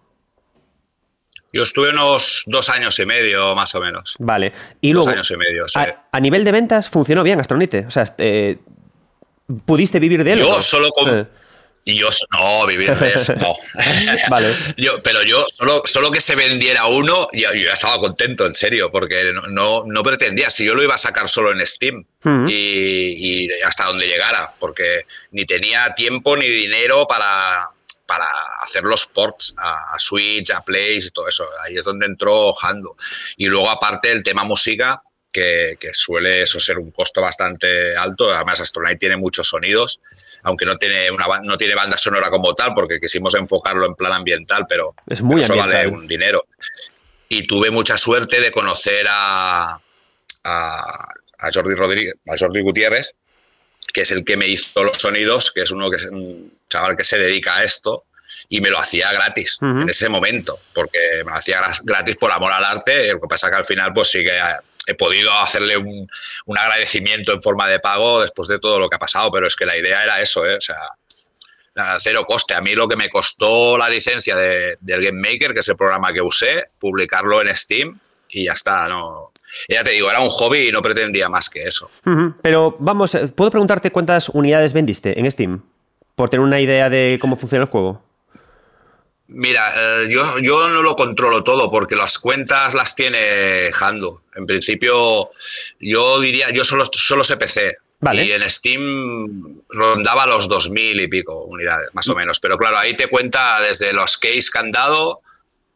[1.53, 4.15] Yo estuve unos dos años y medio, más o menos.
[4.19, 4.53] Vale.
[4.79, 5.65] Y dos años y medio,
[6.11, 7.85] a, nivel de ventas funcionó bien Astronite.
[7.87, 8.57] O sea, eh,
[9.65, 10.39] ¿pudiste vivir de él?
[10.39, 11.27] Yo solo con...
[11.83, 13.55] Y yo, no, vivir de eso, no.
[14.29, 14.55] vale.
[14.77, 18.91] Yo, pero yo, solo, solo que se vendiera uno, yo, yo estaba contento, en serio,
[18.91, 22.05] porque no, no, pretendía, si yo lo iba a sacar solo en Steam
[22.47, 27.69] y, hasta donde llegara, porque ni tenía tiempo ni dinero para,
[28.05, 28.27] para
[28.61, 31.45] hacer los ports a, Switch, a Play y todo eso.
[31.65, 32.95] Ahí es donde entró Hando.
[33.37, 35.01] Y luego, aparte, el tema música,
[35.31, 38.33] que, que, suele eso ser un costo bastante alto.
[38.33, 40.01] Además, Astronaut tiene muchos sonidos
[40.43, 44.13] aunque no tiene, una, no tiene banda sonora como tal, porque quisimos enfocarlo en plan
[44.13, 46.45] ambiental, pero es muy eso vale un dinero.
[47.29, 49.79] Y tuve mucha suerte de conocer a,
[50.43, 53.15] a, Jordi Rodríguez, a Jordi Gutiérrez,
[53.93, 56.97] que es el que me hizo los sonidos, que es uno que es un chaval
[56.97, 58.05] que se dedica a esto,
[58.49, 62.51] y me lo hacía gratis en ese momento, porque me lo hacía gratis por amor
[62.51, 63.13] al arte.
[63.13, 64.39] Lo que pasa que al final, pues sí que
[64.87, 66.07] he podido hacerle un,
[66.57, 69.65] agradecimiento en forma de pago después de todo lo que ha pasado, pero es que
[69.65, 70.55] la idea era eso, ¿eh?
[70.55, 70.77] o sea,
[71.99, 72.53] cero coste.
[72.53, 75.77] A mí lo que me costó la licencia de, del Game Maker, que es el
[75.77, 77.99] programa que usé, publicarlo en Steam
[78.29, 79.31] y ya está, no.
[79.67, 81.89] Ya te digo, era un hobby y no pretendía más que eso.
[82.41, 85.61] Pero vamos, eh, ¿puedo preguntarte cuántas unidades vendiste en Steam?
[86.15, 88.01] Por tener una idea de cómo funciona el juego.
[89.33, 94.23] Mira, eh, yo, yo, no lo controlo todo porque las cuentas las tiene Hando.
[94.35, 95.31] En principio,
[95.79, 97.77] yo diría, yo solo, solo sé PC.
[98.13, 102.17] Y en Steam rondaba los 2.000 y pico unidades, más o mm.
[102.17, 102.39] menos.
[102.39, 105.21] Pero claro, ahí te cuenta desde los case que han dado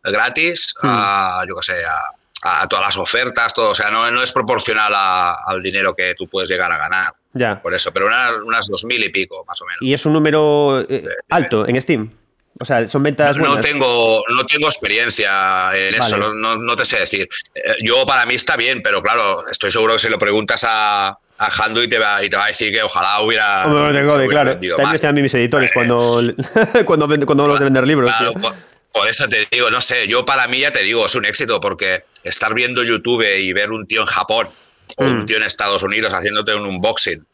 [0.03, 1.49] gratis a, mm.
[1.49, 3.69] yo qué sé, a, todas las ofertas, todo.
[3.69, 7.13] O sea, no, no es proporcional al dinero que tú puedes llegar a ganar.
[7.33, 7.61] Ya.
[7.61, 9.81] Por eso, pero unas 2.000 y pico, más o menos.
[9.81, 12.11] ¿Y es un número eh, alto en Steam?
[12.57, 13.35] O sea, son ventas.
[13.35, 17.27] No, tengo, no tengo experiencia en eso, no, te sé decir.
[17.53, 21.07] Eh, yo para mí está bien, pero claro, estoy seguro que si lo preguntas a,
[21.09, 23.65] a Handu y te, va, y te va a decir que ojalá hubiera.
[23.65, 24.57] No, tengo, claro.
[24.57, 26.21] También están mis editores cuando,
[26.85, 28.09] cuando, cuando hablo de vender libros.
[28.93, 31.59] por, eso te digo, no sé, yo para mí ya te digo, es un éxito
[31.59, 34.47] porque estar viendo YouTube y ver un tío en Japón
[34.95, 35.25] o un mm.
[35.25, 37.25] tío en Estados Unidos haciéndote un unboxing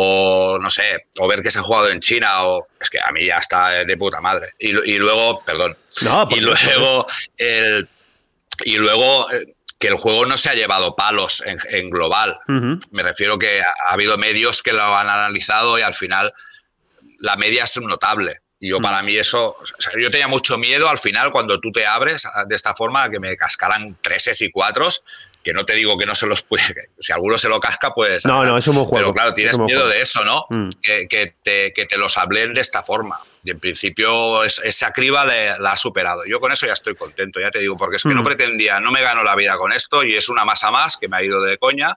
[0.00, 3.10] o no sé, o ver que se ha jugado en China, o es que a
[3.10, 4.52] mí ya está de puta madre.
[4.56, 5.76] Y, luego, perdón,
[6.30, 7.04] y luego,
[7.36, 7.88] el,
[8.64, 12.38] y luego eh, que el juego no se ha llevado palos en, global.
[12.92, 16.32] Me refiero que ha, habido medios que lo han analizado y al final
[17.18, 18.36] la media es notable.
[18.60, 21.72] Y yo para mí eso, o sea, yo tenía mucho miedo al final cuando tú
[21.72, 25.02] te abres de esta forma a que me cascaran treses y cuatros,
[25.48, 28.26] que no te digo que no se los puede, si alguno se lo casca, pues...
[28.26, 29.06] No, no, es un buen juego.
[29.06, 29.94] Pero claro, tienes miedo juego.
[29.94, 30.44] de eso, ¿no?
[30.50, 30.66] Mm.
[30.82, 33.18] Que, que te, que te los hablen de esta forma.
[33.44, 36.24] Y en principio es- esa criba le- la ha superado.
[36.26, 38.24] Yo con eso ya estoy contento, ya te digo, porque es que no Mm.
[38.24, 41.16] pretendía, no me gano la vida con esto y es una masa más que me
[41.16, 41.96] ha ido de coña,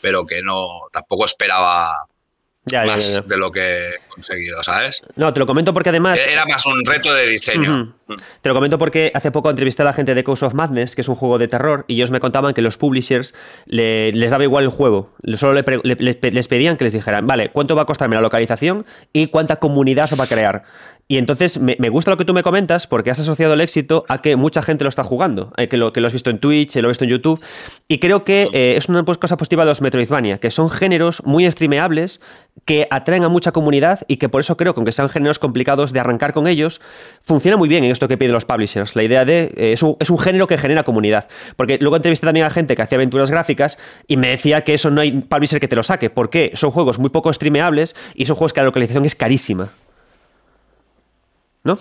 [0.00, 2.06] pero que no, tampoco esperaba
[2.68, 3.26] Ya, más ya, ya.
[3.28, 5.02] de lo que he conseguido, ¿sabes?
[5.14, 6.18] No, te lo comento porque además.
[6.18, 7.94] Era más un reto de diseño.
[8.08, 8.16] Ujú.
[8.42, 11.00] Te lo comento porque hace poco entrevisté a la gente de Cause of Madness, que
[11.02, 13.34] es un juego de terror, y ellos me contaban que los publishers
[13.66, 15.14] le- les daba igual el juego.
[15.36, 18.84] Solo le le- les pedían que les dijeran, vale, ¿cuánto va a costarme la localización
[19.12, 20.64] y cuánta comunidad se va a crear?
[21.08, 24.04] Y entonces me, me gusta lo que tú me comentas porque has asociado el éxito
[24.08, 26.38] a que mucha gente lo está jugando, eh, que, lo, que lo has visto en
[26.38, 27.40] Twitch, eh, lo has visto en YouTube.
[27.86, 31.22] Y creo que eh, es una pues, cosa positiva de los Metroidvania, que son géneros
[31.24, 32.20] muy streameables,
[32.64, 35.92] que atraen a mucha comunidad y que por eso creo que aunque sean géneros complicados
[35.92, 36.80] de arrancar con ellos,
[37.22, 38.96] funciona muy bien en esto que piden los publishers.
[38.96, 41.28] La idea de eh, es, un, es un género que genera comunidad.
[41.56, 44.90] Porque luego entrevisté también a gente que hacía aventuras gráficas y me decía que eso
[44.90, 46.10] no hay publisher que te lo saque.
[46.10, 46.50] ¿Por qué?
[46.54, 49.68] Son juegos muy poco streameables y son juegos que la localización es carísima.
[51.66, 51.76] ¿No?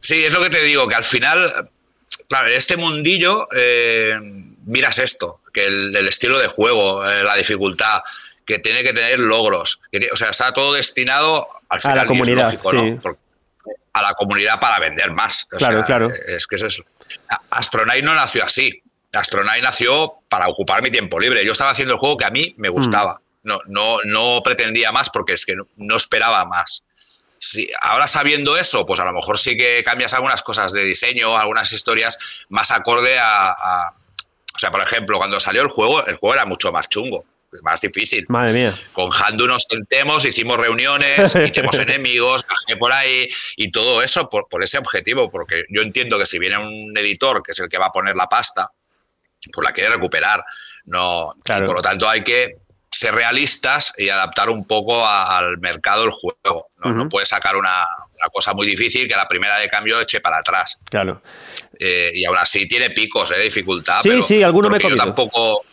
[0.00, 1.68] Sí, es lo que te digo, que al final,
[2.28, 4.14] claro, en este mundillo eh,
[4.64, 8.00] miras esto, que el, el estilo de juego, eh, la dificultad,
[8.46, 12.02] que tiene que tener logros, que o sea, está todo destinado al A final la
[12.02, 12.76] y es comunidad, lógico, sí.
[12.76, 13.18] ¿no?
[13.92, 15.46] A la comunidad para vender más.
[15.52, 16.08] O Claro, sea, claro.
[16.28, 16.82] Es que eso es.
[17.50, 18.82] Astronite no nació así.
[19.12, 21.44] Astronite nació para ocupar mi tiempo libre.
[21.44, 23.20] Yo estaba haciendo el juego que a mí me gustaba.
[23.42, 26.84] No, no, no pretendía más porque es que no, no esperaba más.
[27.80, 31.72] Ahora sabiendo eso, pues a lo mejor sí que cambias algunas cosas de diseño, algunas
[31.72, 32.18] historias
[32.50, 33.94] más acorde a, a-
[34.54, 37.24] O sea, por ejemplo, cuando salió el juego, el juego era mucho más chungo,
[37.62, 38.26] más difícil.
[38.28, 38.74] Madre mía.
[38.92, 43.26] Con Handu nos sentemos, hicimos reuniones, quitemos enemigos, bajé por ahí
[43.56, 47.42] y todo eso por, por ese objetivo, porque yo entiendo que si viene un editor,
[47.42, 48.70] que es el que va a poner la pasta,
[49.50, 50.44] pues la quiere recuperar.
[50.84, 52.56] No, y por lo tanto hay que
[52.90, 56.70] ser realistas y adaptar un poco a- al mercado el juego.
[56.84, 57.08] No, No Ujú.
[57.10, 57.86] puedes sacar una,
[58.16, 60.78] una cosa muy difícil que la primera de cambio eche para atrás.
[60.90, 61.22] Claro.
[61.78, 64.02] Eh, y aún así tiene picos eh, de dificultad.
[64.02, 65.64] Sí, pero- sí, alguno me he yo tampoco.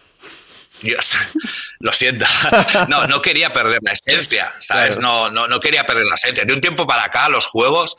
[0.81, 1.15] Dios,
[1.79, 2.25] lo siento.
[2.87, 4.99] No, no quería perder la esencia, ¿sabes?
[4.99, 6.45] No, no, no quería perder la esencia.
[6.45, 7.95] De un tiempo para acá, los juegos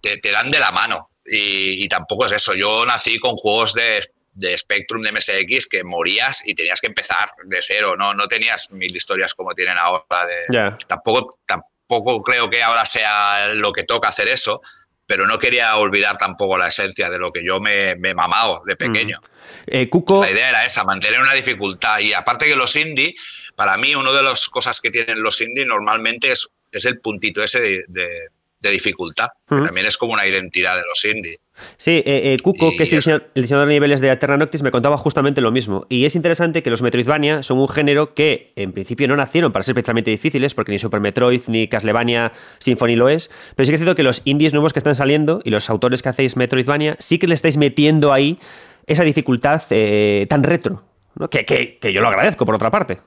[0.00, 1.10] te, te dan de la mano.
[1.28, 2.54] Y, y tampoco es eso.
[2.54, 7.30] Yo nací con juegos de, de Spectrum, de MSX, que morías y tenías que empezar
[7.44, 7.94] de cero.
[7.98, 10.04] No, no tenías mil historias como tienen ahora.
[10.26, 10.76] De, Ya.
[10.86, 14.60] tampoco, tampoco creo que ahora sea lo que toca hacer eso,
[15.06, 18.76] pero no quería olvidar tampoco la esencia de lo que yo me, he mamado de
[18.76, 19.20] pequeño.
[19.66, 20.20] Eh, Cuco.
[20.22, 22.00] La idea era esa, mantener una dificultad.
[22.00, 23.14] Y aparte que los indie,
[23.54, 27.42] para mí, una de las cosas que tienen los indie normalmente es, es el puntito
[27.42, 29.60] ese de, de- de dificultad, Ujú.
[29.60, 31.38] que también es como una identidad de los indie.
[31.78, 34.36] Sí, eh, eh, Cuco, Y que es el diseñador, el diseñador de niveles de Eterna
[34.36, 35.86] Noctis, me contaba justamente lo mismo.
[35.88, 39.62] Y es interesante que los Metroidvania son un género que en principio no nacieron para
[39.62, 43.30] ser especialmente difíciles, porque ni Super Metroid ni Castlevania Symphony lo es.
[43.54, 46.02] Pero sí que es cierto que los indies nuevos que están saliendo y los autores
[46.02, 48.38] que hacéis Metroidvania sí que le estáis metiendo ahí
[48.86, 50.84] esa dificultad eh, tan retro.
[51.14, 51.30] ¿no?
[51.30, 52.98] Que, que- que yo lo agradezco, por otra parte.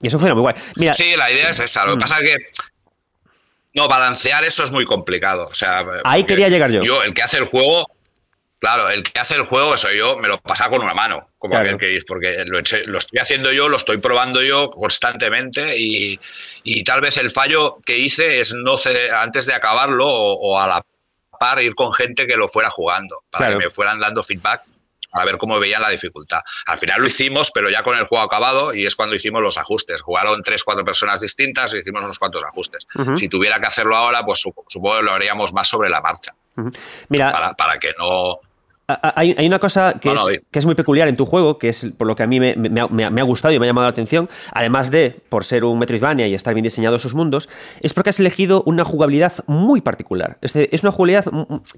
[0.00, 0.54] Y eso fuera muy guay.
[0.76, 1.84] Mira, Sí, la idea es esa.
[1.84, 2.00] Lo que Mm.
[2.00, 2.36] pasa es que
[3.74, 5.46] no, balancear eso es muy complicado.
[5.46, 6.82] O sea, Ahí quería llegar yo.
[6.82, 7.86] Yo, el que hace el juego,
[8.58, 11.52] claro, el que hace el juego soy yo, me lo pasa con una mano, como
[11.54, 11.66] Claro.
[11.66, 16.18] aquel que dice, porque lo, lo estoy haciendo yo, lo estoy probando yo constantemente y,
[16.64, 20.58] y tal vez el fallo que hice es no ceder- antes de acabarlo o, o
[20.60, 20.82] a la
[21.40, 23.58] par ir con gente que lo fuera jugando, para Claro.
[23.58, 24.62] que me fueran dando feedback
[25.12, 26.40] a ver cómo veían la dificultad.
[26.66, 29.58] Al final lo hicimos, pero ya con el juego acabado y es cuando hicimos los
[29.58, 30.00] ajustes.
[30.02, 32.86] Jugaron tres, cuatro personas distintas y hicimos unos cuantos ajustes.
[33.16, 36.34] Si tuviera que hacerlo ahora, pues sup- supongo que lo haríamos más sobre la marcha,
[37.08, 38.40] mira para, para que no...
[39.02, 41.58] Hay, hay una cosa que, No, no, es, que es muy peculiar en tu juego,
[41.58, 43.54] que es por lo que a mí me, me ha, me ha- me ha gustado
[43.54, 46.64] y me ha llamado la atención, además de por ser un Metroidvania y estar bien
[46.64, 47.48] diseñados sus mundos,
[47.80, 50.38] es porque has elegido una jugabilidad muy particular.
[50.40, 51.24] Es, una jugabilidad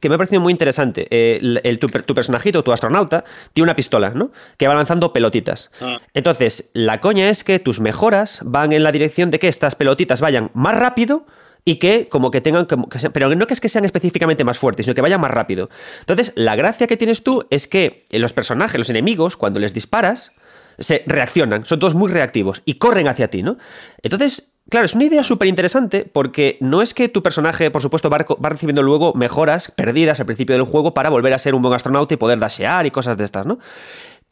[0.00, 1.06] que me ha parecido muy interesante.
[1.10, 4.30] El, el- tu, tu personajito, tu astronauta, tiene una pistola, ¿no?
[4.56, 5.70] Que va lanzando pelotitas.
[6.14, 10.20] Entonces, la coña es que tus mejoras van en la dirección de que estas pelotitas
[10.20, 11.26] vayan más rápido
[11.64, 12.76] y que como que tengan que
[13.12, 15.70] pero no que es que sean específicamente más fuertes, sino que vayan más rápido.
[16.00, 20.32] Entonces, la gracia que tienes tú es que los personajes, los enemigos, cuando les disparas,
[20.78, 23.56] se reaccionan, son todos muy reactivos y corren hacia ti, ¿no?
[24.02, 28.10] Entonces, claro, es una idea súper interesante porque no es que tu personaje, por supuesto,
[28.10, 31.62] va, va recibiendo luego mejoras perdidas al principio del juego para volver a ser un
[31.62, 33.58] buen astronauta y poder dashear y cosas de estas, ¿no?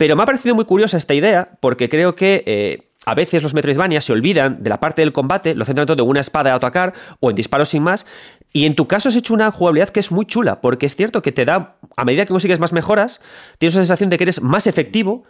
[0.02, 2.42] Pero me ha parecido muy curiosa esta idea porque creo que...
[2.44, 6.04] Eh, a veces los Metroidvania se olvidan de la parte del combate, lo centran todo
[6.04, 8.06] en una espada de autocar o en disparos sin más.
[8.52, 11.20] Y en tu caso has hecho una jugabilidad que es muy chula, porque es cierto
[11.20, 13.20] que te da, a medida que consigues más mejoras,
[13.58, 15.24] tienes una sensación de que eres más efectivo,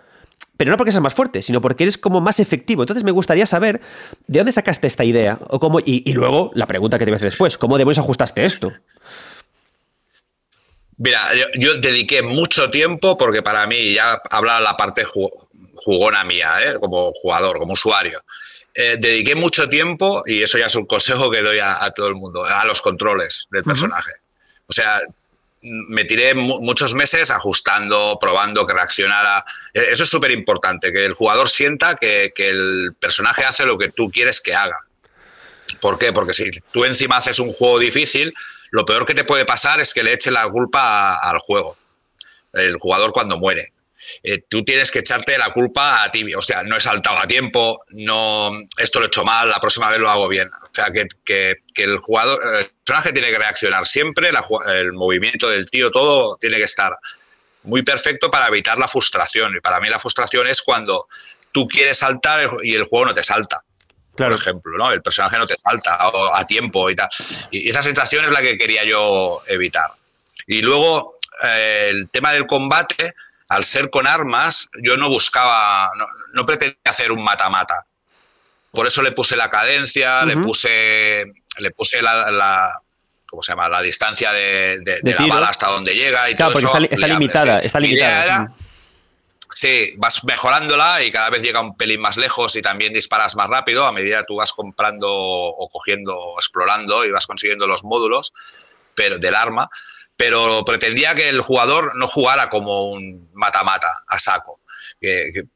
[0.59, 2.83] pero no porque seas más fuerte, sino porque eres como más efectivo.
[2.83, 3.81] Entonces me gustaría saber
[4.27, 7.17] de dónde sacaste esta idea, o cómo, y, luego la pregunta que te voy a
[7.17, 8.71] hacer después, ¿cómo demonios ajustaste esto?
[10.99, 15.05] Mira, yo, dediqué mucho tiempo, porque para mí ya habla la parte
[15.75, 16.75] jugona mía, ¿eh?
[16.79, 18.23] como jugador, como usuario.
[18.75, 22.15] Eh, dediqué mucho tiempo, y eso ya es un consejo que doy a, todo el
[22.15, 24.13] mundo, a los controles del personaje.
[24.67, 25.01] O sea,
[25.63, 29.45] me tiré muchos meses ajustando, probando que reaccionara.
[29.73, 33.91] E, eso es súper importante, que el jugador sienta que, el personaje hace lo que
[33.91, 34.79] tú quieres que haga.
[35.81, 36.13] ¿Por qué?
[36.13, 38.35] Porque si tú encima haces un juego difícil,
[38.73, 41.77] lo peor que te puede pasar es que le eche la culpa al juego,
[42.55, 43.73] el jugador cuando muere.
[44.23, 46.35] Eh, tú tienes que echarte la culpa a ti.
[46.35, 49.91] O sea, no he saltado a tiempo, no, esto lo he hecho mal, la próxima
[49.91, 50.49] vez lo hago bien.
[50.49, 54.31] O sea, que, el jugador, el personaje tiene que reaccionar siempre,
[54.69, 56.97] el movimiento del tío, todo tiene que estar
[57.65, 59.55] muy perfecto para evitar la frustración.
[59.55, 61.09] Y para mí la frustración es cuando
[61.53, 63.63] tú quieres saltar y el juego no te salta.
[64.17, 64.93] Por ejemplo, ¿no?
[64.93, 65.99] El personaje no te salta
[66.35, 67.09] a tiempo y tal.
[67.51, 69.91] Y esa sensación es la que quería yo evitar.
[70.47, 73.15] Y luego, eh, el tema del combate,
[73.49, 75.91] al ser con armas, yo no buscaba,
[76.35, 77.87] no, pretendía hacer un mata-mata.
[78.71, 81.25] Por eso le puse la cadencia, le puse,
[81.59, 82.81] le puse la,
[83.27, 83.69] ¿cómo se llama?
[83.69, 88.53] La distancia de, la bala hasta donde llega y claro, porque está, limitada, está limitada.
[89.55, 93.49] Sí, vas mejorándola y cada vez llega un pelín más lejos y también disparas más
[93.49, 93.85] rápido.
[93.85, 98.33] A medida que tú vas comprando o cogiendo, explorando y vas consiguiendo los módulos
[98.95, 99.71] pero, del arma.
[100.17, 104.61] Pero pretendía que el jugador no jugara como un mata-mata a saco.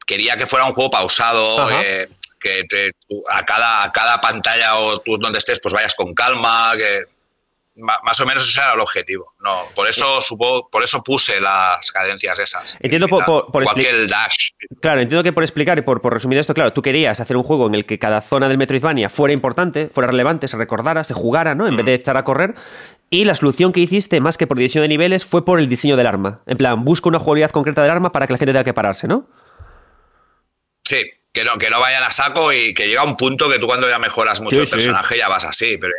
[0.06, 2.08] quería que fuera un juego pausado, eh,
[2.40, 2.90] que
[3.30, 7.04] a, cada, a cada pantalla o tú donde estés pues vayas con calma, que
[7.76, 9.34] más o menos ese era el objetivo.
[9.40, 12.76] No, por eso supo, por eso puse las cadencias esas.
[12.80, 14.50] Entiendo por, por, el dash.
[14.80, 17.42] Claro, entiendo que por explicar y por, por, resumir esto, claro, tú querías hacer un
[17.42, 21.14] juego en el que cada zona del Metroidvania fuera importante, fuera relevante, se recordara, se
[21.14, 21.68] jugara, ¿no?
[21.68, 22.00] En vez de mm.
[22.00, 22.54] echar a correr.
[23.10, 25.96] Y la solución que hiciste, más que por diseño de niveles, fue por el diseño
[25.96, 26.40] del arma.
[26.46, 29.06] En plan, busco una jugabilidad concreta del arma para que la gente tenga que pararse,
[29.06, 29.28] ¿no?
[30.82, 33.66] Sí, que no, que no vayan a saco y que llega un punto que tú
[33.66, 35.92] cuando ya mejoras mucho el personaje ya vas así, pero,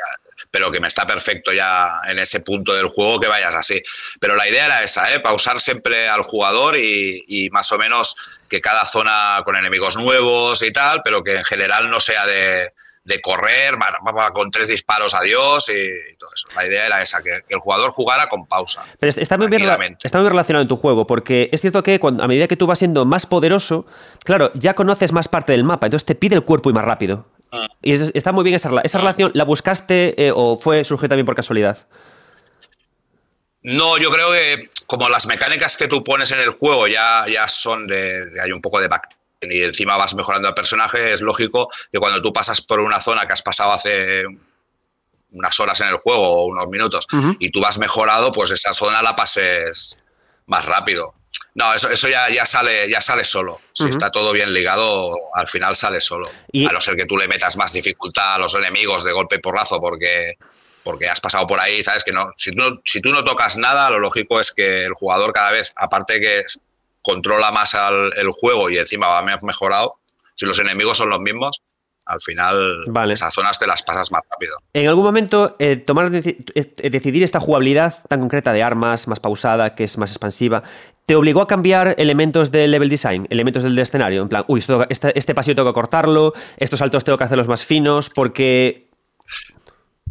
[0.51, 3.81] pero que me está perfecto ya en ese punto del juego que vayas así.
[4.19, 5.19] Pero la idea era esa, ¿eh?
[5.19, 8.15] pausar siempre al jugador y, y más o menos
[8.49, 12.71] que cada zona con enemigos nuevos y tal, pero que en general no sea de,
[13.07, 13.75] de correr,
[14.33, 16.47] con tres disparos a Dios y todo eso.
[16.55, 18.83] La idea era esa, que, el jugador jugara con pausa.
[18.99, 19.63] Pero está muy, bien,
[20.03, 22.67] está muy relacionado en tu juego, porque es cierto que cuando, a medida que tú
[22.67, 23.85] vas siendo más poderoso,
[24.25, 27.25] claro, ya conoces más parte del mapa, entonces te pide el cuerpo y más rápido.
[27.81, 29.31] Y está muy bien esa, esa relación.
[29.33, 31.87] ¿La buscaste eh, o fue surgió también por casualidad?
[33.63, 37.47] No, yo creo que como las mecánicas que tú pones en el juego ya, ya
[37.47, 38.31] son de.
[38.41, 39.09] hay un poco de back
[39.41, 43.25] y encima vas mejorando el personaje, es lógico que cuando tú pasas por una zona
[43.25, 44.23] que has pasado hace
[45.31, 47.05] unas horas en el juego o unos minutos
[47.39, 49.99] y tú vas mejorado, pues esa zona la pases
[50.47, 51.13] más rápido.
[51.55, 53.59] No, eso, eso ya, ya, sale, ya sale solo.
[53.73, 56.30] Si está todo bien ligado, al final sale solo.
[56.53, 59.39] A no ser que tú le metas más dificultad a los enemigos de golpe y
[59.39, 60.38] porrazo porque,
[60.84, 62.03] porque has pasado por ahí, ¿sabes?
[62.03, 65.34] Que no si, no, si tú no tocas nada, lo lógico es que el jugador
[65.34, 66.43] cada vez, aparte que
[67.01, 67.76] controla más
[68.18, 69.95] el juego y encima va mejorado,
[70.35, 71.61] si los enemigos son los mismos,
[72.07, 74.57] al final esas zonas te las pasas más rápido.
[74.73, 79.75] En algún momento, eh, tomar eh, decidir esta jugabilidad tan concreta de armas, más pausada,
[79.75, 80.63] que es más expansiva,
[81.05, 84.21] ¿te obligó a cambiar elementos del level design, elementos del escenario?
[84.21, 87.65] En plan, uy, este, este pasillo tengo que cortarlo, estos saltos tengo que hacerlos más
[87.65, 88.88] finos, porque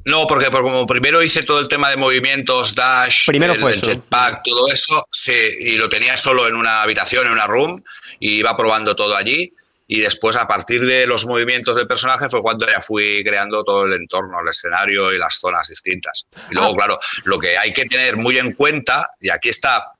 [0.07, 4.69] no, porque como primero hice todo el tema de movimientos, dash, primero el, jetpack, todo
[4.73, 7.83] eso, sí, y lo tenía solo en una habitación, en una room,
[8.21, 9.53] y iba probando todo allí.
[9.89, 13.85] Y después, a partir de los movimientos del personaje, fue cuando ya fui creando todo
[13.85, 16.27] el entorno, el escenario y las zonas distintas.
[16.51, 16.77] Y luego, ah.
[16.77, 19.93] claro, lo que hay que tener muy en cuenta, y aquí está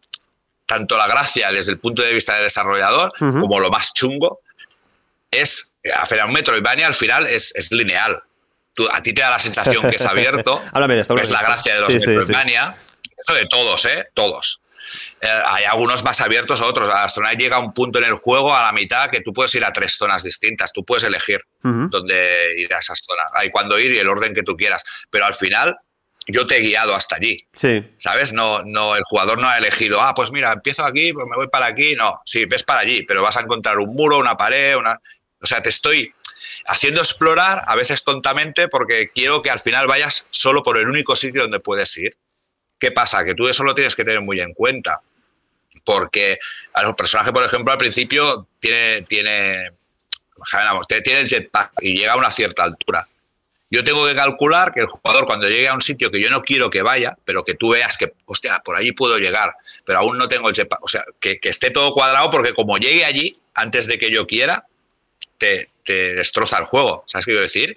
[0.67, 4.41] tanto la gracia desde el punto de vista del desarrollador, como lo más chungo,
[5.31, 8.23] es, hacer un Metroidvania al final es, es lineal
[8.93, 10.63] a ti te da la sensación que es abierto,
[11.21, 14.05] es la gracia de los sí, Eso de todos, ¿eh?
[14.15, 14.61] Todos.
[15.21, 16.89] Eh, hay algunos más abiertos a otros.
[16.89, 19.65] Astronaut llega a un punto en el juego a la mitad que tú puedes ir
[19.65, 20.73] a tres zonas distintas.
[20.73, 23.27] Tú puedes elegir dónde ir a esas zonas.
[23.35, 24.85] Hay cuándo ir y el orden que tú quieras.
[25.11, 25.77] Pero al final,
[26.27, 27.39] yo te he guiado hasta allí.
[27.55, 27.85] Sí.
[27.97, 28.33] ¿Sabes?
[28.33, 31.49] No, no, el jugador no ha elegido, ah, pues mira, empiezo aquí, pues me voy
[31.49, 31.95] para aquí.
[31.95, 35.01] No, sí, ves para allí, pero vas a encontrar un muro, una pared, una.
[35.41, 36.13] O sea, te estoy
[36.67, 41.15] haciendo explorar, a veces tontamente, porque quiero que al final vayas solo por el único
[41.15, 42.17] sitio donde puedes ir.
[42.79, 43.25] ¿Qué pasa?
[43.25, 45.01] Que tú eso lo tienes que tener muy en cuenta.
[45.85, 46.39] Porque
[46.75, 49.71] el personaje, por ejemplo, al principio tiene, tiene,
[51.03, 53.07] tiene el jetpack y llega a una cierta altura.
[53.71, 56.41] Yo tengo que calcular que el jugador cuando llegue a un sitio que yo no
[56.41, 59.55] quiero que vaya, pero que tú veas que, hostia, por allí puedo llegar,
[59.85, 60.85] pero aún no tengo el jetpack.
[60.85, 64.67] O sea, que, esté todo cuadrado porque como llegue allí, antes de que yo quiera,
[65.39, 67.05] te, destroza el juego.
[67.07, 67.75] ¿Sabes qué quiero decir?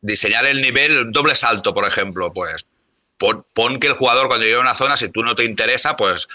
[0.00, 2.66] Diseñar el nivel doble salto, por ejemplo, pues
[3.18, 6.28] pon, que el jugador cuando llegue a una zona, si tú no te interesa, pues,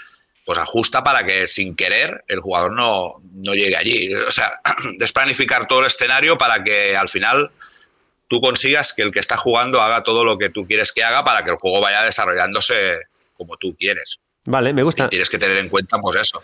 [0.44, 4.14] pues ajusta para que sin querer el jugador no, no llegue allí.
[4.14, 4.50] O sea,
[4.98, 7.50] desplanificar todo el escenario para que al final
[8.28, 11.24] tú consigas que el que está jugando haga todo lo que tú quieres que haga
[11.24, 13.00] para que el juego vaya desarrollándose
[13.36, 14.20] como tú quieres.
[14.46, 15.04] Vale, me gusta.
[15.04, 16.42] Y tienes que tener en cuenta pues eso.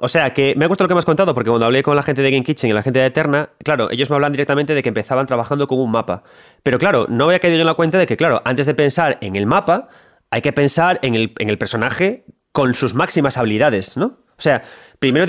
[0.00, 1.96] O sea, que me ha gustado lo que me has contado, porque cuando hablé con
[1.96, 4.72] la gente de Game Kitchen y la gente de Eterna, claro, ellos me hablan directamente
[4.72, 6.22] de que empezaban trabajando con un mapa.
[6.62, 9.34] Pero claro, no había caído en la cuenta de que, claro, antes de pensar en
[9.34, 9.88] el mapa,
[10.30, 14.06] hay que pensar en el, en el personaje con sus máximas habilidades, ¿no?
[14.06, 14.62] O sea,
[14.98, 15.26] primero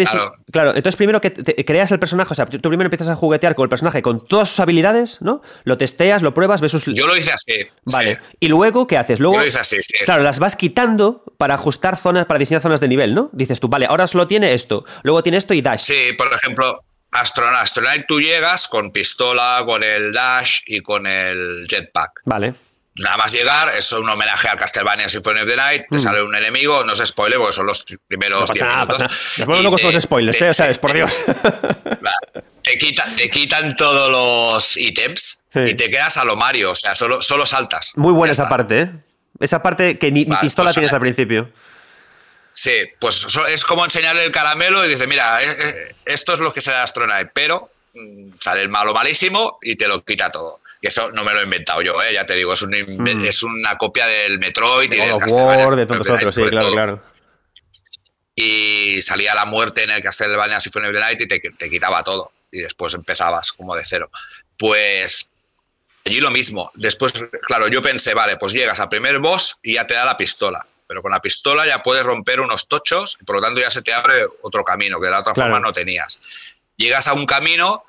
[0.51, 0.69] claro.
[0.69, 1.31] entonces primero que
[1.65, 4.49] creas el personaje, o sea, tú primero empiezas a juguetear con el personaje con todas
[4.49, 5.41] sus habilidades, ¿no?
[5.63, 7.67] Lo testeas, lo pruebas, ves sus Yo lo hice así.
[7.85, 8.19] Vale.
[8.39, 9.19] Y luego ¿qué haces?
[9.19, 10.03] Luego Yo lo hice así, sí.
[10.05, 13.29] Claro, las vas quitando para ajustar zonas, para diseñar zonas de nivel, ¿no?
[13.33, 15.81] Dices tú, vale, ahora solo tiene esto, luego tiene esto y dash.
[15.81, 21.65] Sí, por ejemplo, Astronaut, Astronaut tú llegas con pistola, con el dash y con el
[21.67, 22.21] jetpack.
[22.25, 22.53] Vale.
[22.99, 25.99] Nada más llegar, es un homenaje al Castlevania Symphony of the Night, te mm.
[25.99, 28.97] sale un enemigo, no se spoile porque son los primeros 10 minutos.
[29.37, 30.49] Después no con los spoilers, ¿eh?
[30.49, 31.13] O sea, es por Dios.
[32.61, 32.77] Te,
[33.15, 37.45] te quitan todos los ítems y te quedas a lo Mario, o sea, solo, solo
[37.45, 37.93] saltas.
[37.95, 38.91] Muy buena esa parte, ¿eh?
[39.39, 41.49] Esa parte que ni, pistola pues, tienes al principio.
[42.51, 46.51] Sí, pues es como enseñarle el caramelo y dice, mira, eh, eh, esto es lo
[46.51, 50.59] que será Astronaut, pero mm, sale el malo malísimo y te lo quita todo.
[50.81, 52.13] Y eso no me lo he inventado yo, ¿eh?
[52.13, 53.25] ya te digo, es, mm.
[53.25, 57.03] es una copia del Metroid y del War, de todos otros, sí, claro, claro.
[58.33, 62.01] Y salía la muerte en el Castlevania Symphony of the Night y te, te quitaba
[62.03, 62.31] todo.
[62.49, 64.09] Y después empezabas como de cero.
[64.57, 65.29] Pues
[66.05, 66.71] allí lo mismo.
[66.75, 70.15] Después, claro, yo pensé, vale, pues llegas al primer boss y ya te da la
[70.15, 70.65] pistola.
[70.87, 73.81] Pero con la pistola ya puedes romper unos tochos y por lo tanto ya se
[73.81, 76.19] te abre otro camino que de la otra forma no tenías.
[76.77, 77.83] Llegas a un camino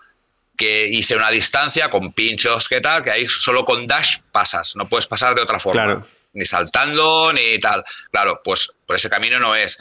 [0.60, 4.86] que hice una distancia con pinchos, que tal, que ahí solo con dash pasas, no
[4.86, 6.06] puedes pasar de otra forma.
[6.34, 7.82] Ni saltando, ni tal.
[8.10, 9.78] Claro, pues por ese camino no es.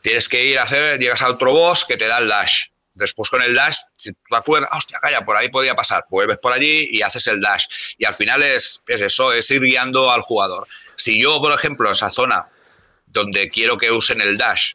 [0.00, 2.66] Tienes que ir a hacer, llegas a otro boss que te da el dash.
[2.94, 6.04] Después con el dash, si te acuerdas, hostia, calla, por ahí podía pasar.
[6.08, 7.66] Vuelves por allí y haces el dash.
[7.98, 10.68] Y al final es, es eso, es ir guiando al jugador.
[10.94, 12.46] Si yo, por ejemplo, esa zona
[13.06, 14.74] donde quiero que usen el dash,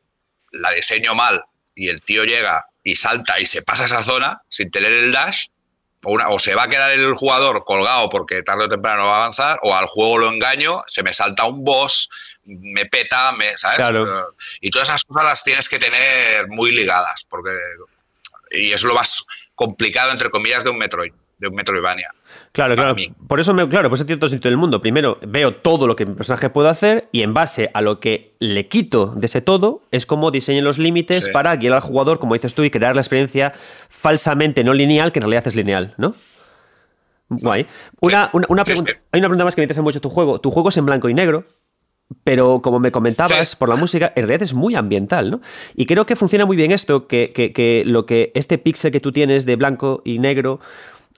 [0.51, 4.71] la diseño mal y el tío llega y salta y se pasa esa zona sin
[4.71, 5.47] tener el dash,
[6.05, 9.15] o, una, o, se va a quedar el jugador colgado porque tarde o temprano va
[9.15, 12.09] a avanzar, o al juego lo engaño, se me salta un boss,
[12.45, 13.85] me peta, me, ¿sabes?
[14.61, 17.51] Y todas esas cosas las tienes que tener muy ligadas, porque
[18.51, 22.13] y es lo más complicado, entre comillas, de un Metroid, de un Metroidvania.
[22.57, 22.95] Claro, claro.
[23.27, 24.81] Por eso me, claro, pues tiene todo sentido del mundo.
[24.81, 28.33] Primero, veo todo lo que mi personaje puede hacer y en base a lo que
[28.39, 32.33] le quito de ese todo, es como diseño los límites para guiar al jugador, como
[32.33, 33.53] dices tú, y crear la experiencia
[33.89, 36.15] falsamente no lineal, que en realidad es lineal, ¿no?
[37.29, 37.67] Guay.
[37.99, 40.41] Una, una, pregunta, hay una pregunta más que me interesa mucho tu juego.
[40.41, 41.43] Tu juego es en blanco y negro,
[42.23, 45.41] pero como me comentabas por la música, en realidad es muy ambiental, ¿no?
[45.75, 49.11] Y creo que funciona muy bien esto, que, que lo que este pixel que tú
[49.11, 50.59] tienes de blanco y negro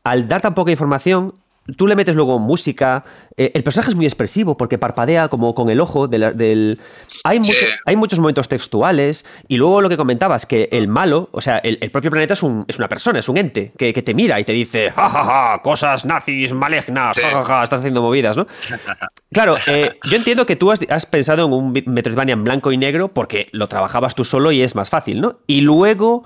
[0.04, 1.34] al dar tan poca información,
[1.76, 3.04] tú le metes luego música.
[3.38, 6.80] Eh, el personaje es muy expresivo porque parpadea como con el ojo del.
[7.24, 7.42] Hay,
[7.86, 9.26] hay, muchos momentos textuales.
[9.48, 12.66] Y luego lo que comentabas, que el malo, o sea, el, propio planeta es, un,
[12.68, 16.54] es, una persona, es un ente que, te mira y te dice, jajaja, cosas nazis,
[16.54, 18.48] malignas, jajaja, estás haciendo movidas, ¿no?
[19.32, 22.78] Claro, eh, yo entiendo que tú has, has, pensado en un Metroidvania en blanco y
[22.78, 25.38] negro porque lo trabajabas tú solo y es más fácil, ¿no?
[25.46, 26.26] Y luego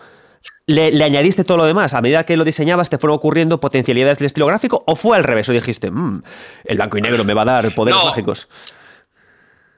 [0.66, 1.94] le, añadiste todo lo demás.
[1.94, 5.24] A medida que lo diseñabas, te fueron ocurriendo potencialidades del estilo gráfico, o fue al
[5.24, 6.24] revés, o dijiste, mm,
[6.66, 8.48] el blanco y negro me va a dar poderes mágicos.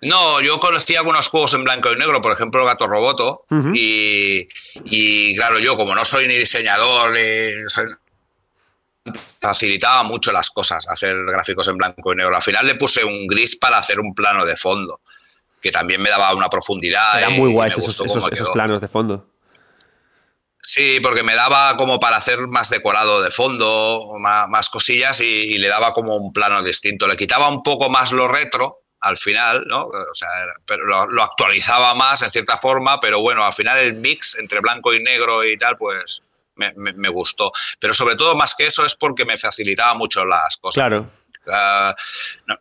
[0.01, 5.35] No, yo conocía algunos juegos en blanco y negro, por ejemplo, el Gato Roboto, y,
[5.35, 7.17] claro, yo como no soy ni diseñador,
[9.41, 12.35] facilitaba mucho las cosas, hacer gráficos en blanco y negro.
[12.35, 15.01] Al final le puse un gris para hacer un plano de fondo,
[15.59, 17.17] que también me daba una profundidad.
[17.17, 19.34] Eran muy guays esos planos de fondo.
[20.65, 25.67] Sí, porque me daba como para hacer más decorado de fondo, más, cosillas y, le
[25.67, 27.07] daba como un plano distinto.
[27.07, 29.85] Le quitaba un poco más lo retro al final, ¿no?
[29.85, 30.29] O sea,
[30.65, 34.93] pero lo, actualizaba más en cierta forma, pero bueno, al final el mix entre blanco
[34.93, 36.23] y negro y tal, pues
[36.55, 37.51] me, me gustó.
[37.79, 40.75] Pero sobre todo, más que eso, es porque me facilitaba mucho las cosas.
[40.75, 41.07] Claro.
[41.47, 41.95] Ah,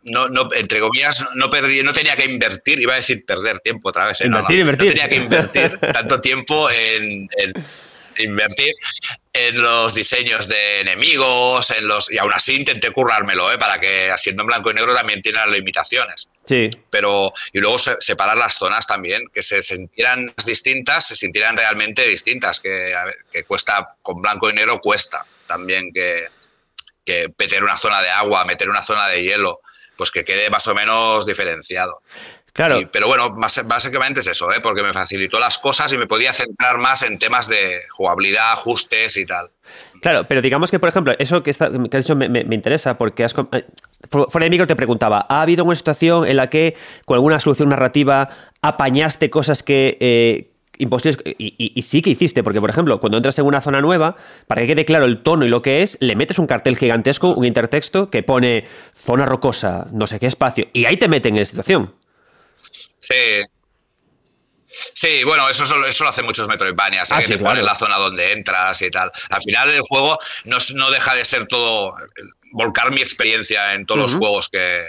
[0.03, 3.89] no, no, entre comillas, no perdí, no tenía que invertir, iba a decir perder tiempo
[3.89, 4.21] otra vez.
[4.21, 4.27] ¿eh?
[4.27, 4.85] Invertir, no, invertir.
[4.85, 7.27] no, tenía que invertir tanto tiempo en,
[8.17, 8.73] invertir
[9.33, 13.57] en los diseños de enemigos, en los y aún así intenté currármelo, ¿eh?
[13.57, 16.29] para que siendo en blanco y negro también tiene las limitaciones.
[16.45, 16.69] Sí.
[16.89, 22.59] Pero y luego separar las zonas también, que se sintieran distintas, se sintieran realmente distintas,
[22.59, 22.93] que,
[23.31, 26.27] que cuesta con blanco y negro cuesta también que
[27.05, 29.61] que meter una zona de agua, meter una zona de hielo,
[29.95, 32.01] pues que quede más o menos diferenciado.
[32.55, 32.79] Claro.
[32.89, 34.59] pero bueno, básicamente es eso, ¿eh?
[34.63, 39.17] porque me facilitó las cosas y me podía centrar más en temas de jugabilidad, ajustes
[39.17, 39.49] y tal.
[40.01, 41.59] Claro, pero digamos que, por ejemplo, eso que, has
[41.91, 43.65] dicho me, interesa, porque has, eh,
[44.09, 47.67] fuera de micro te preguntaba, ¿ha habido una situación en la que con alguna solución
[47.67, 48.29] narrativa
[48.61, 51.21] apañaste cosas que, eh, imposibles.
[51.37, 54.15] Y, sí que hiciste, porque por ejemplo, cuando entras en una zona nueva,
[54.47, 57.33] para que quede claro el tono y lo que es, le metes un cartel gigantesco,
[57.33, 58.63] un intertexto que pone
[58.93, 62.04] zona rocosa, no sé qué espacio, y ahí te meten en la situación.
[63.07, 63.43] Sí.
[64.93, 68.33] Sí, bueno, eso, eso lo hacen muchos Metroidvanias, ah, que te ponen la zona donde
[68.33, 69.09] entras y tal.
[69.29, 71.95] Al final el juego no, no deja de ser todo,
[72.51, 74.85] volcar mi experiencia en todos los juegos que,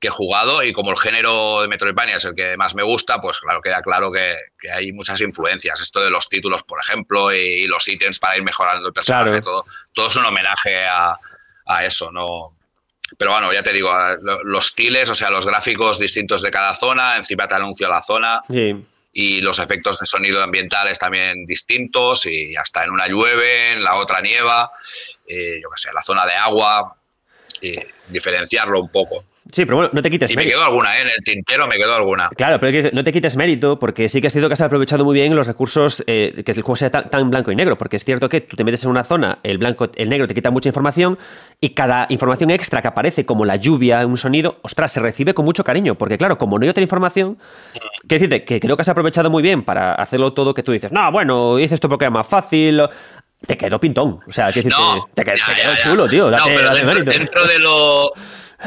[0.00, 3.20] que he jugado y como el género de Metroidvania es el que más me gusta,
[3.20, 4.34] pues claro, queda claro que,
[4.74, 5.80] hay muchas influencias.
[5.80, 9.66] Esto de los títulos, por ejemplo, y, los ítems para ir mejorando el personaje, todo,
[9.92, 11.18] todo es un homenaje a,
[11.84, 12.56] eso, ¿no?
[13.20, 13.92] Pero bueno, ya te digo,
[14.44, 18.40] los estiles, o sea, los gráficos distintos de cada zona, encima te anuncio la zona.
[19.12, 23.96] Y los efectos de sonido ambientales también distintos, y hasta en una llueve, en la
[23.96, 24.72] otra nieva,
[25.28, 26.96] yo qué sé, la zona de agua,
[27.60, 27.74] y
[28.08, 29.26] diferenciarlo un poco.
[29.52, 31.02] Sí, pero bueno, no te quites y me quedó alguna, ¿eh?
[31.02, 32.28] en el tintero me quedó alguna.
[32.30, 35.14] Claro, pero no te quites mérito, porque sí que has sido que has aprovechado muy
[35.14, 38.28] bien los recursos, eh, que el juego sea tan, blanco y negro, porque es cierto
[38.28, 41.18] que tú te metes en una zona, el blanco, el negro te quita mucha información,
[41.60, 45.44] y cada información extra que aparece, como la lluvia, un sonido, ostras, se recibe con
[45.44, 47.38] mucho cariño, porque claro, como no hay otra información,
[48.08, 50.92] que decirte que creo que has aprovechado muy bien para hacerlo todo que tú dices,
[50.92, 52.82] no, bueno, hice esto porque es más fácil,
[53.46, 54.20] te quedó pintón.
[54.26, 55.36] O sea, que no, te, quedó,
[55.82, 56.30] chulo, tío.
[56.30, 58.12] no, pero dentro, de lo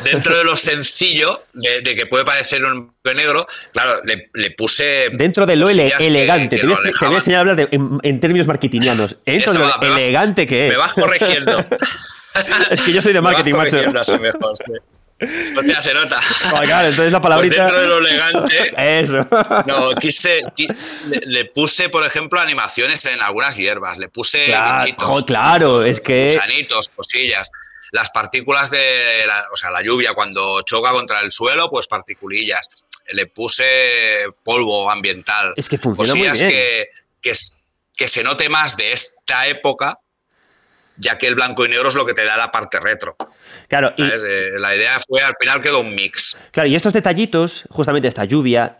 [0.04, 5.10] dentro de lo sencillo de, que puede parecer un negro, claro, le, puse.
[5.14, 6.58] Dentro de lo elegante.
[6.58, 9.18] te, voy, a enseñar a hablar en, términos marketingianos.
[9.26, 10.74] Dentro de lo elegante que es.
[10.74, 11.66] Me vas corrigiendo.
[12.72, 13.78] es que yo soy de marketing, macho.
[14.20, 14.74] Mejor, sí.
[15.58, 16.20] Hostia, se nota.
[16.64, 17.56] claro, entonces la palabrita.
[17.56, 19.00] Pues dentro de lo elegante.
[19.00, 19.28] Eso.
[19.68, 20.42] No, quise.
[21.26, 23.98] le, puse, por ejemplo, animaciones en algunas hierbas.
[24.00, 24.46] Le puse.
[24.46, 24.86] Claro,
[25.26, 26.34] claro es que.
[26.34, 27.50] Gusanitos, cosillas
[27.94, 32.68] las partículas de la, o sea, la lluvia cuando choca contra el suelo, pues particulillas.
[33.12, 35.54] Le puse polvo ambiental.
[35.56, 36.50] Es que funciona muy bien.
[36.50, 36.90] Que,
[37.22, 37.34] que,
[37.96, 40.00] que se note más de esta época,
[40.98, 43.16] ya que el blanco y negro es lo que te da la parte retro.
[43.68, 46.36] Claro, y, eh, la idea fue al final quedó un mix.
[46.50, 48.80] Claro, y estos detallitos, justamente esta lluvia,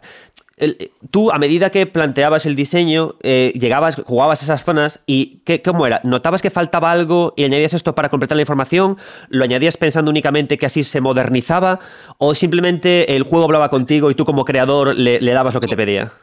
[1.10, 5.88] tú a medida que planteabas el diseño, eh, llegabas, jugabas esas zonas y ¿qué, ¿cómo
[5.88, 6.00] era?
[6.04, 8.98] ¿Notabas que faltaba algo y añadías esto para completar la información?
[9.30, 11.80] ¿Lo añadías pensando únicamente que así se modernizaba?
[12.20, 15.76] ¿O simplemente el juego hablaba contigo y tú como creador le, dabas lo que te
[15.76, 16.14] pedía?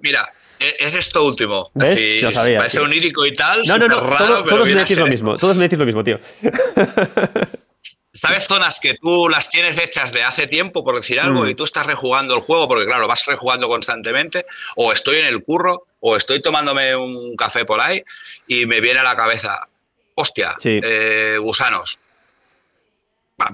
[0.00, 0.26] Mira,
[0.58, 1.70] e, es esto último.
[1.74, 2.22] ¿Ves?
[2.22, 3.62] Yo sabía, parece onírico y tal.
[3.66, 4.00] No, no, no.
[4.44, 5.36] todos me decís lo mismo.
[5.36, 6.18] Todos me decís lo mismo, tío.
[8.16, 11.48] ¿Sabes zonas que tú las tienes hechas de hace tiempo, por decir algo, mm.
[11.48, 15.42] y tú estás rejugando el juego, porque claro, vas rejugando constantemente, o estoy en el
[15.42, 18.02] curro, o estoy tomándome un café por ahí,
[18.46, 19.68] y me viene a la cabeza,
[20.14, 21.98] hostia, eh, gusanos,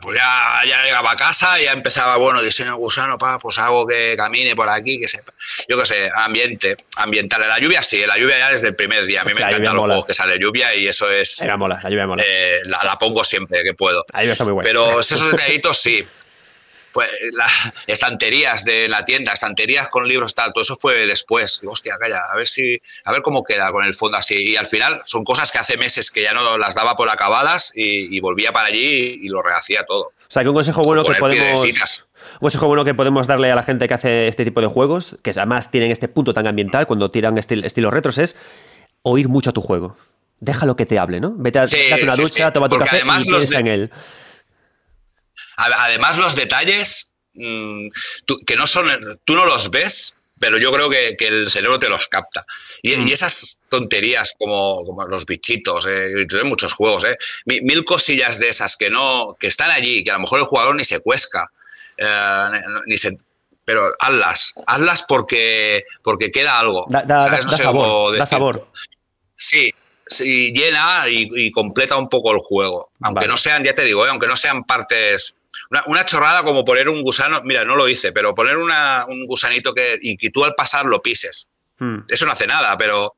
[0.01, 3.85] pues ya, ya, llegaba a casa y ya empezaba, bueno, diseño gusano, pa, pues hago
[3.85, 5.33] que camine por aquí, que sepa.
[5.69, 7.41] Yo qué sé, ambiente, ambiental.
[7.49, 9.23] La lluvia sí, la lluvia ya desde el primer día.
[9.23, 11.43] A mí me encanta los juegos que sale lluvia y eso es.
[11.45, 12.23] La mola, la lluvia mola.
[12.25, 14.05] Eh, la, pongo siempre que puedo.
[14.13, 14.69] La lluvia está muy buena.
[14.69, 16.07] Pero esos detallitos sí
[16.93, 21.63] pues las estanterías de la tienda, estanterías con libros tal, todo eso fue después.
[21.67, 24.51] hostia, calla, a ver si, a ver cómo queda con el fondo así.
[24.51, 27.73] Y al final son cosas que hace meses que ya no las daba por acabadas
[27.75, 30.13] y, volvía para allí y, lo rehacía todo.
[30.29, 31.63] O sea, que un consejo bueno que podemos.
[31.63, 35.17] Un consejo bueno que podemos darle a la gente que hace este tipo de juegos,
[35.23, 38.37] que además tienen este punto tan ambiental cuando tiran estilos retros, es
[39.03, 39.97] oír mucho a tu juego.
[40.41, 41.35] Déjalo que te hable, ¿no?
[41.37, 41.65] Vete a
[42.03, 43.91] una ducha, toma tu café y piensa en él.
[45.57, 47.89] Además, los detalles mm,
[48.47, 52.09] que no son, tú no los ves, pero yo creo que, el cerebro te los
[52.09, 52.45] capta.
[52.83, 53.09] Y, Mm.
[53.09, 57.17] esas tonterías como, como los bichitos, eh, y muchos juegos, eh,
[57.47, 60.75] mil, cosillas de esas que no que están allí, que a lo mejor el jugador
[60.75, 61.49] ni se cuesca,
[61.97, 62.49] eh,
[62.87, 63.17] ni se,
[63.65, 66.87] pero hazlas, hazlas porque, porque queda algo.
[66.89, 67.41] Da, da- ¿sabes?
[67.41, 68.69] da- No da sé sabor, cómo da sabor.
[69.37, 69.73] Sí,
[70.07, 72.91] sí, llena y, y completa un poco el juego.
[73.01, 73.29] Aunque Vale.
[73.29, 75.37] no sean, ya te digo, eh, aunque no sean partes.
[75.73, 79.27] Una, una chorrada como poner un gusano, mira, no lo hice, pero poner una- un
[79.27, 81.49] gusanito que, y que tú al pasar lo pises.
[81.79, 82.01] Mm.
[82.09, 83.15] Eso no hace nada, pero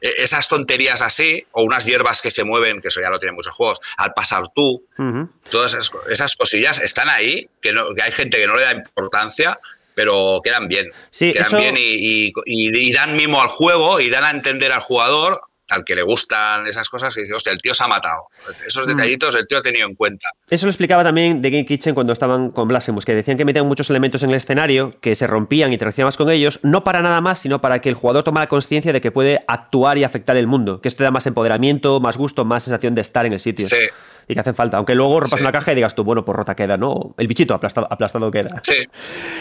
[0.00, 3.34] eh, esas tonterías así, o unas hierbas que se mueven, que eso ya lo tienen
[3.34, 4.82] muchos juegos, al pasar tú,
[5.50, 8.72] todas esas, esas cosillas están ahí, que, no- que hay gente que no le da
[8.72, 9.58] importancia,
[9.94, 10.90] pero quedan bien.
[11.10, 14.30] Sí, quedan eso- bien y, y- y- y dan mimo al juego y dan a
[14.30, 17.84] entender al jugador, al que le gustan esas cosas, y dice, hostia, el tío se
[17.84, 18.22] ha matado.
[18.66, 18.90] Esos Mm.
[18.90, 20.28] detallitos el tío ha tenido en cuenta.
[20.48, 23.66] Eso lo explicaba también The Game Kitchen cuando estaban con Blasphemous, que decían que metían
[23.66, 27.02] muchos elementos en el escenario que se rompían y te relacionabas con ellos, no para
[27.02, 30.36] nada más, sino para que el jugador tomara conciencia de que puede actuar y afectar
[30.36, 33.32] el mundo, que esto te da más empoderamiento, más gusto, más sensación de estar en
[33.34, 33.66] el sitio.
[33.68, 33.76] Sí,
[34.28, 34.76] Y que hacen falta.
[34.76, 35.42] Aunque luego rompas Sí.
[35.42, 37.14] una caja y digas tú, bueno, pues rota queda, ¿no?
[37.16, 38.60] El bichito aplastado, aplastado queda.
[38.62, 38.74] sí,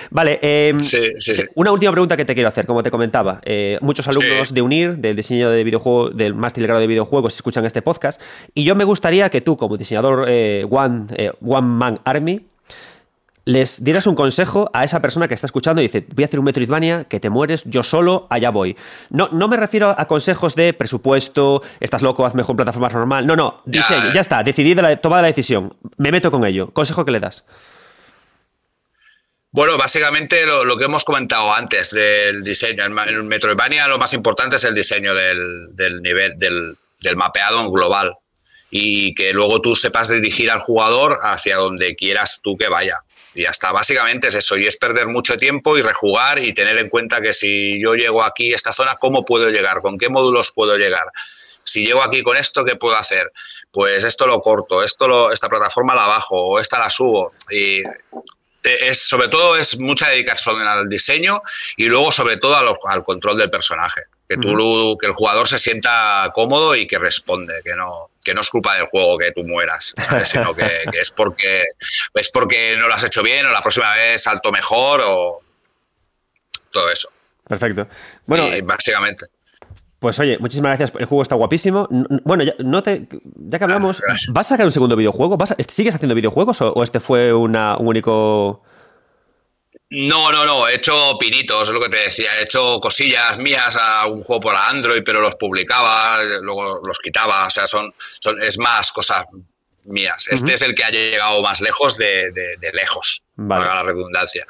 [0.10, 3.40] Vale, eh, sí, una última pregunta que te quiero hacer, como te comentaba.
[3.44, 7.66] Eh, muchos alumnos de UNIR, del diseño de videojuegos, del máster grado de videojuegos, escuchan
[7.66, 8.22] este podcast.
[8.54, 12.46] Y yo me gustaría que tú, como diseñador eh, One, eh, One Man Army,
[13.48, 16.38] les dieras un consejo a esa persona que está escuchando y dice, voy a hacer
[16.38, 18.76] un Metroidvania, que te mueres, yo solo, allá voy.
[19.10, 23.26] No, no me refiero a consejos de presupuesto, estás loco, haz mejor plataforma normal.
[23.26, 25.74] No, no, Ya, diseño, ya está, decidida la, tomada la decisión.
[25.96, 26.72] Me meto con ello.
[26.72, 27.46] Consejo que le das.
[29.52, 32.84] Bueno, básicamente lo, lo que hemos comentado antes del diseño.
[32.84, 37.72] En, Metroidvania lo más importante es el diseño del, del nivel, del, del mapeado en
[37.72, 38.14] global.
[38.70, 42.98] Y que luego tú sepas dirigir al jugador hacia donde quieras tú que vaya.
[43.38, 44.58] Y ya está, básicamente es eso.
[44.58, 48.24] Y es perder mucho tiempo y rejugar y tener en cuenta que si yo llego
[48.24, 49.82] aquí a esta zona, ¿cómo puedo llegar?
[49.82, 51.06] ¿Con qué módulos puedo llegar?
[51.64, 53.32] Si llego aquí con esto, ¿qué puedo hacer?
[53.72, 57.34] Pues esto lo corto, esto lo, esta plataforma la bajo o esta la subo.
[57.52, 57.84] Y
[58.64, 61.42] es, sobre todo es mucha dedicación al diseño
[61.78, 64.02] y luego sobre todo lo- al control del personaje.
[64.28, 68.42] Que, tú, que el jugador se sienta cómodo y que responde, que no, que no
[68.42, 70.28] es culpa del juego que tú mueras, ¿sabes?
[70.28, 71.64] sino que, que es, porque,
[72.14, 75.42] es porque no lo has hecho bien o la próxima vez salto mejor o
[76.72, 77.10] todo eso.
[77.48, 77.88] Perfecto.
[78.26, 79.28] Bueno, Y básicamente.
[80.00, 81.00] Pues oye, muchísimas gracias.
[81.00, 81.88] El juego está guapísimo.
[82.24, 84.34] Bueno, ya, no te, ya que hablamos, Ah, gracias.
[84.34, 85.38] ¿vas a sacar un segundo videojuego?
[85.38, 88.64] ¿Vas a- ¿Sigues haciendo videojuegos o, o este fue una, un único...
[89.90, 93.78] No, no, no, he hecho pinitos, es lo que te decía, he hecho cosillas mías
[93.80, 98.42] a un juego por Android, pero los publicaba, luego los quitaba, o sea, son, son
[98.44, 99.24] es más cosas
[99.86, 100.28] mías.
[100.28, 100.56] Este Ujú.
[100.56, 103.62] es el que ha llegado más lejos de, de- de lejos, Vale.
[103.62, 104.46] valga la redundancia.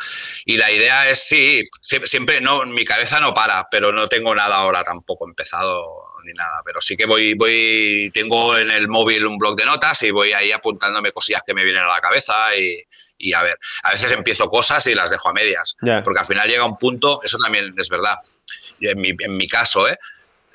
[0.46, 4.34] Y la idea es, sí, siempre, siempre, no, mi cabeza no para, pero no tengo
[4.34, 5.86] nada ahora tampoco empezado
[6.24, 10.02] ni nada, pero sí que voy, voy, tengo en el móvil un blog de notas
[10.02, 12.84] y voy ahí apuntándome cosillas que me vienen a la cabeza y,
[13.18, 16.04] y a ver, a veces empiezo cosas y las dejo a medias, Ya.
[16.04, 18.16] porque al final llega un punto, eso también es verdad,
[18.80, 19.98] en mi, en mi caso, ¿eh?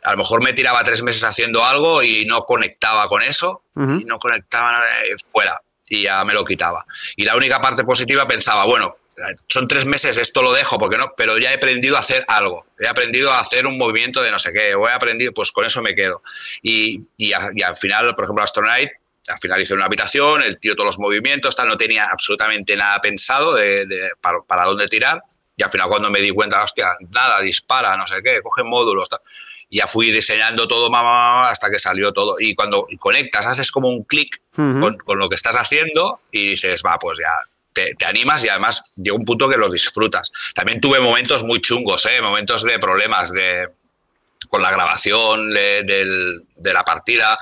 [0.05, 4.01] a lo mejor me tiraba tres meses haciendo algo y no conectaba con eso, Ujú.
[4.01, 6.85] y no conectaba eh, fuera, y ya me lo quitaba.
[7.17, 8.97] Y la única parte positiva pensaba, bueno,
[9.49, 12.67] son tres meses, esto lo dejo, porque no, pero ya he aprendido a hacer algo,
[12.81, 15.67] he aprendido a hacer un movimiento de no sé qué, o he aprendido, pues con
[15.67, 16.23] eso me quedo.
[16.63, 18.95] Y, y, a- y al final, por ejemplo, Astronite,
[19.29, 23.01] al final hice una habitación, el tío todos los movimientos, tal, no tenía absolutamente nada
[23.01, 25.23] pensado de, de- para, para dónde tirar.
[25.57, 29.09] Y al final cuando me di cuenta, hostia, nada, dispara, no sé qué, coge módulos,
[29.09, 29.21] tal.
[29.69, 31.13] Y ya fui diseñando todo ma, ma,
[31.43, 32.37] ma, hasta que salió todo.
[32.39, 34.81] Y cuando conectas, haces como un clic Ujú.
[34.81, 37.31] con, con lo que estás haciendo y dices, va, pues ya
[37.73, 40.31] te, te animas y además llega un punto que lo disfrutas.
[40.55, 42.21] También tuve momentos muy chungos, ¿eh?
[42.21, 43.69] momentos de problemas de,
[44.53, 47.39] con la grabación de, del- de la partida,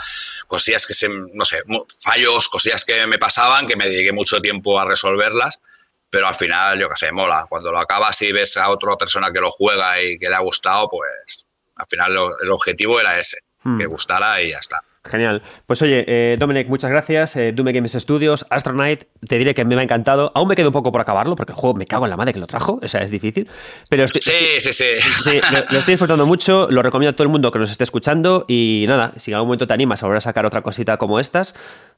[0.46, 1.60] cosillas que se, no sé,
[2.04, 5.60] fallos, cosillas que me pasaban, que me dediqué mucho tiempo a resolverlas,
[6.08, 7.46] pero al final, yo qué sé, mola.
[7.48, 10.38] Cuando lo acabas y ves a otra persona que lo juega y que le ha
[10.38, 13.76] gustado, pues al final lo- el objetivo era ese, Hmm.
[13.76, 14.80] que gustara y ya está.
[15.02, 15.42] Genial.
[15.64, 17.34] Pues oye, eh, Dominic, muchas gracias.
[17.36, 20.30] Eh, Dume Games Studios, Astronite, te diré que me ha encantado.
[20.34, 22.34] Aún me quedo un poco por acabarlo, porque el juego me cago en la madre
[22.34, 22.78] que lo trajo.
[22.82, 23.48] O sea, es difícil.
[23.88, 24.84] Pero estoy, Sí, sí, sí.
[25.24, 27.84] Sí, lo, lo estoy disfrutando mucho, lo recomiendo a todo el mundo que nos esté
[27.84, 30.98] escuchando y nada, si en algún momento te animas a volver a sacar otra cosita
[30.98, 31.54] como estas,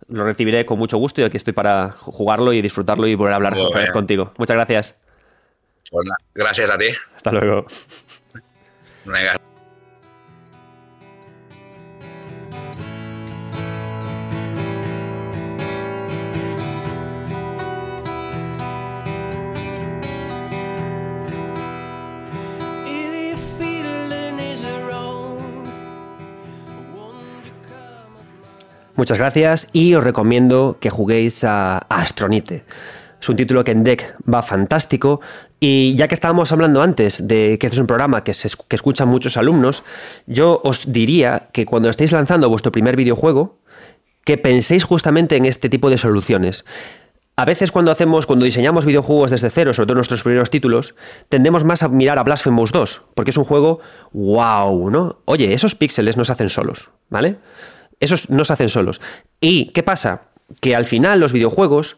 [0.07, 3.37] lo recibiré con mucho gusto y aquí estoy para jugarlo y disfrutarlo y volver a
[3.37, 4.33] hablar otra vez contigo.
[4.39, 5.01] Muchas gracias.
[5.91, 6.87] Pues nada, gracias a ti.
[7.17, 7.67] Hasta luego.
[9.05, 9.52] Venga.
[29.03, 32.63] Muchas gracias y os recomiendo que juguéis a Astronite.
[33.21, 35.21] Es un título que en deck va fantástico
[35.59, 38.77] y ya que estábamos hablando antes de que este es un programa que, se, que
[38.77, 39.83] escuchan muchos alumnos,
[40.29, 43.59] yo os diría que cuando estéis lanzando vuestro primer videojuego,
[44.25, 46.65] que penséis justamente en este tipo de soluciones.
[47.35, 50.95] A veces cuando hacemos, cuando diseñamos videojuegos desde cero, sobre todo nuestros primeros títulos,
[51.29, 53.81] tendemos más a mirar a Blasphemous 2, porque es un juego
[54.13, 55.23] wow, ¿no?
[55.25, 57.39] Oye, esos píxeles no se hacen solos, ¿vale?
[58.03, 59.01] Esos no se hacen solos.
[59.41, 60.25] ¿Y qué pasa?
[60.61, 61.97] Que al final los videojuegos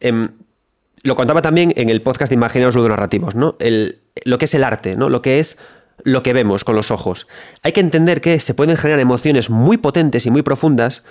[0.00, 0.28] Em,
[1.02, 3.56] lo contaba también en el podcast de Imagineros Ludonarrativos, ¿no?
[4.24, 5.08] Lo que es el arte, ¿no?
[5.08, 5.58] Lo que es
[6.04, 7.26] lo que vemos con los ojos.
[7.62, 11.04] Hay que entender que se pueden generar emociones muy potentes y muy profundas,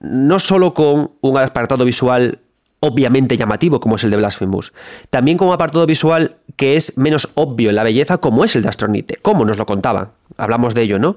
[0.00, 2.40] no solo con un apartado visual
[2.80, 4.72] obviamente llamativo como es el de Blasphemous,
[5.08, 8.62] también con un apartado visual que es menos obvio en la belleza como es el
[8.62, 11.16] de Astronite, como nos lo contaba, hablamos de ello, ¿no?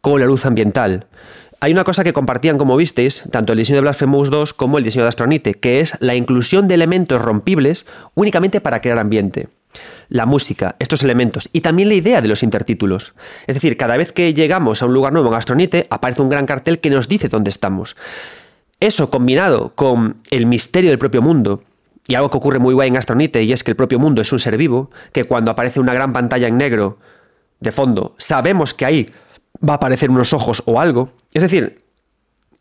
[0.00, 1.06] Con la luz ambiental,
[1.62, 4.84] hay una cosa que compartían, como visteis, tanto el diseño de Blasphemous 2 como el
[4.84, 7.86] diseño de Astronite, que es la inclusión de elementos rompibles
[8.16, 9.46] únicamente para crear ambiente.
[10.08, 13.14] La música, estos elementos y también la idea de los intertítulos.
[13.46, 16.46] Es decir, cada vez que llegamos a un lugar nuevo en Astronite, aparece un gran
[16.46, 17.94] cartel que nos dice dónde estamos.
[18.80, 21.62] Eso combinado con el misterio del propio mundo,
[22.08, 24.32] y algo que ocurre muy guay en Astronite, y es que el propio mundo es
[24.32, 26.98] un ser vivo, que cuando aparece una gran pantalla en negro
[27.60, 29.06] de fondo, sabemos que ahí
[29.62, 31.12] va a aparecer unos ojos o algo.
[31.34, 31.84] Es decir,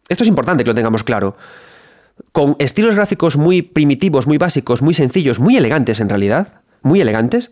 [0.09, 1.35] esto es importante que lo tengamos claro.
[2.31, 7.51] Con estilos gráficos muy primitivos, muy básicos, muy sencillos, muy elegantes en realidad, muy elegantes,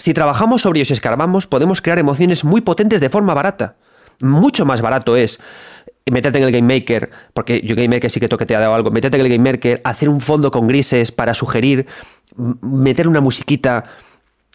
[0.00, 3.76] si trabajamos sobre ellos y escarbamos, podemos crear emociones muy potentes de forma barata.
[4.20, 5.40] Mucho más barato es
[6.10, 8.74] meterte en el Game Maker, porque yo Game Maker sí que toque te ha dado
[8.74, 11.86] algo, meterte en el Game Maker, hacer un fondo con grises para sugerir,
[12.62, 13.84] meter una musiquita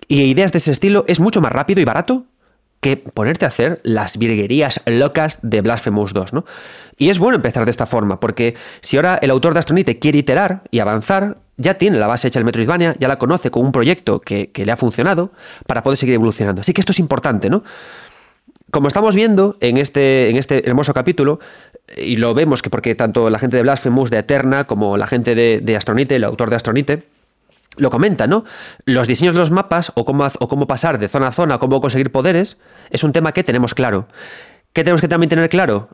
[0.08, 2.26] y ideas de ese estilo, es mucho más rápido y barato
[2.86, 6.46] que ponerte a hacer las virguerías locas de Blasphemous 2, ¿no?
[7.00, 10.20] Y es bueno empezar de esta forma, porque si ahora el autor de Astronite quiere
[10.20, 13.72] iterar y avanzar, ya tiene la base hecha el Metroidvania, ya la conoce con un
[13.72, 15.32] proyecto que, le ha funcionado
[15.66, 16.62] para poder seguir evolucionando.
[16.62, 17.64] Así que esto es importante, ¿no?
[18.70, 21.40] Como estamos viendo en este, en este hermoso capítulo,
[21.98, 25.34] y lo vemos que porque tanto la gente de Blasphemous, de Eterna, como la gente
[25.34, 27.15] de Astronite, el autor de Astronite,
[27.78, 28.46] lo comenta, ¿no?
[28.86, 31.82] Los diseños de los mapas o cómo, o cómo pasar de zona a zona, cómo
[31.82, 32.58] conseguir poderes,
[32.90, 34.08] es un tema que tenemos claro.
[34.74, 35.88] ¿Qué tenemos que también tener claro?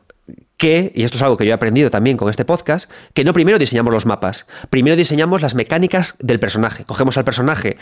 [0.56, 3.32] Que, y esto es algo que yo he aprendido también con este podcast, que no
[3.32, 6.84] primero diseñamos los mapas, primero diseñamos las mecánicas del personaje.
[6.84, 7.76] Cogemos al personaje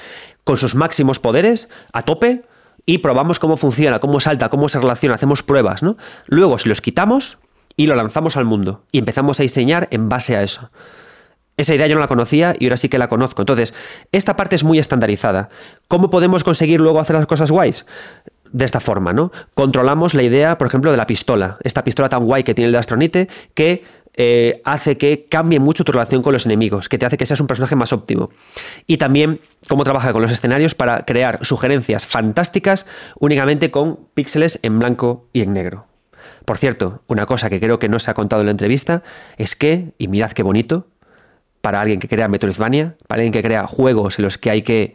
[0.44, 2.43] con sus máximos poderes a tope
[2.85, 5.97] y probamos cómo funciona, cómo salta, cómo se relaciona, hacemos pruebas, ¿no?
[6.27, 7.39] Luego, si los quitamos
[7.77, 10.70] y lo lanzamos al mundo y empezamos a diseñar en base a eso.
[11.61, 13.43] Esa idea yo no la conocía y ahora sí que la conozco.
[13.43, 13.74] Entonces,
[14.12, 15.51] esta parte es muy estandarizada.
[15.89, 17.85] ¿Cómo podemos conseguir luego hacer las cosas guays?
[18.53, 19.31] de esta forma, ¿no?
[19.55, 21.59] Controlamos la idea, por ejemplo, de la pistola.
[21.62, 23.85] Esta pistola tan guay que tiene el Astronite, que
[24.15, 27.39] eh, hace que cambie mucho tu relación con los enemigos, que te hace que seas
[27.39, 28.31] un personaje más óptimo.
[28.89, 32.89] Y también cómo trabaja con los escenarios para crear sugerencias fantásticas
[33.20, 35.87] únicamente con píxeles en blanco y en negro.
[36.45, 39.05] Por cierto, una cosa que creo que no se ha contado en la entrevista
[39.37, 40.89] es que, y mirad qué bonito,
[41.61, 44.95] para alguien que crea Metroidvania, para alguien que crea juegos en los que hay que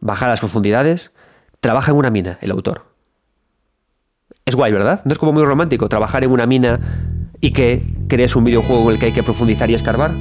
[0.00, 1.12] bajar las profundidades,
[1.60, 2.86] trabaja en una mina el autor.
[4.44, 5.02] Es guay, ¿verdad?
[5.04, 6.80] No es como muy romántico trabajar en una mina
[7.40, 10.14] y que crees un videojuego en el que hay que profundizar y escarbar.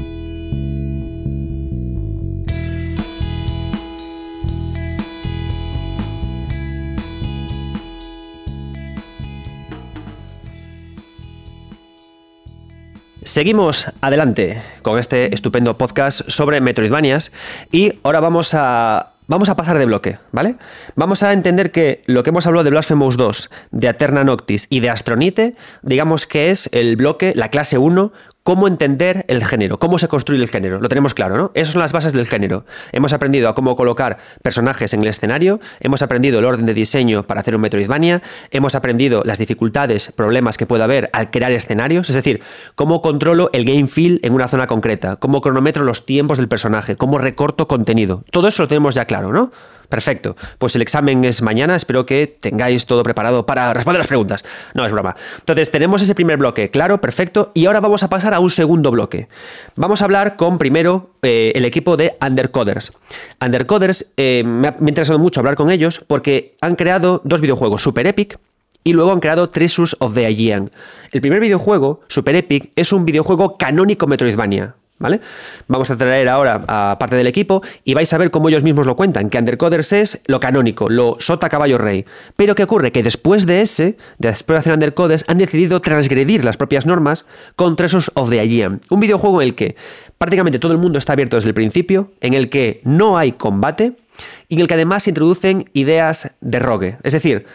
[13.35, 17.33] Seguimos adelante con este estupendo podcast sobre Metroidvanias
[17.69, 20.55] y ahora vamos a Vamos a pasar de bloque, ¿vale?
[20.95, 24.81] Vamos a entender que lo que hemos hablado de Blasphemous 2, de Aterna Noctis y
[24.81, 28.13] de Astronite, digamos que es el bloque, la clase 1,
[28.45, 30.79] cómo entender el género, cómo se construye el género.
[30.79, 31.51] Lo tenemos claro, ¿no?
[31.55, 32.63] Esas son las bases del género.
[32.91, 37.23] Hemos aprendido a cómo colocar personajes en el escenario, hemos aprendido el orden de diseño
[37.23, 42.07] para hacer un Metroidvania, hemos aprendido las dificultades, problemas que puede haber al crear escenarios,
[42.07, 42.43] es decir,
[42.75, 46.95] cómo controlo el game feel en una zona concreta, cómo cronometro los tiempos del personaje,
[46.95, 48.23] cómo recorto contenido.
[48.29, 49.51] Todo eso lo tenemos ya claro, ¿no?
[49.89, 50.35] Perfecto.
[50.57, 51.75] Pues el examen es mañana.
[51.75, 54.43] Espero que tengáis todo preparado para responder las preguntas.
[54.73, 55.15] No es broma.
[55.39, 57.51] Entonces, tenemos ese primer bloque, claro, perfecto.
[57.53, 59.27] Y ahora vamos a pasar a un segundo bloque.
[59.75, 62.91] Vamos a hablar con primero eh, el equipo de Undercoders.
[63.41, 68.07] Undercoders, eh, me, ha, interesado mucho hablar con ellos porque han creado dos videojuegos, Super
[68.07, 68.39] Epic
[68.83, 70.69] y luego han creado Treasures of the Aegean.
[71.11, 75.19] El primer videojuego, Super Epic, es un videojuego canónico Metroidvania ¿Vale?
[75.67, 78.85] Vamos a traer ahora a parte del equipo y vais a ver cómo ellos mismos
[78.85, 82.05] lo cuentan, que Undercoders es lo canónico, lo sota caballo rey.
[82.37, 82.93] Pero ¿qué ocurre?
[82.93, 87.25] Que después de ese, después de hacer Undercoders, han decidido transgredir las propias normas
[87.57, 89.75] con Treasures of the Aegean, un videojuego en el que
[90.17, 93.97] prácticamente todo el mundo está abierto desde el principio, en el que no hay combate
[94.47, 96.97] y en el que además se introducen ideas de rogue.
[97.03, 97.45] Es decir,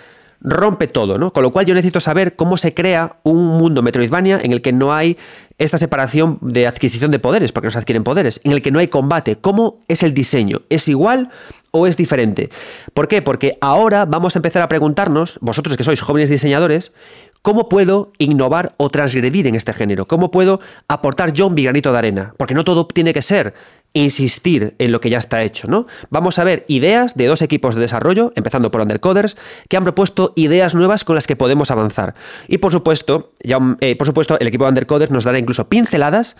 [0.40, 1.32] rompe todo, ¿no?
[1.32, 4.72] Con lo cual yo necesito saber cómo se crea un mundo Metroidvania en el que
[4.72, 5.18] no hay
[5.58, 8.78] esta separación de adquisición de poderes, porque no se adquieren poderes, en el que no
[8.78, 9.36] hay combate.
[9.36, 10.62] ¿Cómo es el diseño?
[10.70, 11.28] ¿Es igual
[11.70, 12.48] o es diferente?
[12.94, 13.20] ¿Por qué?
[13.20, 16.94] Porque ahora vamos a empezar a preguntarnos, vosotros que sois jóvenes diseñadores,
[17.42, 20.08] ¿cómo puedo innovar o transgredir en este género?
[20.08, 22.34] ¿Cómo puedo aportar yo un granito de arena?
[22.38, 23.52] Porque no todo tiene que ser
[23.92, 25.86] insistir en lo que ya está hecho, ¿no?
[26.10, 29.36] Vamos a ver ideas de dos equipos de desarrollo, empezando por Undercoders,
[29.68, 32.14] que han propuesto ideas nuevas con las que podemos avanzar.
[32.48, 36.36] Y por supuesto, ya, eh, por supuesto, el equipo de Undercoders nos dará incluso pinceladas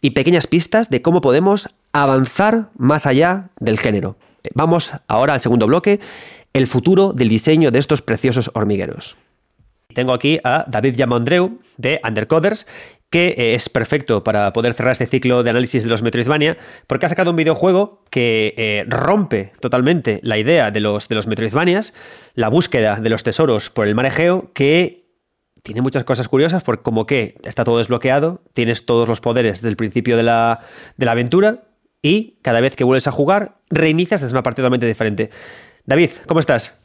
[0.00, 4.16] y pequeñas pistas de cómo podemos avanzar más allá del género.
[4.54, 6.00] Vamos ahora al segundo bloque,
[6.52, 9.16] el futuro del diseño de estos preciosos hormigueros.
[9.94, 12.66] Tengo aquí a David Yamondreu de Undercoders
[13.12, 16.56] que eh, es perfecto para poder cerrar este ciclo de análisis de los Metroidvania,
[16.86, 21.26] porque ha sacado un videojuego que eh, rompe totalmente la idea de los, de los
[21.26, 21.92] Metroidvanias,
[22.34, 25.04] la búsqueda de los tesoros por el mar Egeo, que
[25.62, 29.76] tiene muchas cosas curiosas, porque como que está todo desbloqueado, tienes todos los poderes del
[29.76, 30.60] principio de la,
[30.96, 31.64] de la aventura,
[32.00, 35.28] y cada vez que vuelves a jugar, reinicias desde una parte totalmente diferente.
[35.84, 36.80] David, ¿cómo estás?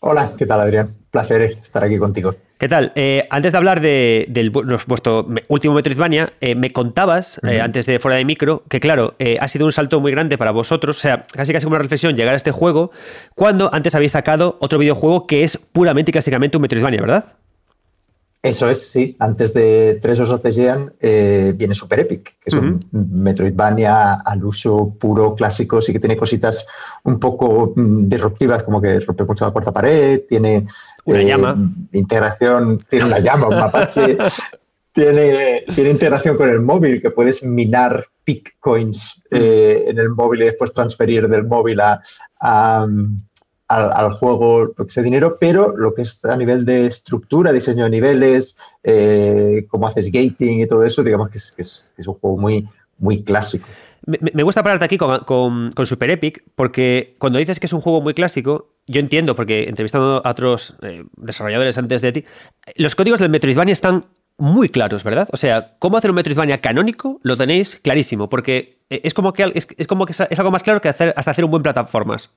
[0.00, 0.96] Hola, ¿qué tal Adrián?
[1.10, 2.34] Placer estar aquí contigo.
[2.58, 2.90] ¿Qué tal?
[2.96, 4.50] Eh, antes de hablar de,
[4.88, 9.46] vuestro último Metroidvania, eh, me contabas, eh, antes de fuera de micro, que claro, ha
[9.46, 12.34] sido un salto muy grande para vosotros, o sea, casi casi como una reflexión llegar
[12.34, 12.90] a este juego,
[13.36, 17.32] cuando antes habéis sacado otro videojuego que es puramente y clásicamente un Metroidvania, ¿verdad?
[18.48, 19.14] Eso es, sí.
[19.18, 24.94] Antes de Tres of the eh, viene Super Epic, que es un Metroidvania al uso
[24.98, 26.66] puro, clásico, sí que tiene cositas
[27.04, 30.66] un poco mm, disruptivas, como que rompe mucho la cuarta pared, tiene
[31.04, 31.56] una llama.
[31.92, 34.16] Eh, integración, tiene una llama, un mapache,
[34.92, 40.44] tiene, tiene integración con el móvil, que puedes minar Bitcoins eh, en el móvil y
[40.46, 42.00] después transferir del móvil a
[43.68, 47.84] al, juego lo que sea dinero, pero lo que es a nivel de estructura, diseño
[47.84, 52.68] de niveles, eh, cómo haces gating y todo eso, digamos que es, un juego muy,
[52.98, 53.66] muy clásico.
[54.06, 58.14] Me, gusta pararte aquí con, Super Epic, porque cuando dices que es un juego muy
[58.14, 62.24] clásico, yo entiendo, porque entrevistando a otros eh, desarrolladores antes de ti,
[62.76, 64.06] los códigos del Metroidvania están
[64.38, 65.28] muy claros, ¿verdad?
[65.32, 69.86] O sea, cómo hacer un Metroidvania canónico lo tenéis clarísimo, porque es como que es,
[69.86, 72.32] como que es algo más claro que hacer, hasta hacer un buen plataformas.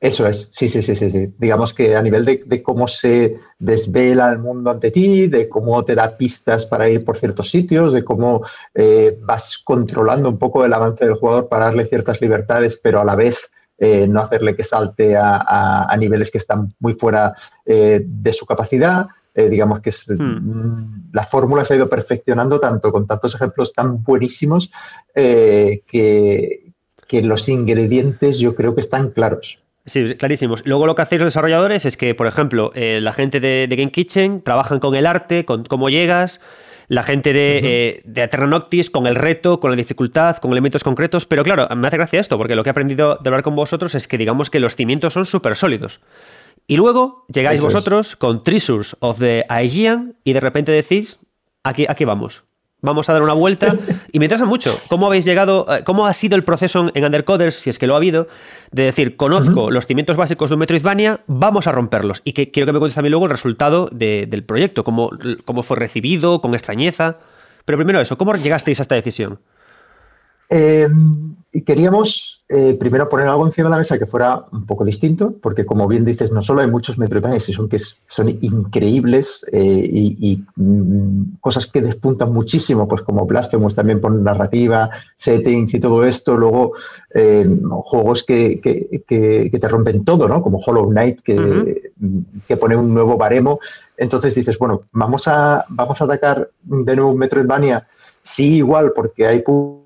[0.00, 1.34] Eso es, sí, sí, sí, sí, sí.
[1.38, 5.94] Digamos que a nivel de, cómo se desvela el mundo ante ti, de cómo te
[5.94, 8.44] da pistas para ir por ciertos sitios, de cómo
[8.74, 13.04] eh, vas controlando un poco el avance del jugador para darle ciertas libertades, pero a
[13.04, 17.34] la vez eh, no hacerle que salte a, niveles que están muy fuera
[17.64, 19.06] eh, de su capacidad.
[19.34, 20.22] digamos que hmm.
[20.22, 24.70] mm, la fórmula se ha ido perfeccionando tanto con tantos ejemplos tan buenísimos
[25.14, 26.72] que,
[27.08, 29.63] que los ingredientes yo creo que están claros.
[29.86, 30.66] Sí, clarísimos.
[30.66, 33.90] Luego lo que hacéis los desarrolladores es que, por ejemplo, eh, la gente de, Game
[33.90, 36.40] Kitchen trabajan con el arte, con cómo llegas,
[36.88, 41.26] la gente de, uh de Noctis con el reto, con la dificultad, con elementos concretos.
[41.26, 43.94] Pero claro, me hace gracia esto, porque lo que he aprendido de hablar con vosotros
[43.94, 46.00] es que digamos que los cimientos son súper sólidos.
[46.66, 51.18] Y luego llegáis vosotros con Treasures of the Aegean y de repente decís,
[51.62, 52.44] aquí, aquí vamos
[52.84, 53.76] vamos a dar una vuelta.
[54.12, 57.56] Y me interesa mucho cómo habéis llegado, eh, cómo ha sido el proceso en Undercoders,
[57.56, 58.28] si es que lo ha habido,
[58.70, 62.20] de decir, conozco los cimientos básicos de un Metroidvania, vamos a romperlos.
[62.24, 65.10] Y que quiero que me cuentes también luego el resultado del proyecto, cómo,
[65.44, 67.16] cómo fue recibido, con extrañeza.
[67.64, 69.38] Pero primero eso, ¿cómo llegasteis a esta decisión?
[70.50, 70.88] Eh,
[71.54, 75.34] y queríamos eh, primero poner algo encima de la mesa que fuera un poco distinto,
[75.40, 80.44] porque como bien dices, no solo hay muchos Metroidvanias, son que son increíbles eh, y,
[80.56, 86.36] mm, cosas que despuntan muchísimo, pues como Blasphemous también por narrativa, settings y todo esto,
[86.36, 86.72] luego
[87.14, 87.48] eh,
[87.84, 88.60] juegos que,
[89.06, 90.42] te rompen todo, ¿no?
[90.42, 91.92] Como Hollow Knight, que,
[92.48, 93.60] que pone un nuevo baremo.
[93.96, 97.86] Entonces dices, bueno, vamos a, vamos a atacar de nuevo Metroidvania,
[98.22, 99.44] sí igual, porque hay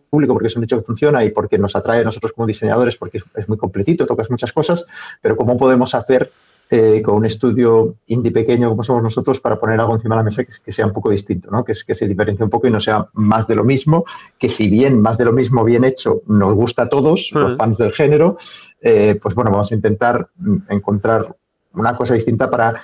[0.09, 2.97] público porque es un hecho que funciona y porque nos atrae a nosotros como diseñadores
[2.97, 4.86] porque es, muy completito, tocas muchas cosas,
[5.20, 6.30] pero ¿cómo podemos hacer
[6.70, 10.24] eh, con un estudio indie pequeño como somos nosotros para poner algo encima de la
[10.24, 11.64] mesa que, sea un poco distinto, ¿no?
[11.64, 14.05] que, que se diferencie un poco y no sea más de lo mismo,
[14.39, 17.78] que si bien más de lo mismo bien hecho nos gusta a todos, los fans
[17.78, 18.36] del género,
[18.82, 20.28] eh, pues bueno, vamos a intentar
[20.68, 21.35] encontrar
[21.72, 22.82] una cosa distinta para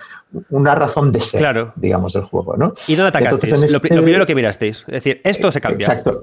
[0.50, 2.56] una razón de ser, digamos, del juego.
[2.56, 2.74] ¿no?
[2.86, 3.60] ¿Y dónde atacasteis?
[3.60, 4.80] lo, este primero que mirasteis.
[4.80, 5.86] Es decir, esto se cambia.
[5.86, 6.22] Exacto.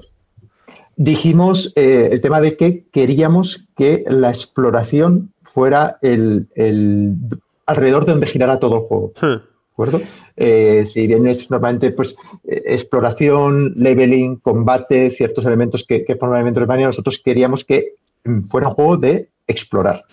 [0.96, 6.48] Dijimos eh, el tema de que queríamos que la exploración fuera el,
[7.66, 9.12] alrededor de donde girara todo el juego.
[9.20, 9.40] ¿De
[9.72, 10.00] acuerdo?
[10.36, 16.38] Eh, si bien es normalmente pues, eh, exploración, leveling, combate, ciertos elementos que, que forman
[16.40, 17.94] elementos de nosotros queríamos que
[18.24, 20.04] mm, fuera un juego de explorar.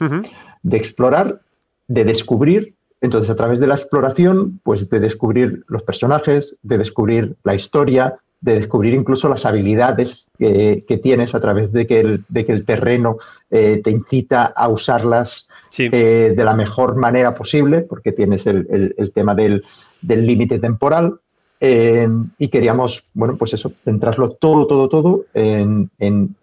[0.63, 1.41] De explorar,
[1.87, 2.75] de descubrir.
[3.01, 8.17] Entonces, a través de la exploración, pues de descubrir los personajes, de descubrir la historia,
[8.41, 12.65] de descubrir incluso las habilidades que, tienes a través de que el, de que el
[12.65, 13.17] terreno
[13.51, 19.35] eh, te incita a usarlas eh, de la mejor manera posible, porque tienes el, tema
[19.35, 19.63] del
[20.01, 21.19] límite temporal.
[21.61, 22.07] Eh,
[22.37, 26.35] y queríamos, bueno, pues eso, centrarlo todo, todo, todo en, en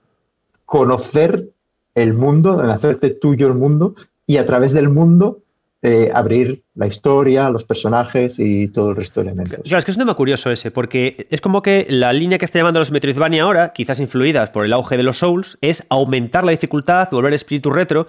[0.66, 1.48] conocer
[1.94, 3.94] el mundo, en hacerte tuyo el mundo
[4.27, 5.39] y a través del mundo
[5.89, 9.61] eh, abrir la historia, los personajes y todo el resto de elementos.
[9.63, 12.45] Claro, es que es un tema curioso ese, porque es como que la línea que
[12.45, 16.43] está llamando los Metroidvania ahora, quizás influidas por el auge de los Souls, es aumentar
[16.43, 18.09] la dificultad, volver espíritu retro.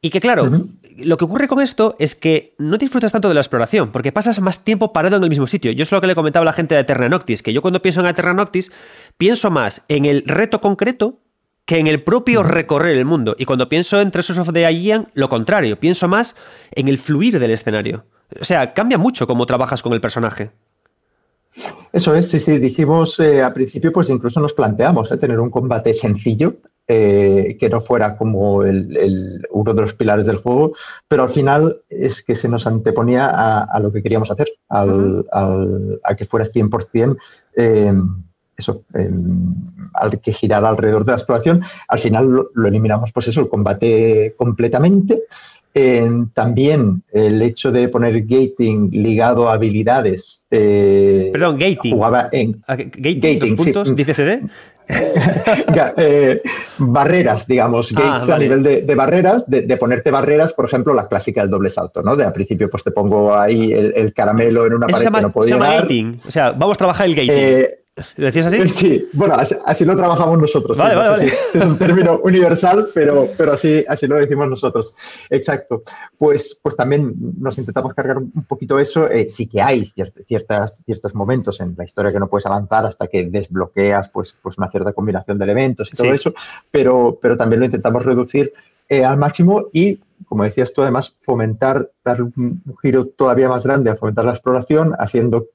[0.00, 0.66] Y que claro,
[0.98, 4.40] lo que ocurre con esto es que no disfrutas tanto de la exploración, porque pasas
[4.40, 5.70] más tiempo parado en el mismo sitio.
[5.70, 7.80] Yo es lo que le comentaba a la gente de Eterna Noctis, que yo cuando
[7.80, 8.72] pienso en Eterna Noctis,
[9.16, 11.20] pienso más en el reto concreto
[11.66, 13.34] que en el propio recorrer el mundo.
[13.38, 16.36] Y cuando pienso en Treasures of the Aegean, lo contrario, pienso más
[16.72, 18.04] en el fluir del escenario.
[18.40, 20.50] O sea, cambia mucho cómo trabajas con el personaje.
[21.92, 25.50] Eso es, sí, sí, dijimos eh, al principio, pues incluso nos planteamos eh, tener un
[25.50, 26.56] combate sencillo,
[26.88, 30.72] eh, que no fuera como el, uno de los pilares del juego,
[31.06, 33.26] pero al final es que se nos anteponía
[33.62, 37.16] a, lo que queríamos hacer, al, a que fuera 100%
[38.56, 38.84] eso,
[39.94, 44.34] al que girar alrededor de la exploración, al final lo, eliminamos, pues eso, el combate
[44.36, 45.22] completamente.
[46.34, 50.46] también el hecho de poner gating ligado a habilidades.
[50.50, 51.94] Eh, Perdón, gating.
[51.94, 52.62] Jugaba en.
[52.66, 54.42] gating, puntos, dice CD.
[55.96, 56.42] Eh,
[56.78, 61.42] barreras, digamos, ah, gates a nivel de, barreras, de, ponerte barreras, por ejemplo, la clásica
[61.42, 62.16] del doble salto, ¿no?
[62.16, 65.56] De al principio, pues te pongo ahí el, caramelo en una pared que no podía.
[65.56, 66.20] Se llama gating.
[66.26, 67.30] O sea, vamos a trabajar el gating.
[67.32, 67.78] Eh,
[68.16, 68.68] ¿Lo decías así?
[68.70, 70.76] Sí, bueno, así, lo trabajamos nosotros.
[70.76, 74.96] Vale, vale, es un término universal, pero, pero así, así lo decimos nosotros.
[75.30, 75.82] Exacto.
[76.18, 79.08] Pues, pues también nos intentamos cargar un poquito eso.
[79.08, 79.92] Eh, sí que hay
[80.26, 84.58] ciertas, ciertos momentos en la historia que no puedes avanzar hasta que desbloqueas pues, pues
[84.58, 86.34] una cierta combinación de elementos y todo eso,
[86.72, 88.52] pero, pero también lo intentamos reducir
[88.88, 93.90] eh, al máximo y, como decías tú, además, fomentar, dar un giro todavía más grande
[93.90, 95.46] a fomentar la exploración, haciendo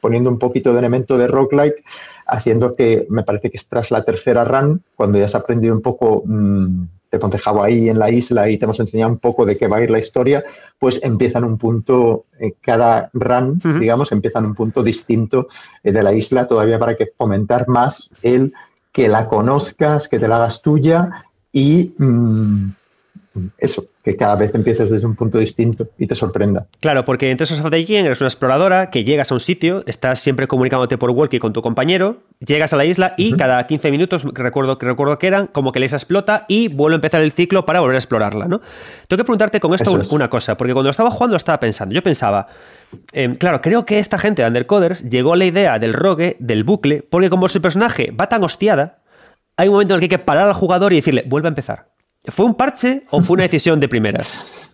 [0.00, 1.84] poniendo un poquito de elemento de roguelike,
[2.26, 5.82] haciendo que me parece que es tras la tercera run, cuando ya has aprendido un
[5.82, 9.56] poco, mm, te contejaba ahí en la isla y te hemos enseñado un poco de
[9.56, 10.44] qué va a ir la historia,
[10.78, 15.48] pues empieza en un punto, eh, cada run, digamos, empieza en un punto distinto
[15.82, 18.52] eh, de la isla, todavía para que fomentar más el
[18.92, 22.70] que la conozcas, que te la hagas tuya y mm,
[23.58, 26.66] eso, que cada vez empieces desde un punto distinto y te sorprenda.
[26.80, 30.20] Claro, porque en Tesos of the eres una exploradora que llegas a un sitio, estás
[30.20, 34.24] siempre comunicándote por walkie con tu compañero, llegas a la isla y cada 15 minutos,
[34.32, 37.32] recuerdo, que recuerdo que eran, como que la isla explota y vuelve a empezar el
[37.32, 38.60] ciclo para volver a explorarla, ¿no?
[39.06, 42.46] Tengo que preguntarte con esto una cosa, porque cuando estaba jugando estaba pensando, yo pensaba,
[43.12, 46.64] em, claro, creo que esta gente de Undercoders llegó a la idea del rogue, del
[46.64, 48.98] bucle, porque como su personaje va tan hostiada,
[49.58, 51.50] hay un momento en el que hay que parar al jugador y decirle, vuelve a
[51.50, 51.90] empezar
[52.26, 54.70] ¿Fue un parche o fue una decisión de primeras?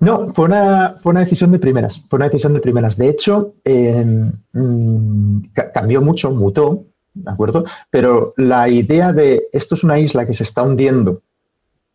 [0.00, 2.04] No, fue una, fue una decisión de primeras.
[2.08, 2.96] Fue una decisión de primeras.
[2.96, 5.38] De hecho, mm,
[5.72, 7.64] cambió mucho, mutó, ¿de acuerdo?
[7.90, 11.22] Pero la idea de esto es una isla que se está hundiendo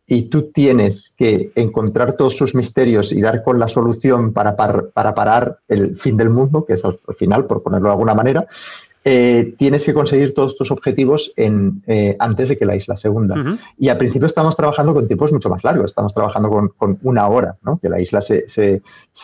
[0.06, 5.14] y tú tienes que encontrar todos sus misterios y dar con la solución para, para,
[5.14, 8.46] parar el fin del mundo, que es al final, por ponerlo de alguna manera,
[9.04, 13.08] eh, tienes que conseguir todos tus objetivos en, eh, antes de que la isla se
[13.08, 13.36] hunda.
[13.78, 17.56] Y al principio estamos trabajando con tiempos mucho más largos, estamos trabajando con, una hora,
[17.62, 17.78] ¿no?
[17.78, 18.82] que la isla se,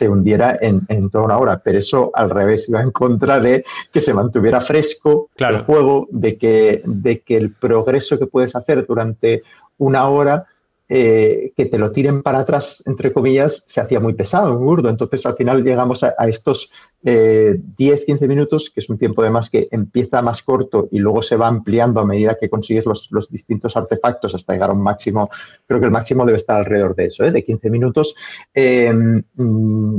[0.09, 4.15] hundiera en, toda una hora, pero eso al revés iba en contra de que se
[4.15, 9.43] mantuviera fresco el juego, de que, de que el progreso que puedes hacer durante
[9.77, 10.47] una hora
[10.86, 14.90] eh, que te lo tiren para atrás, entre comillas, se hacía muy pesado, muy burdo.
[14.90, 16.70] Entonces, al final llegamos a, estos
[17.02, 21.36] 10-15 eh, minutos, que es un tiempo además que empieza más corto y luego se
[21.36, 25.31] va ampliando a medida que consigues los, distintos artefactos hasta llegar a un máximo,
[25.66, 27.32] creo que el máximo debe estar alrededor de eso, ¿eh?
[27.32, 28.15] de 15 minutos,
[28.52, 29.98] em, mm,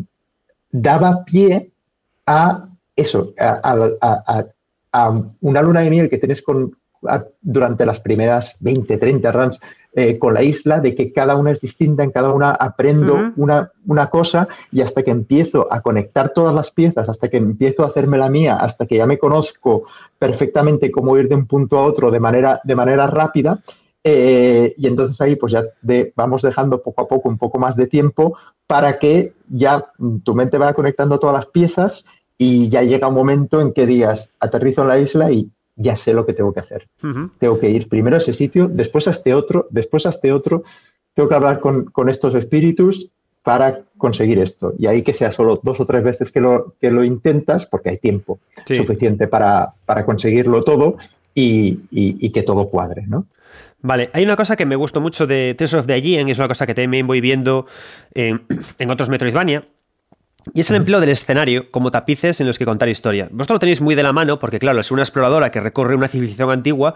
[0.71, 1.71] daba pie
[2.27, 4.45] a eso, a,
[5.41, 6.77] una luna de miel que tienes con,
[7.41, 9.59] durante las primeras 20, 30 runs
[9.97, 13.72] eh, con la isla, de que cada una es distinta, en cada una aprendo una,
[13.88, 17.88] una, cosa y hasta que empiezo a conectar todas las piezas, hasta que empiezo a
[17.88, 19.84] hacerme la mía, hasta que ya me conozco
[20.19, 23.61] perfectamente cómo ir de un punto a otro de manera, de manera rápida,
[24.03, 25.63] eh, y entonces ahí pues ya
[26.15, 29.91] vamos dejando poco a poco un poco más de tiempo para que ya
[30.23, 32.05] tu mente vaya conectando todas las piezas
[32.38, 36.14] y ya llega un momento en que digas, aterrizo en la isla y ya sé
[36.14, 36.88] lo que tengo que hacer.
[37.39, 40.64] Tengo que ir primero a ese sitio, después a este otro, después a este otro.
[41.14, 43.11] Tengo que hablar con, estos espíritus
[43.43, 44.73] para conseguir esto.
[44.77, 47.89] Y ahí que sea solo dos o tres veces que lo, que lo intentas, porque
[47.89, 49.73] hay tiempo suficiente para,
[50.06, 50.97] conseguirlo todo
[51.34, 53.26] y, que todo cuadre, ¿no?
[53.81, 56.47] Vale, hay una cosa que me gustó mucho de Tales of the Aegean, es una
[56.47, 57.68] cosa que también voy viendo
[58.15, 58.41] en,
[58.80, 59.64] en otros Metroidvania,
[60.53, 63.27] y es el empleo del escenario como tapices en los que contar historia.
[63.31, 66.07] Vosotros lo tenéis muy de la mano porque, claro, es una exploradora que recorre una
[66.07, 66.95] civilización antigua,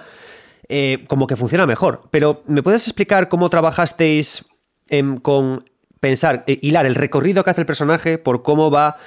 [0.67, 2.03] eh, como que funciona mejor.
[2.11, 4.45] Pero, ¿me puedes explicar cómo trabajasteis
[5.21, 5.63] con
[5.99, 8.97] pensar, eh, hilar el recorrido que hace el personaje por cómo va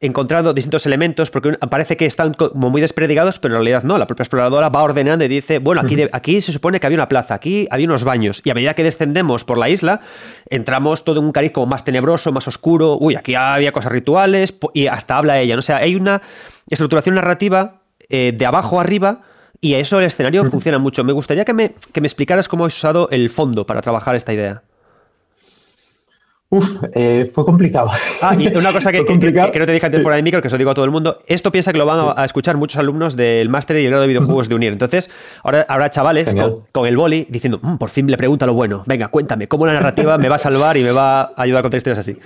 [0.00, 3.98] encontrando distintos elementos, porque parece que están como muy desperdigados, pero en realidad no.
[3.98, 7.08] La propia exploradora va ordenando y dice, bueno, aquí, aquí se supone que había una
[7.08, 10.00] plaza, aquí había unos baños, y a medida que descendemos por la isla,
[10.48, 14.54] entramos todo en un cariz como más tenebroso, más oscuro, uy, aquí había cosas rituales,
[14.72, 15.54] y hasta habla ella.
[15.54, 15.58] ¿no?
[15.58, 16.22] O sea, hay una
[16.70, 19.20] estructuración narrativa eh, de abajo arriba,
[19.60, 21.04] y eso el escenario funciona mucho.
[21.04, 24.32] Me gustaría que me, que me explicaras cómo has usado el fondo para trabajar esta
[24.32, 24.62] idea.
[26.52, 27.90] Uf, eh, fue complicado.
[28.20, 30.70] Ah, y una cosa que, no te dije antes fuera de micro, que eso digo
[30.70, 33.76] a todo el mundo, esto piensa que lo van a, escuchar muchos alumnos del máster
[33.76, 34.72] y el grado de videojuegos de UNIR.
[34.72, 35.08] Entonces,
[35.44, 36.28] ahora habrá chavales
[36.72, 39.74] con, el boli diciendo, mm, por fin le pregunta lo bueno, venga, cuéntame, ¿cómo la
[39.74, 42.18] narrativa me va a salvar y me va a ayudar a contar historias así?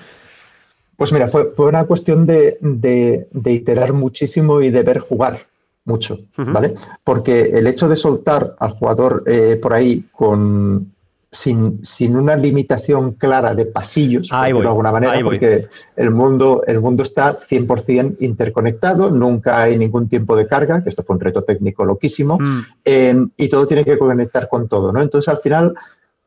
[0.97, 5.41] Pues mira, fue, una cuestión de, iterar muchísimo y de ver jugar
[5.85, 6.75] mucho, ¿vale?
[7.03, 10.94] Porque el hecho de soltar al jugador eh, por ahí con,
[11.35, 15.67] sin, sin, una limitación clara de pasillos, de alguna manera, porque
[15.97, 21.03] el mundo, el mundo está 100% interconectado, nunca hay ningún tiempo de carga, que esto
[21.03, 23.33] fue un reto técnico loquísimo, mm.
[23.37, 25.03] y todo tiene que conectar con todo, ¿no?
[25.03, 25.75] Entonces, al final,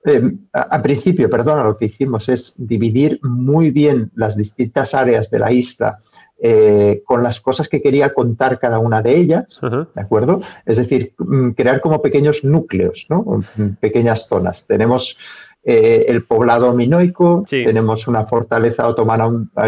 [0.06, 5.40] eh, a, principio, perdona, lo que hicimos es dividir muy bien las distintas áreas de
[5.40, 6.00] la isla
[6.40, 10.42] eh, con las cosas que quería contar cada una de ellas, ¿de acuerdo?
[10.68, 13.44] Es decir, mm, crear como pequeños núcleos, ¿no?
[13.80, 14.66] Pequeñas zonas.
[14.68, 15.18] Tenemos
[15.64, 19.28] eh, el poblado minoico, tenemos una fortaleza otomana,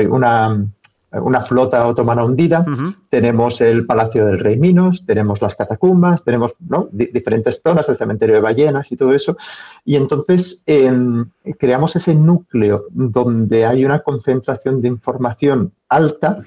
[0.09, 0.63] una,
[1.11, 2.63] una flota otomana hundida,
[3.09, 6.53] tenemos el Palacio del Rey Minos, tenemos las catacumbas, tenemos
[6.91, 9.35] diferentes zonas, el cementerio de ballenas y todo eso.
[9.85, 11.25] Y entonces em,
[11.57, 16.43] creamos ese núcleo donde hay una concentración de información alta,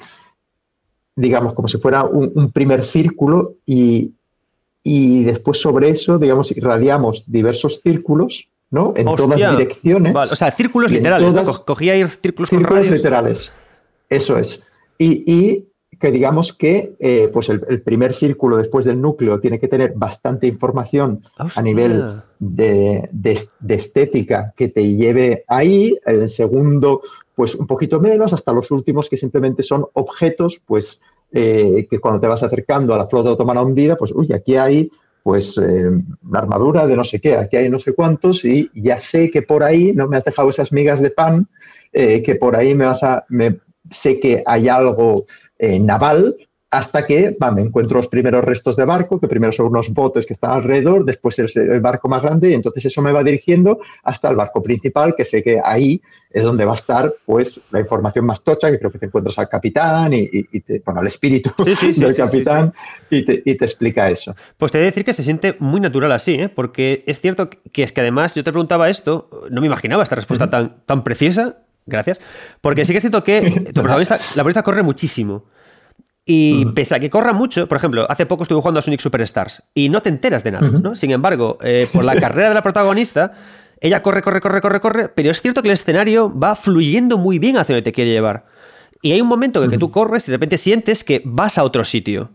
[1.14, 4.12] digamos, como si fuera un, primer círculo y,
[5.24, 8.94] después sobre eso, digamos, irradiamos diversos círculos ¿no?
[8.96, 10.16] En todas direcciones.
[10.16, 11.34] o sea, círculos literales.
[11.66, 13.52] Cogía círculos, círculos literales.
[14.08, 14.62] Eso es.
[14.98, 15.66] Y,
[16.00, 20.48] que digamos que eh, pues el, primer círculo después del núcleo tiene que tener bastante
[20.48, 23.08] información a nivel de,
[23.68, 25.96] estética que te lleve ahí.
[26.04, 27.02] El segundo,
[27.34, 31.00] pues un poquito menos, hasta los últimos que simplemente son objetos, pues
[31.32, 34.90] eh, que cuando te vas acercando a la flota otomana hundida, pues uy, aquí hay
[35.22, 35.88] pues eh,
[36.28, 39.42] una armadura de no sé qué, aquí hay no sé cuántos y ya sé que
[39.42, 41.48] por ahí no me has dejado esas migas de pan,
[41.92, 43.26] que por ahí me vas a,
[43.90, 45.26] sé que hay algo
[45.58, 46.36] eh, naval,
[46.72, 50.32] hasta que me encuentro los primeros restos de barco, que primero son unos botes que
[50.32, 54.30] están alrededor, después es el barco más grande, y entonces eso me va dirigiendo hasta
[54.30, 56.00] el barco principal, que sé que ahí
[56.30, 59.38] es donde va a estar pues la información más tocha, que creo que te encuentras
[59.38, 60.46] al capitán y,
[60.82, 62.72] bueno, al espíritu del capitán
[63.10, 64.34] y, te, explica eso.
[64.56, 66.48] Pues te voy a decir que se siente muy natural así, ¿eh?
[66.48, 70.16] porque es cierto que es que además yo te preguntaba esto, no me imaginaba esta
[70.16, 72.20] respuesta tan, tan precisa Gracias.
[72.60, 73.40] Porque sí que es cierto que
[73.74, 75.44] tu protagonista, la protagonista corre muchísimo.
[76.24, 79.64] Y pese a que corra mucho, por ejemplo, hace poco estuve jugando a Sonic Superstars
[79.74, 80.94] y no te enteras de nada, ¿no?
[80.94, 83.32] Sin embargo, eh, por la carrera de la protagonista,
[83.80, 87.40] ella corre, corre, corre, corre, corre, pero es cierto que el escenario va fluyendo muy
[87.40, 88.46] bien hacia donde te quiere llevar.
[89.02, 91.58] Y hay un momento en el que tú corres y de repente sientes que vas
[91.58, 92.30] a otro sitio,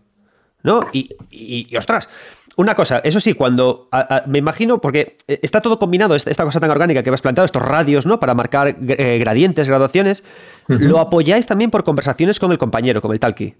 [0.62, 0.86] ¿no?
[0.92, 2.10] Y, y ostras,
[2.58, 3.88] una cosa, eso sí, cuando
[4.26, 7.62] me imagino, porque eh, está todo combinado, esta, cosa tan orgánica que has planteado, estos
[7.62, 8.18] radios, ¿no?
[8.18, 10.24] Para marcar eh, gradientes, graduaciones,
[10.66, 13.54] ¿lo apoyáis también por conversaciones con el compañero, con el talkie?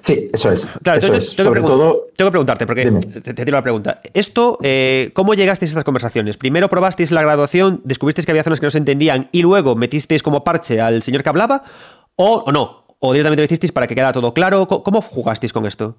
[0.00, 0.66] Sí, eso es.
[0.82, 2.06] Claro, entonces tengo, que todo...
[2.16, 2.90] tengo, que preguntarte, porque
[3.22, 4.00] te, tiro la pregunta.
[4.14, 6.36] Esto, eh, ¿cómo llegasteis a estas conversaciones?
[6.36, 10.22] Primero probasteis la graduación, descubristeis que había zonas que no se entendían y luego metisteis
[10.22, 11.64] como parche al señor que hablaba,
[12.16, 14.66] o, o no, o directamente lo hicisteis para que quedara todo claro.
[14.66, 15.96] ¿Cómo jugasteis con esto?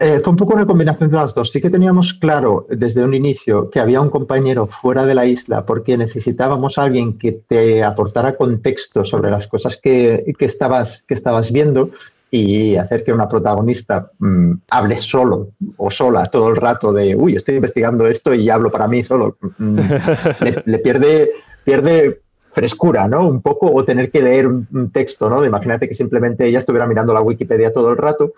[0.00, 1.50] Eh, fue un poco una combinación de las dos.
[1.50, 5.66] Sí que teníamos claro desde un inicio que había un compañero fuera de la isla
[5.66, 11.50] porque necesitábamos a alguien que te aportara contexto sobre las cosas que, estabas, que estabas
[11.50, 11.90] viendo
[12.30, 17.36] y hacer que una protagonista mm, hable solo o sola todo el rato de, uy,
[17.36, 19.38] estoy investigando esto y hablo para mí solo.
[19.58, 19.78] Mm,
[20.66, 21.30] le, pierde,
[21.64, 22.20] pierde
[22.52, 23.26] frescura, ¿no?
[23.26, 25.44] Un poco, o tener que leer un texto, ¿no?
[25.44, 28.32] Imagínate que simplemente ella estuviera mirando la Wikipedia todo el rato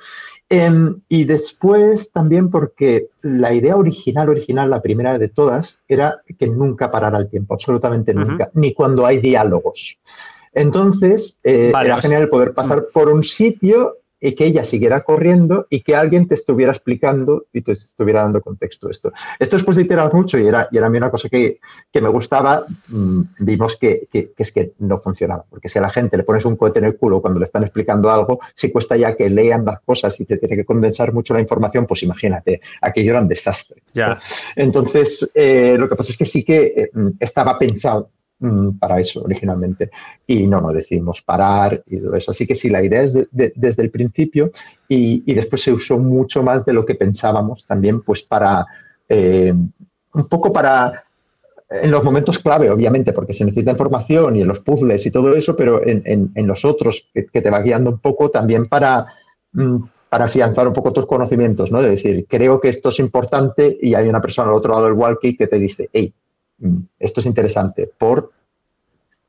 [0.52, 6.48] Em, y después también porque la idea original, original, la primera de todas, era que
[6.48, 10.00] nunca parara el tiempo, absolutamente nunca, ni cuando hay diálogos.
[10.52, 15.66] Entonces, eh, era pues, genial poder pasar por un sitio y que ella siguiera corriendo
[15.70, 19.12] y que alguien te estuviera explicando y te estuviera dando contexto a esto.
[19.38, 21.58] Esto después de iterar mucho y era, y era a mí una cosa que,
[21.90, 25.88] que me gustaba, mm, vimos que, que, es que no funcionaba, porque si a la
[25.88, 28.96] gente le pones un cohete en el culo cuando le están explicando algo, si cuesta
[28.96, 32.60] ya que lean las cosas y te tiene que condensar mucho la información, pues imagínate,
[32.82, 33.82] aquello era un desastre.
[34.54, 38.10] Entonces, eh, lo que pasa es que sí que eh, estaba pensado
[38.42, 39.90] Mm, para eso originalmente.
[40.26, 42.30] Y no, no decidimos parar y todo eso.
[42.30, 44.50] Así que sí, la idea es desde el principio
[44.88, 48.66] y, después se usó mucho más de lo que pensábamos también, pues para,
[49.10, 49.52] eh,
[50.14, 51.04] un poco para,
[51.68, 55.36] en los momentos clave, obviamente, porque se necesita información y en los puzzles y todo
[55.36, 59.06] eso, pero en, los otros que, te va guiando un poco también para...
[59.52, 61.80] Mm, para afianzar un poco tus conocimientos, ¿no?
[61.80, 64.94] De decir, creo que esto es importante y hay una persona al otro lado del
[64.94, 66.12] walkie que te dice, hey,
[66.98, 68.32] esto es interesante por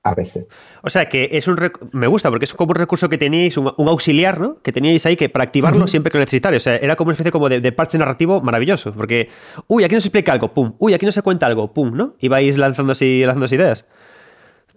[0.03, 0.47] a veces.
[0.81, 1.57] O sea que es un
[1.91, 4.57] me gusta porque es como un recurso que teníais, un, auxiliar, ¿no?
[4.61, 6.57] Que teníais ahí que para activarlo siempre que lo necesitáis.
[6.57, 8.91] O sea, era como una especie como de, parche narrativo maravilloso.
[8.93, 9.29] Porque,
[9.67, 12.15] uy, aquí no se explica algo, pum, uy, aquí no se cuenta algo, pum, ¿no?
[12.19, 13.85] Y vais lanzando así, lanzando ideas.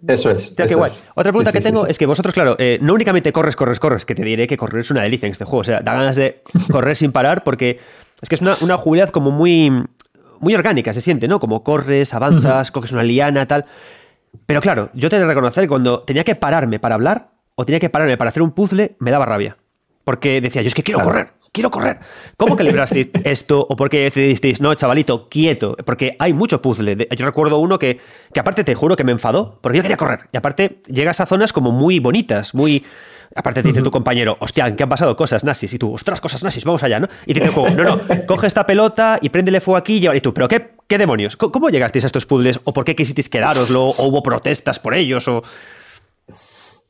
[0.07, 0.53] Eso es.
[0.55, 0.91] qué guay.
[1.15, 4.13] Otra pregunta que tengo es que vosotros, claro, eh, no únicamente corres, corres, corres, que
[4.13, 5.61] te diré que correr es una delicia en este juego.
[5.61, 7.79] O sea, da ganas de correr sin parar porque
[8.21, 9.71] es que es una, una jugabilidad como muy
[10.39, 11.39] muy orgánica, se siente, ¿no?
[11.39, 13.65] Como corres, avanzas, coges una liana, tal.
[14.45, 17.65] Pero claro, yo te he de reconocer que cuando tenía que pararme para hablar o
[17.65, 19.57] tenía que pararme para hacer un puzzle, me daba rabia.
[20.03, 21.97] Porque decía, yo es que quiero correr, quiero correr.
[22.37, 23.65] ¿Cómo que librasteis esto?
[23.67, 25.75] ¿O por qué decidisteis, no, chavalito, quieto?
[25.83, 27.07] Porque hay mucho puzzle.
[27.17, 27.99] Yo recuerdo uno que,
[28.31, 30.21] que aparte te juro que me enfadó, porque yo quería correr.
[30.31, 32.85] Y aparte llegas a zonas como muy bonitas, muy
[33.37, 35.73] Aparte te dice tu compañero, hostia, ¿en qué han pasado cosas nazis?
[35.73, 37.09] Y tú, ostras, cosas nazis, vamos allá, ¿no?
[37.25, 39.99] Y te dice el juego, no, no, coge esta pelota y préndele fuego aquí y
[39.99, 40.15] lleva.
[40.15, 41.35] Y tú, ¿pero qué, qué demonios?
[41.35, 42.61] ¿Cómo, llegasteis a estos puzzles?
[42.63, 43.87] ¿O por qué quisisteis quedároslo?
[43.87, 45.27] ¿O hubo protestas por ellos?
[45.27, 45.43] ¿O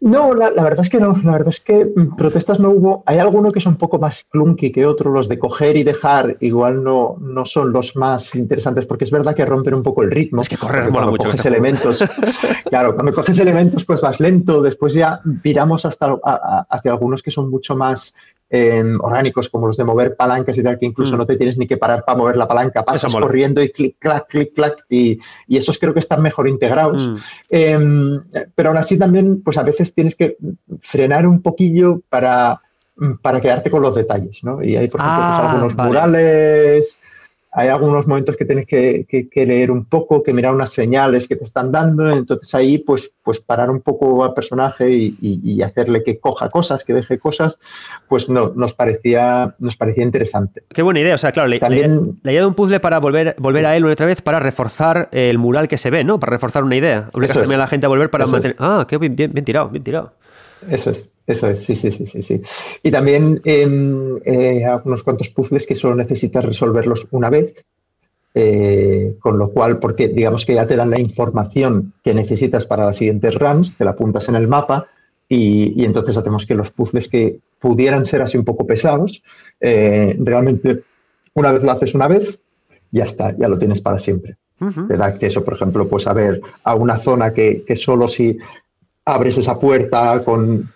[0.02, 1.16] no, la, verdad es que no.
[1.24, 3.04] La verdad es que mm, protestas no hubo.
[3.06, 5.14] Hay algunos que son un poco más clunky que otros.
[5.14, 9.36] Los de coger y dejar igual no, no son los más interesantes porque es verdad
[9.36, 10.42] que rompen un poco el ritmo.
[10.42, 11.24] Es que correr mola mucho.
[11.24, 12.04] Coges elementos,
[12.70, 14.62] claro, cuando coges elementos pues vas lento.
[14.62, 16.18] Después ya viramos hasta
[16.70, 18.16] hacia algunos que son mucho más
[19.02, 21.18] orgánicos como los de mover palancas y tal, que incluso mm.
[21.18, 24.28] no te tienes ni que parar para mover la palanca, pasas corriendo y clic, clac,
[24.28, 27.08] clic, clac, y, y, esos creo que están mejor integrados.
[27.08, 27.16] Mm.
[27.50, 28.24] Em,
[28.56, 30.38] pero aún así también, pues a veces tienes que
[30.82, 32.62] frenar un poquillo para,
[33.22, 34.64] para quedarte con los detalles, ¿no?
[34.64, 37.00] Y hay, por ejemplo, pues, ah, algunos murales
[37.58, 41.46] hay algunos momentos que tienes que, leer un poco, que mirar unas señales que te
[41.46, 46.50] están dando, entonces ahí pues, pues parar un poco al personaje y, hacerle que coja
[46.50, 47.58] cosas, que deje cosas,
[48.10, 50.64] pues no, nos parecía, nos parecía interesante.
[50.68, 53.78] Qué buena idea, o sea, claro, También, le, idea un puzzle para volver, volver a
[53.78, 56.20] él otra vez para reforzar el mural que se ve, ¿no?
[56.20, 57.10] Para reforzar una idea.
[57.14, 58.58] Obligas también a la gente a volver para mantener...
[58.60, 60.12] Ah, qué bien, bien tirado, bien tirado.
[60.70, 61.15] Eso es.
[61.28, 62.42] Eso es, sí, sí, sí, sí, sí.
[62.84, 67.56] Y también en eh, unos cuantos puzzles que solo necesitas resolverlos una vez,
[68.36, 72.86] eh, con lo cual, porque digamos que ya te dan la información que necesitas para
[72.86, 74.88] las siguientes runs, te la apuntas en el mapa
[75.28, 79.24] y, entonces hacemos que los puzzles que pudieran ser así un poco pesados,
[79.60, 80.84] eh, realmente
[81.34, 82.40] una vez lo haces una vez,
[82.92, 84.36] ya está, ya lo tienes para siempre.
[84.88, 88.38] Te da acceso, por ejemplo, pues a ver a una zona que, que solo si
[89.06, 90.72] abres esa puerta con,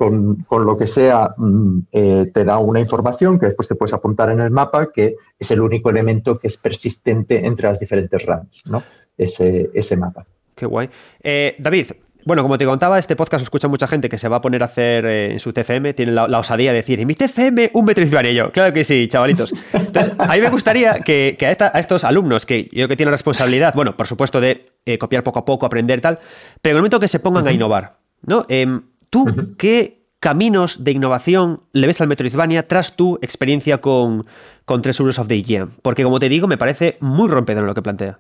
[0.50, 4.40] lo que sea, mm, eh, te da una información que después te puedes apuntar en
[4.40, 8.84] el mapa, que es el único elemento que es persistente entre las diferentes runs, ¿no?
[9.18, 10.26] Ese, ese mapa.
[10.56, 10.90] Qué guay.
[11.22, 11.88] Eh, David,
[12.24, 14.66] bueno, como te contaba, este podcast escucha mucha gente que se va a poner a
[14.66, 18.04] hacer eh, en su TFM, tiene la, osadía de decir, en mi TFM un metro
[18.04, 18.52] y yo.
[18.52, 19.54] Claro que sí, chavalitos.
[19.74, 23.74] Entonces, a mí me gustaría que, a, estos alumnos, que yo que tienen la responsabilidad,
[23.74, 24.66] bueno, por supuesto, de
[25.00, 26.20] copiar poco a poco, aprender tal,
[26.62, 28.46] pero en el momento que se pongan a innovar, ¿no?
[28.50, 29.26] Em, ¿Tú
[29.58, 34.26] qué caminos de innovación le ves al Metroidvania tras tu experiencia con,
[34.66, 35.68] con Tres Euros of the Year?
[35.82, 38.20] Porque, como te digo, me parece muy rompedor lo que plantea.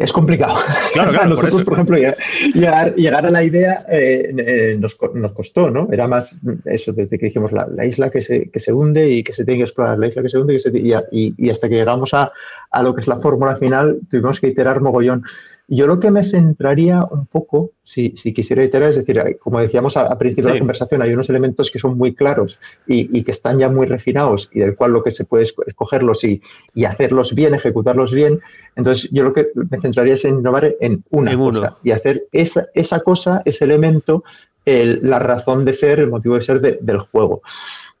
[0.00, 0.58] es complicado.
[0.94, 5.70] Claro, claro, Nosotros, por, ejemplo, llegar, llegar, a la idea eh, eh, nos, nos, costó,
[5.70, 5.88] ¿no?
[5.92, 9.22] Era más eso, desde que dijimos la, la, isla que se, que se hunde y
[9.22, 11.68] que se tiene que explorar, la isla que se hunde y, se, y, y hasta
[11.68, 12.32] que llegamos a,
[12.70, 15.24] a lo que es la fórmula final, tuvimos que iterar mogollón.
[15.72, 19.96] Yo lo que me centraría un poco, si, si quisiera iterar, es decir, como decíamos
[19.96, 22.58] al principio de la conversación, hay unos elementos que son muy claros
[22.88, 25.54] y, y, que están ya muy refinados y del cual lo que se puede es
[25.64, 26.42] escogerlos y,
[26.74, 28.40] y, hacerlos bien, ejecutarlos bien.
[28.74, 32.66] Entonces, yo lo que me centraría es en innovar en una cosa y hacer esa,
[32.74, 34.24] esa cosa, ese elemento,
[34.64, 37.42] el, la razón de ser, el motivo de ser de, del juego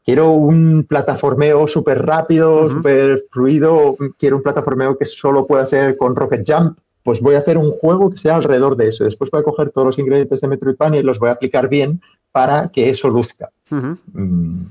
[0.04, 2.72] quiero un plataformeo súper rápido, uh -huh.
[2.72, 7.38] súper fluido, quiero un plataformeo que solo pueda ser con Rocket Jump, pues voy a
[7.38, 9.04] hacer un juego que sea alrededor de eso.
[9.04, 12.00] Después voy a coger todos los ingredientes de Metroidvania y los voy a aplicar bien
[12.32, 13.50] para que eso luzca.
[13.70, 14.66] Uh -huh.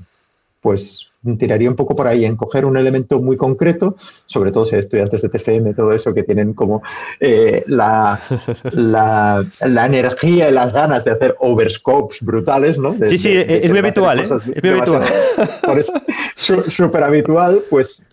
[0.60, 4.74] Pues tiraría un poco por ahí en coger un elemento muy concreto, sobre todo si
[4.74, 6.82] hay estudiantes de TFM, todo eso, que tienen como
[7.18, 8.20] eh, la,
[8.72, 12.94] la, la, energía y las ganas de hacer overscopes brutales, ¿no?
[12.94, 14.22] De, sí, sí, de, de, es, muy habitual, ¿eh?
[14.22, 15.02] es muy habitual,
[15.62, 15.92] Por eso,
[16.36, 18.06] súper habitual, pues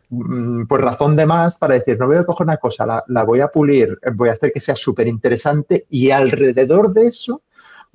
[0.68, 3.42] por razón de más para decir, no voy a coger una cosa, la, la voy
[3.42, 7.42] a pulir, voy a hacer que sea súper interesante y alrededor de eso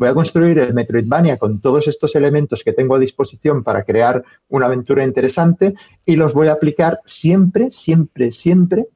[0.02, 4.24] voy a construir el Metroidvania con todos estos elementos que tengo a disposición para crear
[4.48, 5.74] una aventura interesante
[6.04, 8.86] y los voy a aplicar siempre, siempre, siempre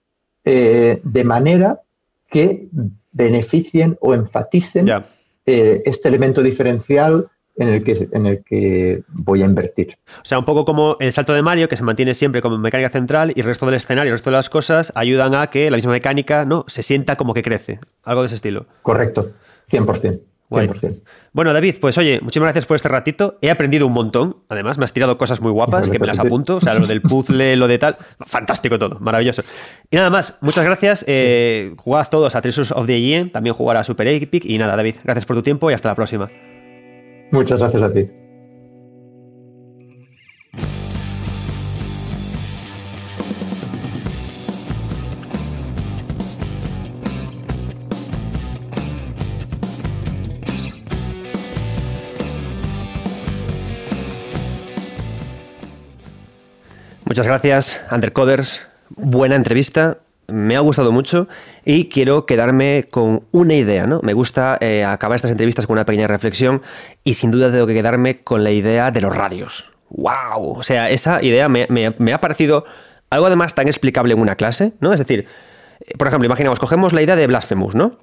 [0.44, 1.80] eh, de manera
[2.28, 2.66] que
[3.12, 5.06] beneficien o enfaticen yeah.
[5.46, 9.96] eh, este elemento diferencial en el, que, en el que voy a invertir.
[10.08, 12.90] O sea, un poco como el salto de Mario, que se mantiene siempre como mecánica
[12.90, 15.76] central y el resto del escenario, el resto de las cosas ayudan a que la
[15.76, 17.78] misma mecánica no se sienta como que crece.
[18.02, 18.66] Algo de ese estilo.
[18.82, 19.30] Correcto,
[19.70, 20.20] 100%.
[20.49, 20.70] Guay.
[21.33, 23.39] Bueno, David, pues oye, muchísimas gracias por este ratito.
[23.41, 24.39] He aprendido un montón.
[24.49, 26.57] Además, me has tirado cosas muy guapas que me las apunto.
[26.57, 27.97] O sea, lo del puzzle, lo de tal.
[28.26, 29.42] Fantástico todo, maravilloso.
[29.91, 31.05] Y nada más, muchas gracias.
[31.08, 34.44] Eh, jugad todos a Treasures of the Yen, también jugar a Super Epic.
[34.44, 36.31] Y nada, David, gracias por tu tiempo y hasta la próxima.
[37.33, 38.08] Muchas gracias a ti.
[57.16, 58.68] Muchas gracias, Undercoders.
[58.90, 59.96] Buena entrevista.
[60.28, 61.28] Me ha gustado mucho
[61.64, 64.00] y quiero quedarme con una idea, ¿no?
[64.02, 66.60] Me gusta eh, acabar estas entrevistas con una pequeña reflexión
[67.04, 69.72] y sin duda tengo que quedarme con la idea de los radios.
[69.88, 70.58] ¡Wow!
[70.58, 72.66] O sea, esa idea me, me, ha parecido
[73.08, 74.92] algo además tan explicable en una clase, ¿no?
[74.92, 75.26] Es decir,
[75.96, 77.96] por ejemplo, imaginamos, cogemos la idea de Blasphemous, ¿no?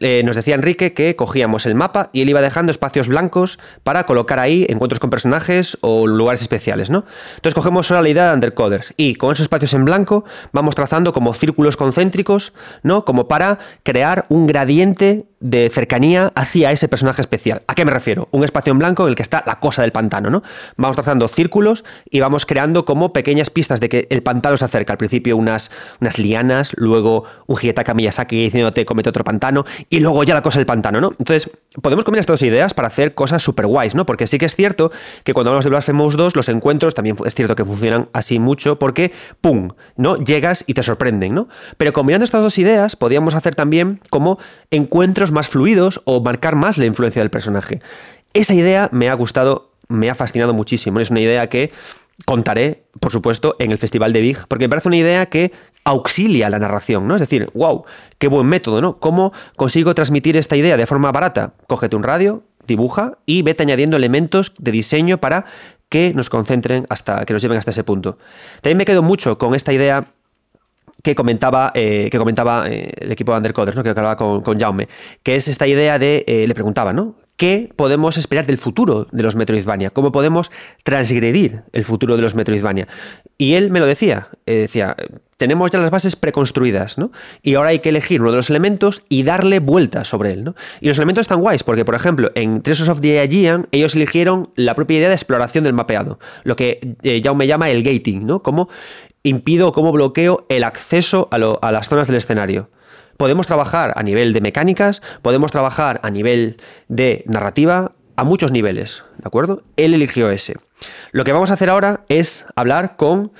[0.00, 4.04] Eh, nos decía Enrique que cogíamos el mapa y él iba dejando espacios blancos para
[4.04, 7.04] colocar ahí encuentros con personajes o lugares especiales, ¿no?
[7.36, 11.12] Entonces cogemos solo la idea de Undercoders y con esos espacios en blanco vamos trazando
[11.12, 13.04] como círculos concéntricos, ¿no?
[13.04, 17.62] Como para crear un gradiente de cercanía hacia ese personaje especial.
[17.66, 18.28] ¿A qué me refiero?
[18.30, 20.42] Un espacio en blanco en el que está la cosa del pantano, ¿no?
[20.76, 24.92] Vamos trazando círculos y vamos creando como pequeñas pistas de que el pantano se acerca.
[24.92, 30.24] Al principio unas, unas lianas, luego un Hidetaka Miyazaki diciéndote comete otro pantano y luego
[30.24, 31.12] ya la cosa del pantano, ¿no?
[31.18, 31.50] Entonces,
[31.82, 34.06] podemos combinar estas dos ideas para hacer cosas súper guays, ¿no?
[34.06, 34.90] Porque sí que es cierto
[35.24, 38.78] que cuando hablamos de Blasphemous 2, los encuentros también es cierto que funcionan así mucho
[38.78, 40.16] porque, ¡pum!, ¿no?
[40.16, 41.48] Llegas y te sorprenden, ¿no?
[41.76, 44.38] Pero combinando estas dos ideas, podríamos hacer también como
[44.70, 47.80] encuentros más fluidos o marcar más la influencia del personaje.
[48.32, 51.00] Esa idea me ha gustado, me ha fascinado muchísimo.
[51.00, 51.72] Es una idea que
[52.24, 55.52] contaré, por supuesto, en el Festival de Big, porque me parece una idea que
[55.84, 57.14] auxilia la narración, ¿no?
[57.14, 57.84] Es decir, wow,
[58.18, 58.98] qué buen método, ¿no?
[58.98, 61.54] ¿Cómo consigo transmitir esta idea de forma barata?
[61.66, 65.44] Cógete un radio, dibuja y vete añadiendo elementos de diseño para
[65.88, 68.18] que nos concentren hasta que nos lleven hasta ese punto.
[68.62, 70.06] También me quedo mucho con esta idea
[71.02, 73.82] que comentaba, eh, que comentaba eh, el equipo de Undercoders, ¿no?
[73.82, 74.88] que hablaba con, Jaume,
[75.22, 77.14] que es esta idea de, eh, le preguntaba, ¿no?
[77.40, 79.88] ¿Qué podemos esperar del futuro de los Metroidvania?
[79.88, 80.50] ¿Cómo podemos
[80.82, 82.86] transgredir el futuro de los Metroidvania?
[83.38, 84.94] Y él me lo decía, decía,
[85.38, 87.12] tenemos ya las bases preconstruidas, ¿no?
[87.40, 90.54] Y ahora hay que elegir uno de los elementos y darle vueltas sobre él, ¿no?
[90.82, 94.50] Y los elementos están guays, porque, por ejemplo, en Treasures of the Aegean, ellos eligieron
[94.54, 98.42] la propia idea de exploración del mapeado, lo que eh, Jaume llama el gating, ¿no?
[98.42, 98.68] Cómo
[99.22, 102.68] impido o cómo bloqueo el acceso a, lo, a las zonas del escenario
[103.20, 106.56] podemos trabajar a nivel de mecánicas, podemos trabajar a nivel
[106.88, 109.62] de narrativa, a muchos niveles, ¿de acuerdo?
[109.76, 110.56] Él eligió ese.
[111.12, 113.30] Lo que vamos a hacer ahora es hablar con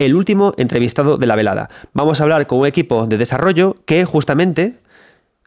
[0.00, 1.70] el último entrevistado de la velada.
[1.92, 4.74] Vamos a hablar con un equipo de desarrollo que justamente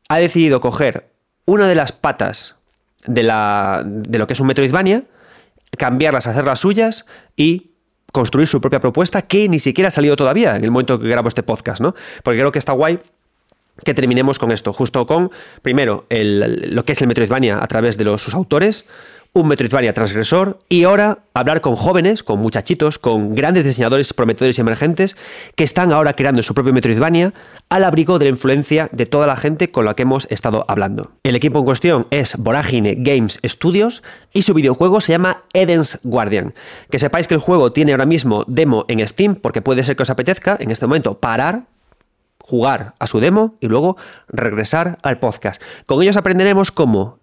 [0.08, 1.12] ha decidido coger
[1.44, 2.56] una de las patas
[3.06, 5.04] de, la, de lo que es un Metroidvania,
[5.78, 7.06] cambiarlas, hacerlas suyas
[7.36, 7.72] y
[8.14, 11.28] construir su propia propuesta que ni siquiera ha salido todavía en el momento que grabo
[11.28, 11.94] este podcast, ¿no?
[12.24, 13.00] Porque creo que está guay
[13.84, 18.06] que terminemos con esto, justo con, primero, lo que es el Metroidvania a través de
[18.06, 18.86] los, sus autores,
[19.34, 24.62] un Metroidvania transgresor y ahora hablar con jóvenes, con muchachitos, con grandes diseñadores prometedores y
[24.62, 25.16] emergentes
[25.56, 27.34] que están ahora creando su propio Metroidvania
[27.70, 31.12] al abrigo de la influencia de toda la gente con la que hemos estado hablando.
[31.24, 34.04] El equipo en cuestión es Voragine Games Studios
[34.34, 36.54] y su videojuego se llama Eden's Guardian.
[36.90, 40.04] Que sepáis que el juego tiene ahora mismo demo en Steam porque puede ser que
[40.04, 41.71] os apetezca en este momento parar
[42.44, 43.98] jugar a su demo y luego
[44.28, 45.62] regresar al podcast.
[45.86, 47.22] Con ellos aprenderemos cómo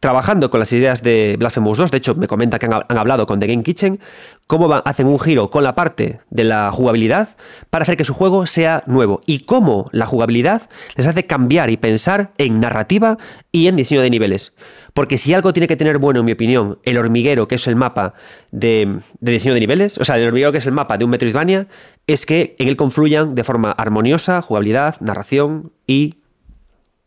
[0.00, 3.38] trabajando con las ideas de Blasphemous 2, de hecho me comenta que han, hablado con
[3.38, 4.00] The Game Kitchen,
[4.46, 7.28] cómo hacen un giro con la parte de la jugabilidad
[7.68, 10.62] para hacer que su juego sea nuevo y cómo la jugabilidad
[10.96, 13.18] les hace cambiar y pensar en narrativa
[13.52, 14.56] y en diseño de niveles.
[14.94, 17.76] Porque si algo tiene que tener bueno, en mi opinión, el hormiguero, que es el
[17.76, 18.14] mapa
[18.50, 21.10] de, de diseño de niveles, o sea, el hormiguero que es el mapa de un
[21.10, 21.68] Metroidvania,
[22.06, 26.16] es que en él confluyan de forma armoniosa jugabilidad, narración y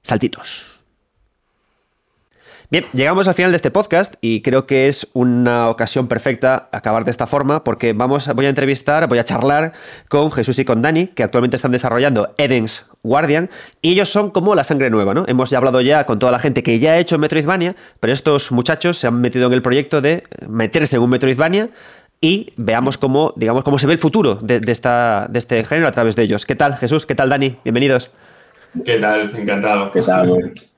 [0.02, 0.74] saltitos.
[2.74, 7.06] Bien, llegamos al final de este podcast y creo que es una ocasión perfecta acabar
[7.06, 9.74] de esta forma porque vamos, voy a entrevistar, voy a charlar
[10.10, 13.52] con Jesús y con Dani, que actualmente están desarrollando Eden's Guardian
[13.84, 15.24] y ellos son como la sangre nueva, ¿no?
[15.28, 18.52] Hemos ya hablado ya con toda la gente que ya ha hecho Metroidvania, pero estos
[18.52, 21.70] muchachos se han metido en el proyecto de meterse en un Metroidvania
[22.24, 25.92] y veamos cómo, digamos, cómo se ve el futuro de, esta, de este género a
[25.92, 26.46] través de ellos.
[26.46, 27.06] ¿Qué tal, Jesús?
[27.06, 27.58] ¿Qué tal, Dani?
[27.66, 28.12] Bienvenidos.
[28.86, 29.36] ¿Qué tal?
[29.36, 29.92] Encantado.
[29.92, 30.30] ¿Qué tal?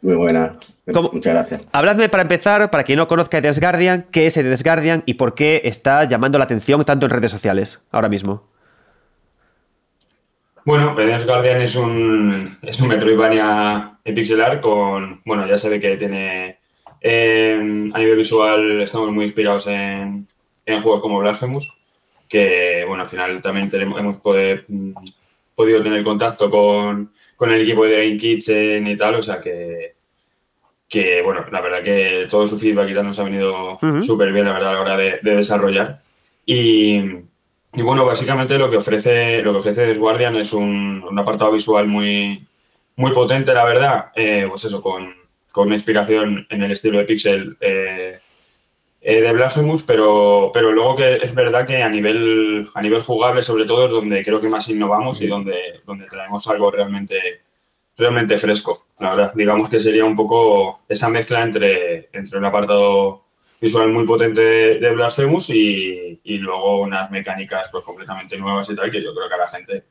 [0.01, 0.57] Muy, buena.
[0.87, 1.61] Muchas gracias.
[1.71, 5.35] Habladme para empezar, para quien no conozca Edes Guardian, qué es Edes Guardian y por
[5.35, 8.47] qué está llamando la atención tanto en redes sociales ahora mismo.
[10.65, 15.69] Bueno, Edes Guardian es un, es un Metroidvania en pixel art con, bueno, ya se
[15.69, 16.57] ve que tiene,
[17.01, 20.25] eh, a nivel visual estamos muy inspirados en,
[20.65, 21.73] en juegos como Blasphemous,
[22.27, 27.97] que, bueno, al final también tenemos, hemos podido tener contacto con con el equipo de
[27.97, 29.95] Game Kitchen y tal, o sea que,
[30.87, 34.45] que bueno, la verdad que todo su feedback y tal nos ha venido súper bien,
[34.45, 36.01] la verdad, a la hora de, desarrollar.
[36.45, 36.97] Y,
[37.73, 41.87] y, bueno, básicamente lo que ofrece, lo que ofrece Guardian es un, un, apartado visual
[41.87, 42.47] muy,
[42.95, 45.13] muy potente, la verdad, eh, pues eso, con,
[45.51, 48.19] con, una inspiración en el estilo de Pixel eh,
[49.07, 53.43] eh, de Blasphemous, pero, pero luego que es verdad que a nivel, a nivel jugable,
[53.43, 57.43] sobre todo, es donde creo que más innovamos y donde, donde traemos algo realmente,
[57.95, 58.87] realmente fresco.
[58.97, 63.25] La verdad, digamos que sería un poco esa mezcla entre, entre un apartado
[63.61, 64.41] visual muy potente
[64.79, 69.29] de, Blasphemous y, y, luego unas mecánicas pues, completamente nuevas y tal, que yo creo
[69.29, 69.83] que a la gente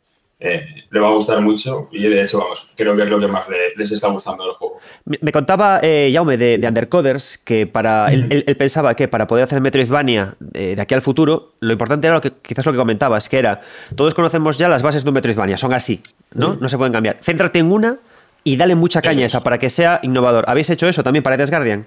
[0.47, 3.29] eh, le va a gustar mucho y de hecho, vamos, creo que es lo que
[3.29, 3.45] más
[3.77, 4.79] les está gustando del juego.
[5.07, 10.35] Me, contaba eh, Jaume de, Undercoders que para él, pensaba que para poder hacer Metroidvania
[10.53, 13.39] eh, de aquí al futuro, lo importante era lo que quizás lo que comentabas, que
[13.39, 13.63] era,
[13.97, 16.03] todos conocemos ya las bases de un Metroidvania, son así,
[16.35, 16.59] ¿no?
[16.61, 17.17] No se pueden cambiar.
[17.23, 17.97] Céntrate en una
[18.45, 20.45] y dale mucha caña a esa para que sea innovador.
[20.47, 21.87] ¿Habéis hecho eso también para Death Guardian?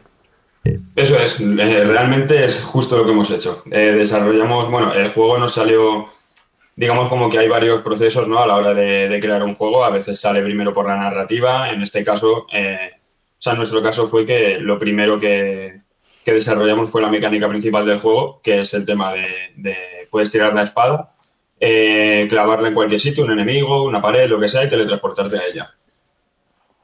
[0.95, 3.61] Eso es, realmente es justo lo que hemos hecho.
[3.67, 6.16] desarrollamos, bueno, el juego nos salió
[6.77, 8.39] digamos como que hay varios procesos ¿no?
[8.39, 9.83] a la hora de, crear un juego.
[9.83, 11.71] A veces sale primero por la narrativa.
[11.71, 15.81] En este caso, eh, o sea, en nuestro caso fue que lo primero que,
[16.23, 20.63] desarrollamos fue la mecánica principal del juego, que es el tema de, puedes tirar la
[20.63, 21.15] espada,
[21.59, 25.47] eh, clavarla en cualquier sitio, un enemigo, una pared, lo que sea, y teletransportarte a
[25.47, 25.73] ella.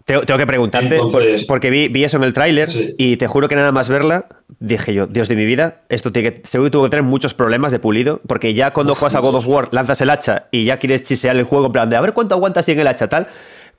[0.05, 0.99] Tengo, que preguntarte,
[1.47, 2.67] porque vi, eso en el tráiler
[2.97, 4.25] y te juro que nada más verla,
[4.59, 7.33] dije yo, Dios de mi vida, esto tiene que, seguro que tuvo que tener muchos
[7.33, 10.65] problemas de pulido, porque ya cuando juegas a God of War lanzas el hacha y
[10.65, 13.07] ya quieres chisear el juego en plan de a ver cuánto aguantas en el hacha
[13.07, 13.27] tal.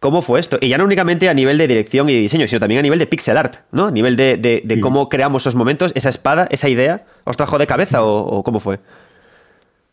[0.00, 0.58] ¿Cómo fue esto?
[0.60, 3.06] Y ya no únicamente a nivel de dirección y diseño, sino también a nivel de
[3.06, 3.86] pixel art, ¿no?
[3.86, 8.02] A nivel de, cómo creamos esos momentos, esa espada, esa idea, ¿os trajo de cabeza
[8.02, 8.80] o cómo fue?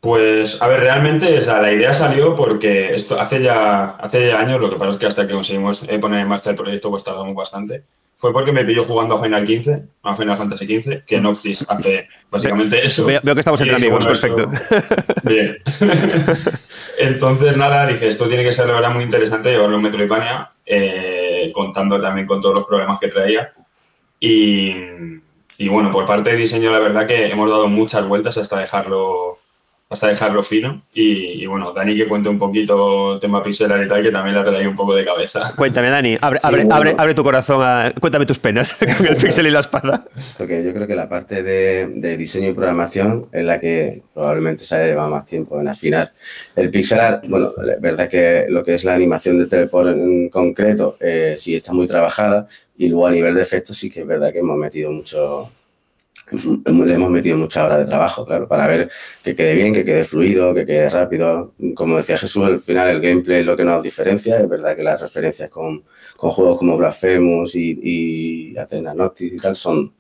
[0.02, 4.72] Pues, a ver, realmente la idea salió porque esto hace ya, hace ya años, lo
[4.72, 7.36] que pasa es que hasta que conseguimos eh, poner en marcha el proyecto pues tardamos
[7.36, 7.84] bastante.
[8.16, 12.08] Fue porque me pilló jugando a Final 15, a Final Fantasy 15, que Noctis hace
[12.32, 13.06] básicamente eso.
[13.06, 14.50] Veo, que estamos entre amigos, perfecto.
[15.24, 15.58] bien.
[16.98, 21.52] Entonces, nada, dije, esto tiene que ser de verdad muy interesante llevarlo en Metroidvania, eh,
[21.54, 23.54] contando también con todos los problemas que traía.
[24.20, 24.74] Y,
[25.60, 29.41] y bueno, por parte de diseño, la verdad que hemos dado muchas vueltas hasta dejarlo
[29.92, 30.84] hasta dejarlo fino.
[30.94, 34.66] Y, bueno, Dani que cuente un poquito tema pixelar y tal, que también la trae
[34.66, 35.54] un poco de cabeza.
[35.58, 37.62] Cuéntame, Dani, abre, abre, tu corazón,
[38.00, 40.06] cuéntame tus penas con el pixel y la espada.
[40.38, 44.76] Porque yo creo que la parte de, diseño y programación es la que probablemente se
[44.76, 46.14] ha llevado más tiempo en afinar.
[46.56, 50.96] El pixelar, bueno, es verdad que lo que es la animación de teleport en concreto
[51.02, 52.48] eh, sí está muy trabajada
[52.78, 55.50] y luego a nivel de efectos sí que es verdad que hemos metido mucho
[56.32, 58.90] le hemos metido muchas horas de trabajo, claro, para ver
[59.24, 61.54] que quede bien, que quede fluido, que quede rápido.
[61.76, 64.40] Como decía Jesús, al final el gameplay es lo que nos diferencia.
[64.40, 65.84] Es verdad que las referencias con,
[66.18, 69.94] con juegos como Blasphemous y, y Athena Noctis y tal son,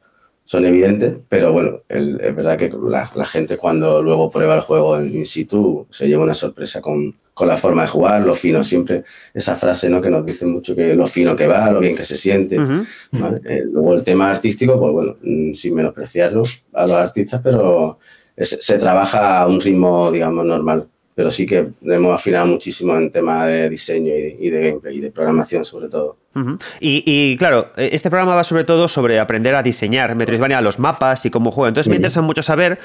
[0.44, 5.26] son evidentes, pero bueno, es verdad que la, gente cuando luego prueba el juego in
[5.26, 9.04] situ se lleva una sorpresa con, con, la forma de jugar, lo fino siempre,
[9.34, 10.02] esa frase ¿no?
[10.02, 12.56] que nos dice mucho que lo fino que va, lo bien que se siente.
[12.56, 16.44] Eh, luego el tema artístico, pues bueno, mm, sin menospreciarlo
[16.74, 18.00] a los artistas, pero
[18.38, 23.46] se trabaja a un ritmo, digamos, normal pero sí que hemos afinado muchísimo en tema
[23.46, 26.18] de diseño y de, gameplay y de programación sobre todo.
[26.80, 31.30] y, claro, este programa va sobre todo sobre aprender a diseñar Metroidvania, los mapas y
[31.30, 31.70] cómo juega.
[31.70, 32.80] Entonces me interesa mucho saber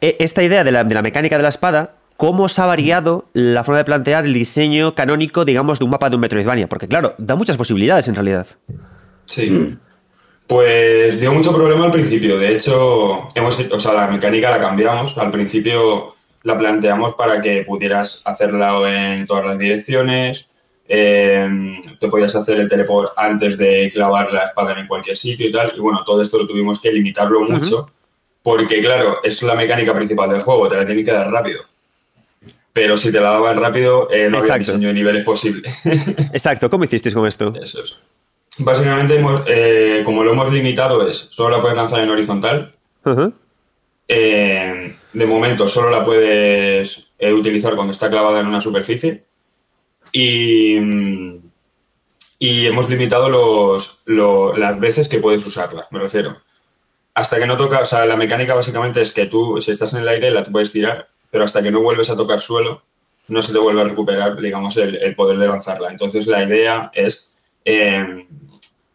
[0.00, 3.78] eh, esta idea de la, mecánica de la espada, cómo se ha variado la forma
[3.78, 6.68] de plantear el diseño canónico, digamos, de un mapa de un Metroidvania.
[6.68, 8.46] Porque claro, da muchas posibilidades en realidad.
[9.24, 9.76] Sí.
[10.48, 12.36] Pues dio mucho problema al principio.
[12.36, 15.16] De hecho, hemos, o sea, la mecánica la cambiamos.
[15.16, 20.48] Al principio la planteamos para que pudieras hacerla en todas las direcciones,
[20.88, 25.52] em, te podías hacer el teleport antes de clavar la espada en cualquier sitio y
[25.52, 25.72] tal.
[25.76, 27.86] Y bueno, todo esto lo tuvimos que limitarlo mucho,
[28.42, 31.62] porque claro, es la mecánica principal del juego, te la tienen que dar rápido.
[32.78, 35.68] Pero si te la daban rápido, eh, no había diseño de niveles posible.
[36.32, 37.52] Exacto, ¿cómo hicisteis con esto?
[37.60, 37.96] Eso es.
[38.58, 42.72] Básicamente, eh, como lo hemos limitado, es solo la puedes lanzar en horizontal.
[44.06, 49.24] Eh, de momento solo la puedes eh, utilizar cuando está clavada en una superficie.
[50.12, 50.76] Y,
[52.38, 56.36] hemos limitado los, las veces que puedes usarla, me refiero.
[57.12, 60.02] Hasta que no toca, o sea, la mecánica básicamente es que tú, si estás en
[60.02, 62.82] el aire, la puedes tirar, pero hasta que no vuelves a tocar suelo,
[63.28, 65.90] no se te vuelve a recuperar, digamos, el, poder de lanzarla.
[65.90, 67.34] Entonces, la idea es
[67.64, 68.26] eh,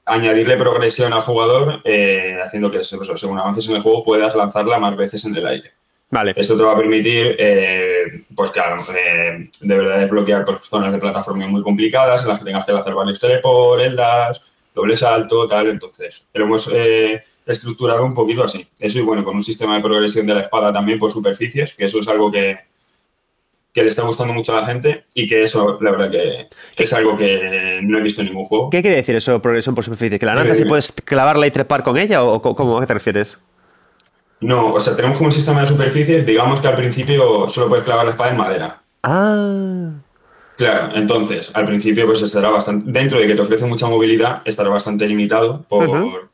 [0.06, 4.96] añadirle progresión al jugador, eh, haciendo que, según avances en el juego, puedas lanzarla más
[4.96, 5.72] veces en el aire.
[6.10, 6.34] Vale.
[6.36, 11.00] Esto te va a permitir, eh, pues claro, eh, de verdad desbloquear pues, zonas de
[11.00, 14.42] plataforma muy complicadas en las que tengas que lanzar varios teleport, eldas,
[14.76, 15.70] doble salto, tal.
[15.70, 16.70] Entonces, lo hemos
[17.46, 18.68] estructurado un poquito así.
[18.80, 21.86] Eso y bueno, con un sistema de progresión de la espada también por superficies, que
[21.86, 22.58] eso es algo que,
[23.74, 26.48] que le está gustando mucho a la gente y que eso, la verdad, que
[26.78, 28.70] es algo que no he visto en ningún juego.
[28.70, 30.20] ¿Qué quiere decir eso, progresión por superficie?
[30.20, 32.94] ¿Que la lanzas y puedes clavarla y trepar con ella o cómo, a qué te
[32.94, 33.40] refieres?
[34.40, 37.86] No, o sea, tenemos como un sistema de superficies, digamos que al principio solo puedes
[37.86, 38.82] clavar la espada en madera.
[39.02, 39.90] Ah.
[40.58, 44.70] Claro, entonces, al principio pues estará bastante, dentro de que te ofrece mucha movilidad, estará
[44.70, 46.30] bastante limitado por,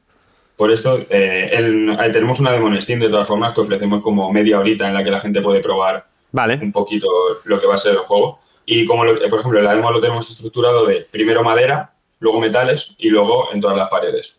[0.60, 1.00] por esto.
[1.10, 5.06] Eh, tenemos una demo Steam de todas formas que ofrecemos como media horita en la
[5.06, 6.60] que la gente puede probar Vale.
[6.62, 7.08] Un poquito
[7.46, 8.40] lo que va a ser el juego.
[8.66, 13.10] Y como, por ejemplo, la demo lo tenemos estructurado de primero madera, luego metales y
[13.10, 14.38] luego en todas las paredes.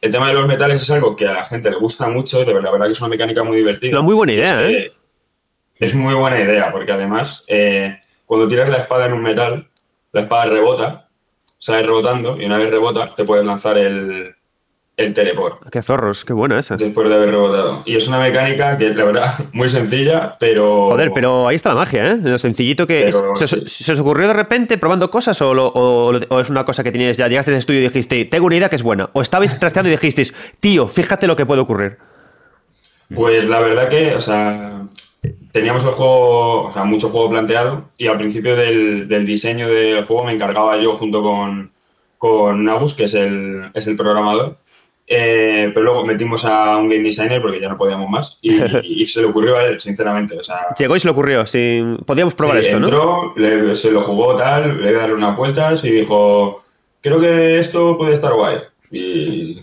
[0.00, 2.46] El tema de los metales es algo que a la gente le gusta mucho, de
[2.46, 3.90] verdad, la verdad que es una mecánica muy divertida.
[3.90, 4.92] Es una muy buena idea, ¿eh?
[5.78, 9.68] Es muy buena idea, porque además, eh, cuando tiras la espada en un metal,
[10.10, 11.08] la espada rebota,
[11.58, 14.34] sale rebotando, y una vez rebota, te puedes lanzar el,
[14.96, 15.68] el teleport.
[15.70, 16.76] Qué zorros, qué buena esa.
[16.76, 17.82] Después de haber rebotado.
[17.84, 20.88] Y es una mecánica que, la verdad, muy sencilla, pero.
[20.90, 22.18] Joder, pero ahí está la magia, ¿eh?
[22.22, 23.12] Lo sencillito que.
[23.36, 27.28] ¿Se, os ocurrió de repente probando cosas o, es una cosa que teníais ya?
[27.28, 29.10] Llegaste al estudio y dijiste, tengo una idea que es buena.
[29.12, 31.98] O estabais trasteando y dijisteis, tío, fíjate lo que puede ocurrir.
[33.14, 34.86] Pues la verdad que, o sea,
[35.52, 40.24] teníamos el juego, o sea, mucho juego planteado y al principio del, diseño del juego
[40.24, 41.72] me encargaba yo junto con,
[42.16, 44.58] con Nabus, que es el, es el programador
[45.06, 49.20] eh, pero luego metimos a un game designer porque ya no podíamos más y, se
[49.20, 50.38] le ocurrió a él, sinceramente.
[50.38, 53.76] O sea, Llegó y se le ocurrió, sí, podíamos probar esto, entró, ¿no?
[53.76, 56.64] se lo jugó tal, le dio darle unas vueltas y dijo,
[57.00, 58.58] creo que esto puede estar guay.
[58.90, 59.62] Y,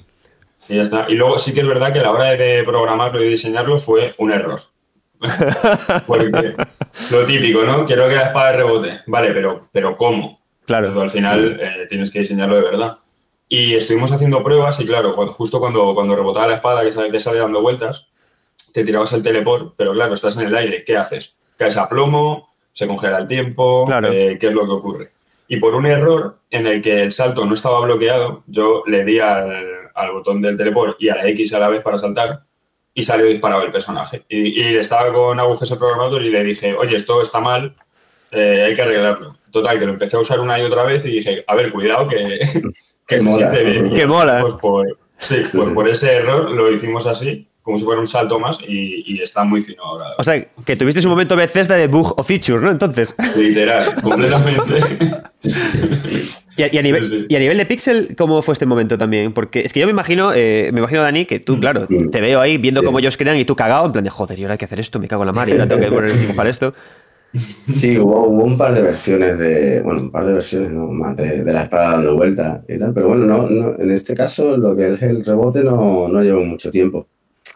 [0.67, 1.05] ya está.
[1.09, 4.13] Y luego sí que es verdad que a la hora de programarlo y diseñarlo fue
[4.17, 4.61] un error.
[6.07, 6.55] porque
[7.11, 7.85] lo típico, ¿no?
[7.85, 9.01] Quiero que la espada rebote.
[9.05, 10.39] Vale, pero, pero ¿cómo?
[10.65, 11.01] Claro.
[11.01, 12.97] al final eh, tienes que diseñarlo de verdad.
[13.53, 17.19] Y estuvimos haciendo pruebas y claro, justo cuando, cuando rebotaba la espada que sale, que
[17.19, 18.07] sale dando vueltas,
[18.73, 21.35] te tirabas el teleport, pero claro, estás en el aire, ¿qué haces?
[21.57, 25.11] Caes a plomo, se congela el tiempo, eh, ¿qué es lo que ocurre?
[25.49, 29.19] Y por un error en el que el salto no estaba bloqueado, yo le di
[29.19, 29.81] al,
[30.13, 32.43] botón del teleport y a la X a la vez para saltar
[32.93, 34.23] y salió disparado el personaje.
[34.29, 37.75] Y, estaba con agujeros programador y le dije, oye, esto está mal,
[38.31, 39.35] eh, hay que arreglarlo.
[39.51, 42.07] Total, que lo empecé a usar una y otra vez y dije, a ver, cuidado,
[42.07, 42.39] que,
[43.07, 43.51] que mola.
[43.93, 44.41] Que mola.
[44.41, 48.39] Pues por, sí, pues por ese error lo hicimos así, como si fuera un salto
[48.39, 50.05] más y, está muy fino ahora.
[50.17, 52.71] O sea, que tuviste un momento Bethesda de bug o feature, ¿no?
[52.71, 53.13] Entonces.
[53.35, 54.81] Literal, completamente.
[56.57, 59.33] Y a, nivel, y a nivel de pixel, ¿cómo fue este momento también?
[59.33, 62.41] Porque es que yo me imagino, eh, me imagino, Dani, que tú, claro, te veo
[62.41, 64.57] ahí viendo cómo ellos crean y tú cagado, en plan de joder, y ahora hay
[64.57, 66.49] que hacer esto, me cago en la mar y ahora tengo que poner el para
[66.49, 66.73] esto.
[67.73, 70.87] Sí, hubo, un par de versiones de, bueno, un par de versiones ¿no?
[70.87, 74.75] más de, la espada dando vuelta y tal, pero bueno, no, en este caso lo
[74.75, 77.07] que es el rebote no, no llevó mucho tiempo.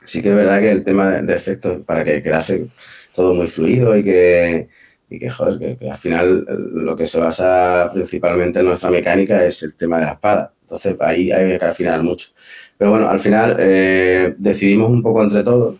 [0.05, 2.67] Sí que es verdad que el tema de, efectos, para que quedase
[3.13, 4.69] todo muy fluido y que,
[5.09, 9.61] y que, joder, que, al final lo que se basa principalmente en nuestra mecánica es
[9.63, 10.53] el tema de la espada.
[10.61, 12.29] Entonces ahí hay que afinar mucho.
[12.77, 15.75] Pero bueno, al final eh, decidimos un poco entre todos,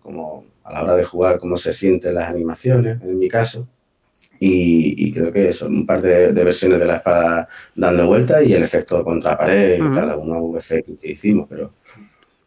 [0.00, 3.68] como a la hora de jugar cómo se sienten las animaciones, en mi caso.
[4.38, 8.62] Y, creo que son un par de, versiones de la espada dando vuelta y el
[8.62, 10.68] efecto contra pared y tal, algunos VF
[11.00, 11.72] que hicimos, pero,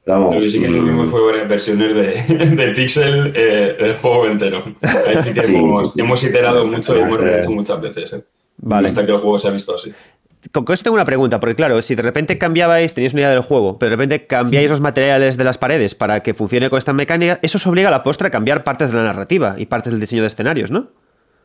[0.06, 0.36] vamos.
[0.36, 1.12] Lo que sí que tuvimos mm.
[1.12, 4.64] fue varias versiones de, de Pixel eh, del juego entero.
[4.82, 5.42] Ahí sí que
[5.98, 8.14] hemos, iterado mucho y hemos hecho muchas veces.
[8.14, 8.24] Eh.
[8.58, 8.90] Vale.
[8.90, 9.92] Hasta que el juego se ha visto así.
[10.54, 13.42] Con esto tengo una pregunta, porque claro, si de repente cambiabais, teníais una idea del
[13.42, 16.94] juego, pero de repente cambiáis los materiales de las paredes para que funcione con esta
[16.94, 19.92] mecánica, eso os obliga a la postre a cambiar partes de la narrativa y partes
[19.92, 20.92] del diseño de escenarios, ¿no?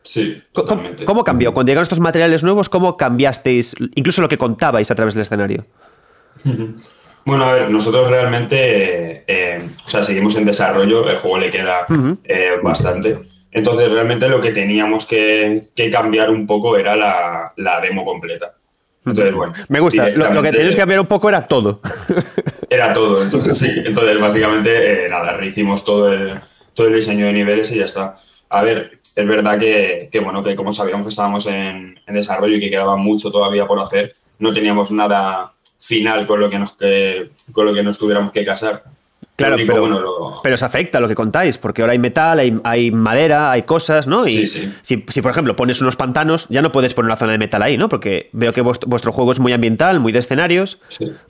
[0.03, 0.41] Sí.
[0.53, 1.51] ¿Cómo, cambió?
[1.51, 5.65] Cuando llegaron estos materiales nuevos, ¿cómo cambiasteis incluso lo que contabais a través del escenario?
[7.27, 11.87] Bueno, a ver, nosotros realmente, eh, o sea, seguimos en desarrollo, el juego le queda
[12.23, 13.17] eh, bastante.
[13.49, 18.53] Entonces, realmente lo que teníamos que, cambiar un poco era la demo completa.
[19.05, 19.53] Entonces, bueno.
[19.69, 20.09] Me gusta.
[20.09, 21.81] Lo, que tenías que cambiar un poco era todo.
[22.69, 23.21] Era todo.
[23.21, 23.71] Entonces, sí.
[23.85, 26.39] Entonces, básicamente, eh, nada, rehicimos todo el,
[26.73, 28.17] todo el diseño de niveles y ya está.
[28.49, 32.69] A ver, es verdad que, bueno, que como sabíamos que estábamos en, desarrollo y que
[32.69, 36.75] quedaba mucho todavía por hacer, no teníamos nada final con lo que nos,
[37.51, 38.83] con lo que nos tuviéramos que casar.
[39.35, 43.63] Claro, pero, pero os afecta lo que contáis, porque ahora hay metal, hay, madera, hay
[43.63, 44.25] cosas, ¿no?
[44.25, 47.61] Y Si, por ejemplo, pones unos pantanos, ya no puedes poner una zona de metal
[47.61, 47.89] ahí, ¿no?
[47.89, 50.79] Porque veo que vuestro, juego es muy ambiental, muy de escenarios.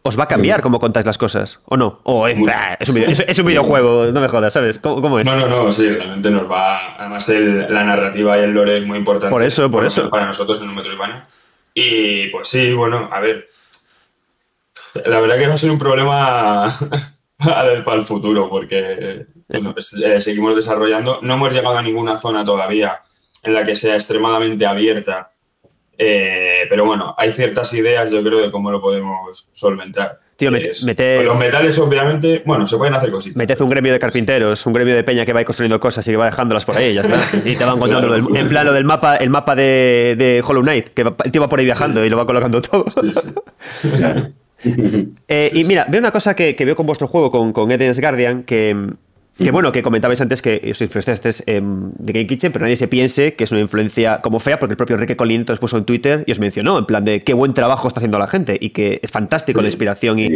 [0.04, 1.60] ¿Os va a cambiar cómo contáis las cosas?
[1.66, 2.00] ¿O no?
[2.04, 4.06] ¿O es, un, videojuego?
[4.12, 4.78] No me jodas, ¿sabes?
[4.78, 5.26] ¿Cómo, es?
[5.26, 6.96] No, no, no, sí, realmente nos va.
[7.00, 9.32] Además, la narrativa y el lore es muy importante.
[9.32, 10.12] Por eso, por, eso.
[10.12, 11.26] Para nosotros en un Metroidvania.
[11.74, 13.50] Y pues sí, bueno, a ver.
[15.08, 16.74] La verdad que va a ser un problema
[17.46, 21.20] para el futuro, porque eh, seguimos desarrollando.
[21.22, 23.02] No hemos llegado a ninguna zona todavía
[23.44, 25.32] en la que sea extremadamente abierta,
[25.98, 30.20] eh, pero bueno, hay ciertas ideas, yo creo, de cómo lo podemos solventar.
[30.36, 33.38] Tío, mete, los metales, obviamente, bueno, se pueden hacer cositas.
[33.38, 36.18] Meted un gremio de carpinteros, un gremio de peña que va construyendo cosas y que
[36.18, 37.04] va dejándolas por ahí, ya
[37.46, 40.90] Y te van contando en plan lo del mapa, el mapa de, de Hollow Knight,
[40.90, 42.86] que el tío va por ahí viajando y lo va colocando todo.
[42.90, 43.94] Sí, sí.
[45.28, 48.44] Eh, y mira, veo una cosa que, veo con vuestro juego, con, con Eden's Guardian,
[48.44, 48.76] que,
[49.52, 53.44] bueno, que comentabais antes que os influenciasteis de Game Kitchen, pero nadie se piense que
[53.44, 56.32] es una influencia como fea, porque el propio Enrique Colin os puso en Twitter y
[56.32, 59.12] os mencionó, en plan de qué buen trabajo está haciendo la gente y que es
[59.12, 60.30] fantástico la inspiración y,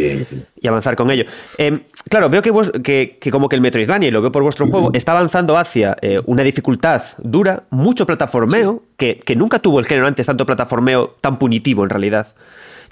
[0.67, 1.25] avanzar con ello.
[1.58, 4.91] Em, claro, veo que, que, como que el Metroidvania, y lo veo por vuestro juego,
[4.93, 10.08] está avanzando hacia eh, una dificultad dura, mucho plataformeo, que, que nunca tuvo el género
[10.08, 12.35] antes tanto plataformeo tan punitivo en realidad.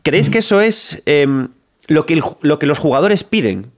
[0.08, 1.50] ¿Creéis que eso es em,
[1.90, 3.72] lo, que lo que los jugadores piden?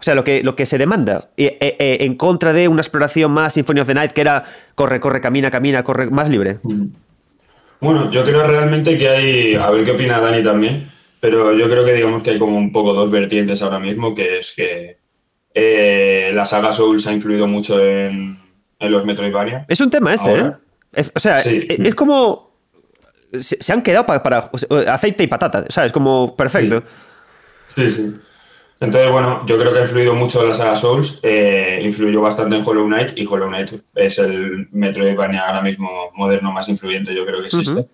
[0.00, 3.30] O sea, lo que, lo que se demanda eh, eh, en contra de una exploración
[3.30, 4.42] más Symphony of the Night que era
[4.74, 6.58] corre, corre, camina, camina, corre, más libre.
[6.64, 6.86] Mm.
[7.80, 11.84] Bueno, yo creo realmente que hay, a ver qué opina Dani también, pero yo creo
[11.84, 14.98] que digamos que hay como un poco dos vertientes ahora mismo, que es que
[15.54, 18.36] eh, la saga Souls ha influido mucho en,
[18.80, 19.64] los Metroidvania.
[19.68, 20.52] Es un tema ese, ¿eh?
[21.14, 22.45] o sea, es como
[23.40, 24.50] se, han quedado para,
[24.88, 25.92] aceite y patata, ¿sabes?
[25.92, 26.82] Como perfecto.
[27.68, 27.90] Sí.
[27.90, 28.14] sí,
[28.80, 32.56] Entonces, bueno, yo creo que ha influido mucho en la saga Souls, eh, influyó bastante
[32.56, 37.26] en Hollow Knight y Hollow Knight es el Metroidvania ahora mismo moderno más influyente, yo
[37.26, 37.86] creo que existe.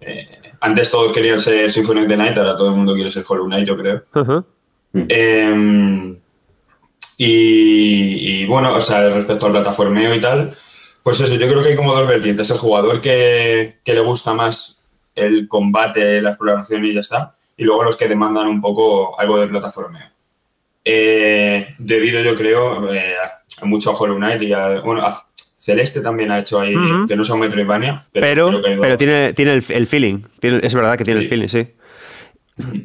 [0.00, 0.28] Eh,
[0.60, 3.46] antes todos querían ser Symphony of the Night, ahora todo el mundo quiere ser Hollow
[3.46, 4.04] Knight, yo creo.
[4.92, 6.18] Em,
[7.18, 10.54] y, bueno, o sea, respecto al plataformeo y tal,
[11.06, 12.50] pues eso, yo creo que hay como dos vertientes.
[12.50, 17.32] El jugador que, le gusta más el combate, la exploración y ya está.
[17.56, 20.02] Y luego los que demandan un poco algo de plataformeo.
[20.84, 23.14] Eh, debido, yo creo, eh,
[23.60, 25.06] a mucho a Hollow Knight y a, bueno,
[25.56, 26.74] Celeste también ha hecho ahí,
[27.06, 30.22] que no es un Metroidvania, pero, pero, tiene, tiene el, feeling.
[30.42, 31.68] es verdad que tiene el feeling, sí.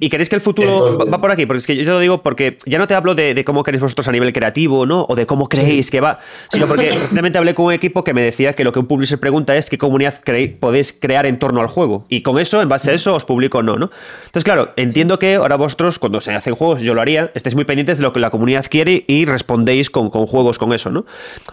[0.01, 1.45] ¿Y queréis que el futuro va por aquí?
[1.45, 3.81] Porque es que yo te lo digo porque ya no te hablo de, cómo queréis
[3.81, 5.05] vosotros a nivel creativo, ¿no?
[5.07, 6.19] O de cómo creéis que va,
[6.51, 9.17] sino porque realmente hablé con un equipo que me decía que lo que un publisher
[9.17, 10.21] pregunta es qué comunidad
[10.59, 12.05] podéis crear en torno al juego.
[12.09, 13.91] Y con eso, en base a eso, os publico o no, ¿no?
[14.25, 17.63] Entonces, claro, entiendo que ahora vosotros, cuando se hacen juegos, yo lo haría, estéis muy
[17.63, 21.05] pendientes de lo que la comunidad quiere y respondéis con, juegos con eso, ¿no?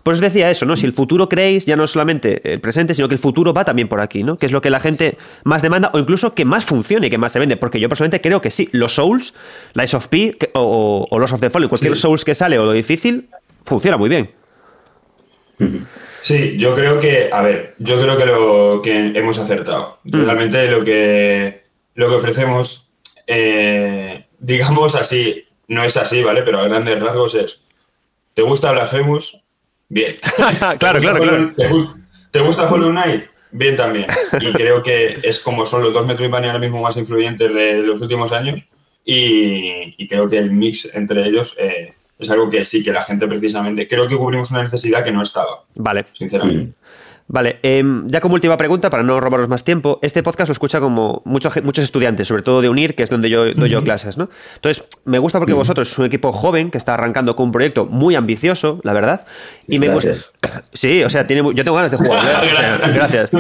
[0.03, 0.75] Pues os decía eso, ¿no?
[0.75, 3.87] Si el futuro creéis, ya no solamente el presente, sino que el futuro va también
[3.87, 4.39] por aquí, ¿no?
[4.39, 7.19] Que es lo que la gente más demanda o incluso que más funcione y que
[7.19, 7.57] más se vende.
[7.57, 9.35] Porque yo personalmente creo que sí, los Souls,
[9.75, 13.29] Lies of P o, Los of the Fallen, cualquier Souls que sale o lo difícil,
[13.65, 14.31] funciona muy bien.
[16.23, 19.99] Sí, yo creo que, a ver, yo creo que lo que hemos acertado.
[20.05, 20.25] Mm.
[20.25, 21.63] Realmente lo que,
[21.95, 22.93] lo que ofrecemos,
[23.27, 26.43] eh, digamos así, no es así, ¿vale?
[26.43, 27.63] Pero a grandes rasgos es,
[28.35, 29.41] ¿te gusta Blasphemous?
[29.89, 30.17] Bien.
[30.79, 31.55] claro, claro, claro.
[32.31, 33.25] ¿Te gusta Hollow Knight?
[33.51, 34.07] Bien también.
[34.41, 38.01] Y creo que es como son los dos Metroidvania ahora mismo más influyentes de los
[38.01, 38.61] últimos años.
[39.05, 43.27] Y, creo que el mix entre ellos eh, es algo que sí que la gente
[43.27, 43.89] precisamente.
[43.89, 45.65] Creo que cubrimos una necesidad que no estaba.
[45.75, 46.05] Vale.
[46.13, 46.75] Sinceramente.
[47.31, 50.81] Vale, em, ya como última pregunta, para no robaros más tiempo, este podcast lo escucha
[50.81, 54.17] como muchos, muchos estudiantes, sobre todo de UNIR, que es donde yo doy yo clases,
[54.17, 54.31] ¿no?
[54.55, 57.85] Entonces, me gusta porque vosotros es un equipo joven que está arrancando con un proyecto
[57.85, 59.27] muy ambicioso, la verdad.
[59.67, 60.13] Y me gusta.
[60.73, 62.45] Sí, o sea, tiene, yo tengo ganas de jugar.
[62.45, 62.93] ¿eh?
[62.95, 63.31] Gracias.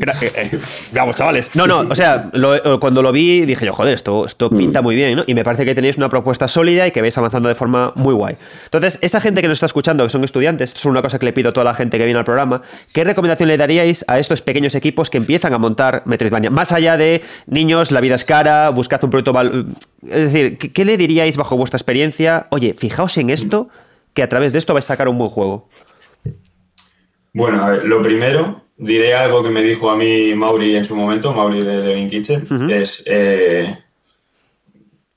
[0.00, 0.58] Eh, eh,
[0.92, 1.54] vamos, chavales.
[1.56, 4.56] No, no, o sea, eh, cuando lo vi dije yo, joder, esto, esto mm.
[4.56, 5.24] pinta muy bien, ¿no?
[5.26, 8.14] Y me parece que tenéis una propuesta sólida y que vais avanzando de forma muy
[8.14, 8.36] guay.
[8.64, 11.26] Entonces, esa gente que nos está escuchando, que son estudiantes, esto es una cosa que
[11.26, 12.62] le pido a toda la gente que viene al programa,
[12.92, 16.50] ¿qué recomendación le daríais a estos pequeños equipos que empiezan a montar Metroidvania?
[16.50, 19.32] Más allá de niños, la vida es cara, buscad un proyecto...
[20.08, 22.46] Es decir, ¿qué, le diríais bajo vuestra experiencia?
[22.50, 23.68] Oye, fijaos en esto,
[24.14, 25.68] que a través de esto vais a sacar un buen juego.
[27.32, 30.96] Bueno, a ver, lo primero diré algo que me dijo a mí Mauri en su
[30.96, 33.76] momento, Mauri de Devin Kitchen, es eh,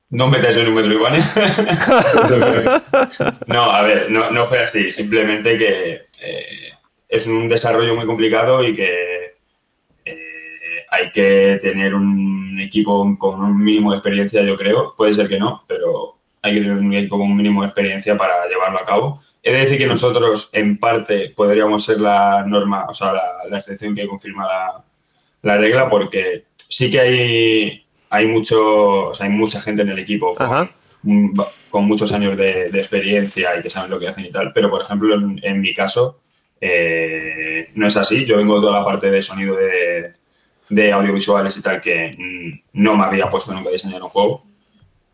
[0.09, 1.23] no metáis en un metro Ivania.
[3.47, 6.73] no, a ver, no, fue así, simplemente que eh,
[7.07, 9.35] es un desarrollo muy complicado y que
[10.03, 14.95] eh, hay que tener un equipo con un mínimo de experiencia, yo creo.
[14.97, 18.17] Puede ser que no, pero hay que tener un equipo con un mínimo de experiencia
[18.17, 19.21] para llevarlo a cabo.
[19.43, 23.13] He de decir que nosotros, en parte, podríamos ser la norma, o sea,
[23.49, 24.47] la, excepción que confirma
[25.41, 31.85] la, regla, porque sí que hay, hay, mucho, hay mucha gente en el equipo con,
[31.85, 35.15] muchos años de, experiencia y que saben lo que hacen y tal, pero, por ejemplo,
[35.15, 36.19] en, mi caso,
[36.59, 38.25] eh, no es así.
[38.25, 42.11] Yo vengo de toda la parte de sonido de, audiovisuales y tal, que
[42.73, 44.43] no me había puesto nunca a diseñar un juego.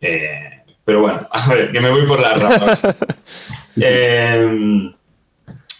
[0.01, 2.81] Eh, pero bueno, a ver, que me voy por las ramas.
[3.79, 4.93] Em,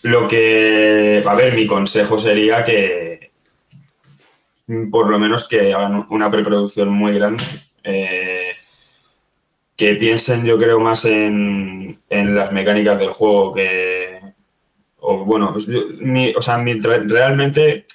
[0.03, 3.31] lo que, a ver, mi consejo sería que
[4.91, 7.43] por lo menos que hagan una preproducción muy grande.
[7.83, 8.51] Eh,
[9.75, 14.19] que piensen, yo creo, más en, las mecánicas del juego que.
[14.99, 15.67] O bueno, pues
[16.35, 17.85] o sea, realmente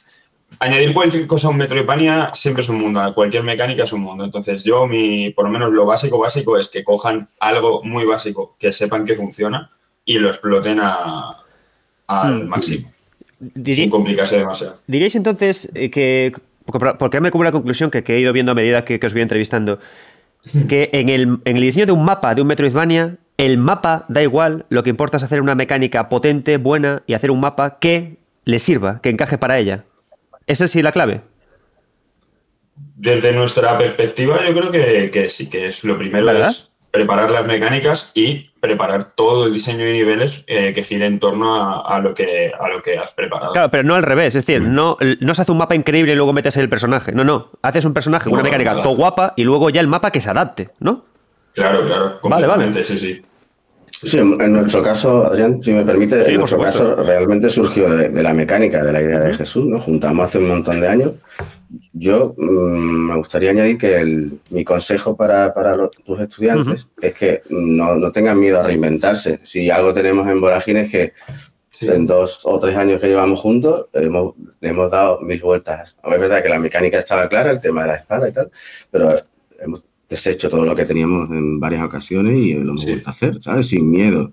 [0.60, 4.24] añadir cualquier cosa a un Metroidvania siempre es un mundo, cualquier mecánica es un mundo.
[4.24, 8.56] Entonces, yo, mi, por lo menos lo básico, básico es que cojan algo muy básico,
[8.58, 9.70] que sepan que funciona
[10.04, 12.48] y lo exploten al mm.
[12.48, 12.90] máximo.
[13.64, 14.80] sin complicarse demasiado.
[14.86, 16.32] ¿Diríais entonces eh, que,
[16.98, 19.78] porque me como la conclusión que, he ido viendo a medida que, os voy entrevistando,
[20.68, 24.22] que en el, en el diseño de un mapa de un Metroidvania, el mapa da
[24.22, 28.18] igual, lo que importa es hacer una mecánica potente, buena y hacer un mapa que
[28.44, 29.84] le sirva, que encaje para ella.
[30.46, 31.22] ¿Esa sí la clave?
[32.96, 38.12] Desde nuestra perspectiva, yo creo que, sí, que es lo primero es preparar las mecánicas
[38.14, 42.52] y preparar todo el diseño de niveles eh, que gire en torno a, lo que,
[42.58, 43.52] a lo que has preparado.
[43.54, 44.36] Claro, pero no al revés.
[44.36, 44.74] Es decir, mm.
[44.74, 47.12] no, no se hace un mapa increíble y luego metes el personaje.
[47.12, 47.50] No, no.
[47.62, 50.68] Haces un personaje, una mecánica todo guapa y luego ya el mapa que se adapte,
[50.80, 51.06] ¿no?
[51.54, 52.20] Claro, claro.
[52.22, 52.84] Vale, vale.
[52.84, 53.22] Sí, sí.
[54.04, 58.34] Sí, en nuestro caso, Adrián, si me permite, en nuestro caso realmente surgió de, la
[58.34, 59.78] mecánica, de la idea de Jesús, ¿no?
[59.78, 61.12] Juntamos hace un montón de años.
[61.92, 65.54] Yo mm, me gustaría añadir que mi consejo para,
[66.04, 69.38] tus estudiantes es que no, tengan miedo a reinventarse.
[69.42, 71.12] Si algo tenemos en Vorágine es que
[71.80, 75.96] en dos o tres años que llevamos juntos hemos, le hemos dado mil vueltas.
[76.02, 78.50] Es verdad que la mecánica estaba clara, el tema de la espada y tal,
[78.90, 79.20] pero
[79.60, 83.42] hemos deshecho todo lo que teníamos en varias ocasiones y lo hemos vuelto a hacer,
[83.42, 83.66] ¿sabes?
[83.68, 84.32] Sin miedo.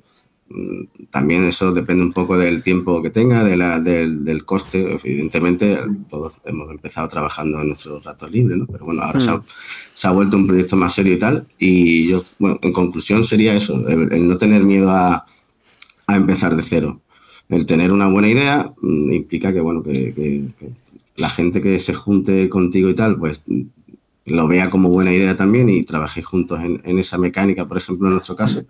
[0.49, 4.97] Mm, también eso depende un poco del tiempo que tenga, de la, del, coste.
[5.03, 8.67] Evidentemente, todos hemos empezado trabajando en nuestros ratos libres, ¿no?
[8.67, 9.43] Pero bueno, ahora hmm.
[9.93, 11.47] se, ha, vuelto un proyecto más serio y tal.
[11.57, 15.25] Y yo, bueno, en conclusión sería eso, el, no tener miedo a,
[16.07, 17.01] a, empezar de cero.
[17.47, 20.49] El tener una buena idea mm, implica que, bueno, que
[21.15, 23.43] la gente que se junte contigo y tal, pues
[24.29, 28.13] lo vea como buena idea también y trabajéis juntos en, esa mecánica, por ejemplo, en
[28.13, 28.63] nuestro caso.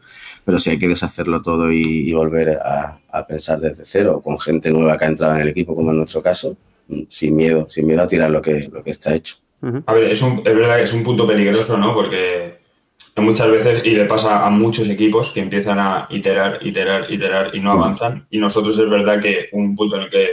[0.45, 4.97] Pero si hay que deshacerlo todo y, volver a, pensar desde cero, con gente nueva
[4.97, 6.57] que ha entrado en el equipo, como en nuestro caso,
[7.07, 9.35] sin miedo, sin miedo a tirar lo que, lo que está hecho.
[9.85, 11.93] A ver, es, es verdad que es un punto peligroso, ¿no?
[11.93, 12.59] Porque
[13.21, 17.59] muchas veces, y le pasa a muchos equipos que empiezan a iterar, iterar, iterar y
[17.59, 18.27] no avanzan.
[18.29, 20.27] Y nosotros es verdad que un punto en el que,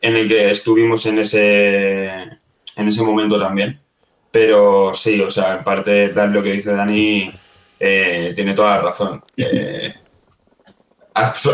[0.00, 2.06] en el que estuvimos en ese,
[2.76, 3.80] en ese momento también.
[4.34, 7.32] Pero sí, o sea, en parte lo que dice Dani
[7.78, 9.22] eh, tiene toda la razón.
[9.36, 9.94] Eh,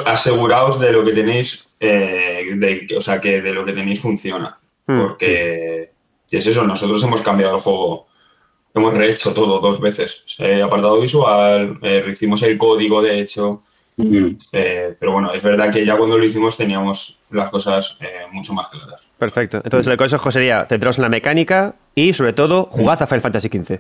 [0.06, 4.58] aseguraos de lo que tenéis, eh, o sea, que de lo que tenéis funciona.
[4.86, 4.98] Hmm.
[4.98, 5.92] Porque
[6.30, 8.06] es eso, nosotros hemos cambiado el juego,
[8.72, 10.24] hemos rehecho todo dos veces.
[10.64, 11.78] apartado visual,
[12.10, 13.62] hicimos el código de hecho.
[13.98, 14.38] Hmm.
[14.50, 17.98] pero bueno, es verdad que ya cuando lo hicimos teníamos las cosas
[18.32, 19.09] mucho más claras.
[19.20, 19.60] Perfecto.
[19.62, 23.48] Entonces el consejo sería centraros en la mecánica y sobre todo jugad a Final Fantasy
[23.48, 23.78] XV.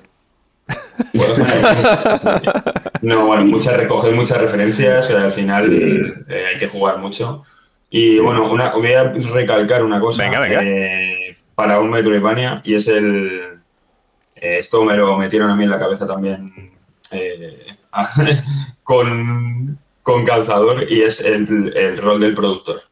[3.00, 7.44] no, bueno, muchas recoger muchas referencias, al final eh, hay que jugar mucho.
[7.88, 13.62] Y bueno, una, voy a recalcar una cosa eh, para un Metroidvania y es el...
[14.36, 16.72] Eh, esto me lo metieron a mí en la cabeza también
[18.82, 22.82] con, con calzador y es el, rol del productor.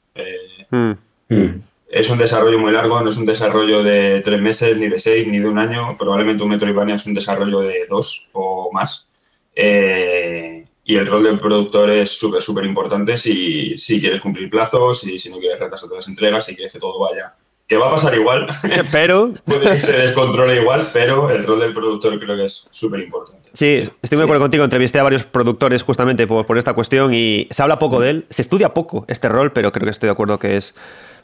[0.71, 0.93] Mm.
[1.29, 1.68] Mm
[1.99, 5.27] es un desarrollo muy largo, no es un desarrollo de tres meses, ni de seis,
[5.27, 5.97] ni de un año.
[5.99, 9.11] Probablemente un Metroidvania es un desarrollo de dos o más.
[9.55, 15.05] Eh, y el rol del productor es súper, súper importante si, si, quieres cumplir plazos,
[15.05, 17.35] y si no quieres retrasar todas las entregas, si quieres que todo vaya.
[17.67, 18.47] Que va a pasar igual,
[18.93, 23.01] pero puede que se descontrole igual, pero el rol del productor creo que es súper
[23.01, 23.51] importante.
[23.53, 24.65] Sí, estoy muy de acuerdo contigo.
[24.65, 28.27] Entrevisté a varios productores justamente por, por esta cuestión y se habla poco de él,
[28.31, 30.75] se estudia poco este rol, pero creo que estoy de acuerdo que es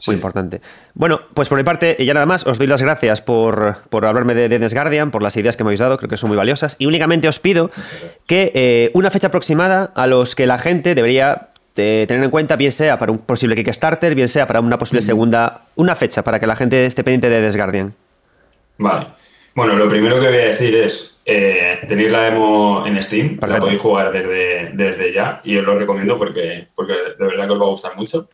[0.07, 0.61] muy importante.
[0.93, 4.49] Bueno, pues por mi parte, ya nada más, os doy las gracias por, hablarme de
[4.49, 6.75] Dennis Guardian, por las ideas que me habéis dado, creo que son muy valiosas.
[6.79, 7.71] Y únicamente os pido
[8.27, 12.55] que eh, una fecha aproximada a los que la gente debería eh, tener en cuenta,
[12.55, 16.39] bien sea para un posible Kickstarter, bien sea para una posible segunda, una fecha para
[16.39, 17.93] que la gente esté pendiente de Dennis Guardian.
[18.77, 19.07] Vale.
[19.53, 23.57] Bueno, lo primero que voy a decir es, eh, tenéis la demo en Steam, la
[23.57, 27.61] podéis jugar desde, desde ya y os lo recomiendo porque, porque de verdad que os
[27.61, 28.29] va a gustar mucho.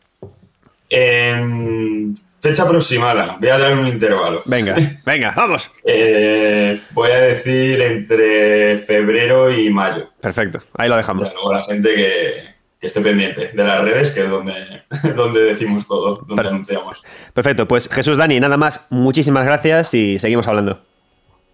[0.94, 4.42] Em, fecha aproximada, voy a dar un intervalo.
[4.44, 5.70] Venga, venga, vamos.
[5.84, 10.10] Eh, voy a decir entre febrero y mayo.
[10.20, 11.32] Perfecto, ahí lo dejamos.
[11.32, 12.52] luego la gente que,
[12.86, 14.82] esté pendiente de las redes, que es donde,
[15.16, 17.02] donde decimos todo, donde anunciamos.
[17.32, 20.78] Perfecto, pues Jesús Dani, nada más, muchísimas gracias y seguimos hablando.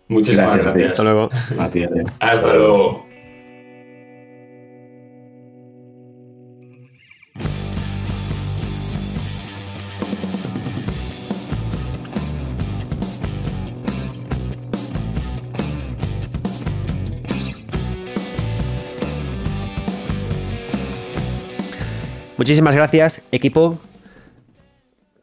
[0.08, 0.90] Muchísimas gracias.
[0.90, 1.28] Hasta luego.
[2.18, 3.07] Hasta luego.
[22.38, 23.80] Muchísimas gracias, equipo.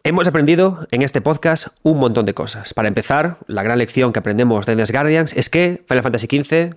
[0.03, 2.73] Hemos aprendido en este podcast un montón de cosas.
[2.73, 6.75] Para empezar, la gran lección que aprendemos de The Guardians es que Final Fantasy XV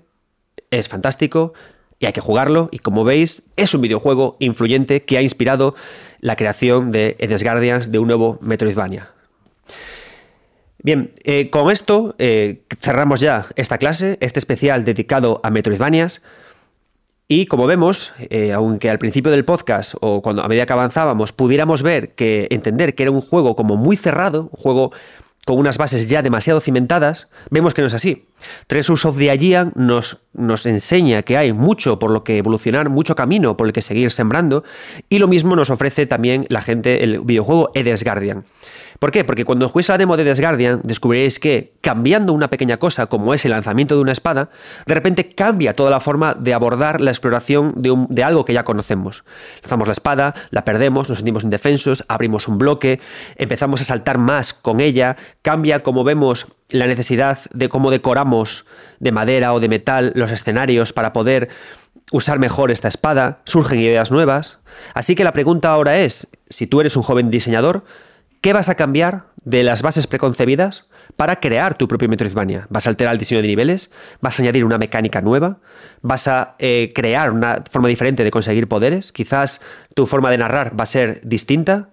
[0.71, 1.55] es fantástico
[1.99, 2.69] y hay que jugarlo.
[2.71, 5.75] Y como veis, es un videojuego influyente que ha inspirado
[6.21, 9.11] la creación de The Guardians de un nuevo Metroidvania.
[10.81, 16.23] Bien, eh, con esto eh, cerramos ya esta clase, este especial dedicado a Metroidvanias.
[17.31, 21.33] Y como vemos, eh, aunque al principio del podcast o cuando a medida que avanzábamos
[21.33, 24.93] pudiéramos ver que entender que era un juego como muy cerrado, un juego
[25.45, 28.27] con unas bases ya demasiado cimentadas, vemos que no es así.
[28.67, 30.21] Treasures of the Aegean nos,
[30.67, 34.65] enseña que hay mucho por lo que evolucionar, mucho camino por el que seguir sembrando,
[35.11, 38.45] y lo mismo nos ofrece también la gente el videojuego Edes Guardian.
[38.99, 39.23] ¿Por qué?
[39.25, 43.33] Porque cuando juguéis a la demo de Desguardian descubriréis que cambiando una pequeña cosa como
[43.33, 44.51] es el lanzamiento de una espada,
[44.87, 48.65] de repente cambia toda la forma de abordar la exploración de, de algo que ya
[48.65, 49.25] conocemos.
[49.63, 53.01] Lanzamos la espada, la perdemos, nos sentimos indefensos, abrimos un bloque,
[53.37, 58.65] empezamos a saltar más con ella, cambia como vemos la necesidad de cómo decoramos
[58.99, 61.49] de madera o de metal los escenarios para poder
[62.11, 64.59] usar mejor esta espada, surgen ideas nuevas.
[64.95, 67.85] Así que la pregunta ahora es, si tú eres un joven diseñador,
[68.41, 70.87] ¿Qué vas a cambiar de las bases preconcebidas
[71.17, 72.67] para crear tu propio Metroidvania?
[72.71, 73.91] ¿Vas a alterar el diseño de niveles?
[74.21, 75.59] ¿Vas a añadir una mecánica nueva?
[76.03, 79.11] ¿Vas a eh, crear una forma diferente de conseguir poderes?
[79.11, 79.61] Quizás
[79.95, 81.89] tu forma de narrar va a ser distinta.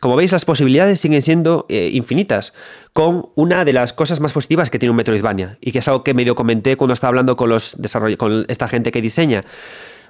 [0.00, 2.54] Como veis, las posibilidades siguen siendo eh, infinitas,
[2.94, 6.04] con una de las cosas más positivas que tiene un Metroidvania, y que es algo
[6.04, 7.76] que medio comenté cuando estaba hablando con, los
[8.18, 9.42] con esta gente que diseña.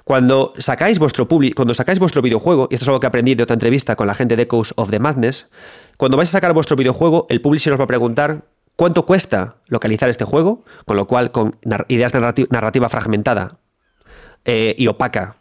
[0.07, 3.55] Cuando sacáis vuestro cuando sacáis vuestro videojuego, y esto es algo que aprendí de otra
[3.55, 5.49] entrevista con la gente de Echoes of the Madness,
[5.97, 8.45] cuando vais a sacar vuestro videojuego, el publisher os va a preguntar
[8.77, 11.57] cuánto cuesta localizar este juego, con lo cual con
[11.89, 13.57] ideas de narrativa fragmentada
[14.45, 15.35] eh, y opaca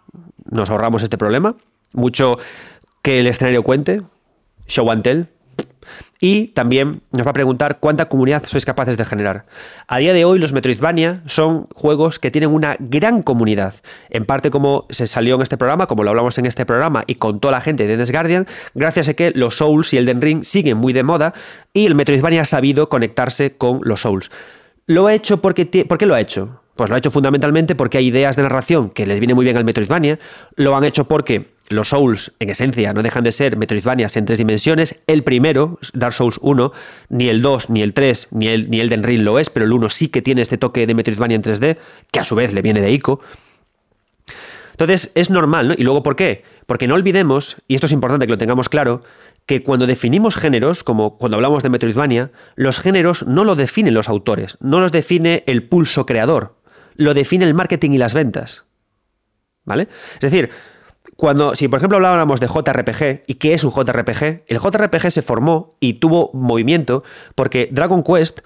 [0.50, 1.54] nos ahorramos este problema.
[1.92, 2.36] Mucho
[3.02, 4.02] que el escenario cuente,
[4.66, 5.28] show and tell,
[6.20, 9.44] y también nos va a preguntar cuánta comunidad sois capaces de generar.
[9.86, 13.74] A día de hoy los Metroidvania son juegos que tienen una gran comunidad.
[14.10, 17.16] En parte como se salió en este programa, como lo hablamos en este programa y
[17.16, 20.20] con toda la gente de The Guardian, gracias a que los Souls y el Den
[20.20, 21.34] Ring siguen muy de moda
[21.72, 24.30] y el Metroidvania ha sabido conectarse con los Souls.
[24.86, 25.66] Lo ha hecho porque...
[25.84, 26.60] ¿Por qué lo ha hecho?
[26.76, 29.56] Pues lo ha hecho fundamentalmente porque hay ideas de narración que les viene muy bien
[29.56, 30.18] al Metroidvania.
[30.56, 34.38] Lo han hecho porque los Souls, en esencia, no dejan de ser Metroidvanias en tres
[34.38, 35.02] dimensiones.
[35.06, 36.72] El primero, Dark Souls 1,
[37.08, 39.66] ni el 2, ni el 3, ni el, ni el Den Ring lo es, pero
[39.66, 41.76] el 1 sí que tiene este toque de Metroidvania en 3D,
[42.12, 43.20] que a su vez le viene de Ico.
[44.72, 45.74] Entonces, es normal, ¿no?
[45.76, 46.44] Y luego, ¿por qué?
[46.66, 49.02] Porque no olvidemos, y esto es importante que lo tengamos claro,
[49.46, 54.08] que cuando definimos géneros, como cuando hablamos de Metroidvania, los géneros no lo definen los
[54.08, 56.56] autores, no los define el pulso creador,
[56.96, 58.64] lo define el marketing y las ventas.
[59.64, 59.88] ¿Vale?
[60.14, 60.50] Es decir,
[61.16, 64.42] cuando, si por ejemplo hablábamos de JRPG, ¿y qué es un JRPG?
[64.46, 67.02] El JRPG se formó y tuvo movimiento
[67.34, 68.40] porque Dragon Quest,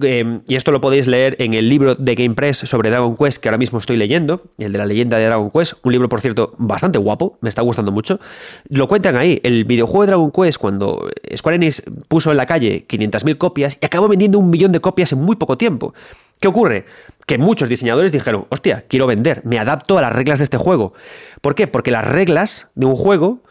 [0.00, 3.42] em, y esto lo podéis leer en el libro de Game Press sobre Dragon Quest
[3.42, 6.20] que ahora mismo estoy leyendo, el de la leyenda de Dragon Quest, un libro por
[6.20, 8.20] cierto bastante guapo, me está gustando mucho,
[8.68, 12.86] lo cuentan ahí, el videojuego de Dragon Quest cuando Square Enix puso en la calle
[12.88, 15.92] 500.000 copias y acabó vendiendo un millón de copias en muy poco tiempo.
[16.40, 16.84] ¿Qué ocurre?
[17.26, 20.94] Que muchos diseñadores dijeron, hostia, quiero vender, me adapto a las reglas de este juego.
[21.40, 21.66] ¿Por qué?
[21.66, 23.42] Porque las reglas de un juego,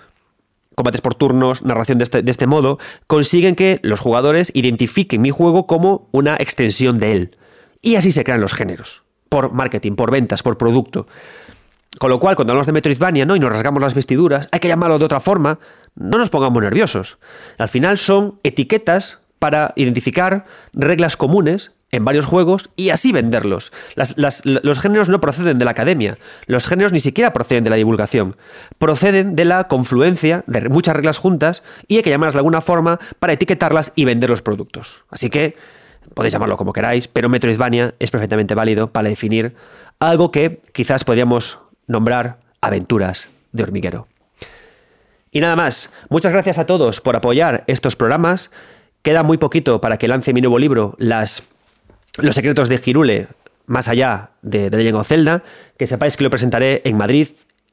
[0.75, 5.29] combates por turnos, narración de este, de este modo, consiguen que los jugadores identifiquen mi
[5.29, 7.37] juego como una extensión de él.
[7.81, 9.03] Y así se crean los géneros.
[9.29, 11.07] Por marketing, por ventas, por producto.
[11.99, 13.35] Con lo cual, cuando hablamos de Metroidvania ¿no?
[13.35, 15.59] y nos rasgamos las vestiduras, hay que llamarlo de otra forma,
[15.95, 17.17] no nos pongamos nerviosos.
[17.57, 23.71] Al final son etiquetas para identificar reglas comunes en varios juegos y así venderlos.
[23.95, 28.35] los géneros no proceden de la academia, los géneros ni siquiera proceden de la divulgación,
[28.77, 32.99] proceden de la confluencia de muchas reglas juntas y hay que llamarlas de alguna forma
[33.19, 35.03] para etiquetarlas y vender los productos.
[35.09, 35.55] Así que
[36.13, 39.55] podéis llamarlo como queráis, pero Metroidvania es perfectamente válido para definir
[39.99, 44.07] algo que quizás podríamos nombrar aventuras de hormiguero.
[45.31, 48.51] Y nada más, muchas gracias a todos por apoyar estos programas.
[49.01, 51.54] Queda muy poquito para que lance mi nuevo libro, Las
[52.17, 53.27] los secretos de Girule,
[53.65, 55.43] más allá de The Legend of Zelda,
[55.77, 57.27] que sepáis que lo presentaré en Madrid,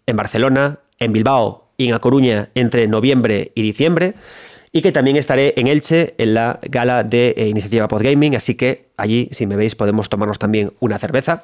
[0.07, 4.15] en Barcelona, en Bilbao y en A Coruña entre noviembre y diciembre,
[4.73, 8.89] y que también estaré en Elche en la gala de eh, Iniciativa Podgaming, así que
[8.97, 11.43] allí, si me veis, podemos tomarnos también una cerveza.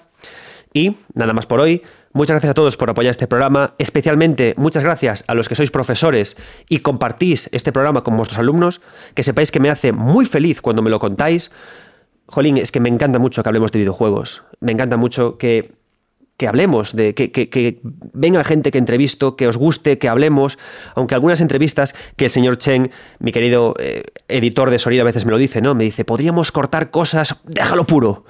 [0.73, 1.83] Y nada más por hoy.
[2.12, 3.75] Muchas gracias a todos por apoyar este programa.
[3.78, 6.36] Especialmente muchas gracias a los que sois profesores
[6.68, 8.81] y compartís este programa con vuestros alumnos.
[9.15, 11.51] Que sepáis que me hace muy feliz cuando me lo contáis.
[12.28, 14.42] Jolín, es que me encanta mucho que hablemos de videojuegos.
[14.60, 15.73] Me encanta mucho que,
[16.47, 17.81] hablemos, de que,
[18.12, 20.58] venga gente que entrevisto, que os guste, que hablemos.
[20.94, 25.24] Aunque algunas entrevistas que el señor Chen, mi querido eh, editor de sonido, a veces
[25.24, 25.74] me lo dice, ¿no?
[25.74, 28.24] Me dice, podríamos cortar cosas, déjalo puro.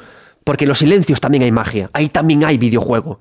[0.44, 3.18] Porque en los silencios también hay magia, ahí también hay videojuego.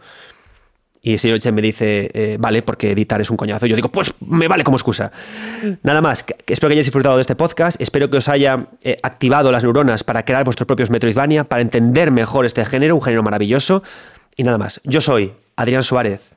[1.08, 3.66] Y Chen me dice, eh, vale, porque editar es un coñazo.
[3.66, 5.10] yo digo, pues me vale como excusa.
[5.82, 9.50] Nada más, espero que hayáis disfrutado de este podcast, espero que os haya eh, activado
[9.50, 13.84] las neuronas para crear vuestros propios Metroidvania, para entender mejor este género, un género maravilloso.
[14.36, 16.36] Y nada más, yo soy Adrián Suárez,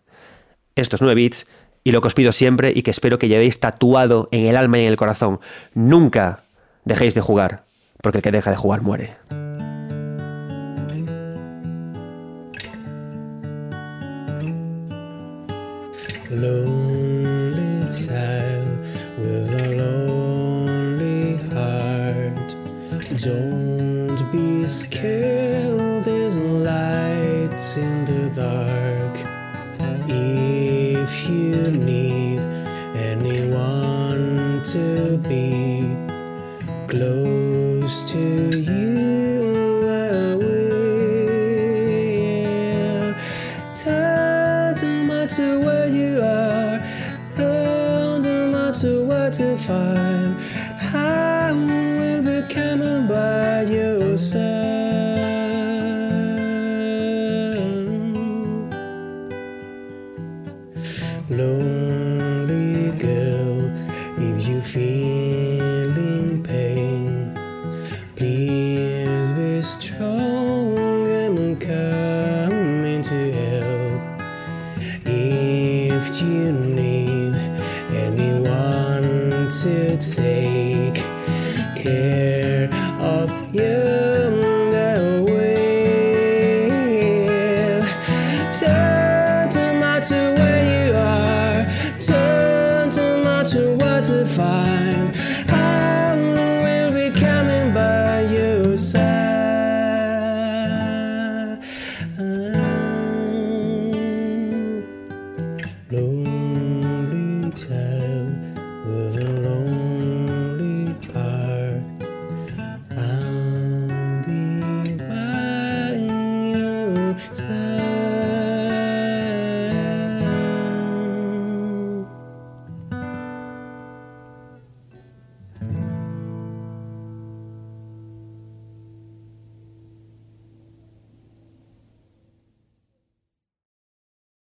[0.77, 1.49] estos 9 bits,
[1.83, 4.79] y lo que os pido siempre y que espero que llevéis tatuado en el alma
[4.79, 5.41] y en el corazón,
[5.75, 6.45] nunca
[6.85, 7.65] dejéis de jugar,
[8.03, 9.17] porque el que deja de jugar muere.
[16.33, 18.78] Lonely child
[19.18, 22.55] with a lonely heart.
[23.18, 29.26] Don't be scared, there's lights in the dark.
[30.09, 32.39] If you need
[32.94, 35.97] anyone to be
[36.86, 38.80] close to you.
[49.71, 50.37] fine.
[50.93, 54.50] I will become by your side.